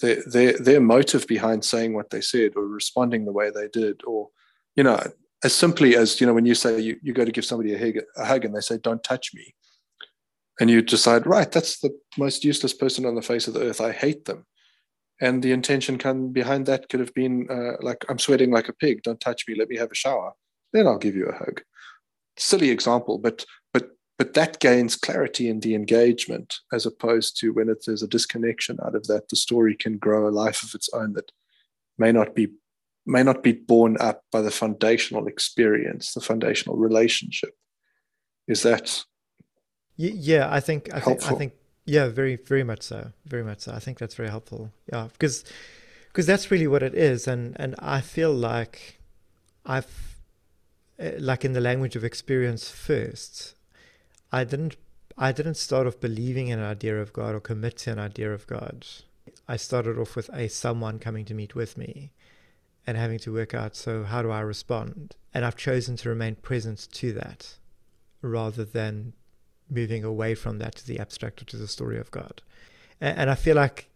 their, 0.00 0.22
their 0.26 0.52
their 0.58 0.80
motive 0.80 1.26
behind 1.26 1.64
saying 1.64 1.94
what 1.94 2.10
they 2.10 2.20
said 2.20 2.52
or 2.56 2.66
responding 2.66 3.24
the 3.24 3.32
way 3.32 3.50
they 3.50 3.68
did 3.68 4.00
or 4.06 4.28
you 4.76 4.82
know 4.82 5.00
as 5.44 5.54
simply 5.54 5.96
as 5.96 6.20
you 6.20 6.26
know 6.26 6.34
when 6.34 6.46
you 6.46 6.54
say 6.54 6.80
you, 6.80 6.96
you 7.02 7.12
go 7.12 7.24
to 7.24 7.32
give 7.32 7.44
somebody 7.44 7.74
a 7.74 7.78
hug, 7.78 8.02
a 8.16 8.24
hug 8.24 8.44
and 8.44 8.54
they 8.54 8.60
say 8.60 8.78
don't 8.78 9.02
touch 9.04 9.32
me. 9.34 9.54
And 10.60 10.68
you 10.68 10.82
decide 10.82 11.26
right 11.26 11.50
that's 11.50 11.80
the 11.80 11.96
most 12.16 12.44
useless 12.44 12.74
person 12.74 13.06
on 13.06 13.14
the 13.14 13.22
face 13.22 13.46
of 13.46 13.54
the 13.54 13.62
earth. 13.62 13.80
I 13.80 13.92
hate 13.92 14.24
them. 14.24 14.46
And 15.20 15.42
the 15.42 15.52
intention 15.52 15.98
can 15.98 16.32
behind 16.32 16.66
that 16.66 16.88
could 16.88 17.00
have 17.00 17.14
been 17.14 17.48
uh, 17.50 17.76
like 17.80 18.04
i'm 18.08 18.18
sweating 18.18 18.50
like 18.50 18.68
a 18.68 18.72
pig. 18.72 19.02
Don't 19.02 19.20
touch 19.20 19.44
me. 19.46 19.54
Let 19.54 19.68
me 19.68 19.76
have 19.76 19.92
a 19.92 19.96
shower. 19.96 20.32
Then 20.72 20.86
i'll 20.86 20.98
give 20.98 21.16
you 21.16 21.26
a 21.26 21.34
hug. 21.36 21.62
Silly 22.36 22.70
example 22.70 23.18
but 23.18 23.44
but 24.18 24.34
that 24.34 24.58
gains 24.58 24.96
clarity 24.96 25.48
in 25.48 25.60
the 25.60 25.74
engagement 25.74 26.58
as 26.72 26.84
opposed 26.84 27.38
to 27.38 27.50
when 27.50 27.68
it, 27.68 27.84
there's 27.86 28.02
a 28.02 28.08
disconnection 28.08 28.78
out 28.84 28.94
of 28.94 29.06
that 29.06 29.28
the 29.28 29.36
story 29.36 29.74
can 29.74 29.96
grow 29.96 30.28
a 30.28 30.30
life 30.30 30.62
of 30.62 30.74
its 30.74 30.90
own 30.92 31.12
that 31.14 31.30
may 31.96 32.12
not 32.12 32.34
be 32.34 32.48
may 33.06 33.22
not 33.22 33.42
be 33.42 33.52
borne 33.52 33.96
up 34.00 34.24
by 34.30 34.42
the 34.42 34.50
foundational 34.50 35.26
experience 35.26 36.12
the 36.12 36.20
foundational 36.20 36.76
relationship. 36.76 37.54
Is 38.46 38.62
that 38.62 39.04
yeah 39.96 40.48
i 40.50 40.60
think 40.60 40.88
i 40.94 41.00
think 41.00 41.24
i 41.24 41.34
think 41.34 41.52
yeah 41.84 42.06
very 42.08 42.36
very 42.36 42.62
much 42.62 42.82
so 42.82 43.12
very 43.24 43.42
much 43.42 43.60
so. 43.60 43.72
I 43.72 43.78
think 43.78 43.98
that's 43.98 44.14
very 44.14 44.28
helpful. 44.28 44.72
Yeah 44.92 45.08
because 45.12 45.44
because 46.08 46.26
that's 46.26 46.50
really 46.50 46.66
what 46.66 46.82
it 46.82 46.94
is 46.94 47.26
and 47.26 47.56
and 47.60 47.74
i 47.78 48.00
feel 48.00 48.32
like 48.32 49.00
i've 49.66 50.08
uh, 51.00 51.10
like 51.18 51.44
in 51.44 51.52
the 51.52 51.60
language 51.60 51.94
of 51.94 52.02
experience 52.02 52.68
first, 52.68 53.54
I 54.32 54.44
didn't 54.44 54.76
I 55.16 55.32
didn't 55.32 55.54
start 55.54 55.86
off 55.86 55.98
believing 56.00 56.48
in 56.48 56.60
an 56.60 56.64
idea 56.64 57.00
of 57.00 57.12
God 57.12 57.34
or 57.34 57.40
commit 57.40 57.78
to 57.78 57.92
an 57.92 57.98
idea 57.98 58.32
of 58.32 58.46
God. 58.46 58.86
I 59.48 59.56
started 59.56 59.98
off 59.98 60.14
with 60.14 60.30
a 60.32 60.48
someone 60.48 60.98
coming 60.98 61.24
to 61.24 61.34
meet 61.34 61.54
with 61.54 61.76
me 61.76 62.12
and 62.86 62.96
having 62.96 63.18
to 63.20 63.32
work 63.32 63.52
out 63.52 63.74
so 63.74 64.04
how 64.04 64.22
do 64.22 64.30
I 64.30 64.40
respond? 64.40 65.16
And 65.34 65.44
I've 65.44 65.56
chosen 65.56 65.96
to 65.96 66.08
remain 66.08 66.36
present 66.36 66.88
to 66.92 67.12
that 67.14 67.56
rather 68.22 68.64
than 68.64 69.12
moving 69.70 70.04
away 70.04 70.34
from 70.34 70.58
that 70.58 70.76
to 70.76 70.86
the 70.86 70.98
abstract 70.98 71.42
or 71.42 71.44
to 71.46 71.56
the 71.56 71.68
story 71.68 71.98
of 71.98 72.10
God. 72.10 72.42
And, 73.00 73.18
and 73.18 73.30
I 73.30 73.34
feel 73.34 73.56
like 73.56 73.88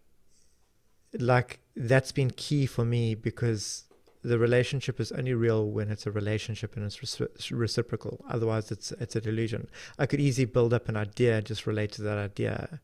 like 1.19 1.59
that's 1.75 2.11
been 2.11 2.31
key 2.31 2.65
for 2.65 2.83
me 2.83 3.15
because 3.15 3.83
the 4.23 4.39
relationship 4.39 4.99
is 4.99 5.11
only 5.11 5.33
real 5.33 5.69
when 5.69 5.91
it's 5.91 6.07
a 6.07 6.11
relationship 6.11 6.75
and 6.75 6.85
it's 6.85 7.51
reciprocal. 7.51 8.23
Otherwise, 8.29 8.71
it's 8.71 8.91
it's 8.93 9.15
a 9.15 9.21
delusion. 9.21 9.67
I 9.99 10.05
could 10.05 10.21
easily 10.21 10.45
build 10.45 10.73
up 10.73 10.87
an 10.87 10.95
idea 10.95 11.41
just 11.41 11.67
relate 11.67 11.91
to 11.93 12.01
that 12.03 12.17
idea, 12.17 12.79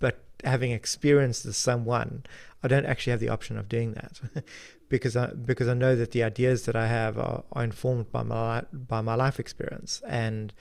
but 0.00 0.24
having 0.42 0.72
experienced 0.72 1.44
the 1.44 1.52
someone, 1.52 2.24
I 2.62 2.68
don't 2.68 2.86
actually 2.86 3.12
have 3.12 3.20
the 3.20 3.28
option 3.28 3.56
of 3.56 3.68
doing 3.68 3.92
that, 3.92 4.20
because 4.88 5.16
I 5.16 5.28
because 5.28 5.68
I 5.68 5.74
know 5.74 5.94
that 5.94 6.10
the 6.10 6.24
ideas 6.24 6.64
that 6.66 6.74
I 6.74 6.88
have 6.88 7.18
are, 7.18 7.44
are 7.52 7.64
informed 7.64 8.10
by 8.10 8.24
my 8.24 8.64
by 8.72 9.00
my 9.00 9.14
life 9.14 9.38
experience 9.38 10.02
and 10.06 10.52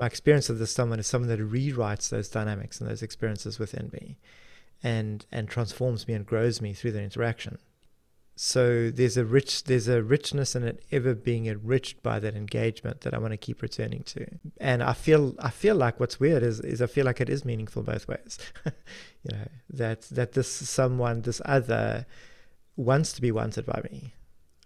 my 0.00 0.06
experience 0.06 0.48
of 0.48 0.58
this 0.58 0.72
someone 0.72 0.98
is 0.98 1.06
someone 1.06 1.28
that 1.28 1.40
rewrites 1.40 2.08
those 2.08 2.28
dynamics 2.28 2.80
and 2.80 2.88
those 2.88 3.02
experiences 3.02 3.58
within 3.58 3.90
me, 3.92 4.16
and 4.82 5.26
and 5.30 5.46
transforms 5.46 6.08
me 6.08 6.14
and 6.14 6.24
grows 6.24 6.62
me 6.62 6.72
through 6.72 6.92
the 6.92 7.02
interaction 7.02 7.58
so 8.40 8.88
there's 8.90 9.16
a 9.16 9.24
rich 9.24 9.64
there's 9.64 9.88
a 9.88 10.00
richness 10.00 10.54
in 10.54 10.62
it 10.62 10.84
ever 10.92 11.12
being 11.12 11.46
enriched 11.46 12.04
by 12.04 12.20
that 12.20 12.36
engagement 12.36 13.00
that 13.00 13.12
I 13.12 13.18
want 13.18 13.32
to 13.32 13.36
keep 13.36 13.62
returning 13.62 14.04
to. 14.04 14.28
And 14.60 14.80
I 14.80 14.92
feel 14.92 15.34
I 15.40 15.50
feel 15.50 15.74
like 15.74 15.98
what's 15.98 16.20
weird 16.20 16.44
is 16.44 16.60
is 16.60 16.80
I 16.80 16.86
feel 16.86 17.04
like 17.04 17.20
it 17.20 17.28
is 17.28 17.44
meaningful 17.44 17.82
both 17.82 18.06
ways. 18.06 18.38
you 18.64 19.32
know, 19.32 19.48
that 19.70 20.02
that 20.02 20.34
this 20.34 20.48
someone, 20.48 21.22
this 21.22 21.42
other 21.44 22.06
wants 22.76 23.12
to 23.14 23.20
be 23.20 23.32
wanted 23.32 23.66
by 23.66 23.82
me. 23.90 24.14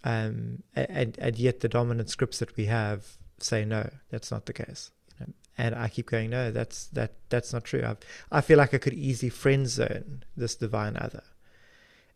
Um 0.03 0.61
and, 0.75 1.17
and 1.17 1.39
yet 1.39 1.61
the 1.61 1.67
dominant 1.67 2.11
scripts 2.11 2.37
that 2.39 2.55
we 2.55 2.67
have 2.67 3.17
say 3.39 3.65
no, 3.65 3.89
that's 4.11 4.29
not 4.29 4.45
the 4.45 4.53
case. 4.53 4.91
You 5.19 5.25
know? 5.25 5.33
And 5.57 5.73
I 5.73 5.87
keep 5.87 6.11
going, 6.11 6.29
no, 6.29 6.51
that's 6.51 6.85
that 6.89 7.13
that's 7.29 7.51
not 7.51 7.63
true. 7.63 7.81
I've, 7.83 7.97
I 8.31 8.41
feel 8.41 8.59
like 8.59 8.75
I 8.75 8.77
could 8.77 8.93
easily 8.93 9.31
friend 9.31 9.67
zone 9.67 10.25
this 10.37 10.53
divine 10.53 10.95
other 10.95 11.23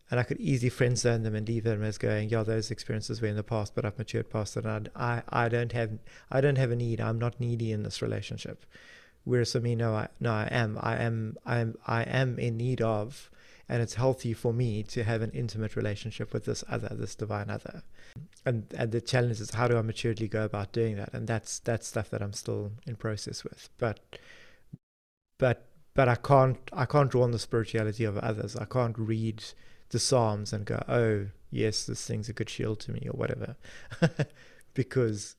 and 0.10 0.20
I 0.20 0.24
could 0.24 0.40
easily 0.40 0.70
friend 0.70 0.98
zone 0.98 1.24
them 1.24 1.36
and 1.36 1.48
leave 1.48 1.66
them 1.66 1.84
as 1.84 1.98
going, 1.98 2.30
yeah, 2.30 2.44
those 2.44 2.72
experiences 2.72 3.22
were 3.22 3.28
in 3.28 3.36
the 3.36 3.44
past, 3.44 3.76
but 3.76 3.84
I've 3.84 3.98
matured 3.98 4.30
past 4.30 4.56
it. 4.56 4.66
And 4.66 4.90
I, 4.96 5.22
I 5.30 5.50
don't 5.50 5.74
have, 5.74 6.00
I 6.32 6.40
don't 6.40 6.58
have 6.58 6.72
a 6.72 6.76
need. 6.76 7.02
I'm 7.02 7.20
not 7.20 7.40
needy 7.40 7.72
in 7.72 7.84
this 7.84 8.02
relationship. 8.02 8.66
Whereas 9.26 9.52
for 9.52 9.60
me, 9.60 9.76
no, 9.76 9.94
I, 9.94 10.08
no, 10.22 10.32
I 10.32 10.48
am, 10.50 10.80
I 10.82 10.96
am, 10.96 11.36
I 11.46 11.58
am, 11.60 11.76
I 11.86 12.04
am 12.04 12.40
in 12.40 12.56
need 12.56 12.82
of, 12.82 13.30
and 13.68 13.82
it's 13.82 13.96
healthy 13.96 14.34
for 14.34 14.54
me 14.54 14.82
to 14.84 15.04
have 15.04 15.22
an 15.22 15.32
intimate 15.32 15.76
relationship 15.76 16.32
with 16.32 16.46
this 16.46 16.64
other, 16.70 16.88
this 16.96 17.16
divine 17.16 17.50
other. 17.50 17.84
And 18.46 18.74
and 18.78 18.94
the 18.94 19.02
challenge 19.02 19.42
is 19.42 19.54
how 19.54 19.68
do 19.68 19.78
I 19.78 19.82
maturely 19.82 20.30
go 20.30 20.46
about 20.46 20.72
doing 20.72 20.96
that? 20.96 21.14
And 21.14 21.28
that's 21.28 21.60
that's 21.60 21.86
stuff 21.86 22.10
that 22.12 22.22
I'm 22.22 22.32
still 22.32 22.72
in 22.86 22.96
process 22.96 23.44
with. 23.44 23.70
But, 23.78 24.00
but, 25.38 25.66
but 25.94 26.08
I 26.08 26.16
can't, 26.16 26.58
I 26.72 26.86
can't 26.86 27.12
draw 27.12 27.24
on 27.24 27.32
the 27.32 27.40
spirituality 27.40 28.06
of 28.06 28.18
others. 28.18 28.56
I 28.56 28.64
can't 28.64 28.98
read 28.98 29.44
the 29.90 30.00
Psalms 30.00 30.54
and 30.54 30.66
go, 30.66 30.84
oh, 30.88 31.28
yes, 31.50 31.86
this 31.86 32.06
thing's 32.06 32.30
a 32.30 32.34
good 32.34 32.50
shield 32.50 32.80
to 32.82 32.92
me 32.92 33.08
or 33.10 33.18
whatever. 33.18 33.56
because, 34.74 35.36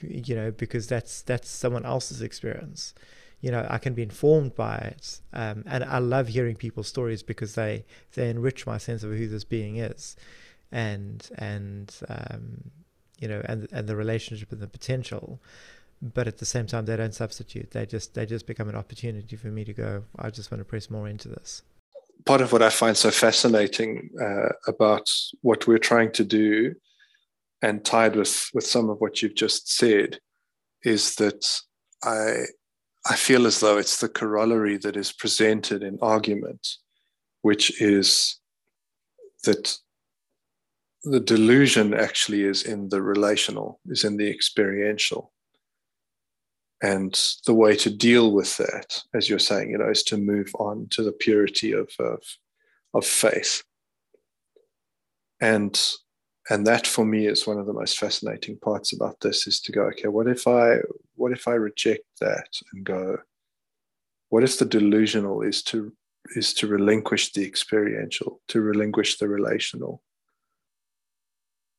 you 0.00 0.34
know, 0.34 0.50
because 0.50 0.86
that's, 0.86 1.22
that's 1.22 1.48
someone 1.48 1.84
else's 1.84 2.22
experience. 2.22 2.94
You 3.40 3.50
know, 3.52 3.66
I 3.68 3.78
can 3.78 3.94
be 3.94 4.02
informed 4.02 4.54
by 4.54 4.76
it. 4.76 5.20
Um, 5.32 5.64
and 5.66 5.84
I 5.84 5.98
love 5.98 6.28
hearing 6.28 6.56
people's 6.56 6.88
stories 6.88 7.22
because 7.22 7.54
they, 7.54 7.84
they 8.14 8.30
enrich 8.30 8.66
my 8.66 8.78
sense 8.78 9.02
of 9.02 9.12
who 9.12 9.28
this 9.28 9.44
being 9.44 9.76
is 9.76 10.16
and, 10.72 11.28
and, 11.36 11.94
um, 12.08 12.70
you 13.18 13.28
know, 13.28 13.42
and, 13.44 13.68
and 13.72 13.88
the 13.88 13.96
relationship 13.96 14.52
and 14.52 14.60
the 14.60 14.66
potential 14.66 15.40
but 16.00 16.28
at 16.28 16.38
the 16.38 16.44
same 16.44 16.66
time 16.66 16.84
they 16.84 16.96
don't 16.96 17.14
substitute 17.14 17.72
they 17.72 17.84
just 17.84 18.14
they 18.14 18.24
just 18.24 18.46
become 18.46 18.68
an 18.68 18.76
opportunity 18.76 19.36
for 19.36 19.48
me 19.48 19.64
to 19.64 19.72
go 19.72 20.04
i 20.18 20.30
just 20.30 20.50
want 20.50 20.60
to 20.60 20.64
press 20.64 20.90
more 20.90 21.08
into 21.08 21.28
this 21.28 21.62
part 22.26 22.40
of 22.40 22.52
what 22.52 22.62
I 22.62 22.70
find 22.70 22.96
so 22.96 23.10
fascinating 23.10 24.10
uh, 24.20 24.50
about 24.66 25.08
what 25.42 25.66
we're 25.66 25.78
trying 25.78 26.12
to 26.12 26.24
do, 26.24 26.74
and 27.62 27.84
tied 27.84 28.16
with 28.16 28.50
with 28.54 28.66
some 28.66 28.90
of 28.90 28.98
what 28.98 29.22
you've 29.22 29.34
just 29.34 29.76
said, 29.76 30.20
is 30.84 31.14
that 31.16 31.46
I 32.04 32.44
I 33.06 33.16
feel 33.16 33.46
as 33.46 33.60
though 33.60 33.78
it's 33.78 34.00
the 34.00 34.08
corollary 34.08 34.76
that 34.78 34.96
is 34.96 35.12
presented 35.12 35.82
in 35.82 35.98
argument, 36.02 36.66
which 37.42 37.80
is 37.80 38.38
that 39.44 39.76
the 41.04 41.20
delusion 41.20 41.94
actually 41.94 42.42
is 42.42 42.64
in 42.64 42.88
the 42.88 43.00
relational, 43.00 43.80
is 43.86 44.04
in 44.04 44.16
the 44.16 44.28
experiential. 44.28 45.32
And 46.80 47.18
the 47.46 47.54
way 47.54 47.74
to 47.76 47.90
deal 47.90 48.32
with 48.32 48.56
that, 48.58 49.02
as 49.12 49.28
you're 49.28 49.40
saying, 49.40 49.70
you 49.70 49.78
know, 49.78 49.90
is 49.90 50.04
to 50.04 50.16
move 50.16 50.50
on 50.58 50.86
to 50.90 51.02
the 51.02 51.12
purity 51.12 51.72
of 51.72 51.90
of, 51.98 52.22
of 52.94 53.04
faith. 53.04 53.64
And 55.40 55.78
and 56.50 56.66
that 56.66 56.86
for 56.86 57.04
me 57.04 57.26
is 57.26 57.46
one 57.46 57.58
of 57.58 57.66
the 57.66 57.72
most 57.72 57.98
fascinating 57.98 58.58
parts 58.58 58.92
about 58.92 59.20
this 59.20 59.46
is 59.46 59.60
to 59.62 59.72
go, 59.72 59.82
okay, 59.82 60.08
what 60.08 60.28
if 60.28 60.46
I 60.46 60.78
what 61.16 61.32
if 61.32 61.48
I 61.48 61.54
reject 61.54 62.04
that 62.20 62.48
and 62.72 62.84
go, 62.84 63.18
what 64.28 64.44
if 64.44 64.58
the 64.58 64.64
delusional 64.64 65.42
is 65.42 65.62
to 65.64 65.92
is 66.36 66.54
to 66.54 66.66
relinquish 66.66 67.32
the 67.32 67.44
experiential, 67.44 68.40
to 68.48 68.60
relinquish 68.60 69.18
the 69.18 69.28
relational, 69.28 70.02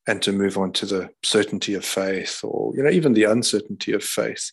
and 0.07 0.21
to 0.23 0.33
move 0.33 0.57
on 0.57 0.73
to 0.73 0.85
the 0.85 1.09
certainty 1.23 1.73
of 1.73 1.85
faith, 1.85 2.41
or 2.43 2.75
you 2.75 2.83
know, 2.83 2.89
even 2.89 3.13
the 3.13 3.23
uncertainty 3.23 3.93
of 3.93 4.03
faith 4.03 4.51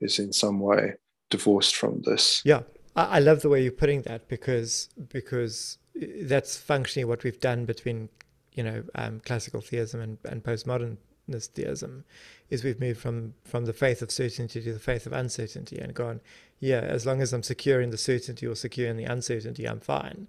is 0.00 0.18
in 0.18 0.32
some 0.32 0.60
way 0.60 0.94
divorced 1.30 1.76
from 1.76 2.02
this. 2.02 2.42
Yeah, 2.44 2.62
I, 2.96 3.20
love 3.20 3.42
the 3.42 3.48
way 3.48 3.62
you're 3.62 3.72
putting 3.72 4.02
that 4.02 4.28
because 4.28 4.88
because 5.08 5.78
that's 6.22 6.56
functionally 6.56 7.04
what 7.04 7.24
we've 7.24 7.40
done 7.40 7.64
between 7.64 8.08
you 8.54 8.62
know 8.62 8.82
um, 8.94 9.20
classical 9.20 9.60
theism 9.60 10.00
and, 10.00 10.18
and 10.24 10.42
postmodernist 10.42 11.48
theism 11.54 12.04
is 12.50 12.64
we've 12.64 12.80
moved 12.80 13.00
from 13.00 13.34
from 13.44 13.66
the 13.66 13.72
faith 13.72 14.02
of 14.02 14.10
certainty 14.10 14.60
to 14.60 14.72
the 14.72 14.78
faith 14.78 15.06
of 15.06 15.12
uncertainty 15.12 15.78
and 15.78 15.94
gone 15.94 16.20
yeah 16.58 16.80
as 16.80 17.06
long 17.06 17.20
as 17.20 17.32
i'm 17.32 17.42
secure 17.42 17.80
in 17.80 17.90
the 17.90 17.98
certainty 17.98 18.46
or 18.46 18.54
secure 18.54 18.88
in 18.88 18.96
the 18.96 19.04
uncertainty 19.04 19.66
i'm 19.66 19.80
fine. 19.80 20.26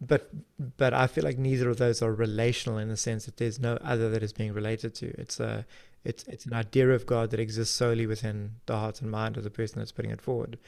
But 0.00 0.30
but 0.78 0.92
i 0.92 1.06
feel 1.06 1.24
like 1.24 1.38
neither 1.38 1.70
of 1.70 1.78
those 1.78 2.02
are 2.02 2.12
relational 2.12 2.78
in 2.78 2.88
the 2.88 2.96
sense 2.96 3.24
that 3.24 3.36
there's 3.36 3.60
no 3.60 3.78
other 3.82 4.10
that 4.10 4.22
is 4.22 4.32
being 4.32 4.52
related 4.52 4.94
to. 4.96 5.18
It's 5.18 5.40
a 5.40 5.64
it's 6.04 6.24
it's 6.24 6.46
an 6.46 6.54
idea 6.54 6.90
of 6.90 7.06
God 7.06 7.30
that 7.30 7.40
exists 7.40 7.74
solely 7.74 8.06
within 8.06 8.56
the 8.66 8.76
heart 8.76 9.00
and 9.00 9.10
mind 9.10 9.36
of 9.36 9.44
the 9.44 9.50
person 9.50 9.78
that's 9.78 9.92
putting 9.92 10.10
it 10.10 10.20
forward, 10.20 10.58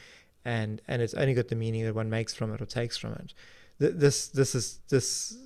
and 0.44 0.80
and 0.86 1.02
it's 1.02 1.14
only 1.14 1.34
got 1.34 1.48
the 1.48 1.56
meaning 1.56 1.84
that 1.84 1.94
one 1.94 2.10
makes 2.10 2.34
from 2.34 2.52
it 2.52 2.62
or 2.62 2.66
takes 2.66 2.96
from 2.96 3.12
it. 3.14 3.34
This 3.78 4.28
this 4.28 4.54
is 4.54 4.80
this. 4.88 5.36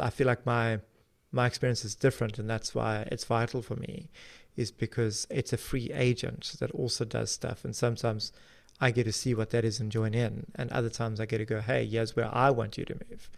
I 0.00 0.10
feel 0.10 0.26
like 0.26 0.44
my 0.44 0.80
my 1.30 1.46
experience 1.46 1.84
is 1.84 1.94
different, 1.94 2.38
and 2.38 2.48
that's 2.48 2.74
why 2.74 3.06
it's 3.12 3.24
vital 3.24 3.62
for 3.62 3.76
me, 3.76 4.10
is 4.56 4.70
because 4.70 5.26
it's 5.30 5.52
a 5.52 5.58
free 5.58 5.90
agent 5.92 6.56
that 6.58 6.70
also 6.72 7.04
does 7.04 7.30
stuff, 7.30 7.64
and 7.64 7.76
sometimes 7.76 8.32
I 8.80 8.90
get 8.90 9.04
to 9.04 9.12
see 9.12 9.34
what 9.34 9.50
that 9.50 9.64
is 9.64 9.80
and 9.80 9.92
join 9.92 10.14
in, 10.14 10.46
and 10.54 10.70
other 10.70 10.90
times 10.90 11.20
I 11.20 11.26
get 11.26 11.38
to 11.38 11.44
go, 11.44 11.60
hey, 11.60 11.86
here's 11.86 12.16
where 12.16 12.32
I 12.34 12.50
want 12.50 12.78
you 12.78 12.84
to 12.86 12.94
move 12.94 13.30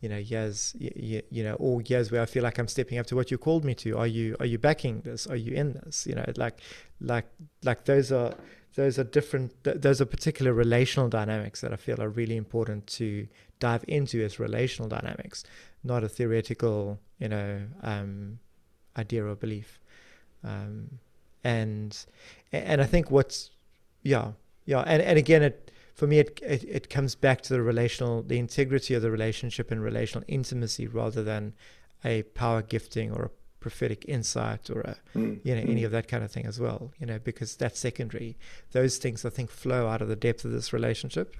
you 0.00 0.08
know 0.08 0.18
years 0.18 0.74
you, 0.78 1.22
you 1.30 1.42
know 1.42 1.54
or 1.54 1.80
years 1.82 2.10
where 2.10 2.22
i 2.22 2.26
feel 2.26 2.42
like 2.42 2.58
i'm 2.58 2.68
stepping 2.68 2.98
up 2.98 3.06
to 3.06 3.16
what 3.16 3.30
you 3.30 3.38
called 3.38 3.64
me 3.64 3.74
to. 3.74 3.96
Are 3.96 4.06
you 4.06 4.36
are 4.40 4.46
you 4.46 4.58
backing 4.58 5.00
this? 5.00 5.26
Are 5.26 5.36
you 5.36 5.52
in 5.54 5.72
this? 5.72 6.06
You 6.06 6.14
know 6.14 6.24
like 6.36 6.60
like 7.00 7.26
like 7.64 7.84
those 7.84 8.12
are 8.12 8.34
those 8.74 8.98
are 8.98 9.04
different 9.04 9.52
th- 9.64 9.78
those 9.80 10.00
are 10.00 10.04
particular 10.04 10.52
relational 10.52 11.08
dynamics 11.08 11.62
that 11.62 11.72
i 11.72 11.76
feel 11.76 12.00
are 12.00 12.10
really 12.10 12.36
important 12.36 12.86
to 12.86 13.26
dive 13.58 13.84
into 13.88 14.22
as 14.22 14.38
relational 14.38 14.88
dynamics 14.88 15.44
not 15.82 16.04
a 16.04 16.08
theoretical 16.08 17.00
you 17.18 17.28
know 17.28 17.62
um, 17.82 18.38
idea 18.98 19.24
or 19.24 19.34
belief. 19.34 19.80
Um, 20.44 20.98
and 21.44 21.96
and 22.52 22.80
i 22.80 22.84
think 22.84 23.10
what's 23.10 23.50
yeah 24.02 24.32
yeah 24.64 24.80
and 24.80 25.00
and 25.00 25.16
again 25.18 25.42
it 25.42 25.70
for 25.96 26.06
me, 26.06 26.18
it, 26.18 26.38
it, 26.42 26.62
it 26.64 26.90
comes 26.90 27.14
back 27.14 27.40
to 27.40 27.54
the 27.54 27.62
relational, 27.62 28.22
the 28.22 28.38
integrity 28.38 28.92
of 28.92 29.00
the 29.00 29.10
relationship 29.10 29.70
and 29.70 29.82
relational 29.82 30.24
intimacy 30.28 30.86
rather 30.86 31.22
than 31.24 31.54
a 32.04 32.22
power 32.22 32.60
gifting 32.60 33.10
or 33.10 33.24
a 33.24 33.30
prophetic 33.60 34.04
insight 34.06 34.68
or 34.68 34.82
a, 34.82 34.96
mm. 35.16 35.40
you 35.42 35.54
know, 35.54 35.62
mm. 35.62 35.70
any 35.70 35.84
of 35.84 35.92
that 35.92 36.06
kind 36.06 36.22
of 36.22 36.30
thing 36.30 36.44
as 36.44 36.60
well, 36.60 36.92
you 37.00 37.06
know, 37.06 37.18
because 37.18 37.56
that's 37.56 37.80
secondary. 37.80 38.36
Those 38.72 38.98
things, 38.98 39.24
I 39.24 39.30
think, 39.30 39.50
flow 39.50 39.88
out 39.88 40.02
of 40.02 40.08
the 40.08 40.16
depth 40.16 40.44
of 40.44 40.52
this 40.52 40.70
relationship. 40.70 41.34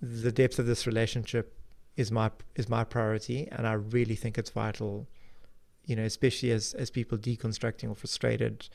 The 0.00 0.30
depth 0.30 0.60
of 0.60 0.66
this 0.66 0.86
relationship 0.86 1.58
is 1.96 2.12
my 2.12 2.30
is 2.54 2.68
my 2.68 2.84
priority, 2.84 3.48
and 3.50 3.66
I 3.66 3.72
really 3.72 4.14
think 4.14 4.38
it's 4.38 4.50
vital, 4.50 5.08
you 5.84 5.96
know, 5.96 6.04
especially 6.04 6.52
as 6.52 6.74
as 6.74 6.90
people 6.90 7.18
deconstructing 7.18 7.90
or 7.90 7.94
frustrated 7.94 8.68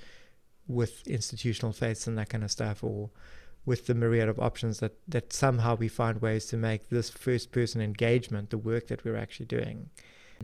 with 0.68 1.08
institutional 1.08 1.72
faiths 1.72 2.06
and 2.06 2.18
that 2.18 2.30
kind 2.30 2.44
of 2.44 2.52
stuff, 2.52 2.84
or 2.84 3.10
with 3.66 3.88
the 3.88 3.94
myriad 3.94 4.30
of 4.30 4.40
options 4.40 4.80
that 4.80 4.94
that 5.08 5.34
somehow 5.34 5.76
we 5.76 5.88
find 5.88 6.22
ways 6.22 6.46
to 6.48 6.58
make 6.58 6.90
this 6.90 7.10
first 7.10 7.52
person 7.52 7.82
engagement 7.82 8.50
the 8.50 8.58
work 8.58 8.88
that 8.88 9.04
we're 9.04 9.18
actually 9.18 9.46
doing. 9.46 9.90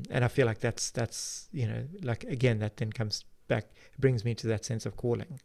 And 0.09 0.25
i 0.25 0.27
feel 0.27 0.45
like 0.45 0.59
that's 0.59 0.91
that's 0.91 1.47
you 1.51 1.67
know 1.67 1.85
like 2.01 2.23
again 2.25 2.59
that 2.59 2.77
then 2.77 2.91
comes 2.91 3.23
back 3.47 3.65
brings 3.97 4.25
me 4.25 4.35
to 4.35 4.47
that 4.47 4.65
sense 4.65 4.85
of 4.85 4.97
calling. 4.97 5.39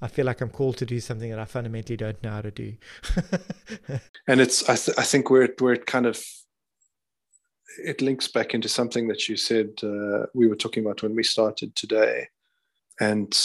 I 0.00 0.06
feel 0.06 0.26
like 0.26 0.40
i'm 0.40 0.50
called 0.50 0.76
to 0.76 0.86
do 0.86 1.00
something 1.00 1.30
that 1.30 1.40
i 1.40 1.44
fundamentally 1.44 1.96
don't 1.96 2.22
know 2.22 2.30
how 2.30 2.42
to 2.42 2.50
do. 2.50 2.74
And 4.28 4.40
it's 4.40 4.68
i, 4.68 4.76
th- 4.76 4.96
I 4.98 5.02
think 5.02 5.30
where 5.30 5.42
it, 5.42 5.60
where 5.60 5.72
it 5.72 5.86
kind 5.86 6.06
of 6.06 6.22
it 7.78 8.02
links 8.02 8.28
back 8.28 8.54
into 8.54 8.68
something 8.68 9.08
that 9.08 9.28
you 9.28 9.36
said 9.36 9.70
uh, 9.82 10.26
we 10.34 10.48
were 10.48 10.56
talking 10.56 10.84
about 10.84 11.02
when 11.02 11.14
we 11.14 11.22
started 11.22 11.74
today. 11.74 12.28
And 13.00 13.36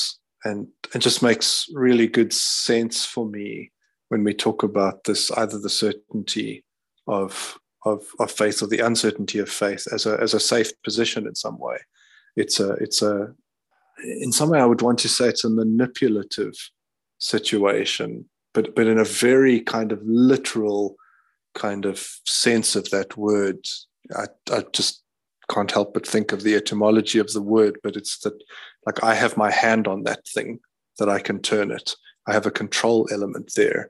and 0.44 0.68
it 0.94 1.00
just 1.00 1.24
makes 1.24 1.68
really 1.74 2.08
good 2.08 2.34
sense 2.34 3.06
for 3.06 3.26
me 3.26 3.72
when 4.10 4.24
we 4.24 4.34
talk 4.34 4.64
about 4.64 5.06
this 5.06 5.32
either 5.32 5.60
the 5.60 5.70
certainty 5.70 6.64
of 7.08 7.58
of, 7.86 8.04
of 8.20 8.32
faith 8.32 8.62
or 8.62 8.68
the 8.68 8.80
uncertainty 8.80 9.40
of 9.40 9.50
faith 9.50 9.88
as 9.92 10.06
a 10.06 10.20
as 10.22 10.34
a 10.34 10.40
safe 10.40 10.72
position 10.84 11.28
in 11.28 11.36
some 11.36 11.58
way. 11.58 11.78
It's 12.36 12.60
a 12.60 12.72
it's 12.74 13.02
a 13.02 13.34
in 14.04 14.32
some 14.32 14.50
way 14.50 14.60
i 14.60 14.66
would 14.66 14.82
want 14.82 14.98
to 14.98 15.08
say 15.08 15.28
it's 15.28 15.44
a 15.44 15.50
manipulative 15.50 16.56
situation 17.20 18.28
but 18.54 18.74
but 18.76 18.88
in 18.88 18.98
a 18.98 19.04
very 19.04 19.62
kind 19.62 19.92
of 19.92 20.02
literal 20.04 20.96
kind 21.54 21.86
of 21.86 22.00
sense 22.26 22.76
of 22.76 22.90
that 22.90 23.16
word 23.16 23.60
i, 24.18 24.26
I 24.52 24.66
just 24.74 25.04
can't 25.50 25.72
help 25.72 25.94
but 25.94 26.08
think 26.08 26.32
of 26.32 26.44
the 26.44 26.56
etymology 26.56 27.20
of 27.20 27.32
the 27.34 27.42
word, 27.42 27.78
but 27.84 27.96
it's 27.96 28.20
that 28.20 28.42
like 28.86 29.04
I 29.04 29.16
have 29.16 29.38
my 29.38 29.52
hand 29.52 29.88
on 29.88 30.04
that 30.04 30.28
thing 30.28 30.60
that 31.00 31.10
I 31.10 31.20
can 31.20 31.42
turn 31.42 31.72
it. 31.72 31.96
I 32.28 32.34
have 32.34 32.46
a 32.46 32.52
control 32.52 33.08
element 33.12 33.54
there. 33.56 33.90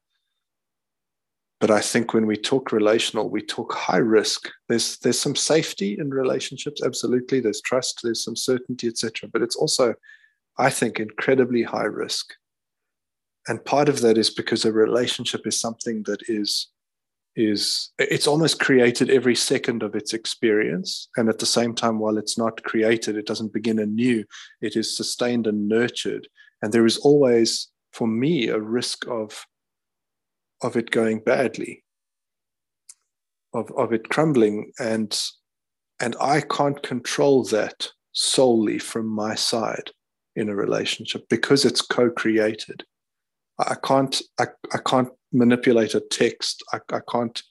But 1.59 1.71
I 1.71 1.79
think 1.79 2.13
when 2.13 2.25
we 2.25 2.35
talk 2.35 2.71
relational, 2.71 3.29
we 3.29 3.41
talk 3.41 3.73
high 3.73 3.97
risk. 3.97 4.49
There's 4.67 4.97
there's 4.97 5.19
some 5.19 5.35
safety 5.35 5.95
in 5.97 6.09
relationships, 6.09 6.83
absolutely. 6.83 7.39
There's 7.39 7.61
trust, 7.61 8.01
there's 8.03 8.23
some 8.23 8.35
certainty, 8.35 8.87
etc. 8.87 9.29
But 9.31 9.41
it's 9.41 9.55
also, 9.55 9.93
I 10.57 10.69
think, 10.69 10.99
incredibly 10.99 11.63
high 11.63 11.85
risk. 11.85 12.33
And 13.47 13.63
part 13.63 13.87
of 13.87 14.01
that 14.01 14.17
is 14.17 14.29
because 14.29 14.65
a 14.65 14.73
relationship 14.73 15.47
is 15.47 15.59
something 15.59 16.03
that 16.03 16.21
is 16.27 16.67
is 17.35 17.91
it's 17.97 18.27
almost 18.27 18.59
created 18.59 19.09
every 19.09 19.35
second 19.35 19.83
of 19.83 19.95
its 19.95 20.13
experience. 20.13 21.07
And 21.17 21.29
at 21.29 21.39
the 21.39 21.45
same 21.45 21.73
time 21.73 21.99
while 21.99 22.17
it's 22.17 22.37
not 22.37 22.63
created 22.63 23.17
it 23.17 23.25
doesn't 23.25 23.53
begin 23.53 23.79
anew. 23.79 24.23
It 24.61 24.75
is 24.75 24.95
sustained 24.95 25.47
and 25.47 25.67
nurtured. 25.67 26.27
And 26.61 26.71
there 26.71 26.85
is 26.85 26.97
always 26.97 27.69
for 27.91 28.07
me 28.07 28.47
a 28.47 28.59
risk 28.59 29.07
of 29.07 29.45
of 30.61 30.77
it 30.77 30.91
going 30.91 31.19
badly 31.19 31.83
of 33.53 33.71
of 33.77 33.93
it 33.93 34.09
crumbling. 34.09 34.71
And 34.79 35.19
and 35.99 36.15
i 36.19 36.41
can't 36.41 36.81
control 36.81 37.43
that 37.45 37.87
solely 38.13 38.79
from 38.79 39.07
my 39.07 39.35
side 39.35 39.91
in 40.35 40.49
a 40.49 40.55
relationship 40.55 41.27
because 41.29 41.65
it's 41.65 41.81
co-created. 41.81 42.83
I 43.59 43.75
can't 43.83 44.21
I, 44.39 44.45
I 44.73 44.79
can't 44.85 45.09
manipulate 45.33 45.95
a 45.95 45.99
text. 45.99 46.63
I, 46.71 46.79
I 46.91 46.99
can't 47.09 47.41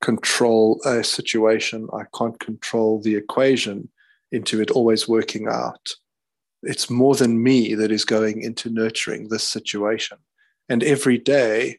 control 0.00 0.80
a 0.84 1.04
situation. 1.04 1.88
I 1.92 2.04
can't 2.16 2.38
control 2.38 3.00
the 3.00 3.16
equation 3.16 3.88
into 4.30 4.60
it 4.60 4.70
always 4.70 5.08
working 5.08 5.48
out. 5.48 5.94
It's 6.62 6.88
more 6.88 7.14
than 7.14 7.42
me 7.42 7.74
that 7.74 7.90
is 7.90 8.04
going 8.04 8.42
into 8.42 8.70
nurturing 8.70 9.28
this 9.28 9.44
situation. 9.44 10.18
And 10.68 10.82
every 10.82 11.18
day, 11.18 11.78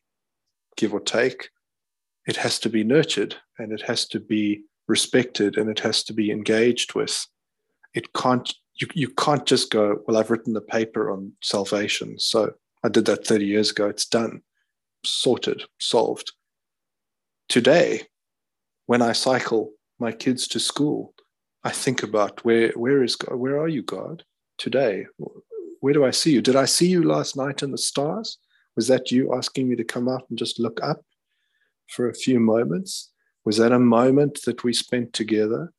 give 0.78 0.94
or 0.94 1.00
take, 1.00 1.50
it 2.28 2.36
has 2.38 2.60
to 2.60 2.70
be 2.70 2.84
nurtured 2.84 3.36
and 3.58 3.72
it 3.72 3.82
has 3.84 4.06
to 4.08 4.20
be 4.20 4.64
respected 4.88 5.58
and 5.58 5.70
it 5.70 5.80
has 5.80 6.04
to 6.04 6.14
be 6.14 6.32
engaged 6.32 6.94
with. 6.94 7.26
It 7.94 8.14
can't 8.14 8.54
you, 8.76 8.88
you 8.94 9.10
can't 9.10 9.46
just 9.46 9.72
go, 9.72 10.02
well, 10.08 10.18
I've 10.18 10.32
written 10.32 10.54
the 10.54 10.62
paper 10.62 11.12
on 11.12 11.34
salvation. 11.42 12.18
So 12.20 12.54
I 12.84 12.90
did 12.90 13.06
that 13.06 13.26
30 13.26 13.46
years 13.46 13.72
ago. 13.72 13.88
It's 13.88 14.06
done, 14.06 14.42
sorted, 15.06 15.64
solved. 15.80 16.32
Today, 17.50 18.04
when 18.86 19.02
I 19.02 19.14
cycle 19.14 19.72
my 20.00 20.12
kids 20.12 20.48
to 20.50 20.60
school, 20.60 21.14
I 21.64 21.72
think 21.72 22.04
about 22.04 22.44
where 22.44 22.72
where 22.72 23.04
is 23.04 23.16
God? 23.16 23.36
Where 23.36 23.60
are 23.60 23.68
you, 23.68 23.84
God? 23.84 24.24
Today, 24.58 25.06
where 25.80 25.94
do 25.94 26.06
I 26.06 26.12
see 26.12 26.34
you? 26.34 26.42
Did 26.42 26.56
I 26.56 26.66
see 26.66 26.88
you 26.88 27.04
last 27.04 27.36
night 27.38 27.64
in 27.64 27.72
the 27.72 27.78
stars? 27.78 28.38
Was 28.76 28.88
that 28.88 29.12
you 29.12 29.34
asking 29.34 29.70
me 29.70 29.76
to 29.76 29.84
come 29.84 30.10
out 30.10 30.26
and 30.30 30.38
just 30.38 30.60
look 30.60 30.80
up 30.84 31.02
for 31.90 32.10
a 32.10 32.14
few 32.14 32.40
moments? 32.40 33.12
Was 33.46 33.58
that 33.58 33.72
a 33.72 33.80
moment 33.80 34.42
that 34.46 34.64
we 34.64 34.74
spent 34.74 35.14
together? 35.14 35.74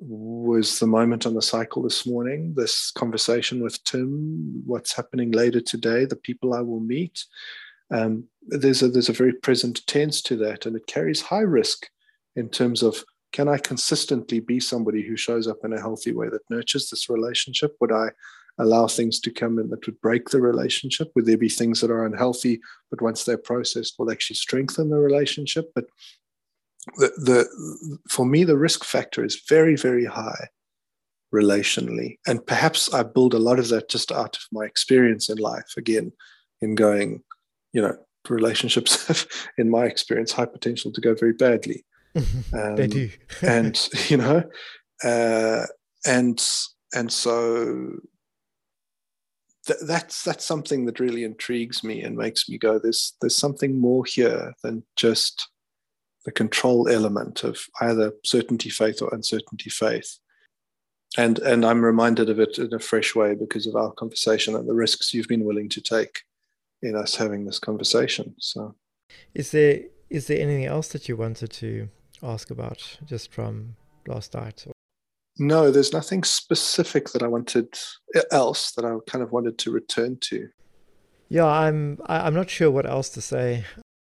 was 0.00 0.78
the 0.78 0.86
moment 0.86 1.26
on 1.26 1.34
the 1.34 1.42
cycle 1.42 1.82
this 1.82 2.06
morning, 2.06 2.54
this 2.56 2.90
conversation 2.90 3.62
with 3.62 3.82
Tim, 3.84 4.62
what's 4.66 4.92
happening 4.92 5.30
later 5.30 5.60
today, 5.60 6.04
the 6.04 6.16
people 6.16 6.52
I 6.52 6.60
will 6.60 6.80
meet. 6.80 7.24
Um, 7.90 8.24
there's 8.46 8.82
a 8.82 8.88
there's 8.88 9.08
a 9.08 9.14
very 9.14 9.32
present 9.32 9.86
tense 9.86 10.20
to 10.22 10.36
that, 10.36 10.66
and 10.66 10.76
it 10.76 10.86
carries 10.86 11.22
high 11.22 11.40
risk 11.40 11.86
in 12.36 12.48
terms 12.48 12.82
of 12.82 13.04
can 13.32 13.48
I 13.48 13.58
consistently 13.58 14.40
be 14.40 14.60
somebody 14.60 15.02
who 15.02 15.16
shows 15.16 15.48
up 15.48 15.58
in 15.64 15.72
a 15.72 15.80
healthy 15.80 16.12
way 16.12 16.28
that 16.28 16.48
nurtures 16.50 16.88
this 16.88 17.08
relationship? 17.08 17.74
Would 17.80 17.92
I 17.92 18.10
allow 18.58 18.86
things 18.86 19.18
to 19.20 19.32
come 19.32 19.58
in 19.58 19.70
that 19.70 19.84
would 19.86 20.00
break 20.00 20.28
the 20.28 20.40
relationship? 20.40 21.10
Would 21.14 21.26
there 21.26 21.36
be 21.36 21.48
things 21.48 21.80
that 21.80 21.90
are 21.90 22.06
unhealthy, 22.06 22.60
but 22.90 23.02
once 23.02 23.24
they're 23.24 23.36
processed, 23.36 23.96
will 23.98 24.12
actually 24.12 24.36
strengthen 24.36 24.90
the 24.90 24.98
relationship? 24.98 25.72
But 25.74 25.86
the, 26.96 27.12
the 27.16 27.98
for 28.08 28.26
me 28.26 28.44
the 28.44 28.58
risk 28.58 28.84
factor 28.84 29.24
is 29.24 29.42
very 29.48 29.76
very 29.76 30.04
high 30.04 30.48
relationally 31.34 32.18
and 32.26 32.46
perhaps 32.46 32.92
i 32.92 33.02
build 33.02 33.34
a 33.34 33.38
lot 33.38 33.58
of 33.58 33.68
that 33.68 33.88
just 33.88 34.12
out 34.12 34.36
of 34.36 34.42
my 34.52 34.64
experience 34.64 35.28
in 35.28 35.38
life 35.38 35.72
again 35.76 36.12
in 36.60 36.74
going 36.74 37.22
you 37.74 37.82
know 37.82 37.96
relationships 38.30 39.06
have 39.08 39.26
in 39.58 39.68
my 39.68 39.84
experience 39.84 40.32
high 40.32 40.46
potential 40.46 40.90
to 40.92 41.00
go 41.00 41.14
very 41.14 41.34
badly. 41.34 41.84
Um, 42.16 42.24
they 42.76 42.86
do. 42.86 43.10
and 43.42 43.88
you 44.08 44.16
know 44.16 44.42
uh, 45.04 45.66
and 46.06 46.42
and 46.94 47.12
so 47.12 47.96
th- 49.66 49.80
that's 49.86 50.22
that's 50.22 50.44
something 50.44 50.86
that 50.86 51.00
really 51.00 51.24
intrigues 51.24 51.84
me 51.84 52.02
and 52.02 52.16
makes 52.16 52.48
me 52.48 52.56
go 52.56 52.78
there's 52.78 53.14
there's 53.20 53.36
something 53.36 53.78
more 53.78 54.04
here 54.06 54.54
than 54.62 54.84
just 54.96 55.48
the 56.24 56.32
control 56.32 56.88
element 56.88 57.44
of 57.44 57.66
either 57.82 58.12
certainty 58.24 58.70
faith 58.70 59.02
or 59.02 59.12
uncertainty 59.12 59.70
faith. 59.70 60.18
And, 61.16 61.38
and 61.40 61.64
I'm 61.64 61.84
reminded 61.84 62.28
of 62.28 62.40
it 62.40 62.58
in 62.58 62.74
a 62.74 62.78
fresh 62.78 63.14
way 63.14 63.34
because 63.34 63.66
of 63.66 63.76
our 63.76 63.92
conversation 63.92 64.56
and 64.56 64.68
the 64.68 64.74
risks 64.74 65.14
you've 65.14 65.28
been 65.28 65.44
willing 65.44 65.68
to 65.68 65.80
take 65.80 66.22
in 66.82 66.96
us 66.96 67.14
having 67.14 67.44
this 67.44 67.58
conversation. 67.58 68.34
So, 68.38 68.74
is 69.34 69.50
there 69.50 69.80
is 70.10 70.26
there 70.26 70.40
anything 70.40 70.66
else 70.66 70.88
that 70.88 71.08
you 71.08 71.16
wanted 71.16 71.50
to 71.50 71.88
ask 72.22 72.50
about 72.50 72.98
just 73.04 73.32
from 73.32 73.76
last 74.06 74.34
night? 74.34 74.66
No, 75.38 75.70
there's 75.70 75.92
nothing 75.92 76.22
specific 76.22 77.10
that 77.10 77.22
I 77.22 77.26
wanted 77.26 77.76
else 78.30 78.70
that 78.72 78.84
I 78.84 78.96
kind 79.10 79.22
of 79.22 79.32
wanted 79.32 79.58
to 79.58 79.72
return 79.72 80.18
to. 80.22 80.48
Yeah, 81.28 81.46
I'm 81.46 81.98
I'm 82.06 82.34
not 82.34 82.50
sure 82.50 82.70
what 82.70 82.86
else 82.86 83.08
to 83.10 83.20
say 83.20 83.64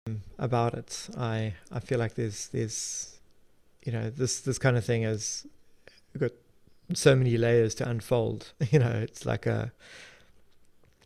um, 0.08 0.22
about 0.38 0.76
it. 0.76 1.10
I 1.18 1.54
I 1.72 1.80
feel 1.80 1.98
like 1.98 2.16
there's 2.16 2.50
there's 2.50 3.20
you 3.84 3.92
know 3.92 4.10
this 4.10 4.42
this 4.42 4.60
kind 4.60 4.78
of 4.78 4.86
thing 4.86 5.04
has 5.04 5.48
got 6.18 6.32
so 6.94 7.16
many 7.16 7.38
layers 7.38 7.74
to 7.76 7.90
unfold. 7.90 8.54
You 8.72 8.80
know, 8.80 8.92
it's 8.92 9.26
like 9.26 9.46
a 9.46 9.72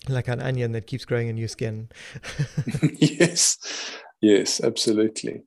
like 0.08 0.28
an 0.28 0.42
onion 0.42 0.72
that 0.72 0.88
keeps 0.88 1.06
growing 1.06 1.30
a 1.30 1.34
new 1.34 1.48
skin. 1.48 1.90
yes, 3.00 3.58
yes, 4.22 4.62
absolutely. 4.62 5.44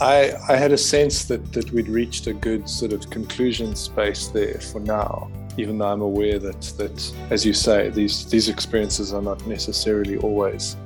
I 0.00 0.32
I 0.48 0.56
had 0.56 0.72
a 0.72 0.78
sense 0.78 1.24
that 1.24 1.52
that 1.52 1.70
we'd 1.72 1.88
reached 1.88 2.26
a 2.26 2.32
good 2.32 2.68
sort 2.68 2.92
of 2.92 3.08
conclusion 3.10 3.76
space 3.76 4.28
there 4.28 4.60
for 4.60 4.80
now. 4.80 5.30
Even 5.56 5.78
though 5.78 5.88
I'm 5.88 6.00
aware 6.00 6.38
that 6.38 6.60
that, 6.78 7.12
as 7.30 7.44
you 7.44 7.52
say, 7.52 7.90
these 7.90 8.26
these 8.26 8.48
experiences 8.48 9.12
are 9.12 9.22
not 9.22 9.46
necessarily 9.46 10.16
always 10.18 10.76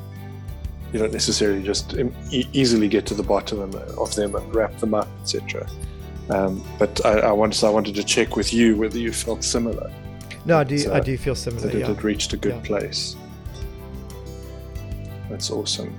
you 0.95 1.01
don't 1.01 1.13
necessarily 1.13 1.61
just 1.61 1.93
e- 1.95 2.49
easily 2.53 2.87
get 2.87 3.05
to 3.05 3.15
the 3.15 3.23
bottom 3.23 3.61
of 3.99 4.15
them 4.15 4.37
and 4.37 4.55
wrap 4.55 4.77
them 4.79 4.95
up, 4.95 5.09
etc. 5.21 5.69
Um, 6.31 6.65
but 6.79 7.05
I, 7.05 7.19
I, 7.19 7.33
wanted, 7.33 7.65
I 7.65 7.71
wanted 7.71 7.97
to 7.97 8.05
check 8.05 8.37
with 8.37 8.55
you 8.55 8.77
whether 8.77 8.97
you 8.97 9.13
felt 9.13 9.43
similar. 9.43 9.93
No, 10.45 10.59
I 10.59 10.65
do. 10.65 10.79
So 10.79 10.93
I 10.93 11.01
do 11.01 11.17
feel 11.17 11.35
similar. 11.35 11.63
That 11.69 11.75
yeah. 11.75 11.85
it 11.85 11.89
had 11.89 12.05
reached 12.05 12.33
a 12.33 12.37
good 12.37 12.55
yeah. 12.55 12.67
place. 12.67 13.17
That's 15.31 15.51
awesome. 15.51 15.95